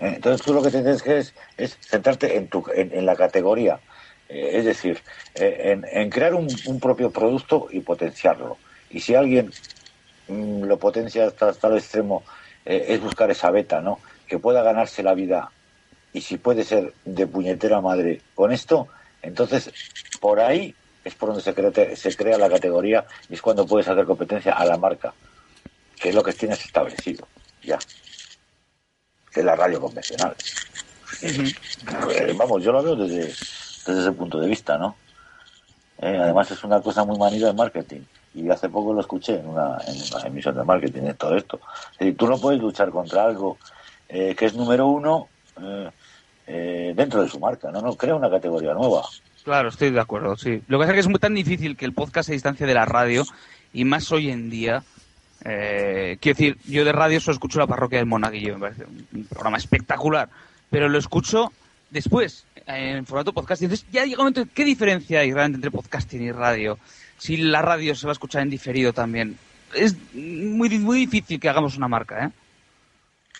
Eh, 0.00 0.14
Entonces 0.16 0.44
tú 0.44 0.52
lo 0.54 0.62
que 0.62 0.70
tienes 0.70 1.02
que 1.02 1.18
es, 1.18 1.34
es 1.56 1.76
centrarte 1.80 2.36
en, 2.36 2.48
tu, 2.48 2.64
en, 2.74 2.92
en 2.92 3.06
la 3.06 3.14
categoría, 3.16 3.78
Eh, 4.28 4.56
es 4.58 4.64
decir, 4.64 4.98
eh, 5.34 5.72
en, 5.72 5.84
en 5.92 6.08
crear 6.10 6.34
un, 6.34 6.48
un 6.66 6.80
propio 6.80 7.10
producto 7.10 7.68
y 7.70 7.80
potenciarlo. 7.80 8.56
Y 8.90 9.00
si 9.00 9.14
alguien 9.14 9.52
lo 10.28 10.78
potencia 10.78 11.26
hasta 11.26 11.52
tal 11.52 11.76
extremo, 11.76 12.22
eh, 12.64 12.86
es 12.88 13.00
buscar 13.00 13.30
esa 13.30 13.50
beta, 13.50 13.80
¿no? 13.80 14.00
Que 14.26 14.38
pueda 14.38 14.62
ganarse 14.62 15.02
la 15.02 15.14
vida 15.14 15.50
y 16.12 16.20
si 16.20 16.38
puede 16.38 16.64
ser 16.64 16.94
de 17.04 17.26
puñetera 17.26 17.80
madre 17.80 18.22
con 18.34 18.52
esto, 18.52 18.88
entonces 19.22 19.72
por 20.20 20.40
ahí 20.40 20.74
es 21.04 21.14
por 21.14 21.30
donde 21.30 21.42
se 21.42 21.52
crea, 21.54 21.96
se 21.96 22.16
crea 22.16 22.38
la 22.38 22.48
categoría 22.48 23.04
y 23.28 23.34
es 23.34 23.42
cuando 23.42 23.66
puedes 23.66 23.88
hacer 23.88 24.06
competencia 24.06 24.52
a 24.52 24.64
la 24.64 24.78
marca, 24.78 25.12
que 26.00 26.10
es 26.10 26.14
lo 26.14 26.22
que 26.22 26.32
tienes 26.32 26.64
establecido, 26.64 27.26
ya 27.62 27.78
que 29.34 29.40
es 29.40 29.46
la 29.46 29.56
radio 29.56 29.80
convencional. 29.80 30.34
Eh, 31.22 32.32
Vamos, 32.36 32.62
yo 32.62 32.70
lo 32.72 32.82
veo 32.82 32.96
desde, 32.96 33.26
desde 33.26 34.00
ese 34.00 34.12
punto 34.12 34.38
de 34.38 34.48
vista, 34.48 34.78
¿no? 34.78 34.96
Eh, 35.98 36.18
además 36.20 36.50
es 36.50 36.62
una 36.64 36.80
cosa 36.80 37.04
muy 37.04 37.18
manida 37.18 37.48
de 37.48 37.52
marketing. 37.52 38.02
Y 38.34 38.48
hace 38.50 38.68
poco 38.68 38.92
lo 38.92 39.00
escuché 39.00 39.38
en 39.38 39.46
una, 39.46 39.78
en 39.86 39.96
una 39.96 40.26
emisión 40.26 40.56
de 40.56 40.64
marketing, 40.64 41.12
todo 41.16 41.36
esto. 41.36 41.60
Es 41.92 41.98
decir, 41.98 42.16
tú 42.16 42.26
no 42.26 42.38
puedes 42.38 42.60
luchar 42.60 42.90
contra 42.90 43.24
algo 43.24 43.58
eh, 44.08 44.34
que 44.36 44.46
es 44.46 44.54
número 44.54 44.88
uno 44.88 45.28
eh, 45.60 45.90
eh, 46.46 46.92
dentro 46.94 47.22
de 47.22 47.28
su 47.28 47.38
marca, 47.38 47.70
¿no? 47.70 47.80
No, 47.80 47.94
crea 47.96 48.14
una 48.14 48.30
categoría 48.30 48.74
nueva. 48.74 49.02
Claro, 49.44 49.68
estoy 49.68 49.90
de 49.90 50.00
acuerdo, 50.00 50.36
sí. 50.36 50.62
Lo 50.68 50.78
que 50.78 50.82
pasa 50.82 50.92
es 50.92 50.94
que 50.94 51.00
es 51.00 51.08
muy 51.08 51.18
tan 51.18 51.34
difícil 51.34 51.76
que 51.76 51.84
el 51.84 51.92
podcast 51.92 52.26
se 52.26 52.32
distancie 52.32 52.66
de 52.66 52.74
la 52.74 52.86
radio 52.86 53.24
y 53.72 53.84
más 53.84 54.10
hoy 54.10 54.30
en 54.30 54.50
día. 54.50 54.82
Eh, 55.44 56.16
quiero 56.20 56.36
decir, 56.36 56.58
yo 56.64 56.84
de 56.84 56.92
radio 56.92 57.20
solo 57.20 57.34
escucho 57.34 57.58
la 57.58 57.66
parroquia 57.66 57.98
del 57.98 58.06
Monaguillo, 58.06 58.54
me 58.54 58.60
parece 58.60 58.84
un 58.86 59.24
programa 59.24 59.58
espectacular, 59.58 60.28
pero 60.70 60.88
lo 60.88 60.98
escucho 60.98 61.52
después, 61.90 62.46
en 62.66 63.04
formato 63.04 63.32
podcast. 63.32 63.62
Entonces 63.62 63.86
ya 63.92 64.04
llega 64.04 64.22
un 64.22 64.30
momento, 64.30 64.46
¿qué 64.54 64.64
diferencia 64.64 65.20
hay 65.20 65.32
realmente 65.32 65.56
entre 65.56 65.70
podcasting 65.70 66.22
y 66.22 66.32
radio? 66.32 66.78
Si 67.24 67.38
la 67.38 67.62
radio 67.62 67.94
se 67.94 68.06
va 68.06 68.10
a 68.10 68.12
escuchar 68.12 68.42
en 68.42 68.50
diferido 68.50 68.92
también. 68.92 69.38
Es 69.74 69.96
muy, 70.12 70.68
muy 70.78 70.98
difícil 70.98 71.40
que 71.40 71.48
hagamos 71.48 71.74
una 71.78 71.88
marca, 71.88 72.26
¿eh? 72.26 72.30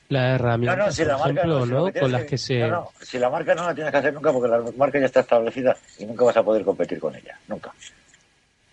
Las 0.09 0.23
No, 0.23 0.35
herramientas, 0.37 0.79
no, 0.87 0.93
si 0.93 1.05
la 1.05 1.17
por 1.19 1.27
marca 1.27 1.41
ejemplo, 1.43 1.67
si 1.67 1.71
¿no? 1.73 1.83
tienes 1.85 2.01
Con 2.01 2.13
las 2.13 2.23
que- 2.23 2.27
que 2.29 2.39
se... 2.39 2.59
no, 2.61 2.69
no, 2.69 2.93
si 3.03 3.19
la 3.19 3.29
marca 3.29 3.55
no 3.55 3.67
la 3.67 3.75
tienes 3.75 3.91
que 3.91 3.99
hacer 3.99 4.15
nunca 4.15 4.33
porque 4.33 4.49
la 4.49 4.63
marca 4.79 4.99
ya 4.99 5.05
está 5.05 5.21
establecida 5.21 5.77
y 5.99 6.07
nunca 6.07 6.25
vas 6.25 6.37
a 6.39 6.43
poder 6.43 6.65
competir 6.65 6.99
con 6.99 7.15
ella, 7.15 7.39
nunca. 7.47 7.75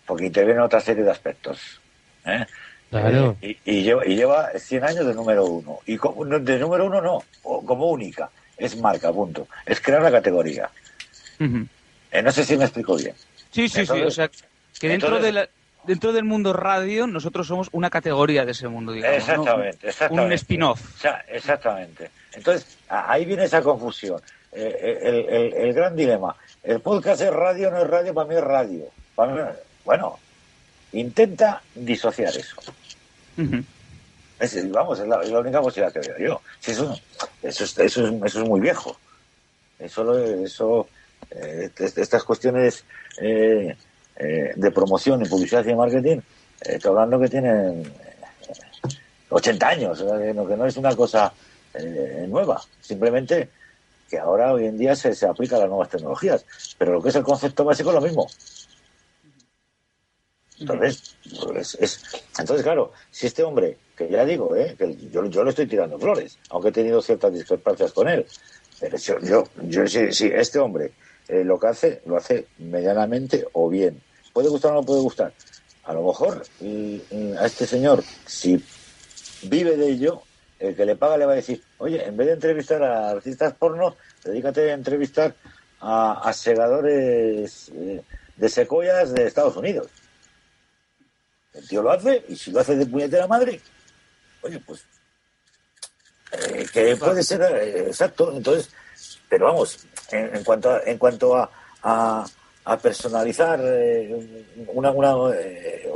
Porque 0.06 0.28
interviene 0.28 0.62
otra 0.62 0.80
serie 0.80 1.04
de 1.04 1.12
aspectos. 1.12 1.82
¿eh? 2.26 2.46
Claro. 2.90 3.36
Eh, 3.42 3.58
y, 3.66 3.80
y 3.80 3.84
lleva, 3.84 4.08
y 4.08 4.16
lleva 4.16 4.50
100 4.58 4.84
años 4.86 5.06
de 5.06 5.14
número 5.14 5.44
uno. 5.46 5.80
Y 5.86 5.98
como, 5.98 6.24
de 6.24 6.58
número 6.58 6.86
uno 6.86 7.02
no, 7.02 7.22
o 7.44 7.66
como 7.66 7.88
única. 7.88 8.30
Es 8.58 8.78
marca, 8.78 9.12
punto. 9.12 9.46
Es 9.66 9.82
crear 9.82 10.02
la 10.02 10.12
categoría. 10.12 10.70
Eh, 11.38 12.22
no 12.22 12.32
sé 12.32 12.46
si 12.46 12.56
me 12.56 12.64
explico 12.64 12.96
bien. 12.96 13.14
Sí, 13.52 13.68
sí, 13.68 13.86
sí. 13.86 14.02
O 14.04 14.10
sea, 14.12 14.30
que 14.82 14.90
dentro, 14.90 15.08
entonces- 15.10 15.26
de 15.34 15.40
la- 15.42 15.50
dentro 15.84 16.12
del 16.14 16.24
mundo 16.26 16.54
radio, 16.54 17.08
nosotros 17.08 17.48
somos 17.48 17.70
una 17.72 17.90
categoría 17.90 18.46
de 18.46 18.52
ese 18.52 18.68
mundo, 18.68 18.92
digamos. 18.92 19.18
¿no? 19.18 19.22
Exactamente. 19.34 19.88
Un 20.12 20.32
spin-off. 20.34 20.96
O 20.96 21.00
sea, 21.00 21.24
exactamente. 21.28 22.12
Entonces, 22.34 22.78
ahí 22.90 23.26
viene 23.26 23.46
esa 23.46 23.62
confusión. 23.62 24.22
Eh, 24.52 25.00
el, 25.04 25.16
el- 25.36 25.54
el 25.54 25.74
gran 25.74 25.96
dilema. 25.96 26.36
¿El 26.64 26.82
podcast 26.82 27.22
es 27.22 27.32
radio 27.34 27.72
no 27.72 27.82
es 27.82 27.88
radio? 27.88 28.14
Para 28.14 28.28
mí 28.28 28.36
es 28.36 28.44
radio. 28.44 28.86
Para 29.16 29.32
mí, 29.34 29.40
bueno, 29.86 30.20
intenta 30.92 31.62
disociar 31.74 32.36
eso. 32.36 32.56
Es, 34.40 34.72
vamos, 34.72 35.00
es 35.00 35.08
la, 35.08 35.22
es 35.22 35.30
la 35.30 35.40
única 35.40 35.62
posibilidad 35.62 35.94
que 35.94 36.08
veo 36.10 36.18
yo. 36.18 36.42
Si 36.60 36.72
eso, 36.72 37.00
eso, 37.44 37.64
es, 37.64 37.78
eso, 37.78 38.08
es, 38.08 38.14
eso 38.26 38.42
es 38.44 38.48
muy 38.50 38.60
viejo. 38.60 38.98
Eso, 39.80 40.18
eso 40.20 40.88
eh, 41.32 41.70
est- 41.78 41.98
estas 41.98 42.24
cuestiones 42.24 42.84
eh, 43.22 43.76
eh, 44.22 44.54
de 44.56 44.72
promoción 44.72 45.24
y 45.24 45.28
publicidad 45.28 45.66
y 45.66 45.74
marketing, 45.74 46.18
eh, 46.18 46.76
estoy 46.76 46.90
hablando 46.90 47.20
que 47.20 47.28
tienen 47.28 47.82
eh, 47.82 48.94
80 49.30 49.68
años, 49.68 50.00
que 50.00 50.34
no, 50.34 50.66
es 50.66 50.78
una 50.78 50.96
cosa 50.96 51.34
eh, 51.74 52.26
nueva, 52.30 52.62
simplemente 52.80 53.50
que 54.08 54.20
ahora 54.20 54.54
hoy 54.54 54.66
en 54.66 54.78
día 54.78 54.96
se, 54.96 55.16
se 55.16 55.26
aplica 55.26 55.56
a 55.56 55.60
las 55.60 55.70
nuevas 55.70 55.90
tecnologías, 55.90 56.46
pero 56.78 56.94
lo 56.94 57.02
que 57.02 57.10
es 57.10 57.16
el 57.16 57.24
concepto 57.24 57.64
básico 57.66 57.90
es 57.90 57.96
lo 57.96 58.02
mismo. 58.02 58.28
Entonces, 60.60 61.16
pues, 61.44 61.76
es, 61.80 62.04
entonces, 62.38 62.64
claro, 62.64 62.92
si 63.10 63.26
este 63.26 63.42
hombre, 63.42 63.80
que 63.96 64.08
ya 64.08 64.24
digo, 64.24 64.56
¿eh? 64.56 64.76
que 64.78 64.96
yo, 65.10 65.26
yo 65.26 65.44
le 65.44 65.50
estoy 65.50 65.66
tirando 65.66 65.98
flores, 65.98 66.38
aunque 66.52 66.70
he 66.70 66.74
tenido 66.74 67.02
ciertas 67.02 67.34
discrepancias 67.34 67.92
con 67.94 68.08
él, 68.08 68.28
pero 68.80 68.98
yo, 68.98 69.20
yo, 69.22 69.44
yo 69.64 69.88
si 69.88 70.28
este 70.28 70.60
hombre 70.60 70.92
eh, 71.28 71.44
lo 71.44 71.58
que 71.58 71.68
hace, 71.68 72.02
lo 72.06 72.18
hace 72.18 72.46
medianamente 72.58 73.48
o 73.54 73.70
bien. 73.70 74.02
¿Puede 74.34 74.50
gustar 74.50 74.72
o 74.72 74.76
no 74.76 74.84
puede 74.84 75.02
gustar? 75.02 75.34
A 75.84 75.94
lo 75.94 76.04
mejor 76.04 76.44
mm, 76.60 76.96
mm, 77.12 77.38
a 77.38 77.46
este 77.46 77.66
señor, 77.66 78.04
si 78.26 78.64
vive 79.44 79.76
de 79.78 79.90
ello, 79.90 80.24
el 80.60 80.76
que 80.76 80.86
le 80.86 80.96
paga 80.96 81.18
le 81.18 81.26
va 81.26 81.34
a 81.34 81.38
decir, 81.38 81.62
oye, 81.80 82.06
en 82.06 82.16
vez 82.16 82.28
de 82.28 82.34
entrevistar 82.34 82.84
a 82.84 83.10
artistas 83.10 83.54
porno, 83.56 83.96
dedícate 84.24 84.72
a 84.72 84.76
entrevistar 84.76 85.36
a, 85.80 86.22
a 86.30 86.34
segadores 86.34 87.72
eh, 87.74 88.04
de 88.36 88.50
secoyas 88.50 89.14
de 89.14 89.26
Estados 89.26 89.56
Unidos. 89.56 89.88
El 91.54 91.68
tío 91.68 91.82
lo 91.82 91.92
hace 91.92 92.24
y 92.30 92.36
si 92.36 92.52
lo 92.52 92.60
hace 92.60 92.76
de 92.76 92.86
puñetera 92.86 93.28
madre, 93.28 93.60
oye, 94.42 94.60
pues 94.60 94.86
eh, 96.32 96.66
que 96.72 96.96
puede 96.96 97.24
ser 97.24 97.42
eh, 97.42 97.88
exacto. 97.88 98.32
Entonces, 98.36 98.70
pero 99.28 99.48
vamos, 99.48 99.80
en, 100.12 100.36
en 100.36 100.44
cuanto 100.44 100.72
a, 100.72 100.82
en 100.86 100.98
cuanto 100.98 101.36
a, 101.36 101.50
a, 101.84 102.26
a 102.66 102.78
personalizar 102.78 103.60
eh, 103.64 104.46
una, 104.68 104.92
una, 104.92 105.36
eh, 105.36 105.90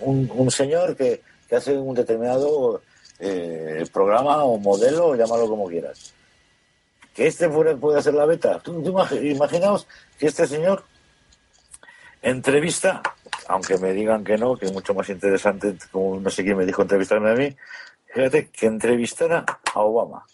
un, 0.00 0.50
señor 0.50 0.96
que, 0.96 1.22
hace 1.50 1.76
un 1.76 1.94
determinado 1.94 2.82
eh, 3.18 3.84
programa 3.92 4.44
o 4.44 4.58
modelo, 4.58 5.14
llámalo 5.14 5.48
como 5.48 5.68
quieras. 5.68 6.12
Que 7.14 7.28
este 7.28 7.48
fuera, 7.48 7.76
pueda 7.76 8.02
ser 8.02 8.14
la 8.14 8.26
beta. 8.26 8.60
Imaginaos 9.22 9.86
que 10.18 10.26
este 10.26 10.46
señor 10.46 10.84
entrevista, 12.20 13.00
aunque 13.48 13.78
me 13.78 13.92
digan 13.92 14.24
que 14.24 14.36
no, 14.36 14.56
que 14.56 14.66
es 14.66 14.72
mucho 14.72 14.92
más 14.92 15.08
interesante, 15.08 15.76
como 15.92 16.18
no 16.18 16.30
sé 16.30 16.42
quién 16.42 16.58
me 16.58 16.66
dijo 16.66 16.82
entrevistarme 16.82 17.30
a 17.30 17.34
mí, 17.34 17.56
que 18.12 18.66
entrevistara 18.66 19.44
a 19.72 19.80
Obama 19.80 20.26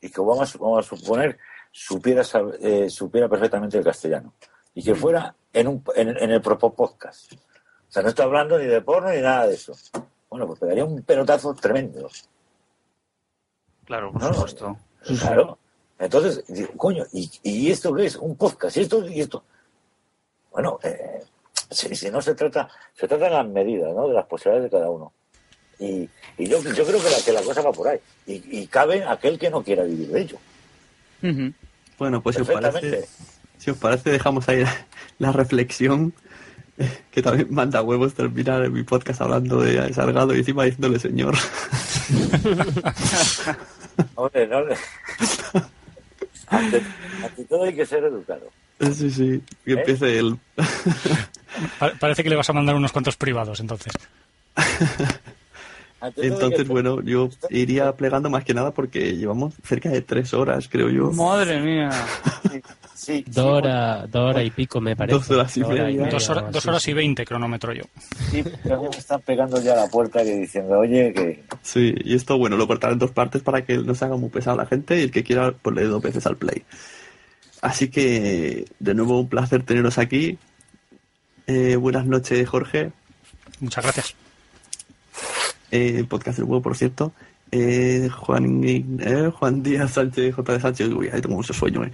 y 0.00 0.10
que 0.10 0.20
Obama, 0.20 0.46
vamos 0.58 0.86
a 0.86 0.96
suponer, 0.96 1.38
supiera, 1.70 2.24
supiera 2.24 3.28
perfectamente 3.28 3.78
el 3.78 3.84
castellano 3.84 4.34
y 4.74 4.82
que 4.82 4.94
fuera 4.94 5.34
en, 5.52 5.68
un, 5.68 5.84
en, 5.96 6.08
en 6.16 6.30
el 6.30 6.40
propio 6.40 6.70
podcast. 6.72 7.32
O 7.32 7.92
sea, 7.92 8.02
no 8.02 8.08
estoy 8.10 8.24
hablando 8.24 8.58
ni 8.58 8.66
de 8.66 8.80
porno 8.82 9.10
ni 9.10 9.20
nada 9.20 9.46
de 9.46 9.54
eso. 9.54 9.72
Bueno, 10.28 10.46
pues 10.46 10.60
pegaría 10.60 10.84
un 10.84 11.02
pelotazo 11.02 11.54
tremendo. 11.54 12.08
Claro, 13.84 14.12
por 14.12 14.22
No, 14.22 14.32
supuesto. 14.34 14.76
Claro. 15.20 15.58
Entonces, 15.98 16.44
digo, 16.48 16.72
coño, 16.76 17.04
¿y, 17.12 17.30
y 17.42 17.70
esto 17.70 17.92
qué 17.94 18.06
es? 18.06 18.16
Un 18.16 18.36
podcast, 18.36 18.76
y 18.76 18.80
esto 18.80 19.06
y 19.06 19.20
esto. 19.20 19.42
Bueno, 20.52 20.78
eh, 20.82 21.22
si, 21.70 21.94
si 21.94 22.10
no 22.10 22.22
se 22.22 22.34
trata, 22.34 22.68
se 22.94 23.06
trata 23.08 23.24
de 23.24 23.30
las 23.30 23.46
medidas, 23.48 23.94
¿no? 23.94 24.08
De 24.08 24.14
las 24.14 24.26
posibilidades 24.26 24.70
de 24.70 24.76
cada 24.78 24.88
uno. 24.88 25.12
Y, 25.78 26.08
y 26.38 26.46
yo, 26.46 26.60
yo 26.62 26.84
creo 26.86 27.02
que 27.02 27.10
la, 27.10 27.16
que 27.24 27.32
la 27.32 27.42
cosa 27.42 27.62
va 27.62 27.72
por 27.72 27.88
ahí. 27.88 27.98
Y, 28.26 28.60
y 28.60 28.66
cabe 28.66 29.04
aquel 29.04 29.38
que 29.38 29.50
no 29.50 29.62
quiera 29.62 29.82
vivir 29.82 30.08
de 30.08 30.20
ello. 30.20 30.38
Bueno, 31.98 32.22
pues 32.22 32.36
si 32.36 32.42
os 32.42 32.48
parece, 32.50 33.08
si 33.60 33.70
os 33.70 33.76
parece 33.76 34.10
dejamos 34.10 34.48
ahí 34.48 34.62
la, 34.64 34.74
la 35.20 35.30
reflexión 35.32 36.12
que 37.10 37.20
también 37.22 37.48
manda 37.50 37.82
huevos 37.82 38.14
terminar 38.14 38.64
en 38.64 38.72
mi 38.72 38.82
podcast 38.84 39.20
hablando 39.20 39.60
de 39.60 39.92
Salgado 39.92 40.34
y 40.34 40.38
encima 40.38 40.64
diciéndole 40.64 40.98
señor. 40.98 41.34
Hombre, 44.14 44.46
no 44.46 44.64
le- 44.64 44.76
ante, 46.48 46.82
ante 47.22 47.44
todo 47.44 47.64
hay 47.64 47.74
que 47.74 47.84
ser 47.84 48.04
educado. 48.04 48.48
sí, 48.94 49.10
sí, 49.10 49.42
que 49.64 49.72
¿Eh? 49.72 49.78
empiece 49.78 50.18
el... 50.18 50.38
Pa- 51.78 51.92
Parece 52.00 52.22
que 52.22 52.30
le 52.30 52.36
vas 52.36 52.48
a 52.48 52.54
mandar 52.54 52.74
unos 52.74 52.92
cuantos 52.92 53.16
privados, 53.16 53.60
entonces. 53.60 53.92
Entonces, 56.16 56.66
bueno, 56.66 57.02
yo 57.02 57.28
iría 57.50 57.94
plegando 57.94 58.30
más 58.30 58.42
que 58.44 58.54
nada 58.54 58.70
porque 58.72 59.16
llevamos 59.18 59.52
cerca 59.64 59.90
de 59.90 60.00
tres 60.00 60.32
horas, 60.32 60.66
creo 60.70 60.88
yo. 60.88 61.10
Madre 61.12 61.60
mía. 61.60 61.90
Sí, 63.00 63.24
sí, 63.24 63.30
Dos 63.30 63.44
horas, 63.46 64.10
dos 64.10 64.30
horas 64.30 64.44
y 64.44 64.50
pico, 64.50 64.78
me 64.78 64.94
parece. 64.94 65.16
Dos 65.18 65.30
horas 65.30 65.56
y 65.56 65.64
media. 65.64 66.06
Dos, 66.10 66.28
o 66.28 66.32
hora- 66.32 66.42
así. 66.42 66.52
dos 66.52 66.66
horas 66.66 66.86
y 66.88 66.92
veinte 66.92 67.24
cronómetro 67.24 67.72
yo. 67.72 67.84
sí, 68.30 68.44
pero 68.62 68.76
a 68.76 68.82
mí 68.82 68.88
me 68.90 68.96
están 68.98 69.20
pegando 69.22 69.58
ya 69.62 69.72
a 69.72 69.76
la 69.76 69.86
puerta 69.88 70.22
que 70.22 70.36
diciendo, 70.36 70.78
oye, 70.78 71.10
que 71.14 71.42
Sí, 71.62 71.94
y 72.04 72.14
esto, 72.14 72.36
bueno, 72.36 72.58
lo 72.58 72.66
cortaré 72.66 72.92
en 72.92 72.98
dos 72.98 73.10
partes 73.12 73.40
para 73.42 73.64
que 73.64 73.78
no 73.78 73.94
se 73.94 74.04
haga 74.04 74.16
muy 74.16 74.28
pesado 74.28 74.60
a 74.60 74.64
la 74.64 74.68
gente 74.68 74.98
y 74.98 75.02
el 75.04 75.10
que 75.10 75.24
quiera, 75.24 75.52
pues 75.52 75.74
le 75.76 75.82
dé 75.82 75.88
dos 75.88 76.02
veces 76.02 76.26
al 76.26 76.36
play. 76.36 76.62
Así 77.62 77.88
que, 77.88 78.66
de 78.78 78.94
nuevo, 78.94 79.18
un 79.20 79.28
placer 79.30 79.62
teneros 79.62 79.96
aquí. 79.96 80.38
Eh, 81.46 81.76
buenas 81.76 82.04
noches, 82.06 82.46
Jorge. 82.48 82.92
Muchas 83.60 83.82
gracias. 83.84 84.14
Eh, 85.70 86.04
podcast 86.08 86.38
del 86.38 86.44
huevo, 86.48 86.62
por 86.62 86.76
cierto. 86.76 87.12
Eh, 87.52 88.08
Juan, 88.16 88.60
eh, 88.64 89.30
Juan 89.36 89.62
Díaz 89.62 89.90
Sánchez, 89.92 90.34
J. 90.36 90.52
de 90.52 90.60
Sánchez. 90.60 90.88
Uy, 90.88 91.08
ahí 91.12 91.20
tengo 91.20 91.34
mucho 91.34 91.52
sueño. 91.52 91.82
eh. 91.84 91.90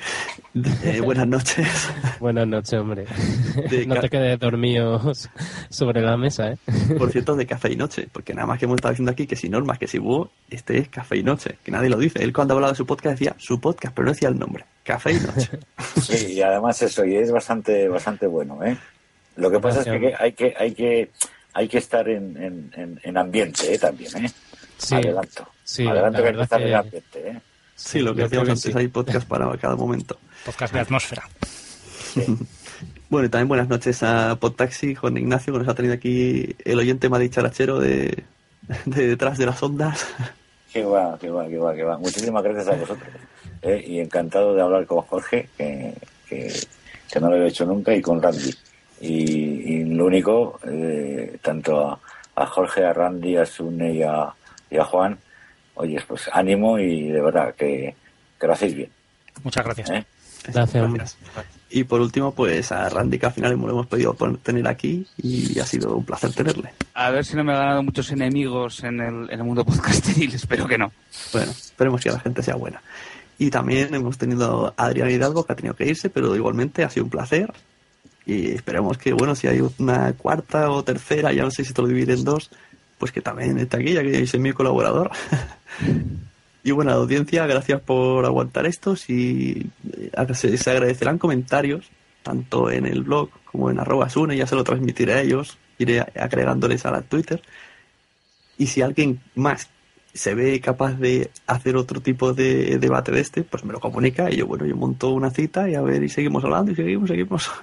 Eh, 0.85 1.01
buenas 1.01 1.27
noches. 1.27 1.67
Buenas 2.21 2.47
noches, 2.47 2.75
hombre. 2.75 3.05
De 3.71 3.87
no 3.87 3.99
te 4.01 4.09
quedes 4.11 4.39
dormido 4.39 5.01
sobre 5.71 6.03
la 6.03 6.17
mesa, 6.17 6.51
¿eh? 6.53 6.59
Por 6.99 7.11
cierto, 7.11 7.37
de 7.37 7.47
café 7.47 7.73
y 7.73 7.77
noche, 7.77 8.07
porque 8.13 8.35
nada 8.35 8.47
más 8.47 8.59
que 8.59 8.67
hemos 8.67 8.77
estado 8.77 8.93
diciendo 8.93 9.13
aquí 9.13 9.27
que 9.27 9.37
si 9.37 9.49
normas, 9.49 9.79
que 9.79 9.87
si 9.87 9.99
búho, 9.99 10.31
este 10.51 10.79
es 10.79 10.89
café 10.89 11.17
y 11.17 11.23
noche, 11.23 11.57
que 11.65 11.71
nadie 11.71 11.89
lo 11.89 11.97
dice. 11.99 12.23
Él 12.23 12.33
cuando 12.33 12.55
hablaba 12.55 12.73
de 12.73 12.77
su 12.77 12.87
podcast 12.87 13.19
decía 13.19 13.35
su 13.39 13.59
podcast, 13.61 13.95
pero 13.95 14.07
no 14.07 14.13
decía 14.13 14.29
el 14.29 14.39
nombre. 14.39 14.65
Café 14.83 15.13
y 15.13 15.21
noche. 15.21 15.59
Sí, 16.03 16.35
y 16.35 16.43
además 16.43 16.81
eso, 16.83 17.05
y 17.05 17.17
es 17.17 17.31
bastante, 17.33 17.89
bastante 17.89 18.27
bueno, 18.27 18.63
¿eh? 18.63 18.77
Lo 19.37 19.51
que 19.51 19.59
pasa 19.59 19.81
es 19.81 19.87
que 19.87 20.15
hay 20.19 20.33
que, 20.33 20.55
hay 20.59 20.73
que, 20.73 21.11
hay 21.55 21.69
que 21.69 21.79
estar 21.79 22.07
en, 22.09 22.37
en, 22.37 22.71
en- 22.77 23.01
en 23.03 23.17
ambiente, 23.17 23.75
¿eh? 23.75 23.79
También, 23.79 24.25
¿eh? 24.25 24.31
Sí, 24.79 24.95
Adelanto. 24.95 25.49
sí, 25.65 25.87
Adelanto 25.87 26.19
la 26.21 26.33
que 26.33 26.55
hay 26.55 26.65
que 26.65 26.75
ambiente, 26.75 27.29
¿eh? 27.29 27.41
Sí, 27.75 28.01
lo 28.01 28.15
que 28.15 28.27
creo 28.29 28.41
antes, 28.41 28.61
sí. 28.61 28.73
hay 28.75 28.89
podcast 28.89 29.29
para 29.29 29.55
cada 29.59 29.77
momento. 29.77 30.19
Podcast 30.45 30.73
de 30.73 30.81
atmósfera. 30.81 31.29
Bueno, 33.09 33.27
y 33.27 33.31
también 33.31 33.47
buenas 33.47 33.69
noches 33.69 34.03
a 34.03 34.37
Podtaxi, 34.41 34.97
Juan 34.97 35.17
Ignacio, 35.17 35.53
que 35.53 35.61
nos 35.61 35.69
ha 35.69 35.75
tenido 35.75 35.95
aquí 35.95 36.57
el 36.65 36.79
oyente 36.79 37.09
más 37.09 37.21
dicharachero 37.21 37.79
de, 37.79 38.25
de 38.85 39.07
detrás 39.07 39.39
de 39.39 39.47
las 39.47 39.63
ondas. 39.63 40.09
Que 40.73 40.85
va, 40.85 41.17
que 41.17 41.31
va, 41.31 41.47
que 41.47 41.57
va, 41.57 41.75
que 41.75 41.85
va. 41.85 41.99
Muchísimas 41.99 42.43
gracias 42.43 42.67
a 42.67 42.73
vosotros. 42.73 43.09
¿eh? 43.63 43.85
Y 43.87 44.01
encantado 44.01 44.55
de 44.55 44.61
hablar 44.63 44.87
con 44.87 45.03
Jorge, 45.03 45.49
que, 45.57 45.95
que, 46.29 46.53
que 47.11 47.21
no 47.21 47.31
lo 47.31 47.37
he 47.37 47.49
hecho 47.49 47.65
nunca, 47.65 47.95
y 47.95 48.03
con 48.03 48.21
Randy. 48.21 48.53
Y, 49.01 49.13
y 49.13 49.85
lo 49.85 50.07
único, 50.07 50.59
eh, 50.65 51.39
tanto 51.41 51.89
a, 51.89 52.01
a 52.35 52.47
Jorge, 52.47 52.85
a 52.85 52.93
Randy, 52.93 53.37
a 53.37 53.47
Sune 53.47 53.95
y 53.95 54.03
a, 54.03 54.35
y 54.71 54.79
a 54.79 54.85
Juan, 54.85 55.19
oye, 55.75 56.03
pues 56.07 56.29
ánimo 56.33 56.79
y 56.79 57.09
de 57.09 57.21
verdad 57.21 57.55
que, 57.55 57.95
que 58.41 58.47
lo 58.47 58.53
hacéis 58.53 58.75
bien. 58.75 58.91
Muchas 59.43 59.65
gracias. 59.65 59.91
¿eh? 59.91 60.07
Gracias. 60.53 61.17
Y 61.69 61.85
por 61.85 62.01
último, 62.01 62.33
pues 62.33 62.71
a 62.71 62.89
Randy, 62.89 63.19
que 63.19 63.27
al 63.27 63.33
final 63.33 63.57
lo 63.57 63.71
hemos 63.71 63.87
podido 63.87 64.15
tener 64.43 64.69
aquí 64.69 65.07
y 65.17 65.59
ha 65.59 65.67
sido 65.67 65.97
un 65.97 66.05
placer 66.05 66.33
tenerle. 66.33 66.73
A 66.95 67.11
ver 67.11 67.25
si 67.25 67.37
no 67.37 67.43
me 67.43 67.53
he 67.53 67.57
ganado 67.57 67.83
muchos 67.83 68.11
enemigos 68.13 68.85
en 68.85 69.01
el, 69.01 69.31
en 69.31 69.41
el 69.41 69.45
mundo 69.45 69.65
podcasteril. 69.65 70.33
Espero 70.35 70.67
que 70.67 70.79
no. 70.79 70.93
Bueno, 71.33 71.51
esperemos 71.51 72.01
que 72.01 72.11
la 72.11 72.21
gente 72.21 72.43
sea 72.43 72.55
buena. 72.55 72.81
Y 73.39 73.51
también 73.51 73.95
hemos 73.95 74.17
tenido 74.17 74.73
a 74.77 74.87
Adrián 74.87 75.11
Hidalgo, 75.11 75.45
que 75.45 75.53
ha 75.53 75.57
tenido 75.57 75.75
que 75.75 75.87
irse, 75.87 76.09
pero 76.09 76.35
igualmente 76.37 76.85
ha 76.85 76.91
sido 76.91 77.05
un 77.05 77.11
placer. 77.11 77.53
Y 78.25 78.53
esperemos 78.53 78.97
que, 78.99 79.13
bueno, 79.13 79.35
si 79.35 79.47
hay 79.47 79.61
una 79.79 80.13
cuarta 80.15 80.71
o 80.71 80.83
tercera, 80.83 81.33
ya 81.33 81.43
no 81.43 81.51
sé 81.51 81.65
si 81.65 81.73
te 81.73 81.83
lo 81.83 81.89
divide 81.89 82.15
en 82.15 82.25
dos, 82.25 82.51
pues 82.99 83.13
que 83.13 83.21
también 83.21 83.59
esté 83.59 83.77
aquí, 83.79 83.93
ya 83.93 84.03
que 84.03 84.23
es 84.23 84.39
mi 84.39 84.53
colaborador. 84.53 85.11
y 86.65 86.71
bueno, 86.71 86.93
audiencia, 86.93 87.47
gracias 87.47 87.81
por 87.81 88.25
aguantar 88.25 88.67
esto. 88.67 88.97
Si 88.97 89.71
eh, 89.93 90.35
se, 90.35 90.57
se 90.57 90.71
agradecerán 90.71 91.19
comentarios, 91.19 91.91
tanto 92.23 92.71
en 92.71 92.87
el 92.87 93.03
blog 93.03 93.31
como 93.45 93.71
en 93.71 93.79
arroba 93.79 94.09
sune, 94.09 94.37
ya 94.37 94.47
se 94.47 94.57
lo 94.57 94.65
transmitiré 94.65 95.15
a 95.15 95.23
ellos, 95.23 95.59
iré 95.79 96.01
agregándoles 96.01 96.87
a 96.87 96.91
la 96.91 97.03
Twitter. 97.03 97.43
Y 98.59 98.69
si 98.69 98.83
alguien 98.83 99.21
más 99.35 99.69
se 100.17 100.35
ve 100.35 100.61
capaz 100.61 100.95
de 100.95 101.31
hacer 101.47 101.77
otro 101.77 102.01
tipo 102.01 102.33
de 102.33 102.79
debate 102.79 103.13
de 103.13 103.21
este, 103.21 103.43
pues 103.43 103.65
me 103.65 103.73
lo 103.73 103.81
comunica 103.81 104.31
y 104.31 104.37
yo, 104.37 104.47
bueno, 104.47 104.65
yo 104.65 104.75
monto 104.75 105.11
una 105.11 105.31
cita 105.31 105.69
y 105.69 105.75
a 105.75 105.83
ver, 105.83 106.03
y 106.03 106.09
seguimos 106.09 106.43
hablando 106.43 106.73
y 106.73 106.75
seguimos, 106.75 107.09
seguimos. 107.09 107.51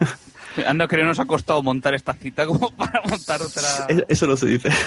Anda, 0.68 0.88
que 0.88 0.98
no 0.98 1.06
nos 1.06 1.20
ha 1.20 1.26
costado 1.26 1.62
montar 1.64 1.94
esta 1.94 2.14
cita 2.14 2.46
como 2.46 2.70
para 2.76 3.02
montar 3.08 3.42
otra. 3.42 3.62
Es- 3.88 4.04
Eso 4.08 4.28
no 4.28 4.38
se 4.38 4.46
dice. 4.48 4.70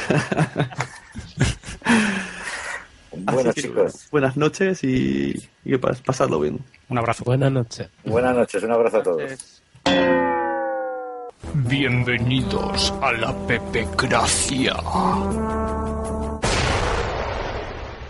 Bueno, 3.19 3.53
que, 3.55 3.63
chicos. 3.63 4.09
Buenas 4.11 4.37
noches 4.37 4.85
y, 4.85 5.31
y 5.65 5.71
que 5.71 5.81
pas- 5.81 6.03
pasadlo 6.03 6.39
bien. 6.39 6.61
Un 6.91 6.99
abrazo. 6.99 7.25
Buenas 7.25 7.51
noches. 7.51 7.89
Buenas 8.05 8.37
noches, 8.37 8.63
un 8.63 8.71
abrazo 8.73 8.99
a 8.99 9.03
todos. 9.03 9.63
Bienvenidos 11.55 12.93
a 13.01 13.13
la 13.13 13.33
Pepe 13.47 13.89
Gracia. 13.97 14.75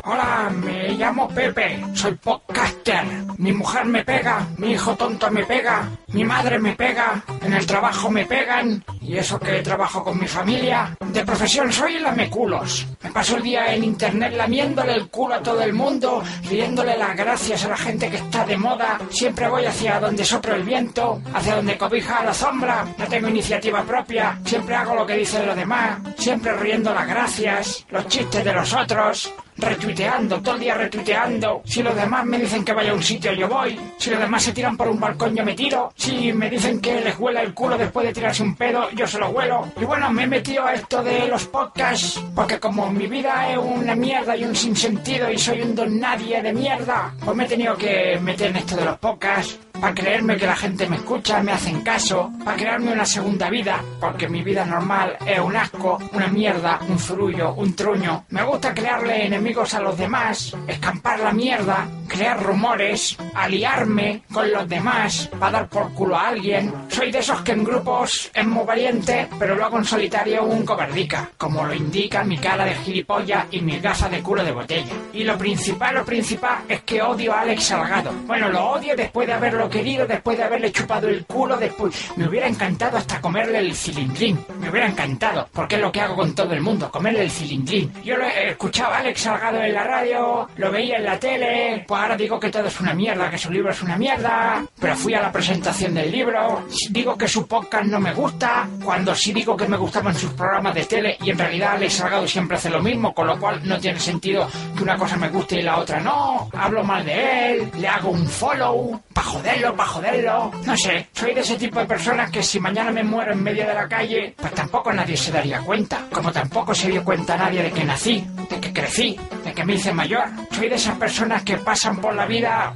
Hola, 0.09 0.53
me 0.63 0.91
llamo 0.91 1.27
Pepe, 1.27 1.85
soy 1.93 2.15
podcaster. 2.15 3.03
Mi 3.39 3.51
mujer 3.51 3.85
me 3.87 4.05
pega, 4.05 4.47
mi 4.57 4.71
hijo 4.71 4.95
tonto 4.95 5.29
me 5.33 5.45
pega, 5.45 5.91
mi 6.13 6.23
madre 6.23 6.61
me 6.61 6.77
pega, 6.77 7.21
en 7.43 7.53
el 7.53 7.67
trabajo 7.67 8.09
me 8.09 8.25
pegan, 8.25 8.85
y 9.01 9.17
eso 9.17 9.37
que 9.41 9.63
trabajo 9.63 10.05
con 10.05 10.21
mi 10.21 10.29
familia. 10.29 10.97
De 11.01 11.25
profesión 11.25 11.73
soy 11.73 11.99
lameculos. 11.99 12.87
Me 13.03 13.11
paso 13.11 13.37
el 13.37 13.43
día 13.43 13.75
en 13.75 13.83
internet 13.83 14.35
lamiéndole 14.37 14.95
el 14.95 15.09
culo 15.09 15.35
a 15.35 15.43
todo 15.43 15.61
el 15.63 15.73
mundo, 15.73 16.23
riéndole 16.49 16.97
las 16.97 17.17
gracias 17.17 17.65
a 17.65 17.71
la 17.71 17.77
gente 17.77 18.09
que 18.09 18.19
está 18.19 18.47
de 18.47 18.57
moda. 18.57 19.01
Siempre 19.11 19.49
voy 19.49 19.65
hacia 19.65 19.99
donde 19.99 20.25
sopla 20.25 20.55
el 20.55 20.63
viento, 20.63 21.21
hacia 21.35 21.57
donde 21.57 21.77
cobija 21.77 22.23
la 22.23 22.33
sombra. 22.33 22.87
No 22.97 23.07
tengo 23.09 23.27
iniciativa 23.27 23.83
propia, 23.83 24.39
siempre 24.45 24.77
hago 24.77 24.95
lo 24.95 25.05
que 25.05 25.17
dicen 25.17 25.45
los 25.45 25.57
demás, 25.57 25.99
siempre 26.17 26.53
riendo 26.53 26.95
las 26.95 27.09
gracias, 27.09 27.85
los 27.91 28.07
chistes 28.07 28.45
de 28.45 28.53
los 28.53 28.73
otros 28.73 29.35
retuiteando, 29.57 30.41
todo 30.41 30.55
el 30.55 30.61
día 30.61 30.75
retuiteando. 30.75 31.63
Si 31.65 31.83
los 31.83 31.95
demás 31.95 32.25
me 32.25 32.39
dicen 32.39 32.65
que 32.65 32.73
vaya 32.73 32.93
a 32.93 32.95
un 32.95 33.03
sitio, 33.03 33.33
yo 33.33 33.49
voy. 33.49 33.79
Si 33.99 34.11
los 34.11 34.21
demás 34.21 34.43
se 34.43 34.53
tiran 34.53 34.77
por 34.77 34.89
un 34.89 35.01
balcón, 35.01 35.35
yo 35.35 35.45
me 35.45 35.55
tiro. 35.55 35.93
Si 35.97 36.33
me 36.33 36.51
dicen 36.51 36.81
que 36.81 37.01
les 37.01 37.19
huela 37.19 37.43
el 37.43 37.55
culo 37.55 37.79
después 37.79 38.07
de 38.07 38.13
tirarse 38.13 38.43
un 38.43 38.55
pedo, 38.55 38.91
yo 38.91 39.07
se 39.07 39.19
lo 39.19 39.31
huelo. 39.31 39.69
Y 39.81 39.85
bueno, 39.85 40.11
me 40.11 40.25
he 40.25 40.27
metido 40.27 40.65
a 40.65 40.75
esto 40.75 41.03
de 41.03 41.27
los 41.29 41.47
podcasts, 41.47 42.23
porque 42.35 42.59
como 42.59 42.91
mi 42.91 43.07
vida 43.07 43.51
es 43.51 43.59
una 43.59 43.95
mierda 43.95 44.37
y 44.37 44.45
un 44.45 44.55
sinsentido 44.55 45.31
y 45.31 45.39
soy 45.39 45.63
un 45.63 45.75
don 45.75 45.99
nadie 45.99 46.43
de 46.43 46.53
mierda, 46.53 47.15
pues 47.25 47.37
me 47.37 47.45
he 47.45 47.49
tenido 47.49 47.77
que 47.77 48.19
meter 48.21 48.51
en 48.51 48.57
esto 48.57 48.77
de 48.77 48.85
los 48.85 48.99
podcasts. 48.99 49.59
Para 49.81 49.95
creerme 49.95 50.39
que 50.39 50.47
la 50.47 50.57
gente 50.57 50.89
me 50.89 50.97
escucha, 50.97 51.43
me 51.43 51.53
hacen 51.53 51.83
caso, 51.83 52.33
para 52.43 52.57
crearme 52.57 52.93
una 52.93 53.05
segunda 53.05 53.51
vida, 53.51 53.85
porque 54.01 54.27
mi 54.27 54.43
vida 54.43 54.65
normal 54.65 55.19
es 55.27 55.39
un 55.39 55.55
asco, 55.55 55.99
una 56.13 56.29
mierda, 56.29 56.81
un 56.89 56.99
zurullo, 56.99 57.53
un 57.53 57.77
truño. 57.77 58.25
Me 58.31 58.43
gusta 58.43 58.73
crearle 58.73 59.27
enemigos 59.27 59.46
a 59.47 59.81
los 59.81 59.97
demás, 59.97 60.57
escampar 60.67 61.21
la 61.21 61.33
mierda, 61.33 61.87
crear 62.09 62.43
rumores, 62.43 63.17
aliarme 63.33 64.23
con 64.33 64.51
los 64.51 64.69
demás 64.69 65.31
para 65.39 65.53
dar 65.53 65.69
por 65.69 65.95
culo 65.95 66.17
a 66.17 66.29
alguien. 66.29 66.75
Soy 66.89 67.13
de 67.13 67.21
esos 67.21 67.43
que 67.43 67.53
en 67.53 67.63
grupos 67.63 68.29
es 68.35 68.45
muy 68.45 68.65
valiente, 68.65 69.29
pero 69.39 69.55
luego 69.55 69.79
en 69.79 69.85
solitario 69.85 70.43
un 70.43 70.67
cobardica, 70.67 71.31
como 71.39 71.65
lo 71.65 71.73
indica 71.75 72.25
mi 72.25 72.39
cara 72.39 72.65
de 72.65 72.75
gilipollas 72.75 73.47
y 73.53 73.61
mi 73.61 73.79
gafas 73.79 74.11
de 74.11 74.21
culo 74.21 74.43
de 74.43 74.51
botella. 74.51 74.93
Y 75.13 75.23
lo 75.23 75.39
principal, 75.39 75.95
lo 75.95 76.05
principal 76.05 76.65
es 76.69 76.83
que 76.83 77.01
odio 77.01 77.33
a 77.33 77.43
Alex 77.43 77.65
Salgado. 77.65 78.13
Bueno, 78.27 78.49
lo 78.49 78.71
odio 78.71 78.97
después 78.97 79.29
de 79.29 79.35
haberlo 79.35 79.71
querido, 79.71 80.07
después 80.07 80.37
de 80.37 80.45
haberle 80.45 80.73
chupado 80.73 81.09
el 81.09 81.25
culo, 81.25 81.57
después... 81.57 82.11
Me 82.17 82.27
hubiera 82.27 82.49
encantado 82.49 82.99
hasta 82.99 83.21
comerle 83.21 83.61
el 83.61 83.75
cilindrín. 83.77 84.45
Me 84.59 84.71
hubiera 84.71 84.89
encantado, 84.89 85.49
porque 85.53 85.77
es 85.77 85.81
lo 85.81 85.93
que 85.93 86.01
hago 86.01 86.17
con 86.17 86.35
todo 86.35 86.53
el 86.53 86.61
mundo, 86.61 86.91
comerle 86.91 87.23
el 87.23 87.31
cilindrín. 87.31 87.93
Yo 88.03 88.17
lo 88.17 88.25
he 88.25 88.51
escuchado 88.51 88.93
a 88.93 88.99
Alex 88.99 89.21
Salgado 89.21 89.36
en 89.43 89.75
la 89.75 89.85
radio, 89.85 90.49
lo 90.57 90.71
veía 90.71 90.97
en 90.97 91.05
la 91.05 91.19
tele, 91.19 91.85
pues 91.87 92.01
ahora 92.01 92.17
digo 92.17 92.41
que 92.41 92.51
todo 92.51 92.67
es 92.67 92.81
una 92.81 92.95
mierda, 92.95 93.31
que 93.31 93.39
su 93.39 93.51
libro 93.51 93.71
es 93.71 93.83
una 93.83 93.97
mierda, 93.97 94.65
pero 94.81 94.97
fui 94.97 95.15
a 95.15 95.23
la 95.23 95.33
presentación 95.33 95.95
del 95.95 96.11
libro, 96.11 96.65
digo 96.91 97.17
que 97.17 97.29
su 97.29 97.47
podcast 97.47 97.85
no 97.85 98.01
me 98.01 98.13
gusta, 98.13 98.69
cuando 98.85 99.15
sí 99.15 99.33
digo 99.33 99.57
que 99.57 99.69
me 99.69 99.77
gustaban 99.77 100.15
sus 100.15 100.33
programas 100.33 100.75
de 100.75 100.85
tele 100.85 101.17
y 101.23 101.31
en 101.31 101.39
realidad 101.39 101.75
Alex 101.75 101.95
Salgado 101.95 102.27
siempre 102.27 102.57
hace 102.57 102.71
lo 102.71 102.83
mismo, 102.83 103.15
con 103.15 103.27
lo 103.27 103.39
cual 103.39 103.61
no 103.65 103.79
tiene 103.79 104.01
sentido 104.01 104.49
que 104.77 104.83
una 104.83 104.97
cosa 104.97 105.17
me 105.17 105.29
guste 105.29 105.61
y 105.61 105.63
la 105.63 105.79
otra 105.79 106.01
no, 106.01 106.49
hablo 106.53 106.83
mal 106.83 107.05
de 107.05 107.53
él, 107.53 107.71
le 107.79 107.89
hago 107.89 108.11
un 108.11 108.27
follow, 108.27 109.01
pa' 109.13 109.23
joderlo, 109.23 109.77
pa' 109.77 109.87
joderlo, 109.87 110.51
no 110.65 110.77
sé, 110.77 111.09
soy 111.13 111.35
de 111.35 111.41
ese 111.41 111.57
tipo 111.57 111.79
de 111.79 111.87
personas 111.87 112.31
que 112.31 112.43
si 112.43 112.59
mañana 112.59 112.91
me 112.91 113.05
muero 113.05 113.33
en 113.33 113.43
medio 113.43 113.67
de 113.67 113.75
la 113.75 113.89
calle, 113.89 114.35
pues 114.37 114.53
tampoco 114.55 114.93
nadie 114.93 115.17
se 115.17 115.31
daría 115.31 115.61
cuenta, 115.61 116.07
como 116.13 116.33
tampoco 116.33 116.75
se 116.75 116.91
dio 116.91 117.05
cuenta 117.05 117.37
nadie 117.37 117.63
de 117.63 117.71
que 117.71 117.85
nací, 117.85 118.27
de 118.49 118.61
que 118.61 118.73
crecí, 118.73 119.19
de 119.45 119.53
que 119.53 119.65
me 119.65 119.75
hice 119.75 119.93
mayor, 119.93 120.25
soy 120.51 120.69
de 120.69 120.77
esas 120.77 120.97
personas 120.97 121.43
que 121.43 121.57
pasan 121.57 121.97
por 121.97 122.15
la 122.15 122.27
vida 122.27 122.75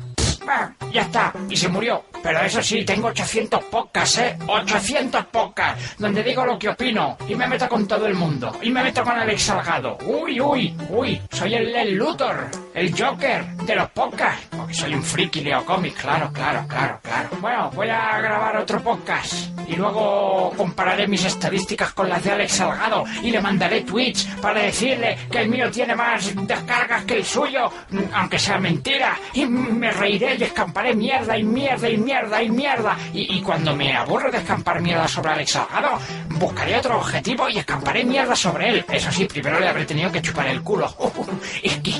Ah, 0.48 0.70
ya 0.92 1.02
está, 1.02 1.32
y 1.48 1.56
se 1.56 1.68
murió. 1.68 2.04
Pero 2.22 2.40
eso 2.40 2.62
sí, 2.62 2.84
tengo 2.84 3.08
800 3.08 3.64
podcasts, 3.64 4.18
¿eh? 4.18 4.36
800 4.46 5.26
podcasts, 5.26 5.96
donde 5.98 6.22
digo 6.22 6.44
lo 6.44 6.58
que 6.58 6.68
opino, 6.68 7.16
y 7.26 7.34
me 7.34 7.46
meto 7.46 7.68
con 7.68 7.86
todo 7.86 8.06
el 8.06 8.14
mundo, 8.14 8.58
y 8.60 8.70
me 8.70 8.82
meto 8.82 9.02
con 9.02 9.18
Alex 9.18 9.42
Salgado. 9.42 9.96
Uy, 10.04 10.40
uy, 10.40 10.76
uy, 10.90 11.20
soy 11.30 11.54
el 11.54 11.72
Lex 11.72 11.92
Luthor, 11.92 12.50
el 12.74 12.94
Joker 12.98 13.46
de 13.56 13.74
los 13.74 13.90
podcasts, 13.90 14.48
porque 14.54 14.74
soy 14.74 14.94
un 14.94 15.02
friki, 15.02 15.40
leo 15.40 15.64
cómics, 15.64 16.02
claro, 16.02 16.30
claro, 16.32 16.66
claro, 16.68 17.00
claro. 17.02 17.28
Bueno, 17.40 17.70
voy 17.74 17.88
a 17.88 18.20
grabar 18.20 18.56
otro 18.58 18.82
podcast, 18.82 19.58
y 19.66 19.76
luego 19.76 20.52
compararé 20.56 21.06
mis 21.08 21.24
estadísticas 21.24 21.94
con 21.94 22.08
las 22.08 22.22
de 22.22 22.32
Alex 22.32 22.52
Salgado, 22.52 23.04
y 23.22 23.30
le 23.30 23.40
mandaré 23.40 23.80
tweets 23.82 24.26
para 24.42 24.60
decirle 24.60 25.16
que 25.30 25.38
el 25.38 25.48
mío 25.48 25.70
tiene 25.70 25.94
más 25.94 26.34
descargas 26.46 27.04
que 27.04 27.14
el 27.14 27.24
suyo, 27.24 27.70
aunque 28.12 28.38
sea 28.38 28.58
mentira, 28.58 29.16
y 29.32 29.46
me 29.46 29.90
reiré 29.90 30.29
y 30.38 30.44
escamparé 30.44 30.94
mierda 30.94 31.36
y 31.36 31.42
mierda 31.42 31.88
y 31.88 31.96
mierda 31.96 32.42
y 32.42 32.50
mierda. 32.50 32.96
Y, 33.12 33.40
cuando 33.42 33.74
me 33.74 33.96
aburro 33.96 34.30
de 34.30 34.38
escampar 34.38 34.80
mierda 34.80 35.06
sobre 35.08 35.30
Alex 35.30 35.52
Salgado, 35.52 35.98
buscaré 36.38 36.76
otro 36.76 36.98
objetivo 36.98 37.48
y 37.48 37.58
escamparé 37.58 38.04
mierda 38.04 38.34
sobre 38.36 38.68
él. 38.68 38.84
Eso 38.90 39.10
sí, 39.10 39.24
primero 39.26 39.58
le 39.58 39.68
habré 39.68 39.84
tenido 39.84 40.10
que 40.10 40.22
chupar 40.22 40.46
el 40.48 40.62
culo. 40.62 40.94
es 41.62 41.76
que 41.78 41.92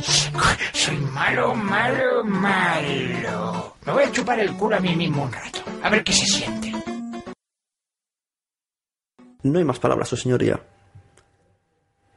soy 0.73 0.97
malo, 0.97 1.55
malo, 1.55 2.25
malo. 2.25 3.77
Me 3.87 3.93
voy 3.93 4.05
a 4.05 4.13
chupar 4.13 4.39
el 4.41 4.53
culo 4.55 4.77
a 4.77 4.81
mí 4.81 4.95
mismo 4.95 5.23
un 5.23 5.33
rato. 5.33 5.61
A 5.83 5.91
ver 5.91 6.05
qué 6.05 6.13
se 6.13 6.27
siente. 6.27 6.73
No 9.43 9.59
hay 9.59 9.65
más 9.65 9.79
palabras, 9.79 10.09
su 10.09 10.17
señoría. 10.17 10.61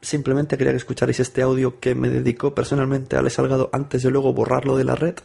Simplemente 0.02 0.58
quería 0.58 0.74
que 0.74 0.78
escucharais 0.78 1.20
este 1.22 1.42
audio 1.42 1.80
que 1.80 1.96
me 1.96 2.10
dedicó 2.10 2.54
personalmente 2.54 3.16
a 3.16 3.20
Alex 3.20 3.36
Salgado 3.36 3.70
antes 3.72 4.04
de 4.04 4.12
luego 4.12 4.34
borrarlo 4.34 4.76
de 4.76 4.84
la 4.84 4.96
red, 4.96 5.16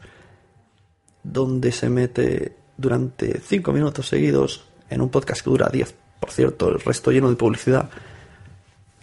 donde 1.32 1.72
se 1.72 1.88
mete 1.88 2.56
durante 2.76 3.40
5 3.40 3.72
minutos 3.72 4.08
seguidos 4.08 4.64
en 4.88 5.00
un 5.00 5.08
podcast 5.08 5.42
que 5.42 5.50
dura 5.50 5.68
10, 5.70 5.94
por 6.20 6.30
cierto, 6.30 6.68
el 6.68 6.80
resto 6.80 7.10
lleno 7.10 7.30
de 7.30 7.36
publicidad. 7.36 7.90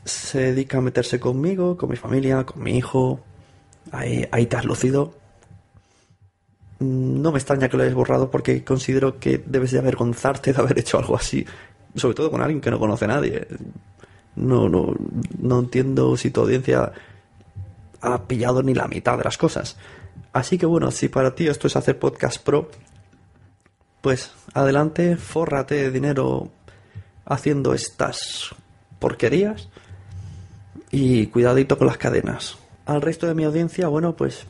Se 0.03 0.39
dedica 0.39 0.77
a 0.77 0.81
meterse 0.81 1.19
conmigo, 1.19 1.77
con 1.77 1.89
mi 1.89 1.95
familia, 1.95 2.43
con 2.45 2.61
mi 2.61 2.77
hijo. 2.77 3.19
Ahí, 3.91 4.27
ahí 4.31 4.45
te 4.45 4.57
has 4.57 4.65
lucido. 4.65 5.13
No 6.79 7.31
me 7.31 7.37
extraña 7.37 7.69
que 7.69 7.77
lo 7.77 7.83
hayas 7.83 7.95
borrado 7.95 8.29
porque 8.29 8.63
considero 8.63 9.19
que 9.19 9.41
debes 9.45 9.71
de 9.71 9.79
avergonzarte 9.79 10.53
de 10.53 10.61
haber 10.61 10.79
hecho 10.79 10.97
algo 10.97 11.15
así. 11.15 11.45
Sobre 11.95 12.15
todo 12.15 12.29
con 12.29 12.41
alguien 12.41 12.61
que 12.61 12.71
no 12.71 12.79
conoce 12.79 13.05
a 13.05 13.09
nadie. 13.09 13.47
No, 14.35 14.67
no, 14.67 14.93
no 15.39 15.59
entiendo 15.59 16.17
si 16.17 16.29
tu 16.29 16.41
audiencia 16.41 16.91
ha 18.01 18.23
pillado 18.23 18.61
ni 18.61 18.73
la 18.73 18.87
mitad 18.87 19.17
de 19.17 19.23
las 19.23 19.37
cosas. 19.37 19.77
Así 20.33 20.57
que 20.57 20.65
bueno, 20.65 20.91
si 20.91 21.07
para 21.07 21.35
ti 21.35 21.47
esto 21.47 21.67
es 21.67 21.75
hacer 21.75 21.97
podcast 21.97 22.43
pro, 22.43 22.69
pues 24.01 24.31
adelante, 24.53 25.15
fórrate 25.17 25.75
de 25.75 25.91
dinero 25.91 26.49
haciendo 27.25 27.73
estas 27.73 28.53
porquerías 28.99 29.69
y 30.91 31.27
cuidadito 31.27 31.77
con 31.77 31.87
las 31.87 31.97
cadenas. 31.97 32.57
Al 32.85 33.01
resto 33.01 33.27
de 33.27 33.33
mi 33.33 33.43
audiencia, 33.43 33.87
bueno, 33.87 34.15
pues 34.15 34.45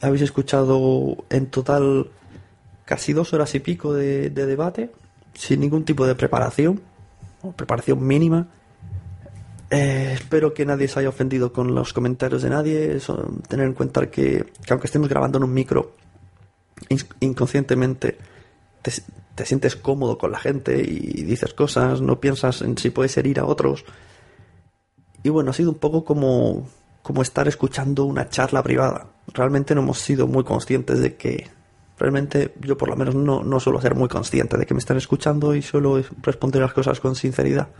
habéis 0.00 0.22
escuchado 0.22 1.24
en 1.28 1.46
total 1.46 2.08
casi 2.84 3.12
dos 3.12 3.34
horas 3.34 3.54
y 3.54 3.60
pico 3.60 3.92
de, 3.92 4.30
de 4.30 4.46
debate, 4.46 4.90
sin 5.34 5.60
ningún 5.60 5.84
tipo 5.84 6.06
de 6.06 6.14
preparación, 6.14 6.80
o 7.42 7.52
preparación 7.52 8.06
mínima. 8.06 8.48
Eh, 9.70 10.12
espero 10.14 10.54
que 10.54 10.64
nadie 10.64 10.88
se 10.88 11.00
haya 11.00 11.10
ofendido 11.10 11.52
con 11.52 11.74
los 11.74 11.92
comentarios 11.92 12.42
de 12.42 12.50
nadie. 12.50 12.98
Tener 13.48 13.66
en 13.66 13.74
cuenta 13.74 14.10
que, 14.10 14.46
que 14.64 14.72
aunque 14.72 14.86
estemos 14.86 15.08
grabando 15.08 15.38
en 15.38 15.44
un 15.44 15.52
micro, 15.52 15.92
in- 16.88 16.98
inconscientemente 17.20 18.16
te, 18.80 18.92
te 19.34 19.44
sientes 19.44 19.76
cómodo 19.76 20.16
con 20.16 20.32
la 20.32 20.38
gente 20.38 20.80
y 20.80 21.22
dices 21.24 21.52
cosas, 21.52 22.00
no 22.00 22.18
piensas 22.18 22.62
en 22.62 22.78
si 22.78 22.90
puedes 22.90 23.16
herir 23.18 23.40
a 23.40 23.44
otros. 23.44 23.84
Y 25.22 25.28
bueno, 25.28 25.50
ha 25.50 25.54
sido 25.54 25.70
un 25.70 25.78
poco 25.78 26.04
como, 26.04 26.68
como 27.02 27.22
estar 27.22 27.46
escuchando 27.48 28.04
una 28.04 28.28
charla 28.28 28.62
privada. 28.62 29.08
Realmente 29.34 29.74
no 29.74 29.82
hemos 29.82 29.98
sido 29.98 30.26
muy 30.26 30.44
conscientes 30.44 31.00
de 31.00 31.16
que... 31.16 31.48
Realmente 31.98 32.54
yo 32.60 32.78
por 32.78 32.88
lo 32.88 32.94
menos 32.94 33.16
no, 33.16 33.42
no 33.42 33.58
suelo 33.58 33.80
ser 33.80 33.96
muy 33.96 34.08
consciente 34.08 34.56
de 34.56 34.64
que 34.66 34.72
me 34.72 34.78
están 34.78 34.96
escuchando 34.96 35.56
y 35.56 35.62
suelo 35.62 36.00
responder 36.22 36.62
las 36.62 36.72
cosas 36.72 37.00
con 37.00 37.16
sinceridad. 37.16 37.70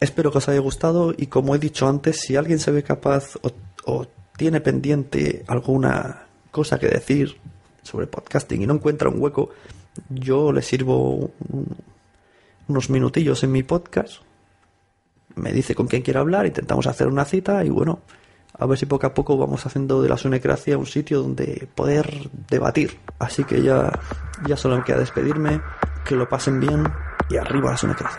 Espero 0.00 0.30
que 0.30 0.38
os 0.38 0.48
haya 0.48 0.60
gustado 0.60 1.12
y 1.16 1.26
como 1.26 1.54
he 1.54 1.58
dicho 1.58 1.88
antes, 1.88 2.20
si 2.20 2.36
alguien 2.36 2.58
se 2.60 2.70
ve 2.70 2.82
capaz 2.82 3.36
o, 3.84 4.06
tiene 4.36 4.60
pendiente 4.60 5.44
alguna 5.48 6.26
cosa 6.52 6.78
que 6.78 6.86
decir 6.88 7.36
sobre 7.82 8.06
podcasting 8.06 8.62
y 8.62 8.66
no 8.66 8.74
encuentra 8.74 9.08
un 9.08 9.20
hueco, 9.20 9.50
yo 10.08 10.52
le 10.52 10.62
sirvo 10.62 11.14
un- 11.50 11.76
unos 12.68 12.90
minutillos 12.90 13.42
en 13.42 13.50
mi 13.50 13.62
podcast, 13.64 14.22
me 15.34 15.52
dice 15.52 15.74
con 15.74 15.86
quién 15.88 16.02
quiere 16.02 16.20
hablar, 16.20 16.46
intentamos 16.46 16.86
hacer 16.86 17.08
una 17.08 17.24
cita 17.24 17.64
y 17.64 17.68
bueno, 17.70 18.00
A 18.60 18.66
ver 18.66 18.76
si 18.76 18.86
poco 18.86 19.06
a 19.06 19.14
poco 19.14 19.36
vamos 19.36 19.64
haciendo 19.66 20.02
de 20.02 20.08
la 20.08 20.16
Sunecracia 20.16 20.76
un 20.78 20.86
sitio 20.86 21.20
donde 21.22 21.68
poder 21.76 22.28
debatir. 22.50 22.98
Así 23.20 23.44
que 23.44 23.62
ya, 23.62 23.92
ya 24.48 24.56
solo 24.56 24.76
me 24.78 24.82
queda 24.82 24.98
despedirme, 24.98 25.60
que 26.04 26.16
lo 26.16 26.28
pasen 26.28 26.58
bien 26.58 26.82
y 27.30 27.36
arriba 27.36 27.70
la 27.70 27.76
Sunecracia. 27.76 28.18